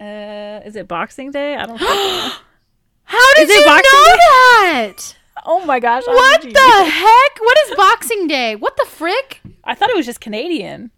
uh, 0.00 0.60
is 0.64 0.74
it 0.76 0.88
Boxing 0.88 1.30
Day? 1.30 1.54
I 1.54 1.66
don't. 1.66 1.78
think 1.78 1.90
How 3.04 3.34
did 3.34 3.48
Is 3.48 3.54
you 3.56 3.64
know 3.66 3.76
Day? 3.76 3.82
that? 3.82 5.16
oh 5.44 5.64
my 5.66 5.80
gosh! 5.80 6.02
What 6.06 6.42
the 6.42 6.48
heck? 6.90 7.40
What 7.40 7.58
is 7.66 7.76
Boxing 7.76 8.26
Day? 8.26 8.56
What 8.56 8.76
the 8.78 8.86
frick? 8.86 9.40
I 9.64 9.74
thought 9.74 9.90
it 9.90 9.96
was 9.96 10.06
just 10.06 10.20
Canadian. 10.20 10.90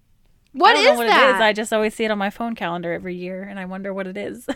What 0.52 0.70
I 0.76 0.82
don't 0.82 0.84
know 0.84 0.98
what 0.98 1.06
that? 1.08 1.30
it 1.30 1.34
is. 1.36 1.40
I 1.40 1.52
just 1.52 1.72
always 1.72 1.94
see 1.94 2.04
it 2.04 2.10
on 2.12 2.18
my 2.18 2.30
phone 2.30 2.54
calendar 2.54 2.92
every 2.92 3.14
year, 3.16 3.42
and 3.42 3.58
I 3.58 3.64
wonder 3.64 3.92
what 3.92 4.06
it 4.06 4.16
is. 4.16 4.46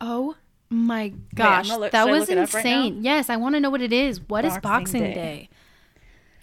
oh 0.00 0.34
my 0.70 1.12
gosh, 1.34 1.68
gonna 1.68 1.80
look- 1.80 1.92
that 1.92 2.08
was 2.08 2.28
up 2.30 2.36
right 2.36 2.40
insane. 2.40 3.02
yes, 3.02 3.30
I 3.30 3.36
want 3.36 3.54
to 3.54 3.60
know 3.60 3.70
what 3.70 3.80
it 3.82 3.92
is. 3.92 4.20
What 4.28 4.44
is 4.44 4.52
Boxing 4.54 4.62
Boxing 4.62 5.02
Day. 5.02 5.14
Day? 5.14 5.48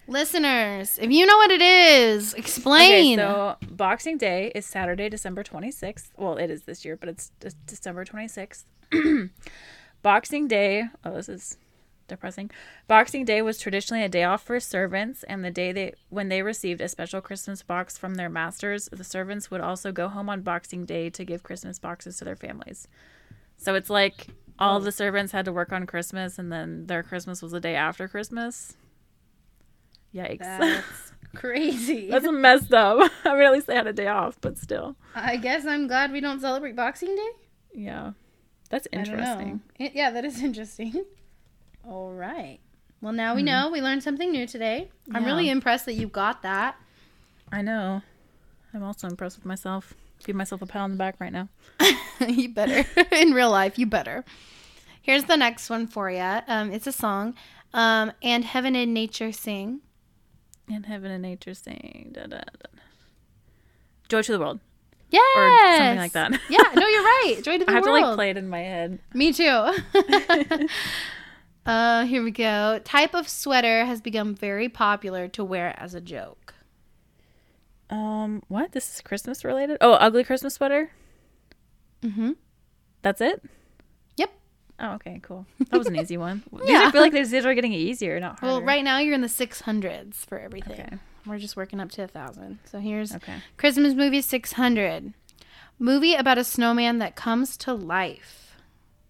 Listeners, 0.08 0.98
if 1.00 1.10
you 1.10 1.26
know 1.26 1.36
what 1.36 1.50
it 1.50 1.60
is, 1.60 2.32
explain. 2.34 3.18
Okay, 3.18 3.24
so 3.28 3.56
Boxing 3.72 4.16
Day 4.18 4.52
is 4.54 4.64
Saturday, 4.64 5.08
December 5.08 5.42
26th. 5.42 6.10
Well, 6.16 6.36
it 6.36 6.48
is 6.48 6.62
this 6.62 6.84
year, 6.84 6.96
but 6.96 7.08
it's 7.08 7.32
De- 7.40 7.50
December 7.66 8.04
26th. 8.04 8.64
Boxing 10.02 10.46
Day, 10.46 10.84
oh, 11.04 11.14
this 11.14 11.28
is 11.28 11.58
depressing. 12.06 12.52
Boxing 12.86 13.24
Day 13.24 13.42
was 13.42 13.58
traditionally 13.58 14.04
a 14.04 14.08
day 14.08 14.22
off 14.22 14.44
for 14.44 14.60
servants, 14.60 15.24
and 15.24 15.44
the 15.44 15.50
day 15.50 15.72
they 15.72 15.94
when 16.08 16.28
they 16.28 16.40
received 16.42 16.80
a 16.80 16.88
special 16.88 17.20
Christmas 17.20 17.62
box 17.64 17.98
from 17.98 18.14
their 18.14 18.28
masters, 18.28 18.88
the 18.92 19.02
servants 19.02 19.50
would 19.50 19.60
also 19.60 19.90
go 19.90 20.06
home 20.08 20.28
on 20.28 20.42
Boxing 20.42 20.84
Day 20.84 21.10
to 21.10 21.24
give 21.24 21.42
Christmas 21.42 21.80
boxes 21.80 22.16
to 22.18 22.24
their 22.24 22.36
families. 22.36 22.86
So 23.56 23.74
it's 23.74 23.90
like 23.90 24.28
all 24.58 24.80
the 24.80 24.92
servants 24.92 25.32
had 25.32 25.44
to 25.46 25.52
work 25.52 25.72
on 25.72 25.86
Christmas, 25.86 26.38
and 26.38 26.50
then 26.52 26.86
their 26.86 27.02
Christmas 27.02 27.42
was 27.42 27.52
the 27.52 27.60
day 27.60 27.74
after 27.74 28.08
Christmas. 28.08 28.76
Yikes. 30.14 30.38
That's 30.38 31.12
crazy. 31.34 32.10
That's 32.10 32.26
messed 32.30 32.72
up. 32.72 33.10
I 33.24 33.34
mean, 33.34 33.42
at 33.42 33.52
least 33.52 33.66
they 33.66 33.74
had 33.74 33.86
a 33.86 33.92
day 33.92 34.08
off, 34.08 34.38
but 34.40 34.56
still. 34.58 34.96
I 35.14 35.36
guess 35.36 35.66
I'm 35.66 35.86
glad 35.86 36.12
we 36.12 36.20
don't 36.20 36.40
celebrate 36.40 36.76
Boxing 36.76 37.14
Day. 37.14 37.28
Yeah. 37.74 38.12
That's 38.70 38.88
I 38.92 38.96
don't 38.96 39.06
know. 39.06 39.12
interesting. 39.14 39.60
It- 39.78 39.94
yeah, 39.94 40.10
that 40.10 40.24
is 40.24 40.42
interesting. 40.42 41.04
All 41.84 42.12
right. 42.12 42.58
Well, 43.00 43.12
now 43.12 43.34
we 43.34 43.42
Hmm. 43.42 43.46
know. 43.46 43.70
We 43.70 43.80
learned 43.82 44.02
something 44.02 44.32
new 44.32 44.46
today. 44.46 44.90
I'm 45.12 45.22
Yeah. 45.22 45.28
really 45.28 45.50
impressed 45.50 45.84
that 45.86 45.94
you 45.94 46.08
got 46.08 46.42
that. 46.42 46.76
I 47.52 47.62
know. 47.62 48.02
I'm 48.74 48.82
also 48.82 49.06
impressed 49.06 49.36
with 49.36 49.46
myself. 49.46 49.94
Give 50.24 50.34
myself 50.36 50.62
a 50.62 50.66
pat 50.66 50.82
on 50.82 50.90
the 50.90 50.96
back 50.96 51.16
right 51.20 51.32
now. 51.32 51.48
you 52.28 52.48
better. 52.48 52.84
In 53.14 53.32
real 53.32 53.50
life, 53.50 53.78
you 53.78 53.86
better. 53.86 54.24
Here's 55.02 55.24
the 55.24 55.36
next 55.36 55.70
one 55.70 55.86
for 55.86 56.10
you. 56.10 56.40
Um, 56.48 56.72
it's 56.72 56.86
a 56.86 56.92
song. 56.92 57.34
Um, 57.72 58.12
and 58.22 58.44
heaven 58.44 58.74
and 58.74 58.92
nature 58.92 59.30
sing. 59.32 59.80
And 60.68 60.86
heaven 60.86 61.10
and 61.12 61.22
nature 61.22 61.54
sing. 61.54 62.10
Da, 62.12 62.22
da, 62.22 62.38
da. 62.38 62.68
Joy 64.08 64.22
to 64.22 64.32
the 64.32 64.38
world. 64.40 64.58
Yes. 65.10 65.22
Or 65.36 65.76
something 65.76 65.98
like 65.98 66.12
that. 66.12 66.40
yeah. 66.50 66.62
No, 66.74 66.86
you're 66.88 67.02
right. 67.04 67.36
Joy 67.42 67.58
to 67.58 67.64
the 67.64 67.66
World. 67.66 67.68
I 67.70 67.72
have 67.74 67.84
world. 67.84 68.02
to 68.02 68.06
like 68.08 68.14
play 68.16 68.30
it 68.30 68.36
in 68.36 68.48
my 68.48 68.60
head. 68.60 68.98
Me 69.14 69.32
too. 69.32 69.72
uh, 71.66 72.04
here 72.04 72.22
we 72.22 72.30
go. 72.30 72.80
Type 72.84 73.14
of 73.14 73.28
sweater 73.28 73.84
has 73.84 74.00
become 74.00 74.34
very 74.34 74.68
popular 74.68 75.28
to 75.28 75.44
wear 75.44 75.74
as 75.78 75.94
a 75.94 76.00
joke. 76.00 76.45
Um, 77.90 78.42
what? 78.48 78.72
This 78.72 78.94
is 78.94 79.00
Christmas 79.00 79.44
related? 79.44 79.78
Oh, 79.80 79.92
ugly 79.92 80.24
Christmas 80.24 80.54
sweater? 80.54 80.90
Mm-hmm. 82.02 82.32
That's 83.02 83.20
it? 83.20 83.42
Yep. 84.16 84.30
Oh, 84.80 84.92
okay, 84.94 85.20
cool. 85.22 85.46
That 85.70 85.78
was 85.78 85.86
an 85.86 85.96
easy 85.96 86.16
one. 86.16 86.42
These 86.52 86.68
Yeah. 86.68 86.84
I 86.88 86.90
feel 86.90 87.00
like 87.00 87.12
these 87.12 87.32
are 87.32 87.54
getting 87.54 87.72
easier, 87.72 88.18
not 88.20 88.40
harder. 88.40 88.56
Well, 88.56 88.62
right 88.62 88.82
now 88.84 88.98
you're 88.98 89.14
in 89.14 89.20
the 89.20 89.28
600s 89.28 90.14
for 90.26 90.38
everything. 90.38 90.72
Okay. 90.80 90.96
We're 91.26 91.38
just 91.38 91.56
working 91.56 91.80
up 91.80 91.90
to 91.92 92.02
a 92.04 92.06
thousand. 92.08 92.58
So 92.64 92.78
here's 92.78 93.14
Okay. 93.14 93.34
Christmas 93.56 93.94
movie 93.94 94.20
600. 94.20 95.12
Movie 95.78 96.14
about 96.14 96.38
a 96.38 96.44
snowman 96.44 96.98
that 96.98 97.16
comes 97.16 97.56
to 97.58 97.74
life. 97.74 98.56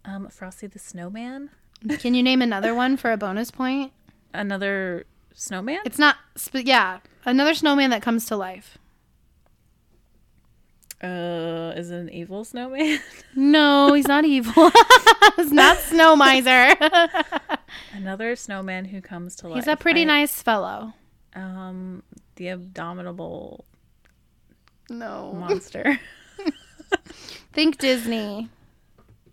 Um, 0.05 0.29
Frosty 0.29 0.67
the 0.67 0.79
Snowman. 0.79 1.51
Can 1.99 2.15
you 2.15 2.23
name 2.23 2.41
another 2.43 2.75
one 2.75 2.97
for 2.97 3.13
a 3.13 3.17
bonus 3.17 3.51
point? 3.51 3.93
Another 4.33 5.05
snowman. 5.37 5.79
It's 5.85 5.99
not, 5.99 6.17
sp- 6.35 6.65
yeah, 6.67 6.99
another 7.25 7.55
snowman 7.55 7.91
that 7.91 8.03
comes 8.03 8.25
to 8.27 8.37
life. 8.37 8.79
Uh, 11.03 11.75
is 11.77 11.91
it 11.91 11.97
an 11.97 12.11
evil 12.11 12.45
snowman? 12.45 12.99
No, 13.37 13.93
he's 13.93 14.09
not 14.09 14.25
evil. 14.25 14.71
he's 15.37 15.53
not 15.53 15.77
Snow 15.77 16.17
Miser. 16.17 16.75
Another 17.93 18.35
snowman 18.35 18.87
who 18.87 19.03
comes 19.03 19.37
to 19.37 19.49
life. 19.49 19.57
he's 19.57 19.67
a 19.69 19.77
pretty 19.77 20.03
I- 20.03 20.05
nice 20.05 20.41
fellow. 20.43 20.95
Um, 21.35 22.03
the 22.37 22.49
abominable 22.49 23.67
No. 24.89 25.35
monster. 25.35 26.01
Think 27.53 27.77
Disney. 27.77 28.49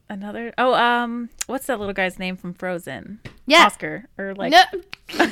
Another. 0.09 0.53
Oh, 0.57 0.73
um, 0.73 1.29
what's 1.47 1.65
that 1.67 1.79
little 1.79 1.93
guy's 1.93 2.19
name 2.19 2.35
from 2.35 2.53
Frozen? 2.53 3.19
Yeah. 3.45 3.65
Oscar 3.65 4.05
or 4.17 4.35
like 4.35 4.51
no, 4.51 4.61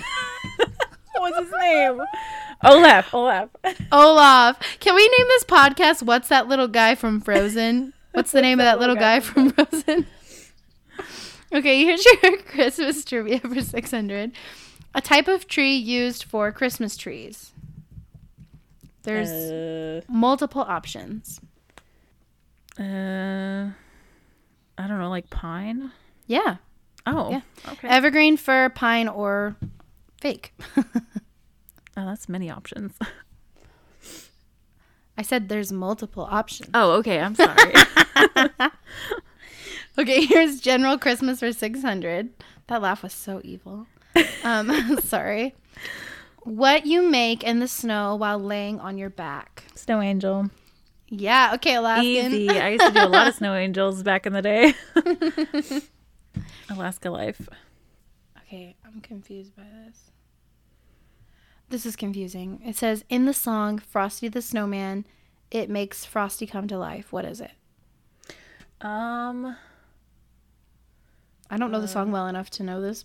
what's 1.17 1.37
his 1.37 1.51
name? 1.59 2.01
Olaf. 2.63 3.13
Olaf. 3.13 3.49
Olaf. 3.91 4.59
Can 4.79 4.95
we 4.95 5.01
name 5.07 5.27
this 5.27 5.43
podcast 5.43 6.03
What's 6.03 6.29
That 6.29 6.47
Little 6.47 6.67
Guy 6.67 6.95
from 6.95 7.19
Frozen? 7.21 7.93
What's 8.13 8.31
the 8.31 8.41
name 8.41 8.59
of 8.59 8.65
that 8.65 8.79
little 8.79 8.95
guy 8.95 9.19
from 9.19 9.51
Frozen? 9.51 10.07
Okay, 11.53 11.83
here's 11.83 12.05
your 12.05 12.37
Christmas 12.47 13.03
trivia 13.03 13.39
for 13.39 13.61
600. 13.61 14.31
A 14.95 15.01
type 15.01 15.27
of 15.27 15.47
tree 15.47 15.75
used 15.75 16.23
for 16.23 16.51
Christmas 16.51 16.95
trees. 16.97 17.51
There's 19.03 19.29
Uh, 19.29 20.01
multiple 20.07 20.61
options. 20.61 21.39
uh, 22.79 23.69
I 24.81 24.87
don't 24.87 24.99
know, 24.99 25.09
like 25.09 25.29
pine. 25.29 25.91
Yeah. 26.27 26.57
Oh, 27.05 27.31
Yeah. 27.31 27.41
Okay. 27.73 27.87
Evergreen, 27.87 28.37
fir, 28.37 28.69
pine, 28.69 29.07
or 29.07 29.55
fake. 30.19 30.53
oh, 30.77 30.83
that's 31.95 32.27
many 32.29 32.49
options. 32.49 32.93
I 35.17 35.21
said 35.23 35.49
there's 35.49 35.71
multiple 35.71 36.27
options. 36.29 36.69
Oh, 36.73 36.93
okay. 36.93 37.19
I'm 37.19 37.35
sorry. 37.35 37.73
Okay, 39.97 40.25
here's 40.25 40.61
General 40.61 40.97
Christmas 40.97 41.41
for 41.41 41.51
600. 41.51 42.29
That 42.67 42.81
laugh 42.81 43.03
was 43.03 43.13
so 43.13 43.41
evil. 43.43 43.87
Um, 44.43 44.97
sorry. 45.03 45.53
What 46.43 46.85
you 46.85 47.01
make 47.09 47.43
in 47.43 47.59
the 47.59 47.67
snow 47.67 48.15
while 48.15 48.39
laying 48.39 48.79
on 48.79 48.97
your 48.97 49.09
back. 49.09 49.65
Snow 49.75 50.01
angel. 50.01 50.49
Yeah, 51.13 51.51
okay, 51.55 51.75
Alaskan. 51.75 52.05
Easy. 52.05 52.49
I 52.49 52.69
used 52.69 52.85
to 52.85 52.91
do 52.91 53.05
a 53.05 53.09
lot 53.09 53.27
of 53.27 53.35
snow 53.41 53.53
angels 53.53 54.01
back 54.01 54.25
in 54.25 54.31
the 54.31 54.41
day. 54.41 54.73
Alaska 56.69 57.09
life. 57.09 57.49
Okay, 58.37 58.75
I'm 58.85 59.01
confused 59.01 59.53
by 59.55 59.63
this. 59.85 60.11
This 61.69 61.85
is 61.85 61.95
confusing. 61.97 62.61
It 62.65 62.77
says 62.77 63.03
in 63.09 63.25
the 63.25 63.33
song 63.33 63.77
Frosty 63.79 64.29
the 64.29 64.41
Snowman, 64.41 65.05
it 65.51 65.69
makes 65.69 66.05
Frosty 66.05 66.47
come 66.47 66.67
to 66.69 66.77
life. 66.77 67.11
What 67.11 67.25
is 67.25 67.41
it? 67.41 67.51
Um, 68.79 69.57
I 71.49 71.57
don't 71.57 71.71
know 71.71 71.81
the 71.81 71.87
song 71.89 72.11
well 72.11 72.27
enough 72.27 72.49
to 72.51 72.63
know 72.63 72.81
this. 72.81 73.03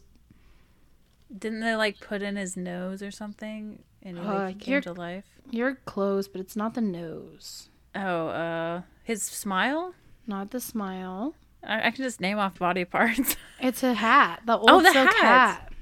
didn't 1.37 1.59
they 1.61 1.75
like 1.75 1.99
put 2.01 2.23
in 2.23 2.37
his 2.37 2.57
nose 2.57 3.03
or 3.03 3.11
something 3.11 3.83
and 4.03 4.17
he 4.17 4.23
Uh, 4.25 4.33
like, 4.35 4.61
came 4.61 4.81
to 4.83 4.93
life? 4.93 5.25
You're 5.51 5.75
close, 5.85 6.29
but 6.29 6.41
it's 6.41 6.55
not 6.57 6.75
the 6.75 6.81
nose. 6.81 7.69
Oh, 7.97 8.29
uh, 8.29 8.83
his 9.03 9.23
smile. 9.23 9.95
Not 10.27 10.51
the 10.51 10.61
smile. 10.61 11.35
I, 11.67 11.89
I 11.89 11.91
can 11.91 12.05
just 12.05 12.21
name 12.21 12.39
off 12.39 12.59
body 12.59 12.85
parts. 12.85 13.37
It's 13.61 13.83
a 13.83 13.95
hat. 13.95 14.43
The 14.45 14.59
old 14.59 14.69
Oh, 14.71 14.83
the 14.83 14.93
silk 14.93 15.07
hat. 15.15 15.23
hat. 15.23 15.73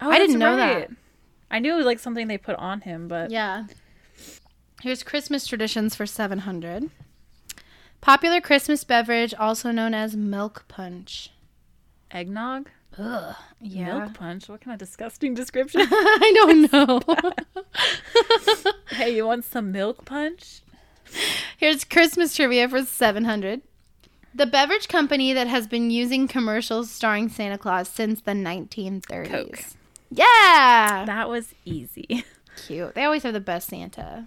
Oh, 0.00 0.10
I 0.10 0.18
didn't 0.18 0.38
know 0.38 0.56
that. 0.56 0.88
I 1.50 1.58
knew 1.58 1.74
it 1.74 1.76
was 1.76 1.84
like 1.86 1.98
something 1.98 2.26
they 2.26 2.38
put 2.38 2.56
on 2.56 2.80
him, 2.80 3.06
but 3.06 3.30
Yeah. 3.30 3.66
Here's 4.82 5.02
Christmas 5.02 5.46
traditions 5.46 5.94
for 5.94 6.06
700. 6.06 6.90
Popular 8.00 8.40
Christmas 8.40 8.82
beverage, 8.82 9.34
also 9.34 9.70
known 9.70 9.92
as 9.94 10.16
milk 10.16 10.64
punch. 10.68 11.30
eggnog, 12.10 12.68
Ugh. 12.98 13.36
Yeah. 13.60 13.98
milk 13.98 14.14
punch. 14.14 14.48
What 14.48 14.60
kind 14.62 14.72
of 14.74 14.78
disgusting 14.78 15.34
description? 15.34 15.82
I 15.90 16.32
don't 16.34 16.72
know. 16.72 17.00
hey, 18.90 19.14
you 19.14 19.26
want 19.26 19.44
some 19.44 19.70
milk 19.70 20.04
punch? 20.04 20.62
Here's 21.56 21.84
Christmas 21.84 22.34
trivia 22.34 22.68
for 22.68 22.84
700. 22.84 23.62
The 24.34 24.46
beverage 24.46 24.88
company 24.88 25.32
that 25.32 25.46
has 25.46 25.66
been 25.66 25.90
using 25.90 26.26
commercials 26.26 26.90
starring 26.90 27.28
Santa 27.28 27.58
Claus 27.58 27.88
since 27.88 28.20
the 28.22 28.32
1930s. 28.32 29.28
Coke. 29.30 29.64
Yeah. 30.10 31.04
That 31.06 31.28
was 31.28 31.54
easy. 31.64 32.24
Cute. 32.66 32.94
They 32.94 33.04
always 33.04 33.22
have 33.24 33.34
the 33.34 33.40
best 33.40 33.68
Santa. 33.68 34.26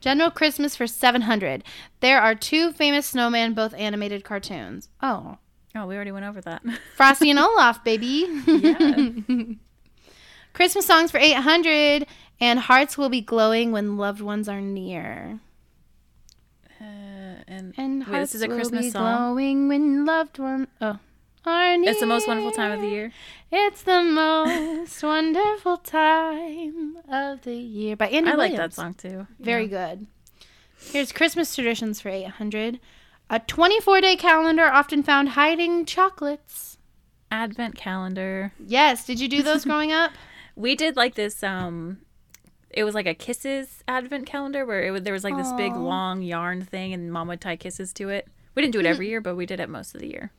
General 0.00 0.30
Christmas 0.30 0.76
for 0.76 0.86
700. 0.86 1.64
There 2.00 2.20
are 2.20 2.34
two 2.34 2.72
famous 2.72 3.12
snowmen, 3.12 3.54
both 3.54 3.74
animated 3.74 4.24
cartoons. 4.24 4.88
Oh, 5.02 5.38
Oh, 5.76 5.86
we 5.88 5.96
already 5.96 6.12
went 6.12 6.24
over 6.24 6.40
that. 6.42 6.62
Frosty 6.96 7.30
and 7.30 7.38
Olaf, 7.38 7.82
baby. 7.82 8.26
Yeah. 8.46 9.06
Christmas 10.52 10.86
songs 10.86 11.10
for 11.10 11.18
800. 11.18 12.06
And 12.40 12.60
hearts 12.60 12.96
will 12.96 13.08
be 13.08 13.20
glowing 13.20 13.72
when 13.72 13.96
loved 13.96 14.20
ones 14.20 14.48
are 14.48 14.60
near. 14.60 15.40
Uh, 16.80 16.84
and 17.48 17.74
And 17.76 18.06
Wait, 18.06 18.18
this 18.20 18.34
is 18.34 18.42
a 18.42 18.48
Christmas 18.48 18.92
song? 18.92 19.02
glowing 19.34 19.68
when 19.68 20.04
loved 20.04 20.38
ones 20.38 20.66
oh, 20.80 20.98
near. 21.46 21.90
it's 21.90 22.00
the 22.00 22.06
most 22.06 22.26
wonderful 22.26 22.52
time 22.52 22.72
of 22.72 22.80
the 22.80 22.88
year. 22.88 23.12
It's 23.52 23.82
the 23.82 24.02
most 24.02 25.02
wonderful 25.02 25.76
time 25.78 26.98
of 27.08 27.42
the 27.42 27.54
year 27.54 27.96
by 27.96 28.08
Andy 28.08 28.30
I 28.30 28.34
like 28.34 28.56
that 28.56 28.72
song 28.74 28.94
too. 28.94 29.26
Very 29.38 29.64
Yeah. 29.66 29.94
good. 29.94 30.06
Here's 30.92 31.12
Christmas 31.12 31.54
traditions 31.54 32.00
for 32.00 32.08
800. 32.08 32.80
A 33.30 33.38
24 33.40 34.00
day 34.00 34.16
calendar 34.16 34.64
often 34.64 35.02
found 35.02 35.30
hiding 35.30 35.84
chocolates. 35.86 36.78
Advent 37.30 37.74
calendar. 37.76 38.52
Yes. 38.64 39.06
Did 39.06 39.18
you 39.20 39.28
do 39.28 39.42
those 39.42 39.64
growing 39.64 39.92
up? 39.92 40.12
We 40.56 40.76
did 40.76 40.94
like 40.94 41.16
this. 41.16 41.42
Um, 41.42 41.98
it 42.76 42.84
was 42.84 42.94
like 42.94 43.06
a 43.06 43.14
kisses 43.14 43.82
advent 43.88 44.26
calendar 44.26 44.64
where 44.66 44.82
it 44.84 44.90
was, 44.90 45.02
there 45.02 45.12
was 45.12 45.24
like 45.24 45.36
this 45.36 45.52
big 45.52 45.74
long 45.74 46.22
yarn 46.22 46.62
thing, 46.64 46.92
and 46.92 47.12
mom 47.12 47.28
would 47.28 47.40
tie 47.40 47.56
kisses 47.56 47.92
to 47.94 48.08
it. 48.08 48.28
We 48.54 48.62
didn't 48.62 48.72
do 48.72 48.80
it 48.80 48.86
every 48.86 49.08
year, 49.08 49.20
but 49.20 49.34
we 49.36 49.46
did 49.46 49.60
it 49.60 49.68
most 49.68 49.94
of 49.94 50.00
the 50.00 50.08
year. 50.08 50.30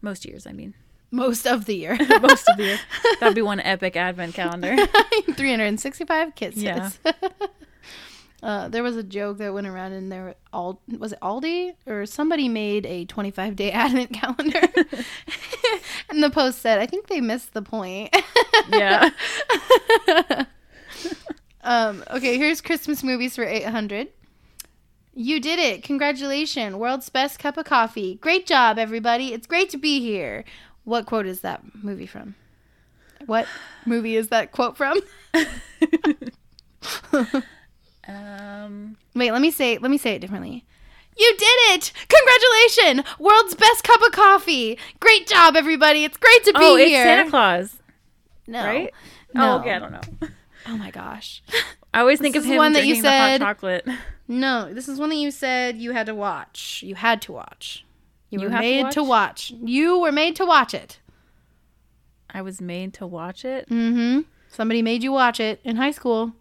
Most 0.00 0.24
years, 0.26 0.46
I 0.46 0.52
mean, 0.52 0.74
Most 1.10 1.46
of 1.46 1.64
the 1.64 1.74
year. 1.74 1.96
most 2.20 2.48
of 2.48 2.56
the 2.56 2.64
year. 2.64 2.78
That'd 3.20 3.34
be 3.34 3.42
one 3.42 3.60
epic 3.60 3.96
advent 3.96 4.34
calendar. 4.34 4.76
365 5.34 6.34
kisses. 6.34 6.62
Yeah. 6.62 6.90
Uh, 8.42 8.68
there 8.68 8.82
was 8.82 8.94
a 8.96 9.02
joke 9.02 9.38
that 9.38 9.54
went 9.54 9.66
around 9.66 9.92
in 9.92 10.10
there. 10.10 10.34
All 10.52 10.78
was 10.98 11.12
it 11.14 11.18
Aldi 11.22 11.74
or 11.86 12.04
somebody 12.04 12.46
made 12.46 12.84
a 12.84 13.06
25 13.06 13.56
day 13.56 13.72
advent 13.72 14.12
calendar, 14.12 14.60
and 16.10 16.22
the 16.22 16.28
post 16.28 16.60
said, 16.60 16.78
"I 16.78 16.84
think 16.84 17.06
they 17.06 17.22
missed 17.22 17.54
the 17.54 17.62
point." 17.62 18.14
Yeah. 18.68 19.10
Um. 21.64 22.04
Okay. 22.10 22.38
Here's 22.38 22.60
Christmas 22.60 23.02
movies 23.02 23.36
for 23.36 23.44
800. 23.44 24.08
You 25.16 25.38
did 25.38 25.60
it! 25.60 25.84
Congratulations, 25.84 26.74
world's 26.74 27.08
best 27.08 27.38
cup 27.38 27.56
of 27.56 27.64
coffee. 27.66 28.16
Great 28.16 28.46
job, 28.46 28.78
everybody. 28.78 29.32
It's 29.32 29.46
great 29.46 29.70
to 29.70 29.78
be 29.78 30.00
here. 30.00 30.44
What 30.82 31.06
quote 31.06 31.26
is 31.26 31.42
that 31.42 31.62
movie 31.84 32.06
from? 32.06 32.34
What 33.26 33.46
movie 33.86 34.16
is 34.16 34.28
that 34.28 34.50
quote 34.50 34.76
from? 34.76 35.00
Um, 38.06 38.96
Wait, 39.14 39.32
let 39.32 39.40
me 39.40 39.50
say 39.50 39.78
let 39.78 39.90
me 39.90 39.98
say 39.98 40.14
it 40.14 40.18
differently. 40.20 40.64
You 41.16 41.34
did 41.38 41.58
it! 41.70 41.92
Congratulations! 42.08 43.18
World's 43.18 43.54
best 43.54 43.84
cup 43.84 44.02
of 44.02 44.12
coffee. 44.12 44.78
Great 45.00 45.26
job, 45.26 45.54
everybody. 45.56 46.04
It's 46.04 46.16
great 46.16 46.44
to 46.44 46.52
be 46.52 46.58
oh, 46.60 46.76
it's 46.76 46.88
here. 46.88 47.04
Santa 47.04 47.30
Claus, 47.30 47.76
no. 48.46 48.64
right? 48.64 48.92
No. 49.32 49.52
Oh, 49.52 49.60
okay, 49.60 49.72
I 49.72 49.78
don't 49.78 49.92
know. 49.92 50.28
Oh 50.66 50.76
my 50.76 50.90
gosh. 50.90 51.42
I 51.92 52.00
always 52.00 52.20
think 52.20 52.34
This 52.34 52.44
of 52.44 52.50
him 52.50 52.56
one 52.56 52.72
that 52.72 52.86
you 52.86 53.00
the 53.02 53.10
hot 53.10 53.38
chocolate. 53.38 53.86
No, 54.26 54.72
this 54.72 54.88
is 54.88 54.98
one 54.98 55.10
that 55.10 55.16
you 55.16 55.30
said 55.30 55.76
you 55.76 55.92
had 55.92 56.06
to 56.06 56.14
watch. 56.14 56.82
You 56.82 56.94
had 56.94 57.20
to 57.22 57.32
watch. 57.32 57.84
You, 58.30 58.40
You 58.40 58.46
were 58.46 58.50
have 58.50 58.60
to 58.62 58.66
made 58.66 58.90
to 58.92 59.02
watch. 59.02 59.52
You 59.62 59.98
were 60.00 60.12
made 60.12 60.36
to 60.36 60.46
watch 60.46 60.72
it. 60.74 61.00
I 62.30 62.42
was 62.42 62.60
made 62.60 62.94
to 62.94 63.06
watch 63.06 63.44
it. 63.44 63.68
Mm-hmm. 63.68 64.20
Somebody 64.48 64.82
made 64.82 65.02
you 65.02 65.12
watch 65.12 65.38
it 65.40 65.60
in 65.64 65.76
high 65.76 65.90
school. 65.90 66.32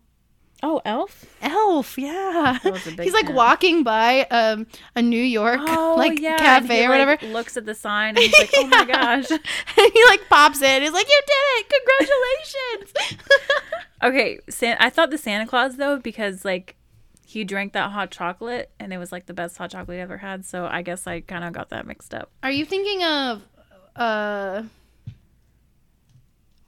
Oh, 0.65 0.81
Elf. 0.85 1.25
Elf, 1.41 1.97
yeah. 1.97 2.57
I 2.63 2.69
was 2.69 2.87
a 2.87 2.91
big 2.91 3.01
He's 3.01 3.13
like 3.13 3.25
fan. 3.25 3.35
walking 3.35 3.83
by 3.83 4.21
um 4.31 4.65
a 4.95 5.01
New 5.01 5.21
York 5.21 5.59
like 5.67 6.21
and 6.21 6.39
cafe 6.39 6.77
he, 6.79 6.85
or 6.85 6.89
whatever. 6.89 7.11
like, 7.11 7.23
looks 7.23 7.57
at 7.57 7.65
the 7.65 7.75
sign 7.75 8.09
and 8.15 8.19
he's 8.19 8.39
like, 8.39 8.49
"Oh 8.55 8.67
my 8.67 8.85
gosh." 8.85 9.29
and 9.31 9.39
he 9.93 10.05
like 10.05 10.21
pops 10.29 10.61
in. 10.61 10.81
He's 10.81 10.93
like, 10.93 11.05
"You 11.07 11.21
did 11.27 11.33
it! 11.57 11.73
Congratulations!" 12.87 12.93
Okay, 14.03 14.39
San- 14.49 14.77
I 14.79 14.89
thought 14.89 15.09
the 15.11 15.17
Santa 15.17 15.47
Claus 15.47 15.77
though 15.77 15.97
because 15.97 16.43
like 16.45 16.75
he 17.25 17.43
drank 17.43 17.73
that 17.73 17.91
hot 17.91 18.11
chocolate 18.11 18.69
and 18.79 18.91
it 18.93 18.97
was 18.97 19.11
like 19.11 19.25
the 19.27 19.33
best 19.33 19.57
hot 19.57 19.71
chocolate 19.71 19.95
he 19.97 20.01
ever 20.01 20.17
had. 20.17 20.45
So 20.45 20.65
I 20.65 20.81
guess 20.81 21.07
I 21.07 21.21
kind 21.21 21.43
of 21.43 21.53
got 21.53 21.69
that 21.69 21.87
mixed 21.87 22.13
up. 22.13 22.29
Are 22.43 22.51
you 22.51 22.65
thinking 22.65 23.03
of 23.03 23.41
uh 23.95 24.63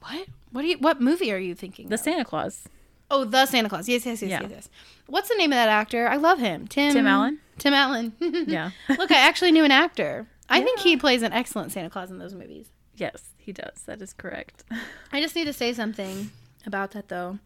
what? 0.01 0.27
What 0.51 0.61
do 0.61 0.67
you 0.67 0.77
what 0.77 1.01
movie 1.01 1.31
are 1.31 1.37
you 1.37 1.55
thinking? 1.55 1.89
The 1.89 1.95
of? 1.95 1.99
Santa 2.01 2.25
Claus. 2.25 2.67
Oh, 3.11 3.23
the 3.25 3.45
Santa 3.45 3.69
Claus. 3.69 3.87
Yes, 3.87 4.05
yes, 4.05 4.21
yes, 4.21 4.31
Yeah. 4.31 4.41
yes, 4.41 4.51
yes. 4.51 4.69
What's 5.07 5.29
the 5.29 5.35
name 5.35 5.51
of 5.51 5.55
that 5.57 5.69
actor? 5.69 6.07
I 6.07 6.15
love 6.15 6.39
him. 6.39 6.67
Tim 6.67 6.93
Tim 6.93 7.05
Allen? 7.07 7.39
Tim 7.57 7.73
Allen. 7.73 8.13
Yeah. 8.47 8.71
Look, 8.89 9.11
I 9.11 9.17
actually 9.27 9.51
knew 9.51 9.63
an 9.63 9.71
actor. 9.71 10.27
I 10.49 10.61
think 10.61 10.79
he 10.79 10.95
plays 10.97 11.21
an 11.23 11.33
excellent 11.33 11.71
Santa 11.71 11.89
Claus 11.89 12.11
in 12.11 12.19
those 12.19 12.33
movies. 12.35 12.67
Yes, 12.95 13.31
he 13.37 13.51
does. 13.51 13.81
That 13.87 14.01
is 14.01 14.13
correct. 14.13 14.63
I 15.11 15.21
just 15.21 15.35
need 15.35 15.45
to 15.45 15.53
say 15.53 15.73
something 15.73 16.29
about 16.67 16.91
that 16.91 17.09
though. 17.09 17.39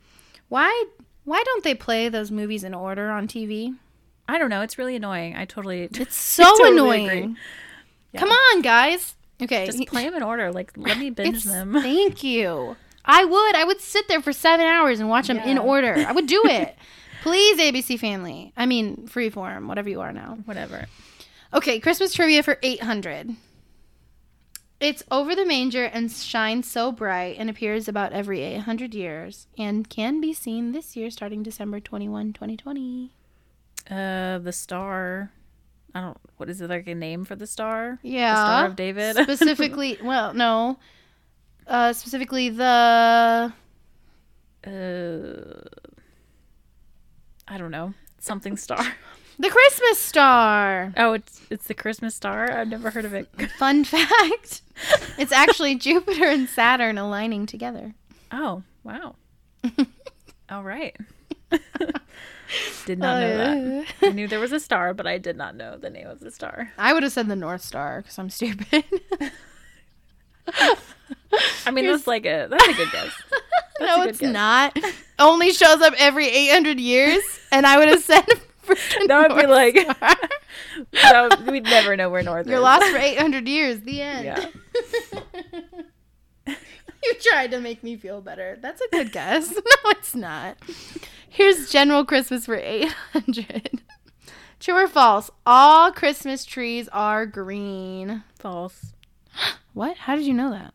Why 0.49 0.85
why 1.23 1.43
don't 1.45 1.63
they 1.63 1.75
play 1.75 2.09
those 2.09 2.31
movies 2.31 2.63
in 2.63 2.73
order 2.73 3.09
on 3.09 3.27
TV? 3.27 3.75
I 4.27 4.37
don't 4.37 4.49
know. 4.49 4.61
It's 4.61 4.77
really 4.77 4.95
annoying. 4.95 5.35
I 5.35 5.45
totally 5.45 5.83
It's 5.93 6.15
so 6.35 6.43
totally 6.43 6.71
annoying. 7.05 7.37
Yeah. 8.11 8.19
Come 8.21 8.29
on, 8.29 8.61
guys. 8.61 9.15
Okay. 9.41 9.65
just 9.65 9.85
play 9.87 10.03
them 10.03 10.15
in 10.15 10.23
order. 10.23 10.51
Like 10.51 10.73
let 10.75 10.97
me 10.97 11.09
binge 11.11 11.43
them. 11.43 11.73
Thank 11.73 12.23
you. 12.23 12.75
I 13.05 13.25
would. 13.25 13.55
I 13.55 13.63
would 13.63 13.81
sit 13.81 14.07
there 14.07 14.21
for 14.21 14.33
seven 14.33 14.65
hours 14.65 14.99
and 14.99 15.09
watch 15.09 15.27
them 15.27 15.37
in 15.39 15.57
order. 15.57 15.95
I 15.95 16.11
would 16.11 16.27
do 16.27 16.43
it. 16.45 16.75
Please, 17.21 17.57
ABC 17.57 17.99
Family. 17.99 18.53
I 18.55 18.65
mean, 18.65 19.07
Freeform, 19.07 19.67
whatever 19.67 19.89
you 19.89 19.99
are 20.01 20.13
now. 20.13 20.37
Whatever. 20.45 20.85
Okay, 21.53 21.79
Christmas 21.79 22.13
trivia 22.13 22.43
for 22.43 22.57
800. 22.61 23.35
It's 24.79 25.03
over 25.11 25.35
the 25.35 25.45
manger 25.45 25.83
and 25.83 26.09
shines 26.09 26.69
so 26.69 26.91
bright 26.91 27.35
and 27.37 27.49
appears 27.49 27.89
about 27.89 28.13
every 28.13 28.41
800 28.41 28.93
years 28.93 29.47
and 29.57 29.89
can 29.89 30.21
be 30.21 30.31
seen 30.33 30.71
this 30.71 30.95
year 30.95 31.09
starting 31.09 31.43
December 31.43 31.81
21, 31.81 32.31
2020. 32.31 33.11
Uh, 33.89 34.37
the 34.37 34.53
star. 34.53 35.31
I 35.93 36.01
don't. 36.01 36.17
What 36.37 36.49
is 36.49 36.61
it 36.61 36.69
like 36.69 36.87
a 36.87 36.95
name 36.95 37.25
for 37.25 37.35
the 37.35 37.47
star? 37.47 37.99
Yeah. 38.03 38.33
The 38.33 38.41
Star 38.41 38.65
of 38.67 38.75
David. 38.77 39.15
Specifically, 39.23 39.97
well, 40.01 40.33
no. 40.33 40.77
Uh, 41.67 41.93
specifically 41.93 42.49
the 42.49 43.53
uh, 44.65 44.71
I 47.47 47.57
don't 47.57 47.71
know. 47.71 47.93
Something 48.19 48.57
star. 48.57 48.83
the 49.39 49.49
Christmas 49.49 49.97
star. 49.97 50.93
Oh, 50.97 51.13
it's 51.13 51.41
it's 51.49 51.67
the 51.67 51.73
Christmas 51.73 52.13
star. 52.13 52.51
I've 52.51 52.67
never 52.67 52.91
heard 52.91 53.05
of 53.05 53.13
it. 53.13 53.27
Fun 53.57 53.85
fact. 53.85 54.61
It's 55.17 55.31
actually 55.31 55.75
Jupiter 55.79 56.25
and 56.25 56.47
Saturn 56.47 56.97
aligning 56.97 57.45
together. 57.45 57.95
Oh, 58.31 58.63
wow. 58.83 59.15
All 60.49 60.63
right. 60.63 60.95
did 62.85 62.99
not 62.99 63.23
oh, 63.23 63.27
know 63.27 63.37
that. 63.81 63.87
I 64.01 64.09
knew 64.09 64.27
there 64.27 64.39
was 64.39 64.51
a 64.51 64.59
star, 64.59 64.93
but 64.93 65.07
I 65.07 65.17
did 65.17 65.37
not 65.37 65.55
know 65.55 65.77
the 65.77 65.89
name 65.89 66.07
of 66.07 66.19
the 66.19 66.31
star. 66.31 66.71
I 66.77 66.93
would 66.93 67.03
have 67.03 67.11
said 67.11 67.27
the 67.27 67.35
North 67.35 67.61
Star 67.61 68.01
because 68.01 68.19
I'm 68.19 68.29
stupid. 68.29 68.83
I 71.65 71.71
mean, 71.71 71.87
that's 71.87 72.07
like 72.07 72.25
a 72.25 72.47
that's 72.49 72.67
a 72.67 72.73
good 72.73 72.91
guess. 72.91 73.11
That's 73.79 73.91
no, 73.91 73.97
good 73.97 74.09
it's 74.09 74.19
guess. 74.19 74.33
not. 74.33 74.77
Only 75.17 75.51
shows 75.51 75.81
up 75.81 75.93
every 75.97 76.27
800 76.27 76.79
years, 76.79 77.23
and 77.51 77.65
I 77.65 77.77
would 77.77 77.87
have 77.87 78.03
said 78.03 78.25
freaking 78.75 79.07
That 79.07 79.29
would 79.31 79.39
be 79.41 79.47
like- 79.47 79.75
That 80.91 81.29
would- 81.39 81.47
we'd 81.51 81.63
never 81.63 81.95
know 81.95 82.09
where 82.09 82.23
North 82.23 82.47
You're 82.47 82.57
is. 82.57 82.63
lost 82.63 82.85
for 82.91 82.97
800 82.97 83.47
years. 83.47 83.81
The 83.81 84.01
end. 84.01 84.25
Yeah. 84.25 84.45
you 87.03 87.13
tried 87.21 87.51
to 87.51 87.59
make 87.59 87.83
me 87.83 87.95
feel 87.95 88.21
better. 88.21 88.57
That's 88.61 88.81
a 88.81 88.87
good 88.91 89.11
guess. 89.11 89.51
No, 89.51 89.61
it's 89.91 90.15
not. 90.15 90.57
Here's 91.29 91.71
general 91.71 92.05
Christmas 92.05 92.45
for 92.45 92.55
800. 92.55 93.81
True 94.59 94.75
or 94.75 94.87
false? 94.87 95.31
All 95.45 95.91
Christmas 95.91 96.43
trees 96.45 96.89
are 96.89 97.25
green. 97.25 98.23
False. 98.39 98.93
What? 99.73 99.95
How 99.97 100.15
did 100.15 100.25
you 100.25 100.33
know 100.33 100.49
that? 100.49 100.73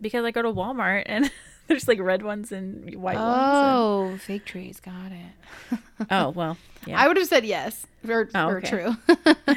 Because 0.00 0.24
I 0.24 0.30
go 0.30 0.42
to 0.42 0.52
Walmart 0.52 1.02
and 1.06 1.32
there's 1.70 1.86
like 1.88 2.00
red 2.00 2.22
ones 2.22 2.50
and 2.52 2.94
white 2.96 3.16
ones. 3.16 3.30
Oh, 3.32 4.18
fake 4.18 4.44
trees. 4.44 4.80
Got 4.80 5.12
it. 5.12 5.78
oh 6.10 6.30
well. 6.30 6.58
Yeah. 6.86 7.00
I 7.00 7.06
would 7.08 7.16
have 7.16 7.28
said 7.28 7.46
yes 7.46 7.86
or, 8.06 8.28
Oh, 8.34 8.48
or 8.48 8.58
okay. 8.58 8.68
true. 8.68 8.96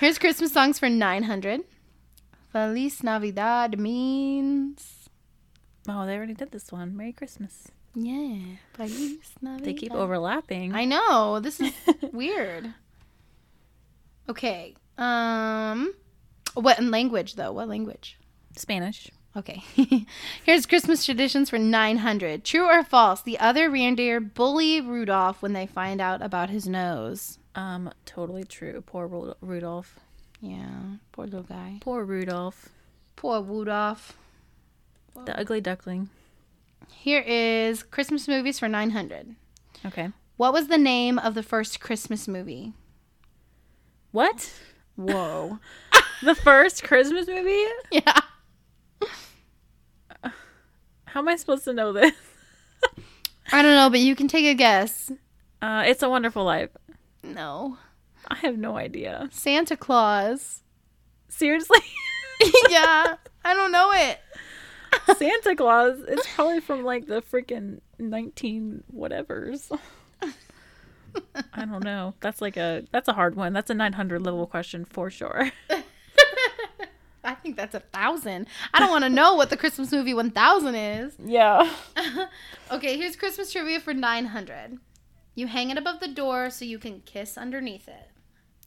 Here's 0.00 0.18
Christmas 0.18 0.52
songs 0.52 0.78
for 0.78 0.88
900. 0.88 1.60
Feliz 2.52 3.02
Navidad 3.02 3.78
means. 3.78 5.08
oh, 5.88 6.06
they 6.06 6.16
already 6.16 6.34
did 6.34 6.50
this 6.50 6.72
one. 6.72 6.96
Merry 6.96 7.12
Christmas. 7.12 7.68
Yeah. 7.94 8.38
Feliz 8.74 9.18
Navidad. 9.42 9.66
They 9.66 9.74
keep 9.74 9.92
overlapping. 9.92 10.74
I 10.74 10.84
know. 10.86 11.40
This 11.40 11.60
is 11.60 11.72
weird. 12.12 12.72
Okay. 14.28 14.74
Um 14.98 15.94
what 16.54 16.78
in 16.78 16.90
language 16.90 17.34
though? 17.34 17.52
What 17.52 17.68
language? 17.68 18.18
Spanish. 18.56 19.10
Okay. 19.36 19.62
Here's 20.44 20.66
Christmas 20.66 21.04
traditions 21.04 21.48
for 21.48 21.58
900. 21.58 22.44
True 22.44 22.66
or 22.66 22.84
false? 22.84 23.22
The 23.22 23.38
other 23.38 23.70
reindeer 23.70 24.20
bully 24.20 24.80
Rudolph 24.80 25.40
when 25.40 25.54
they 25.54 25.66
find 25.66 26.00
out 26.00 26.20
about 26.20 26.50
his 26.50 26.66
nose. 26.68 27.38
Um, 27.54 27.90
totally 28.04 28.44
true. 28.44 28.82
Poor 28.84 29.06
Ru- 29.06 29.34
Rudolph. 29.40 29.98
Yeah, 30.40 30.96
poor 31.12 31.26
little 31.26 31.44
guy. 31.44 31.78
Poor 31.80 32.04
Rudolph. 32.04 32.68
Poor 33.16 33.40
Rudolph. 33.40 34.16
The 35.24 35.38
ugly 35.38 35.60
duckling. 35.60 36.10
Here 36.90 37.22
is 37.26 37.82
Christmas 37.82 38.26
movies 38.28 38.58
for 38.58 38.68
900. 38.68 39.34
Okay. 39.86 40.10
What 40.36 40.52
was 40.52 40.68
the 40.68 40.78
name 40.78 41.18
of 41.18 41.34
the 41.34 41.42
first 41.42 41.80
Christmas 41.80 42.26
movie? 42.26 42.72
What? 44.10 44.52
Whoa. 44.96 45.58
The 46.22 46.36
first 46.36 46.84
Christmas 46.84 47.26
movie? 47.26 47.64
yeah. 47.90 48.20
How 51.12 51.20
am 51.20 51.28
I 51.28 51.36
supposed 51.36 51.64
to 51.64 51.74
know 51.74 51.92
this? 51.92 52.14
I 53.52 53.60
don't 53.60 53.74
know, 53.74 53.90
but 53.90 54.00
you 54.00 54.16
can 54.16 54.28
take 54.28 54.46
a 54.46 54.54
guess. 54.54 55.12
Uh, 55.60 55.84
it's 55.86 56.02
a 56.02 56.08
Wonderful 56.08 56.42
Life. 56.42 56.70
No. 57.22 57.76
I 58.28 58.36
have 58.36 58.56
no 58.56 58.78
idea. 58.78 59.28
Santa 59.30 59.76
Claus. 59.76 60.62
Seriously? 61.28 61.80
yeah. 62.70 63.16
I 63.44 63.52
don't 63.52 63.72
know 63.72 63.92
it. 63.92 64.20
Santa 65.18 65.54
Claus. 65.54 65.98
It's 66.08 66.26
probably 66.34 66.60
from 66.60 66.82
like 66.82 67.06
the 67.06 67.20
freaking 67.20 67.80
19 67.98 68.84
whatevers. 68.96 69.78
I 71.52 71.66
don't 71.66 71.84
know. 71.84 72.14
That's 72.20 72.40
like 72.40 72.56
a 72.56 72.84
that's 72.90 73.08
a 73.08 73.12
hard 73.12 73.34
one. 73.34 73.52
That's 73.52 73.68
a 73.68 73.74
900 73.74 74.24
level 74.24 74.46
question 74.46 74.86
for 74.86 75.10
sure. 75.10 75.50
I 77.24 77.34
think 77.34 77.56
that's 77.56 77.74
a 77.74 77.80
thousand. 77.80 78.48
I 78.74 78.80
don't 78.80 78.90
want 78.90 79.04
to 79.04 79.10
know 79.10 79.34
what 79.34 79.50
the 79.50 79.56
Christmas 79.56 79.92
movie 79.92 80.14
1000 80.14 80.74
is. 80.74 81.14
Yeah. 81.24 81.70
okay, 82.70 82.96
here's 82.96 83.16
Christmas 83.16 83.52
trivia 83.52 83.80
for 83.80 83.94
900. 83.94 84.78
You 85.34 85.46
hang 85.46 85.70
it 85.70 85.78
above 85.78 86.00
the 86.00 86.08
door 86.08 86.50
so 86.50 86.64
you 86.64 86.78
can 86.78 87.00
kiss 87.00 87.38
underneath 87.38 87.88
it. 87.88 88.10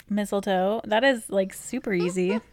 Mistletoe. 0.10 0.82
That 0.86 1.03
is 1.03 1.30
like 1.30 1.53
super 1.53 1.94
easy. 1.94 2.40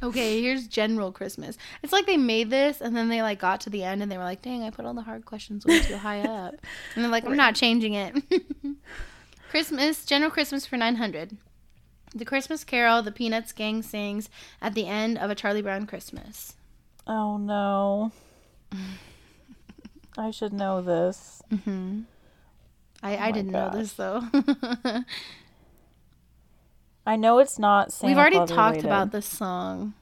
Okay, 0.00 0.40
here's 0.40 0.68
general 0.68 1.10
Christmas. 1.10 1.58
It's 1.82 1.92
like 1.92 2.06
they 2.06 2.16
made 2.16 2.50
this 2.50 2.80
and 2.80 2.94
then 2.96 3.08
they 3.08 3.20
like 3.20 3.40
got 3.40 3.60
to 3.62 3.70
the 3.70 3.82
end 3.82 4.00
and 4.00 4.10
they 4.10 4.16
were 4.16 4.22
like, 4.24 4.42
"Dang, 4.42 4.62
I 4.62 4.70
put 4.70 4.84
all 4.84 4.94
the 4.94 5.02
hard 5.02 5.24
questions 5.24 5.66
way 5.66 5.80
too 5.80 5.96
high 5.96 6.20
up." 6.20 6.54
And 6.94 7.04
they're 7.04 7.10
like, 7.10 7.24
"I'm 7.24 7.36
not 7.36 7.56
changing 7.56 7.94
it." 7.94 8.14
Christmas, 9.50 10.04
general 10.04 10.30
Christmas 10.30 10.66
for 10.66 10.76
900. 10.76 11.36
The 12.14 12.24
Christmas 12.24 12.64
Carol 12.64 13.02
the 13.02 13.12
Peanuts 13.12 13.52
gang 13.52 13.82
sings 13.82 14.28
at 14.62 14.74
the 14.74 14.86
end 14.86 15.18
of 15.18 15.30
a 15.30 15.34
Charlie 15.34 15.62
Brown 15.62 15.86
Christmas. 15.86 16.54
oh 17.06 17.36
no. 17.38 18.12
I 20.18 20.30
should 20.30 20.52
know 20.52 20.82
this. 20.82 21.42
Mhm. 21.52 22.04
I, 23.02 23.16
I 23.28 23.30
didn't 23.30 23.52
know 23.52 23.70
this 23.72 23.92
though. 23.92 24.22
I 27.06 27.16
know 27.16 27.38
it's 27.38 27.58
not 27.58 27.92
Santa 27.92 28.10
We've 28.10 28.18
already 28.18 28.36
Claus 28.36 28.50
talked 28.50 28.68
related. 28.76 28.86
about 28.86 29.12
this 29.12 29.26
song 29.26 29.94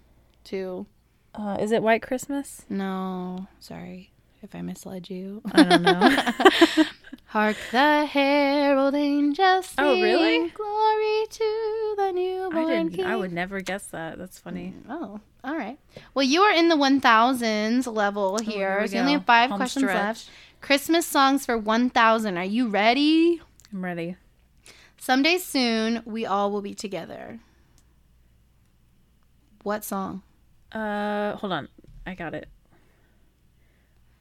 too. 0.44 0.86
Uh, 1.34 1.56
is 1.60 1.70
it 1.70 1.82
White 1.82 2.02
Christmas? 2.02 2.64
No, 2.68 3.46
sorry 3.60 4.10
if 4.42 4.54
I 4.54 4.62
misled 4.62 5.10
you. 5.10 5.42
I 5.52 5.62
don't 5.62 5.82
know. 5.82 6.84
Hark 7.26 7.56
the 7.70 8.06
herald 8.06 8.94
angels 8.94 9.66
sing. 9.66 9.84
Oh, 9.84 10.00
really? 10.00 10.48
Glory 10.50 11.26
to 11.30 11.44
newborn 12.12 13.00
I. 13.00 13.12
I 13.12 13.16
would 13.16 13.32
never 13.32 13.60
guess 13.60 13.86
that. 13.88 14.18
That's 14.18 14.38
funny. 14.38 14.74
Oh, 14.88 15.20
all 15.44 15.56
right. 15.56 15.78
Well, 16.14 16.24
you 16.24 16.42
are 16.42 16.52
in 16.52 16.68
the 16.68 16.76
1000s 16.76 17.92
level 17.92 18.38
here. 18.38 18.46
Oh, 18.46 18.52
here 18.52 18.80
we 18.82 18.88
so 18.88 18.94
you 18.94 19.00
only 19.00 19.12
have 19.14 19.24
five 19.24 19.50
Home 19.50 19.58
questions 19.58 19.84
stretch. 19.84 19.94
left. 19.96 20.30
Christmas 20.60 21.06
songs 21.06 21.46
for 21.46 21.56
1000. 21.58 22.36
Are 22.38 22.44
you 22.44 22.68
ready? 22.68 23.40
I'm 23.72 23.84
ready. 23.84 24.16
Someday 24.98 25.38
soon, 25.38 26.02
we 26.04 26.26
all 26.26 26.50
will 26.50 26.62
be 26.62 26.74
together. 26.74 27.38
What 29.62 29.84
song? 29.84 30.22
Uh, 30.72 31.36
hold 31.36 31.52
on. 31.52 31.68
I 32.06 32.14
got 32.14 32.34
it. 32.34 32.48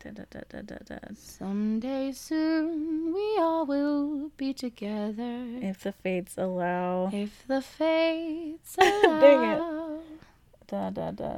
Da, 0.06 0.12
da, 0.12 0.24
da, 0.30 0.42
da, 0.48 0.62
da, 0.62 0.76
da. 0.86 0.98
Someday 1.16 2.12
soon, 2.12 3.12
we 3.12 3.38
all 3.40 3.66
will 3.66 4.30
be 4.38 4.54
together. 4.54 5.48
If 5.64 5.82
the 5.82 5.94
fates 5.94 6.38
allow. 6.38 7.10
If 7.12 7.44
the 7.48 7.60
fates 7.60 8.76
allow. 8.80 9.20
Dang 9.20 9.44
it. 9.50 9.58
allow. 9.58 10.00
Da, 10.68 10.90
da, 10.92 11.10
da. 11.10 11.34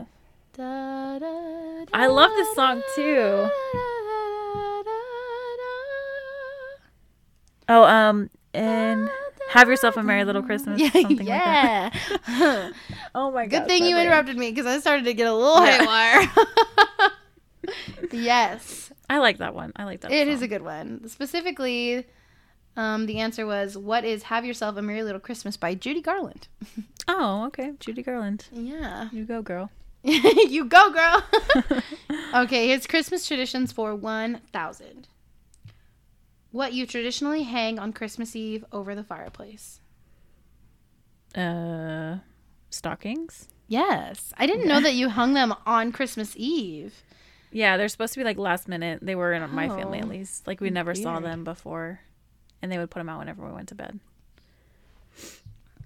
Da, 0.57 1.18
da, 1.19 1.85
I 1.94 2.07
love 2.07 2.31
this 2.31 2.53
song, 2.56 2.81
too. 2.95 3.49
Oh, 7.69 7.84
um, 7.84 8.30
and 8.53 9.10
have 9.52 9.69
yourself 9.69 9.95
a 9.95 10.03
merry 10.03 10.26
little 10.26 10.44
Christmas. 10.44 10.81
Yeah, 10.81 10.89
something 10.89 11.18
like 11.19 11.27
that. 11.27 11.94
yeah. 12.27 12.72
Oh 13.15 13.31
my 13.31 13.45
god. 13.48 13.60
Good 13.60 13.68
thing 13.69 13.85
you 13.85 13.98
interrupted 13.98 14.38
me 14.38 14.52
because 14.52 14.65
I 14.65 14.80
started 14.80 15.06
to 15.06 15.14
get 15.14 15.27
a 15.27 15.34
little 15.34 15.61
haywire. 15.61 16.30
Yes, 18.11 18.91
I 19.10 19.19
like 19.19 19.38
that 19.39 19.53
one. 19.56 19.72
I 19.76 19.84
like 19.85 20.02
that. 20.02 20.11
it 20.11 20.27
is 20.27 20.39
song. 20.39 20.45
a 20.45 20.48
good 20.48 20.61
one. 20.61 21.07
Specifically, 21.07 22.06
um, 22.76 23.06
the 23.06 23.19
answer 23.19 23.45
was, 23.45 23.77
"What 23.77 24.03
is 24.06 24.23
Have 24.23 24.45
Yourself 24.45 24.77
a 24.77 24.81
Merry 24.81 25.03
Little 25.03 25.19
Christmas" 25.19 25.57
by 25.57 25.76
Judy 25.76 26.02
Garland. 26.02 26.48
Oh, 27.10 27.45
okay. 27.45 27.72
Judy 27.80 28.03
Garland. 28.03 28.48
Yeah, 28.52 29.07
You 29.14 29.23
go, 29.23 29.41
girl. 29.41 29.72
you 30.03 30.65
go, 30.65 30.91
girl. 30.91 31.23
okay, 32.35 32.68
here's 32.68 32.85
Christmas 32.85 33.26
traditions 33.26 33.72
for 33.72 33.95
one 33.95 34.41
thousand. 34.52 35.07
What 36.52 36.73
you 36.73 36.85
traditionally 36.85 37.44
hang 37.44 37.80
on 37.80 37.94
Christmas 37.94 38.35
Eve 38.35 38.65
over 38.73 38.94
the 38.94 39.06
fireplace. 39.06 39.80
Uh, 41.34 42.18
stockings. 42.69 43.48
Yes, 43.69 44.34
I 44.38 44.45
didn't 44.45 44.68
know 44.68 44.81
that 44.81 44.94
you 44.95 45.07
hung 45.10 45.34
them 45.34 45.53
on 45.65 45.91
Christmas 45.94 46.34
Eve. 46.35 47.03
Yeah, 47.52 47.78
they're 47.78 47.88
supposed 47.88 48.14
to 48.14 48.19
be 48.19 48.24
like 48.24 48.38
last 48.38 48.68
minute. 48.68 48.99
They 49.02 49.15
were 49.15 49.34
in 49.34 49.49
my 49.52 49.68
family 49.69 49.99
at 49.99 50.06
Oh, 50.06 50.10
least. 50.10 50.45
Like 50.48 50.60
we 50.61 50.69
never 50.69 50.94
saw 50.94 51.19
them 51.19 51.44
before, 51.44 52.02
and 52.61 52.72
they 52.72 52.78
would 52.78 52.90
put 52.91 52.99
them 52.99 53.10
out 53.10 53.19
whenever 53.19 53.45
we 53.45 53.52
went 53.53 53.69
to 53.69 53.76
bed. 53.76 53.99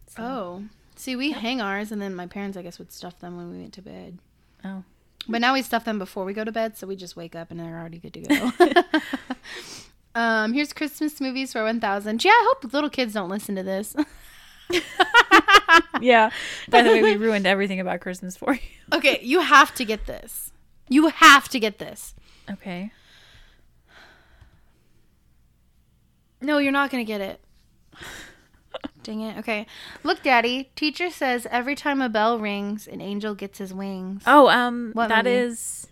So- 0.07 0.23
Oh. 0.23 0.63
See, 0.95 1.15
we 1.15 1.31
hang 1.31 1.61
ours, 1.61 1.91
and 1.91 1.99
then 2.01 2.13
my 2.13 2.27
parents, 2.27 2.57
I 2.57 2.61
guess, 2.61 2.77
would 2.77 2.91
stuff 2.91 3.17
them 3.19 3.35
when 3.37 3.49
we 3.51 3.59
went 3.59 3.73
to 3.73 3.81
bed. 3.81 4.19
Oh. 4.63 4.83
But 5.27 5.41
now 5.41 5.53
we 5.53 5.61
stuff 5.61 5.85
them 5.85 5.97
before 5.99 6.25
we 6.25 6.33
go 6.33 6.43
to 6.43 6.51
bed, 6.51 6.77
so 6.77 6.85
we 6.87 6.95
just 6.95 7.15
wake 7.15 7.35
up 7.35 7.49
and 7.51 7.59
they're 7.59 7.79
already 7.79 7.97
good 7.99 8.13
to 8.15 8.21
go. 8.21 8.51
um, 10.19 10.53
here's 10.53 10.73
Christmas 10.73 11.19
movies 11.21 11.53
for 11.53 11.63
1000. 11.63 12.23
Yeah, 12.23 12.31
I 12.31 12.53
hope 12.53 12.73
little 12.73 12.89
kids 12.89 13.13
don't 13.13 13.29
listen 13.29 13.55
to 13.55 13.63
this. 13.63 13.95
yeah. 16.01 16.29
By 16.69 16.81
the 16.81 16.89
way, 16.89 17.01
we 17.03 17.15
ruined 17.17 17.45
everything 17.47 17.79
about 17.79 18.01
Christmas 18.01 18.35
for 18.37 18.53
you. 18.53 18.59
okay, 18.93 19.19
you 19.23 19.39
have 19.41 19.73
to 19.75 19.85
get 19.85 20.05
this. 20.05 20.50
You 20.91 21.07
have 21.07 21.47
to 21.49 21.59
get 21.59 21.79
this. 21.79 22.13
Okay. 22.49 22.91
No, 26.41 26.57
you're 26.57 26.73
not 26.73 26.89
going 26.91 27.05
to 27.05 27.07
get 27.07 27.21
it. 27.21 27.39
Dang 29.03 29.21
it. 29.21 29.37
Okay. 29.37 29.65
Look, 30.03 30.21
Daddy. 30.21 30.69
Teacher 30.75 31.09
says 31.09 31.47
every 31.49 31.75
time 31.75 32.01
a 32.01 32.09
bell 32.09 32.37
rings, 32.39 32.87
an 32.87 32.99
angel 32.99 33.35
gets 33.35 33.57
his 33.59 33.73
wings. 33.73 34.23
Oh, 34.27 34.49
um, 34.49 34.91
What 34.93 35.07
that 35.07 35.23
movie? 35.23 35.37
is, 35.37 35.87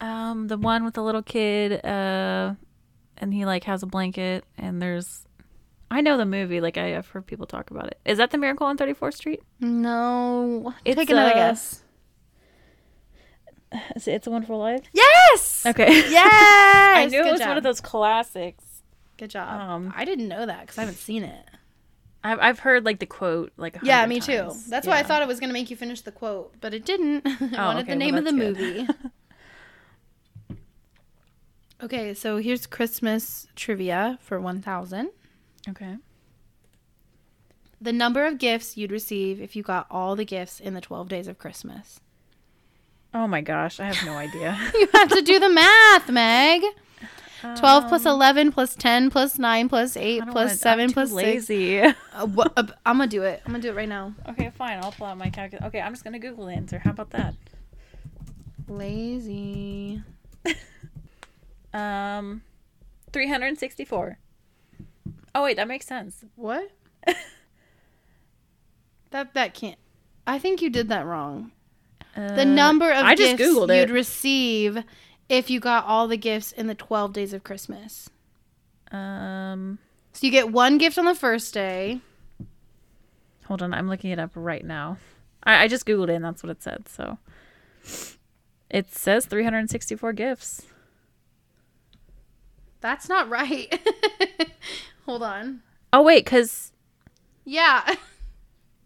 um, 0.00 0.48
the 0.48 0.58
one 0.58 0.84
with 0.84 0.94
the 0.94 1.02
little 1.02 1.22
kid, 1.22 1.84
uh, 1.84 2.54
and 3.16 3.32
he 3.32 3.44
like 3.44 3.62
has 3.64 3.84
a 3.84 3.86
blanket, 3.86 4.44
and 4.58 4.82
there's, 4.82 5.24
I 5.88 6.00
know 6.00 6.16
the 6.16 6.26
movie. 6.26 6.60
Like 6.60 6.76
I, 6.76 6.96
I've 6.96 7.06
heard 7.08 7.26
people 7.26 7.46
talk 7.46 7.70
about 7.70 7.86
it. 7.86 7.98
Is 8.04 8.18
that 8.18 8.32
the 8.32 8.38
Miracle 8.38 8.66
on 8.66 8.76
Thirty 8.76 8.92
Fourth 8.92 9.14
Street? 9.14 9.42
No. 9.60 10.74
It's, 10.84 10.96
Take 10.96 11.10
another 11.10 11.30
uh, 11.30 11.34
guess. 11.34 11.83
Is 13.96 14.08
it 14.08 14.12
It's 14.14 14.26
a 14.26 14.30
Wonderful 14.30 14.58
Life? 14.58 14.82
Yes. 14.92 15.64
Okay. 15.66 15.88
Yes. 16.10 16.32
I 16.96 17.06
knew 17.06 17.18
Good 17.22 17.28
it 17.28 17.32
was 17.32 17.40
job. 17.40 17.48
one 17.48 17.56
of 17.56 17.62
those 17.62 17.80
classics. 17.80 18.64
Good 19.16 19.30
job. 19.30 19.60
Um, 19.60 19.92
I 19.96 20.04
didn't 20.04 20.28
know 20.28 20.46
that 20.46 20.62
because 20.62 20.78
I 20.78 20.82
haven't 20.82 20.96
seen 20.98 21.22
it. 21.24 21.44
I've 22.22 22.38
I've 22.40 22.58
heard 22.60 22.84
like 22.84 23.00
the 23.00 23.06
quote 23.06 23.52
like. 23.56 23.78
Yeah, 23.82 24.04
me 24.06 24.18
too. 24.18 24.38
times. 24.38 24.66
That's 24.66 24.86
why 24.86 24.98
I 24.98 25.02
thought 25.02 25.22
it 25.22 25.28
was 25.28 25.40
going 25.40 25.50
to 25.50 25.54
make 25.54 25.70
you 25.70 25.76
finish 25.76 26.00
the 26.00 26.12
quote, 26.12 26.54
but 26.60 26.72
it 26.72 26.84
didn't. 26.84 27.22
I 27.56 27.66
wanted 27.66 27.82
okay, 27.82 27.92
the 27.92 27.98
well, 27.98 27.98
name 27.98 28.14
of 28.16 28.24
the 28.24 28.32
good. 28.32 28.88
movie. 30.48 30.58
okay, 31.82 32.14
so 32.14 32.38
here's 32.38 32.66
Christmas 32.66 33.46
trivia 33.54 34.18
for 34.22 34.40
1000. 34.40 35.10
Okay. 35.68 35.96
The 37.80 37.92
number 37.92 38.24
of 38.24 38.38
gifts 38.38 38.78
you'd 38.78 38.90
receive 38.90 39.42
if 39.42 39.54
you 39.54 39.62
got 39.62 39.86
all 39.90 40.16
the 40.16 40.24
gifts 40.24 40.58
in 40.58 40.72
the 40.72 40.80
12 40.80 41.08
days 41.08 41.28
of 41.28 41.38
Christmas. 41.38 42.00
Oh 43.14 43.26
my 43.28 43.40
gosh, 43.40 43.78
I 43.80 43.84
have 43.84 44.04
no 44.04 44.14
idea. 44.14 44.58
You 44.74 44.88
have 44.92 45.08
to 45.10 45.22
do 45.22 45.38
the 45.38 45.48
math, 45.48 46.10
Meg. 46.10 46.62
12 47.58 47.92
Um, 47.92 48.06
11 48.06 48.52
plus 48.52 48.74
10 48.74 49.10
plus 49.10 49.38
9 49.38 49.68
plus 49.68 49.96
8 49.98 50.22
I 50.22 50.24
plus 50.24 50.34
wanna- 50.34 50.50
7 50.56 50.84
I'm 50.86 50.92
plus 50.92 51.10
6. 51.10 51.14
lazy. 51.14 51.80
Uh, 51.80 51.92
wha- 52.26 52.48
uh, 52.56 52.64
I'm 52.86 52.96
going 52.96 53.08
to 53.10 53.16
do 53.16 53.22
it. 53.22 53.42
I'm 53.44 53.52
going 53.52 53.60
to 53.60 53.68
do 53.68 53.72
it 53.72 53.76
right 53.76 53.88
now. 53.88 54.14
okay, 54.30 54.50
fine. 54.56 54.78
I'll 54.82 54.92
pull 54.92 55.06
out 55.06 55.18
my 55.18 55.28
calculator. 55.30 55.66
Okay, 55.66 55.80
I'm 55.80 55.92
just 55.92 56.04
gonna 56.04 56.18
Google 56.18 56.46
the 56.46 56.52
answer. 56.54 56.78
How 56.78 56.90
about 56.90 57.10
that? 57.10 57.34
Lazy. 58.68 60.02
Um, 61.74 62.42
three 63.12 63.28
hundred 63.28 63.46
and 63.48 63.58
sixty-four. 63.58 64.16
Oh 65.34 65.42
wait, 65.42 65.56
that 65.56 65.66
makes 65.66 65.86
sense. 65.86 66.24
What? 66.36 66.70
that 69.10 69.34
that 69.34 69.54
can't. 69.54 69.78
I 70.24 70.38
think 70.38 70.62
you 70.62 70.70
did 70.70 70.88
that 70.90 71.04
wrong. 71.04 71.50
The 72.14 72.42
Uh, 72.42 72.44
number 72.44 72.90
of 72.90 73.04
I 73.04 73.14
gifts 73.14 73.40
you'd 73.40 73.70
it. 73.70 73.90
receive 73.90 74.84
if 75.28 75.50
you 75.50 75.58
got 75.60 75.84
all 75.84 76.06
the 76.06 76.16
gifts 76.16 76.52
in 76.52 76.66
the 76.68 76.74
12 76.74 77.12
days 77.12 77.32
of 77.32 77.42
Christmas. 77.44 78.08
Um, 78.92 79.78
So 80.12 80.26
you 80.26 80.30
get 80.30 80.52
one 80.52 80.78
gift 80.78 80.96
on 80.98 81.06
the 81.06 81.14
first 81.14 81.52
day. 81.54 82.00
hold 83.46 83.62
on, 83.62 83.74
I'm 83.74 83.88
looking 83.88 84.10
it 84.10 84.18
up 84.20 84.30
right 84.34 84.64
now. 84.64 84.98
I, 85.42 85.64
I 85.64 85.68
just 85.68 85.86
Googled 85.86 86.08
it 86.08 86.14
and 86.14 86.24
that's 86.24 86.42
what 86.42 86.50
it 86.50 86.62
said. 86.62 86.88
So 86.88 87.18
it 88.70 88.90
says 88.92 89.26
364 89.26 90.12
gifts. 90.12 90.62
That's 92.80 93.08
not 93.08 93.28
right. 93.28 93.72
Hold 95.06 95.22
on. 95.22 95.62
Oh 95.92 96.02
wait, 96.02 96.24
because 96.24 96.72
Yeah. 97.44 97.94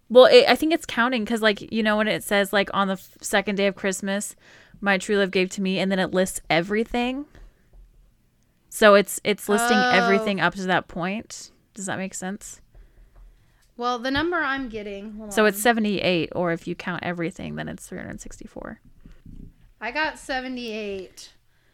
well, 0.09 0.24
it, 0.26 0.44
I 0.48 0.55
think 0.56 0.72
it's 0.72 0.86
counting 0.86 1.24
because 1.24 1.43
like 1.43 1.70
you 1.72 1.82
know 1.82 1.97
when 1.97 2.09
it 2.09 2.22
says 2.24 2.52
like 2.52 2.70
on 2.74 2.89
the 2.89 2.94
f- 2.94 3.09
second 3.20 3.56
day 3.56 3.66
of 3.66 3.74
Christmas, 3.76 4.35
my 4.80 4.98
true 4.98 5.16
love 5.18 5.30
gave 5.30 5.51
to 5.51 5.62
me, 5.62 5.78
and 5.78 5.90
then 5.90 5.98
it 5.98 6.12
lists 6.12 6.40
everything. 6.48 7.26
So 8.68 8.94
it's 8.94 9.20
it's 9.24 9.48
listing 9.48 9.76
Oh. 9.78 9.90
everything 9.93 10.40
up 10.40 10.55
to 10.55 10.62
that 10.64 10.89
point. 10.89 11.51
Does 11.74 11.86
that 11.86 11.98
make 11.98 12.14
sense? 12.14 12.60
Well, 13.76 13.98
the 14.01 14.10
number 14.10 14.36
I'm 14.39 14.68
getting. 14.68 15.30
So 15.30 15.43
on. 15.43 15.48
it's 15.48 15.62
78, 15.62 16.30
or 16.35 16.51
if 16.52 16.66
you 16.66 16.74
count 16.74 17.05
everything, 17.05 17.55
then 17.55 17.68
it's 17.68 17.86
364. 17.86 18.80
I 19.80 19.93
got 19.93 20.18
78 20.18 21.30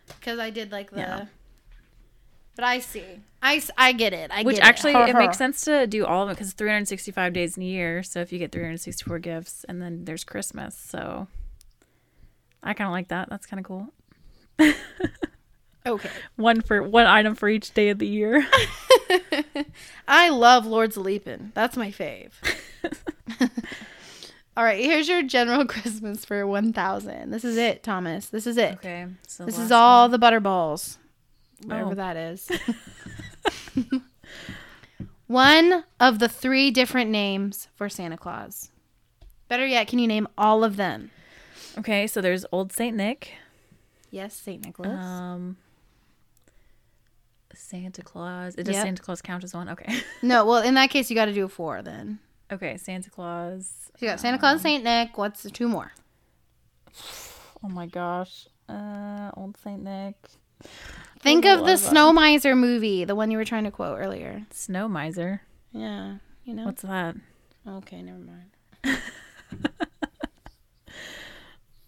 because 0.09 0.39
I 0.39 0.51
did 0.51 0.71
like 0.71 0.91
the. 0.91 0.99
Yeah. 0.99 1.25
But 2.57 2.65
I 2.65 2.79
see. 2.79 3.03
I, 3.43 3.57
s- 3.57 3.71
I 3.77 3.93
get 3.93 4.13
it. 4.13 4.31
I 4.31 4.37
get 4.37 4.41
it. 4.41 4.47
Which 4.47 4.57
get 4.57 4.65
actually, 4.65 4.93
it, 4.95 5.09
it 5.11 5.17
makes 5.17 5.37
sense 5.37 5.63
to 5.63 5.87
do 5.87 6.07
all 6.07 6.23
of 6.25 6.31
it 6.31 6.35
because 6.35 6.53
365 6.53 7.33
days 7.33 7.57
in 7.57 7.63
a 7.63 7.67
year. 7.67 8.03
So 8.03 8.21
if 8.21 8.33
you 8.33 8.39
get 8.39 8.53
364 8.53 9.19
gifts, 9.19 9.65
and 9.69 9.83
then 9.83 10.05
there's 10.05 10.25
Christmas. 10.25 10.77
So 10.77 11.27
I 12.63 12.73
kind 12.75 12.87
of 12.89 12.93
like 12.93 13.09
that. 13.09 13.29
That's 13.29 13.45
kind 13.47 13.59
of 13.61 13.67
cool. 13.67 13.93
Okay. 15.87 16.09
One 16.37 16.63
for 16.63 16.83
one 16.83 17.07
item 17.07 17.35
for 17.35 17.49
each 17.49 17.75
day 17.75 17.91
of 17.91 17.99
the 17.99 18.07
year. 18.07 18.47
I 20.09 20.31
love 20.31 20.65
Lord's 20.65 20.97
Leaping. 20.97 21.53
That's 21.55 21.77
my 21.77 21.91
fave. 21.91 22.31
All 24.57 24.63
right, 24.63 24.83
here's 24.85 25.09
your 25.09 25.23
general 25.23 25.67
Christmas 25.67 26.25
for 26.25 26.47
1000. 26.47 27.31
This 27.31 27.45
is 27.45 27.57
it, 27.57 27.83
Thomas. 27.83 28.27
This 28.29 28.47
is 28.47 28.57
it. 28.57 28.75
okay. 28.75 29.07
So 29.27 29.45
This 29.45 29.59
is 29.59 29.73
all 29.73 30.09
the 30.09 30.19
butterballs. 30.19 30.97
Whatever 31.65 31.91
Oh. 31.93 31.95
that 31.95 32.17
is. 32.17 32.51
One 35.27 35.85
of 35.99 36.19
the 36.19 36.29
three 36.29 36.71
different 36.71 37.11
names 37.11 37.69
for 37.75 37.89
Santa 37.89 38.17
Claus. 38.17 38.71
Better 39.49 39.67
yet, 39.67 39.89
can 39.89 39.99
you 39.99 40.07
name 40.07 40.29
all 40.37 40.63
of 40.65 40.77
them? 40.77 41.11
Okay. 41.79 42.07
So 42.07 42.21
there's 42.21 42.45
Old 42.53 42.73
Saint 42.73 42.97
Nick, 42.97 43.33
Yes, 44.11 44.35
St. 44.35 44.65
Nicholas. 44.65 44.89
um, 44.99 45.57
Santa 47.55 48.03
Claus. 48.03 48.55
Does 48.55 48.69
Yep. 48.69 48.83
Santa 48.85 49.03
Claus 49.03 49.23
count 49.23 49.43
as 49.45 49.55
one? 49.55 49.69
Okay. 49.71 49.93
No, 50.23 50.45
well, 50.45 50.63
in 50.63 50.75
that 50.75 50.91
case, 50.91 51.11
you 51.11 51.17
got 51.17 51.25
to 51.27 51.33
do 51.33 51.45
a 51.45 51.49
four 51.49 51.83
then. 51.83 52.19
okay, 52.53 52.77
Santa 52.77 53.11
Claus. 53.11 53.91
So 53.99 54.07
you 54.07 54.09
got 54.11 54.21
Santa 54.21 54.39
Claus, 54.39 54.61
Saint 54.63 54.85
Nick. 54.85 55.17
What's 55.19 55.43
the 55.43 55.51
two 55.51 55.69
more? 55.69 55.93
Oh 57.63 57.69
my 57.71 57.87
gosh. 57.87 58.47
Uh, 58.69 59.31
Old 59.39 59.57
Saint 59.57 59.83
Nick. 59.83 60.17
Think 61.25 61.45
of 61.47 61.67
the 61.67 61.77
Snow 61.77 62.13
Miser 62.13 62.55
movie, 62.55 63.05
the 63.05 63.15
one 63.17 63.31
you 63.31 63.39
were 63.39 63.45
trying 63.45 63.65
to 63.65 63.71
quote 63.73 63.99
earlier. 63.99 64.45
Snow 64.51 64.87
Miser. 64.89 65.41
Yeah, 65.73 66.17
you 66.45 66.55
know. 66.55 66.67
What's 66.67 66.83
that? 66.83 67.17
Okay, 67.67 68.01
never 68.03 68.19
mind. 68.19 69.01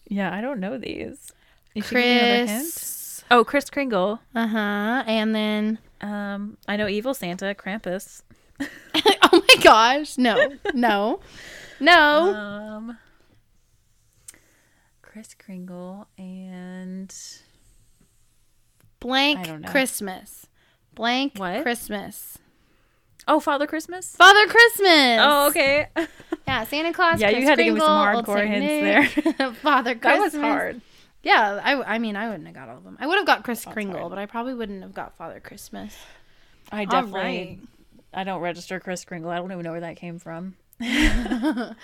Yeah, 0.09 0.33
I 0.33 0.41
don't 0.41 0.61
know 0.61 0.79
these. 0.79 1.33
You 1.75 1.83
should 1.83 1.95
give 1.97 2.05
me 2.05 2.19
another 2.19 2.47
hint. 2.47 2.63
Kris. 2.63 3.25
Oh, 3.31 3.45
Kris 3.45 3.69
Kringle. 3.71 4.21
Uh 4.35 4.47
huh. 4.47 5.05
And 5.07 5.35
then, 5.35 5.79
Um, 6.01 6.57
I 6.69 6.77
know 6.77 6.87
Evil 6.87 7.13
Santa, 7.13 7.55
Krampus. 7.59 8.23
oh 8.61 8.67
my 9.33 9.63
gosh, 9.63 10.17
no, 10.17 10.53
no, 10.75 11.21
no. 11.81 12.35
Um, 12.35 12.99
Kris 15.03 15.35
Kringle 15.35 16.07
and 16.17 17.13
Blank 19.07 19.39
I 19.39 19.43
don't 19.45 19.61
know. 19.63 19.69
Christmas. 19.71 20.47
Blank 20.95 21.35
What? 21.39 21.63
Christmas. 21.63 22.39
oh, 23.29 23.39
Father 23.39 23.67
Christmas. 23.69 24.17
Father 24.17 24.47
Christmas. 24.49 25.19
Oh, 25.23 25.47
okay. 25.49 25.89
Yeah, 26.49 26.63
Santa 26.65 26.93
Claus. 26.93 27.21
Yeah, 27.21 27.31
you 27.31 27.39
Kris 27.39 27.49
had 27.49 27.57
to 27.59 27.65
give 27.65 27.75
me 27.75 27.81
some 27.81 27.89
hardcore 27.89 28.47
hints 28.47 29.17
Nick, 29.17 29.37
Father 29.57 29.97
Christmas. 29.97 30.03
that 30.03 30.21
was 30.21 30.35
hard. 30.35 30.81
Yeah, 31.25 31.61
I, 31.63 31.95
I 31.95 31.99
mean, 31.99 32.15
I 32.15 32.29
wouldn't 32.29 32.47
have 32.47 32.55
got 32.55 32.69
all 32.69 32.77
of 32.77 32.85
them. 32.85 32.97
I 33.01 33.07
would 33.09 33.17
have 33.17 33.27
got 33.27 33.43
Kris 33.43 33.65
That's 33.65 33.73
Kringle, 33.75 33.99
hard. 33.99 34.11
but 34.11 34.19
I 34.21 34.27
probably 34.27 34.55
wouldn't 34.55 34.81
have 34.83 34.95
got 34.95 35.17
Father 35.17 35.41
Christmas. 35.41 35.97
I 36.71 36.85
definitely. 36.85 37.19
right. 37.21 37.59
I 38.15 38.23
don't 38.23 38.41
register 38.41 38.79
Kris 38.79 39.05
Kringle. 39.05 39.31
I 39.31 39.37
don't 39.39 39.51
even 39.51 39.65
know 39.65 39.73
where 39.73 39.81
that 39.81 39.97
came 39.97 40.19
from. 40.21 40.55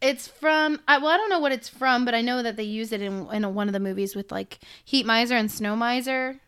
It's 0.00 0.28
from. 0.28 0.80
I, 0.86 0.98
well, 0.98 1.08
I 1.08 1.16
don't 1.16 1.30
know 1.30 1.38
what 1.38 1.52
it's 1.52 1.68
from, 1.68 2.04
but 2.04 2.14
I 2.14 2.20
know 2.20 2.42
that 2.42 2.56
they 2.56 2.62
use 2.64 2.92
it 2.92 3.00
in 3.00 3.26
in 3.32 3.54
one 3.54 3.68
of 3.68 3.72
the 3.72 3.80
movies 3.80 4.14
with 4.14 4.30
like 4.30 4.58
Heat 4.84 5.06
Miser 5.06 5.34
and 5.34 5.50
Snow 5.50 5.74
Miser. 5.76 6.40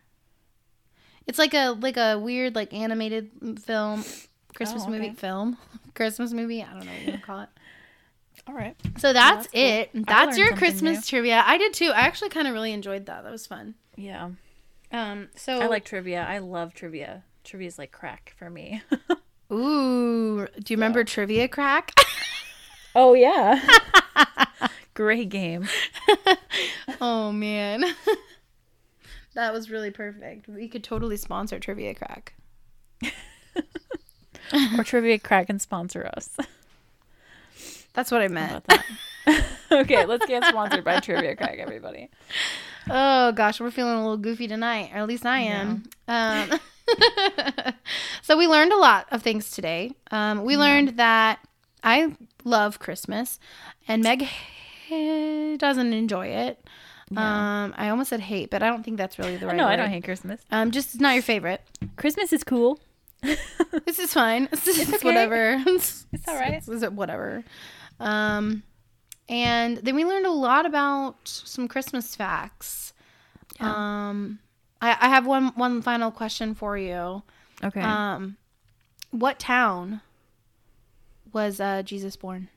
It's 1.27 1.37
like 1.37 1.53
a 1.53 1.71
like 1.71 1.97
a 1.97 2.17
weird 2.17 2.55
like 2.55 2.73
animated 2.73 3.29
film, 3.63 4.03
Christmas 4.55 4.83
Oh, 4.85 4.89
movie 4.89 5.11
film, 5.11 5.57
Christmas 5.95 6.31
movie. 6.33 6.63
I 6.63 6.73
don't 6.73 6.85
know 6.85 6.91
what 6.91 7.01
you 7.01 7.07
want 7.09 7.19
to 7.21 7.25
call 7.25 7.39
it. 7.41 7.49
All 8.47 8.53
right. 8.55 8.75
So 8.97 9.11
that's, 9.11 9.47
that's 9.47 9.53
cool. 9.53 9.61
it. 9.61 9.89
That's 10.07 10.37
your 10.37 10.55
Christmas 10.55 10.97
new. 10.97 11.01
trivia. 11.03 11.43
I 11.45 11.57
did 11.57 11.73
too. 11.73 11.91
I 11.93 12.01
actually 12.01 12.29
kind 12.29 12.47
of 12.47 12.53
really 12.53 12.71
enjoyed 12.71 13.07
that. 13.07 13.23
That 13.23 13.31
was 13.31 13.45
fun. 13.45 13.75
Yeah. 13.97 14.29
Um. 14.91 15.27
So 15.35 15.59
I 15.59 15.67
like 15.67 15.83
trivia. 15.83 16.23
I 16.23 16.37
love 16.37 16.73
trivia. 16.73 17.23
Trivia 17.43 17.67
is 17.67 17.77
like 17.77 17.91
crack 17.91 18.33
for 18.37 18.49
me. 18.49 18.81
Ooh. 19.51 20.45
Do 20.47 20.73
you 20.73 20.77
remember 20.77 21.03
Trivia 21.03 21.47
Crack? 21.47 21.93
oh 22.95 23.13
yeah. 23.13 23.65
Great 24.93 25.29
game. 25.29 25.67
oh 27.01 27.31
man. 27.31 27.85
That 29.37 29.53
was 29.53 29.69
really 29.69 29.91
perfect. 29.91 30.47
We 30.47 30.67
could 30.67 30.83
totally 30.83 31.15
sponsor 31.15 31.59
Trivia 31.59 31.93
Crack. 31.93 32.33
Or 34.77 34.83
trivia 34.83 35.19
crack 35.19 35.49
and 35.49 35.61
sponsor 35.61 36.09
us. 36.15 36.35
That's 37.93 38.11
what 38.11 38.21
I 38.21 38.29
meant. 38.29 38.65
okay, 39.71 40.05
let's 40.05 40.25
get 40.25 40.45
sponsored 40.45 40.83
by 40.83 40.99
Trivia 41.01 41.35
Crack, 41.35 41.57
everybody. 41.59 42.09
Oh 42.89 43.31
gosh, 43.33 43.59
we're 43.59 43.71
feeling 43.71 43.93
a 43.93 44.01
little 44.01 44.17
goofy 44.17 44.47
tonight, 44.47 44.91
or 44.93 44.99
at 44.99 45.07
least 45.07 45.25
I 45.25 45.39
am. 45.41 45.83
Um, 46.07 46.59
so 48.21 48.37
we 48.37 48.47
learned 48.47 48.71
a 48.71 48.77
lot 48.77 49.07
of 49.11 49.21
things 49.21 49.51
today. 49.51 49.91
Um, 50.11 50.45
we 50.45 50.55
learned 50.55 50.97
that 50.97 51.39
I 51.83 52.15
love 52.43 52.79
Christmas, 52.79 53.39
and 53.87 54.01
Meg 54.01 54.27
doesn't 54.89 55.93
enjoy 55.93 56.27
it. 56.27 56.65
Um, 57.15 57.73
I 57.77 57.89
almost 57.89 58.09
said 58.09 58.19
hate, 58.19 58.49
but 58.49 58.61
I 58.61 58.67
don't 58.67 58.83
think 58.83 58.97
that's 58.97 59.17
really 59.17 59.37
the 59.37 59.47
right. 59.47 59.55
no, 59.55 59.65
I 59.65 59.75
don't 59.77 59.89
hate 59.89 60.03
Christmas. 60.03 60.41
Um, 60.51 60.71
just 60.71 60.93
it's 60.93 61.01
not 61.01 61.13
your 61.13 61.23
favorite. 61.23 61.61
Christmas 61.95 62.33
is 62.33 62.43
cool. 62.43 62.79
This 63.85 63.99
is 63.99 64.13
fine. 64.13 64.49
It's, 64.51 64.67
it's 64.67 64.93
okay. 64.93 65.05
whatever. 65.05 65.63
It's, 65.65 66.05
all 66.27 66.35
right. 66.35 66.53
It's, 66.53 66.67
it's 66.67 66.85
whatever. 66.89 67.43
Um, 67.99 68.63
and 69.29 69.77
then 69.77 69.95
we 69.95 70.05
learned 70.05 70.25
a 70.25 70.31
lot 70.31 70.65
about 70.65 71.15
some 71.23 71.67
Christmas 71.67 72.15
facts. 72.15 72.93
Yeah. 73.59 73.73
Um, 74.09 74.39
I, 74.81 74.97
I 74.99 75.09
have 75.09 75.25
one 75.25 75.47
one 75.55 75.81
final 75.81 76.11
question 76.11 76.53
for 76.53 76.77
you. 76.77 77.23
Okay. 77.63 77.81
Um, 77.81 78.37
what 79.11 79.39
town 79.39 80.01
was 81.33 81.59
uh, 81.59 81.81
Jesus 81.83 82.15
born? 82.15 82.49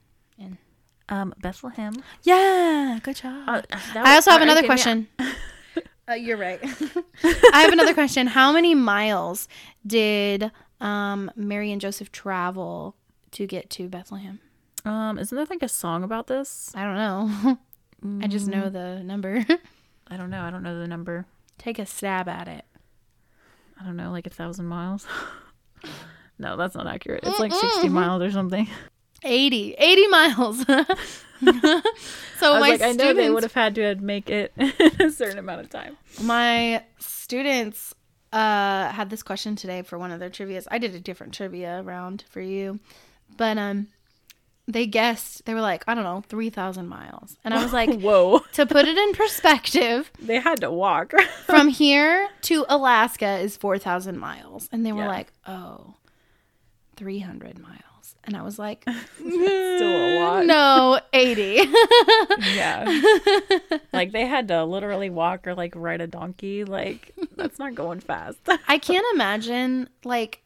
Um, 1.10 1.34
Bethlehem. 1.40 1.94
Yeah, 2.22 2.98
good 3.02 3.16
job. 3.16 3.48
Uh, 3.48 3.62
I 3.96 4.14
also 4.14 4.30
have 4.30 4.42
another 4.42 4.62
kidding 4.62 5.06
me? 5.08 5.08
question. 5.18 5.84
uh, 6.08 6.14
you're 6.14 6.36
right. 6.36 6.60
I 7.52 7.60
have 7.62 7.72
another 7.72 7.94
question. 7.94 8.26
How 8.28 8.52
many 8.52 8.74
miles 8.74 9.48
did 9.86 10.50
um, 10.80 11.30
Mary 11.36 11.70
and 11.72 11.80
Joseph 11.80 12.10
travel 12.12 12.96
to 13.32 13.46
get 13.46 13.68
to 13.70 13.88
Bethlehem? 13.88 14.40
Um, 14.84 15.18
isn't 15.18 15.34
there 15.36 15.46
like 15.50 15.62
a 15.62 15.68
song 15.68 16.02
about 16.04 16.26
this? 16.26 16.72
I 16.74 16.84
don't 16.84 16.94
know. 16.96 17.58
I 18.24 18.28
just 18.28 18.46
Mm. 18.46 18.52
know 18.52 18.70
the 18.70 19.02
number. 19.04 19.44
I 20.08 20.16
don't 20.16 20.30
know. 20.30 20.40
I 20.42 20.50
don't 20.50 20.62
know 20.62 20.78
the 20.80 20.88
number. 20.88 21.26
Take 21.58 21.78
a 21.78 21.84
stab 21.84 22.28
at 22.28 22.48
it. 22.48 22.64
I 23.78 23.84
don't 23.84 23.96
know, 23.96 24.10
like 24.10 24.26
a 24.26 24.30
thousand 24.30 24.66
miles. 24.66 25.06
no, 26.38 26.56
that's 26.56 26.74
not 26.74 26.86
accurate. 26.86 27.24
It's 27.24 27.38
like 27.38 27.52
sixty 27.52 27.88
miles 27.90 28.22
or 28.22 28.30
something. 28.30 28.68
80. 29.22 29.74
80 29.78 30.06
miles. 30.08 30.64
so 30.66 30.74
I 31.44 31.82
my 32.40 32.58
like, 32.60 32.82
I 32.82 32.92
know 32.92 33.12
they 33.14 33.30
would 33.30 33.42
have 33.42 33.52
had 33.54 33.74
to 33.76 33.94
make 33.96 34.28
it 34.30 34.52
a 35.00 35.10
certain 35.10 35.38
amount 35.38 35.60
of 35.62 35.70
time. 35.70 35.96
my 36.22 36.82
students 36.98 37.94
uh 38.32 38.88
had 38.90 39.10
this 39.10 39.22
question 39.24 39.56
today 39.56 39.82
for 39.82 39.98
one 39.98 40.12
of 40.12 40.20
their 40.20 40.30
trivias. 40.30 40.66
I 40.70 40.78
did 40.78 40.94
a 40.94 41.00
different 41.00 41.34
trivia 41.34 41.82
round 41.82 42.24
for 42.30 42.40
you. 42.40 42.78
But 43.36 43.58
um 43.58 43.88
they 44.68 44.86
guessed 44.86 45.46
they 45.46 45.54
were 45.54 45.60
like, 45.60 45.82
I 45.88 45.94
don't 45.94 46.04
know, 46.04 46.22
3000 46.28 46.86
miles. 46.86 47.36
And 47.42 47.52
I 47.52 47.60
was 47.62 47.72
like, 47.72 47.92
Whoa, 48.00 48.38
to 48.52 48.66
put 48.66 48.86
it 48.86 48.96
in 48.96 49.12
perspective, 49.14 50.12
they 50.20 50.38
had 50.38 50.60
to 50.60 50.70
walk. 50.70 51.12
from 51.46 51.66
here 51.68 52.28
to 52.42 52.64
Alaska 52.68 53.38
is 53.38 53.56
4000 53.56 54.16
miles. 54.16 54.68
And 54.70 54.86
they 54.86 54.92
were 54.92 55.00
Yeah. 55.02 55.08
like, 55.08 55.32
"Oh, 55.46 55.94
300 57.00 57.58
miles." 57.58 58.14
And 58.24 58.36
I 58.36 58.42
was 58.42 58.58
like, 58.58 58.84
Still 59.16 59.32
a 59.32 60.20
lot. 60.20 60.46
"No, 60.46 61.00
80." 61.12 61.60
Yeah, 62.54 63.00
like 63.92 64.12
they 64.12 64.26
had 64.26 64.48
to 64.48 64.64
literally 64.64 65.08
walk 65.10 65.46
or 65.46 65.54
like 65.54 65.72
ride 65.74 66.00
a 66.00 66.06
donkey. 66.06 66.64
Like 66.64 67.14
that's 67.36 67.58
not 67.58 67.74
going 67.74 68.00
fast. 68.00 68.38
I 68.68 68.78
can't 68.78 69.06
imagine 69.14 69.88
like 70.04 70.42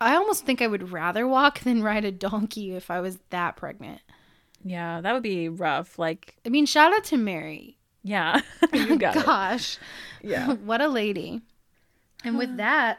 I 0.00 0.14
almost 0.16 0.44
think 0.44 0.60
I 0.60 0.66
would 0.66 0.92
rather 0.92 1.26
walk 1.26 1.60
than 1.60 1.82
ride 1.82 2.04
a 2.04 2.12
donkey 2.12 2.74
if 2.76 2.90
I 2.90 3.00
was 3.00 3.18
that 3.30 3.56
pregnant. 3.56 4.00
yeah, 4.62 5.00
that 5.00 5.12
would 5.14 5.22
be 5.22 5.48
rough. 5.48 5.98
Like, 5.98 6.36
I 6.44 6.50
mean, 6.50 6.66
shout 6.66 6.92
out 6.92 7.04
to 7.04 7.16
Mary. 7.16 7.78
yeah, 8.02 8.40
you 8.74 8.96
got 8.98 9.16
it. 9.16 9.24
Gosh. 9.24 9.78
Yeah. 10.22 10.52
what 10.54 10.80
a 10.82 10.88
lady. 10.88 11.40
And 12.24 12.36
with 12.36 12.56
that, 12.58 12.98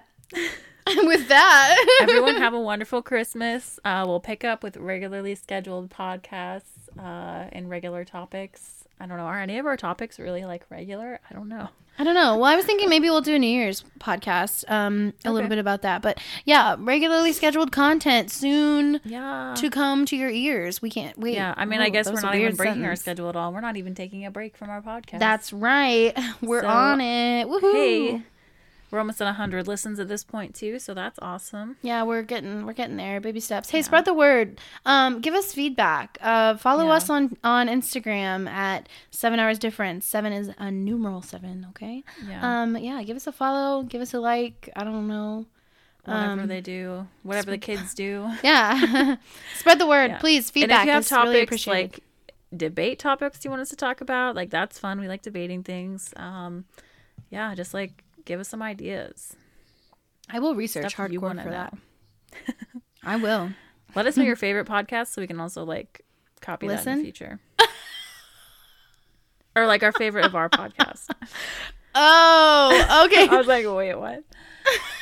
with 1.06 1.28
that, 1.30 1.86
Everyone 2.02 2.36
have 2.38 2.54
a 2.54 2.60
wonderful 2.62 3.02
Christmas. 3.02 3.80
Uh, 3.86 4.04
we'll 4.08 4.20
pick 4.20 4.44
up 4.44 4.64
with 4.64 4.78
regularly 4.78 5.36
scheduled 5.36 5.90
podcasts 5.90 6.64
uh, 7.00 7.48
and 7.52 7.70
regular 7.70 8.04
topics. 8.06 8.84
I 9.00 9.06
don't 9.06 9.18
know. 9.18 9.24
Are 9.26 9.40
any 9.40 9.60
of 9.60 9.66
our 9.66 9.78
topics 9.78 10.18
really 10.20 10.44
like 10.46 10.66
regular? 10.70 11.20
I 11.30 11.34
don't 11.34 11.50
know. 11.50 11.70
I 12.00 12.04
don't 12.04 12.14
know. 12.14 12.36
Well, 12.38 12.46
I 12.46 12.56
was 12.56 12.64
thinking 12.66 12.90
maybe 12.90 13.10
we'll 13.10 13.22
do 13.22 13.34
a 13.36 13.40
New 13.40 13.48
Year's 13.48 13.84
podcast, 14.00 14.70
um, 14.70 15.14
a 15.26 15.32
little 15.32 15.50
bit 15.50 15.58
about 15.58 15.82
that. 15.82 16.04
But 16.04 16.20
yeah, 16.46 16.76
regularly 16.78 17.34
scheduled 17.34 17.72
content 17.72 18.30
soon 18.30 19.00
Yeah. 19.04 19.56
to 19.58 19.70
come 19.72 20.06
to 20.08 20.16
your 20.16 20.30
ears. 20.30 20.80
We 20.80 20.92
can't 20.92 21.18
wait. 21.18 21.34
yeah. 21.36 21.56
I 21.58 21.66
mean, 21.66 21.80
I 21.80 21.90
guess 21.90 22.12
we're 22.12 22.22
not 22.22 22.36
even 22.36 22.56
breaking 22.56 22.86
our 22.86 22.96
schedule 22.96 23.30
at 23.30 23.36
all. 23.36 23.52
We're 23.52 23.62
not 23.62 23.78
even 23.78 23.96
taking 23.96 24.26
a 24.26 24.32
break 24.32 24.56
from 24.58 24.70
our 24.70 24.82
podcast. 24.82 25.18
That's 25.20 25.52
right. 25.52 26.16
We're 26.42 26.62
So, 26.62 26.68
on 26.68 27.02
it. 27.02 27.48
Woohoo. 27.48 27.72
hey. 27.74 28.22
We're 28.90 29.00
almost 29.00 29.22
at 29.22 29.26
100 29.26 29.68
listens 29.68 30.00
at 30.00 30.08
this 30.08 30.24
point 30.24 30.56
too, 30.56 30.80
so 30.80 30.94
that's 30.94 31.20
awesome. 31.22 31.76
Yeah, 31.82 32.04
we're 32.04 32.22
getting 32.22 32.66
we're 32.66 32.72
getting 32.74 32.96
there. 32.96 33.20
Baby 33.20 33.40
steps. 33.42 33.70
Hey, 33.70 33.82
spread 33.82 34.06
the 34.06 34.14
word. 34.14 34.60
Um, 34.86 35.20
give 35.20 35.34
us 35.34 35.52
feedback. 35.54 36.18
Uh, 36.22 36.56
follow 36.56 36.86
Yeah. 36.86 36.94
us 36.94 37.10
on 37.10 37.36
on 37.44 37.68
Instagram 37.68 38.48
at 38.48 38.88
seven 39.12 39.40
hours 39.40 39.60
difference. 39.60 40.06
Seven 40.06 40.32
is 40.32 40.52
a 40.58 40.72
numeral 40.72 41.22
seven. 41.22 41.66
Okay. 41.72 42.04
Yeah. 42.30 42.62
Um, 42.64 42.78
yeah. 42.78 43.04
Give 43.04 43.18
us 43.18 43.28
a 43.28 43.32
follow. 43.34 43.84
Give 43.84 44.02
us 44.02 44.14
a 44.14 44.20
like. 44.22 44.70
I 44.76 44.84
don't 44.86 45.08
know. 45.10 45.46
whatever 46.06 46.42
um, 46.44 46.48
they 46.48 46.62
do, 46.62 47.06
whatever 47.24 47.52
the 47.52 47.58
kids 47.58 47.94
do. 47.94 48.30
Yeah. 48.44 49.18
spread 49.58 49.80
the 49.80 49.88
word, 49.88 50.12
Yeah. 50.12 50.18
please. 50.20 50.46
and 50.48 50.54
Feedback 50.54 50.82
if 50.84 50.86
you 50.88 50.92
have 50.94 51.12
really 51.12 51.26
topics 51.26 51.44
appreciated. 51.44 51.92
like 51.92 52.04
debate 52.56 53.00
topics 53.00 53.44
you 53.44 53.50
want 53.52 53.62
us 53.62 53.70
to 53.70 53.76
talk 53.76 54.00
about, 54.00 54.34
like 54.34 54.50
that's 54.50 54.80
fun. 54.80 55.02
We 55.02 55.10
like 55.10 55.22
debating 55.24 55.64
things. 55.64 56.14
Um, 56.16 56.64
yeah, 57.30 57.54
just 57.56 57.74
like 57.74 58.06
give 58.28 58.40
us 58.42 58.50
some 58.50 58.62
ideas. 58.62 59.36
I 60.30 60.40
will 60.40 60.54
research 60.54 60.94
Stuff 60.94 61.10
hardcore 61.10 61.42
for 61.42 61.50
that. 61.50 61.74
I 63.04 63.16
will. 63.16 63.52
Let 63.96 64.06
us 64.06 64.18
know 64.18 64.24
your 64.24 64.36
favorite 64.48 64.68
podcast 64.68 65.08
so 65.08 65.22
we 65.22 65.28
can 65.28 65.40
also 65.40 65.64
like 65.64 66.02
copy 66.42 66.68
that 66.68 66.86
in 66.86 66.98
the 66.98 67.04
future. 67.04 67.40
or 69.56 69.66
like 69.66 69.82
our 69.82 69.94
favorite 69.94 70.26
of 70.26 70.36
our 70.36 70.50
podcast. 70.50 71.10
Oh, 71.96 73.06
okay. 73.06 73.28
I 73.28 73.38
was 73.38 73.48
like, 73.48 73.66
wait, 73.66 73.96
what? 73.96 74.24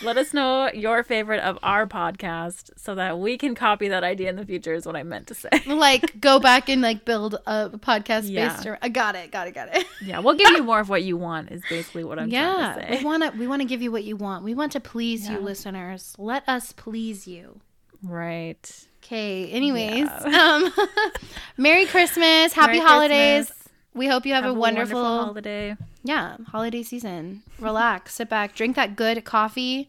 Let 0.04 0.18
us 0.18 0.34
know 0.34 0.70
your 0.74 1.04
favorite 1.04 1.40
of 1.42 1.58
our 1.64 1.88
podcast 1.88 2.72
so 2.78 2.96
that 2.96 3.18
we 3.20 3.38
can 3.38 3.56
copy 3.56 3.88
that 3.88 4.04
idea 4.04 4.30
in 4.30 4.36
the 4.36 4.46
future 4.46 4.74
is 4.74 4.86
what 4.86 4.96
I 4.96 5.04
meant 5.04 5.28
to 5.28 5.34
say. 5.36 5.50
like 5.68 6.20
go 6.20 6.40
back 6.40 6.70
and 6.70 6.82
like 6.82 7.06
build 7.06 7.36
a 7.46 7.70
podcast 7.72 8.30
Yeah. 8.30 8.50
based 8.54 8.66
around. 8.66 8.80
I 8.82 8.90
got 8.90 9.16
it. 9.16 9.32
Got 9.32 9.48
it. 9.48 9.54
Got 9.54 9.76
it. 9.76 9.86
Yeah, 10.02 10.20
we'll 10.20 10.36
give 10.36 10.52
you 10.52 10.64
more 10.64 10.80
of 10.80 10.90
what 10.90 11.04
you 11.04 11.18
want 11.18 11.52
is 11.52 11.62
basically 11.70 12.04
what 12.04 12.20
I'm 12.20 12.30
yeah, 12.30 12.74
trying 12.76 12.92
to 12.92 12.98
we 13.00 13.04
want 13.06 13.24
to. 13.24 13.40
We 13.40 13.48
want 13.48 13.62
to 13.62 13.68
give 13.68 13.82
you 13.82 13.92
what 13.92 14.04
you 14.04 14.16
want. 14.16 14.44
We 14.44 14.54
want 14.54 14.74
to 14.74 14.80
please 14.80 15.28
you, 15.28 15.40
listeners. 15.40 16.14
Let 16.20 16.48
us 16.48 16.72
please 16.74 17.26
you. 17.28 17.60
Right. 18.04 18.88
Okay. 19.04 19.50
Anyways, 19.50 20.08
Yeah. 20.28 20.60
um, 20.66 20.74
Merry 21.58 21.86
Christmas, 21.86 22.54
Happy 22.54 22.74
Merry 22.74 22.80
Holidays. 22.80 23.46
Christmas. 23.48 23.65
We 23.96 24.08
hope 24.08 24.26
you 24.26 24.34
have, 24.34 24.46
a 24.46 24.54
wonderful, 24.54 25.02
holiday. 25.04 25.76
yeah 26.04 26.38
holiday 26.48 26.84
season. 26.84 27.42
Relax, 27.60 28.14
sit 28.20 28.30
back, 28.30 28.54
drink 28.54 28.76
that 28.76 28.96
good 28.96 29.24
coffee, 29.26 29.88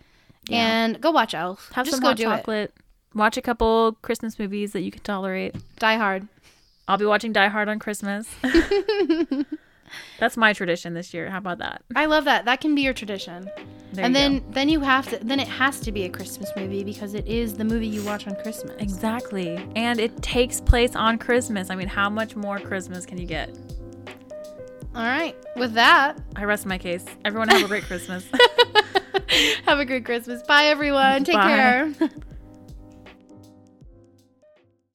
Yeah. 0.49 0.59
and 0.85 1.01
go 1.01 1.11
watch 1.11 1.35
Elf. 1.35 1.71
Have 1.75 1.85
Just 1.87 1.97
some 1.97 2.03
go 2.03 2.09
hot 2.09 2.17
do 2.17 2.23
chocolate. 2.25 2.73
Watch 3.15 3.37
a 3.37 3.43
couple 3.43 3.97
Christmas 4.03 4.39
movies 4.39 4.73
that 4.73 4.81
you 4.83 4.91
can 4.91 5.03
tolerate. 5.03 5.55
Die 5.79 5.97
Hard. 5.97 6.29
I'll 6.89 6.99
be 6.99 7.05
watching 7.07 7.33
Die 7.33 7.49
Hard 7.49 7.69
on 7.69 7.79
Christmas. 7.81 8.29
That's 10.19 10.37
my 10.37 10.53
tradition 10.53 10.95
this 10.95 11.15
year. 11.15 11.31
How 11.31 11.39
about 11.39 11.59
that? 11.59 11.83
I 11.95 12.07
love 12.07 12.25
that. 12.25 12.45
That 12.45 12.61
can 12.61 12.75
be 12.75 12.83
your 12.83 12.93
tradition. 12.93 13.51
There 13.93 14.05
and 14.05 14.15
you 14.15 14.21
then 14.21 14.39
go. 14.39 14.45
then 14.51 14.69
you 14.69 14.81
have 14.81 15.09
to 15.11 15.19
then 15.25 15.39
it 15.41 15.49
has 15.49 15.81
to 15.81 15.93
be 15.93 16.05
a 16.05 16.09
Christmas 16.09 16.51
movie 16.57 16.83
because 16.85 17.15
it 17.15 17.27
is 17.27 17.55
the 17.55 17.65
movie 17.65 17.87
you 17.87 18.05
watch 18.05 18.27
on 18.27 18.35
Christmas. 18.37 18.75
exactly, 18.79 19.57
and 19.77 19.99
it 20.01 20.21
takes 20.23 20.61
place 20.61 20.95
on 20.97 21.19
Christmas. 21.19 21.71
I 21.71 21.77
mean, 21.77 21.89
how 21.89 22.11
much 22.11 22.35
more 22.37 22.59
Christmas 22.59 23.07
can 23.07 23.17
you 23.19 23.27
get? 23.27 23.51
All 24.97 25.03
right. 25.03 25.37
With 25.57 25.75
that, 25.75 26.19
I 26.37 26.45
rest 26.45 26.65
my 26.65 26.79
case. 26.79 27.05
Everyone 27.23 27.49
have 27.49 27.63
a 27.63 27.69
great 27.69 27.85
Christmas. 27.85 28.27
have 29.67 29.79
a 29.79 29.85
great 29.85 30.07
Christmas. 30.07 30.43
Bye 30.45 30.65
everyone. 30.65 31.23
Take 31.23 31.37
Bye. 31.37 31.49
care. 31.49 31.93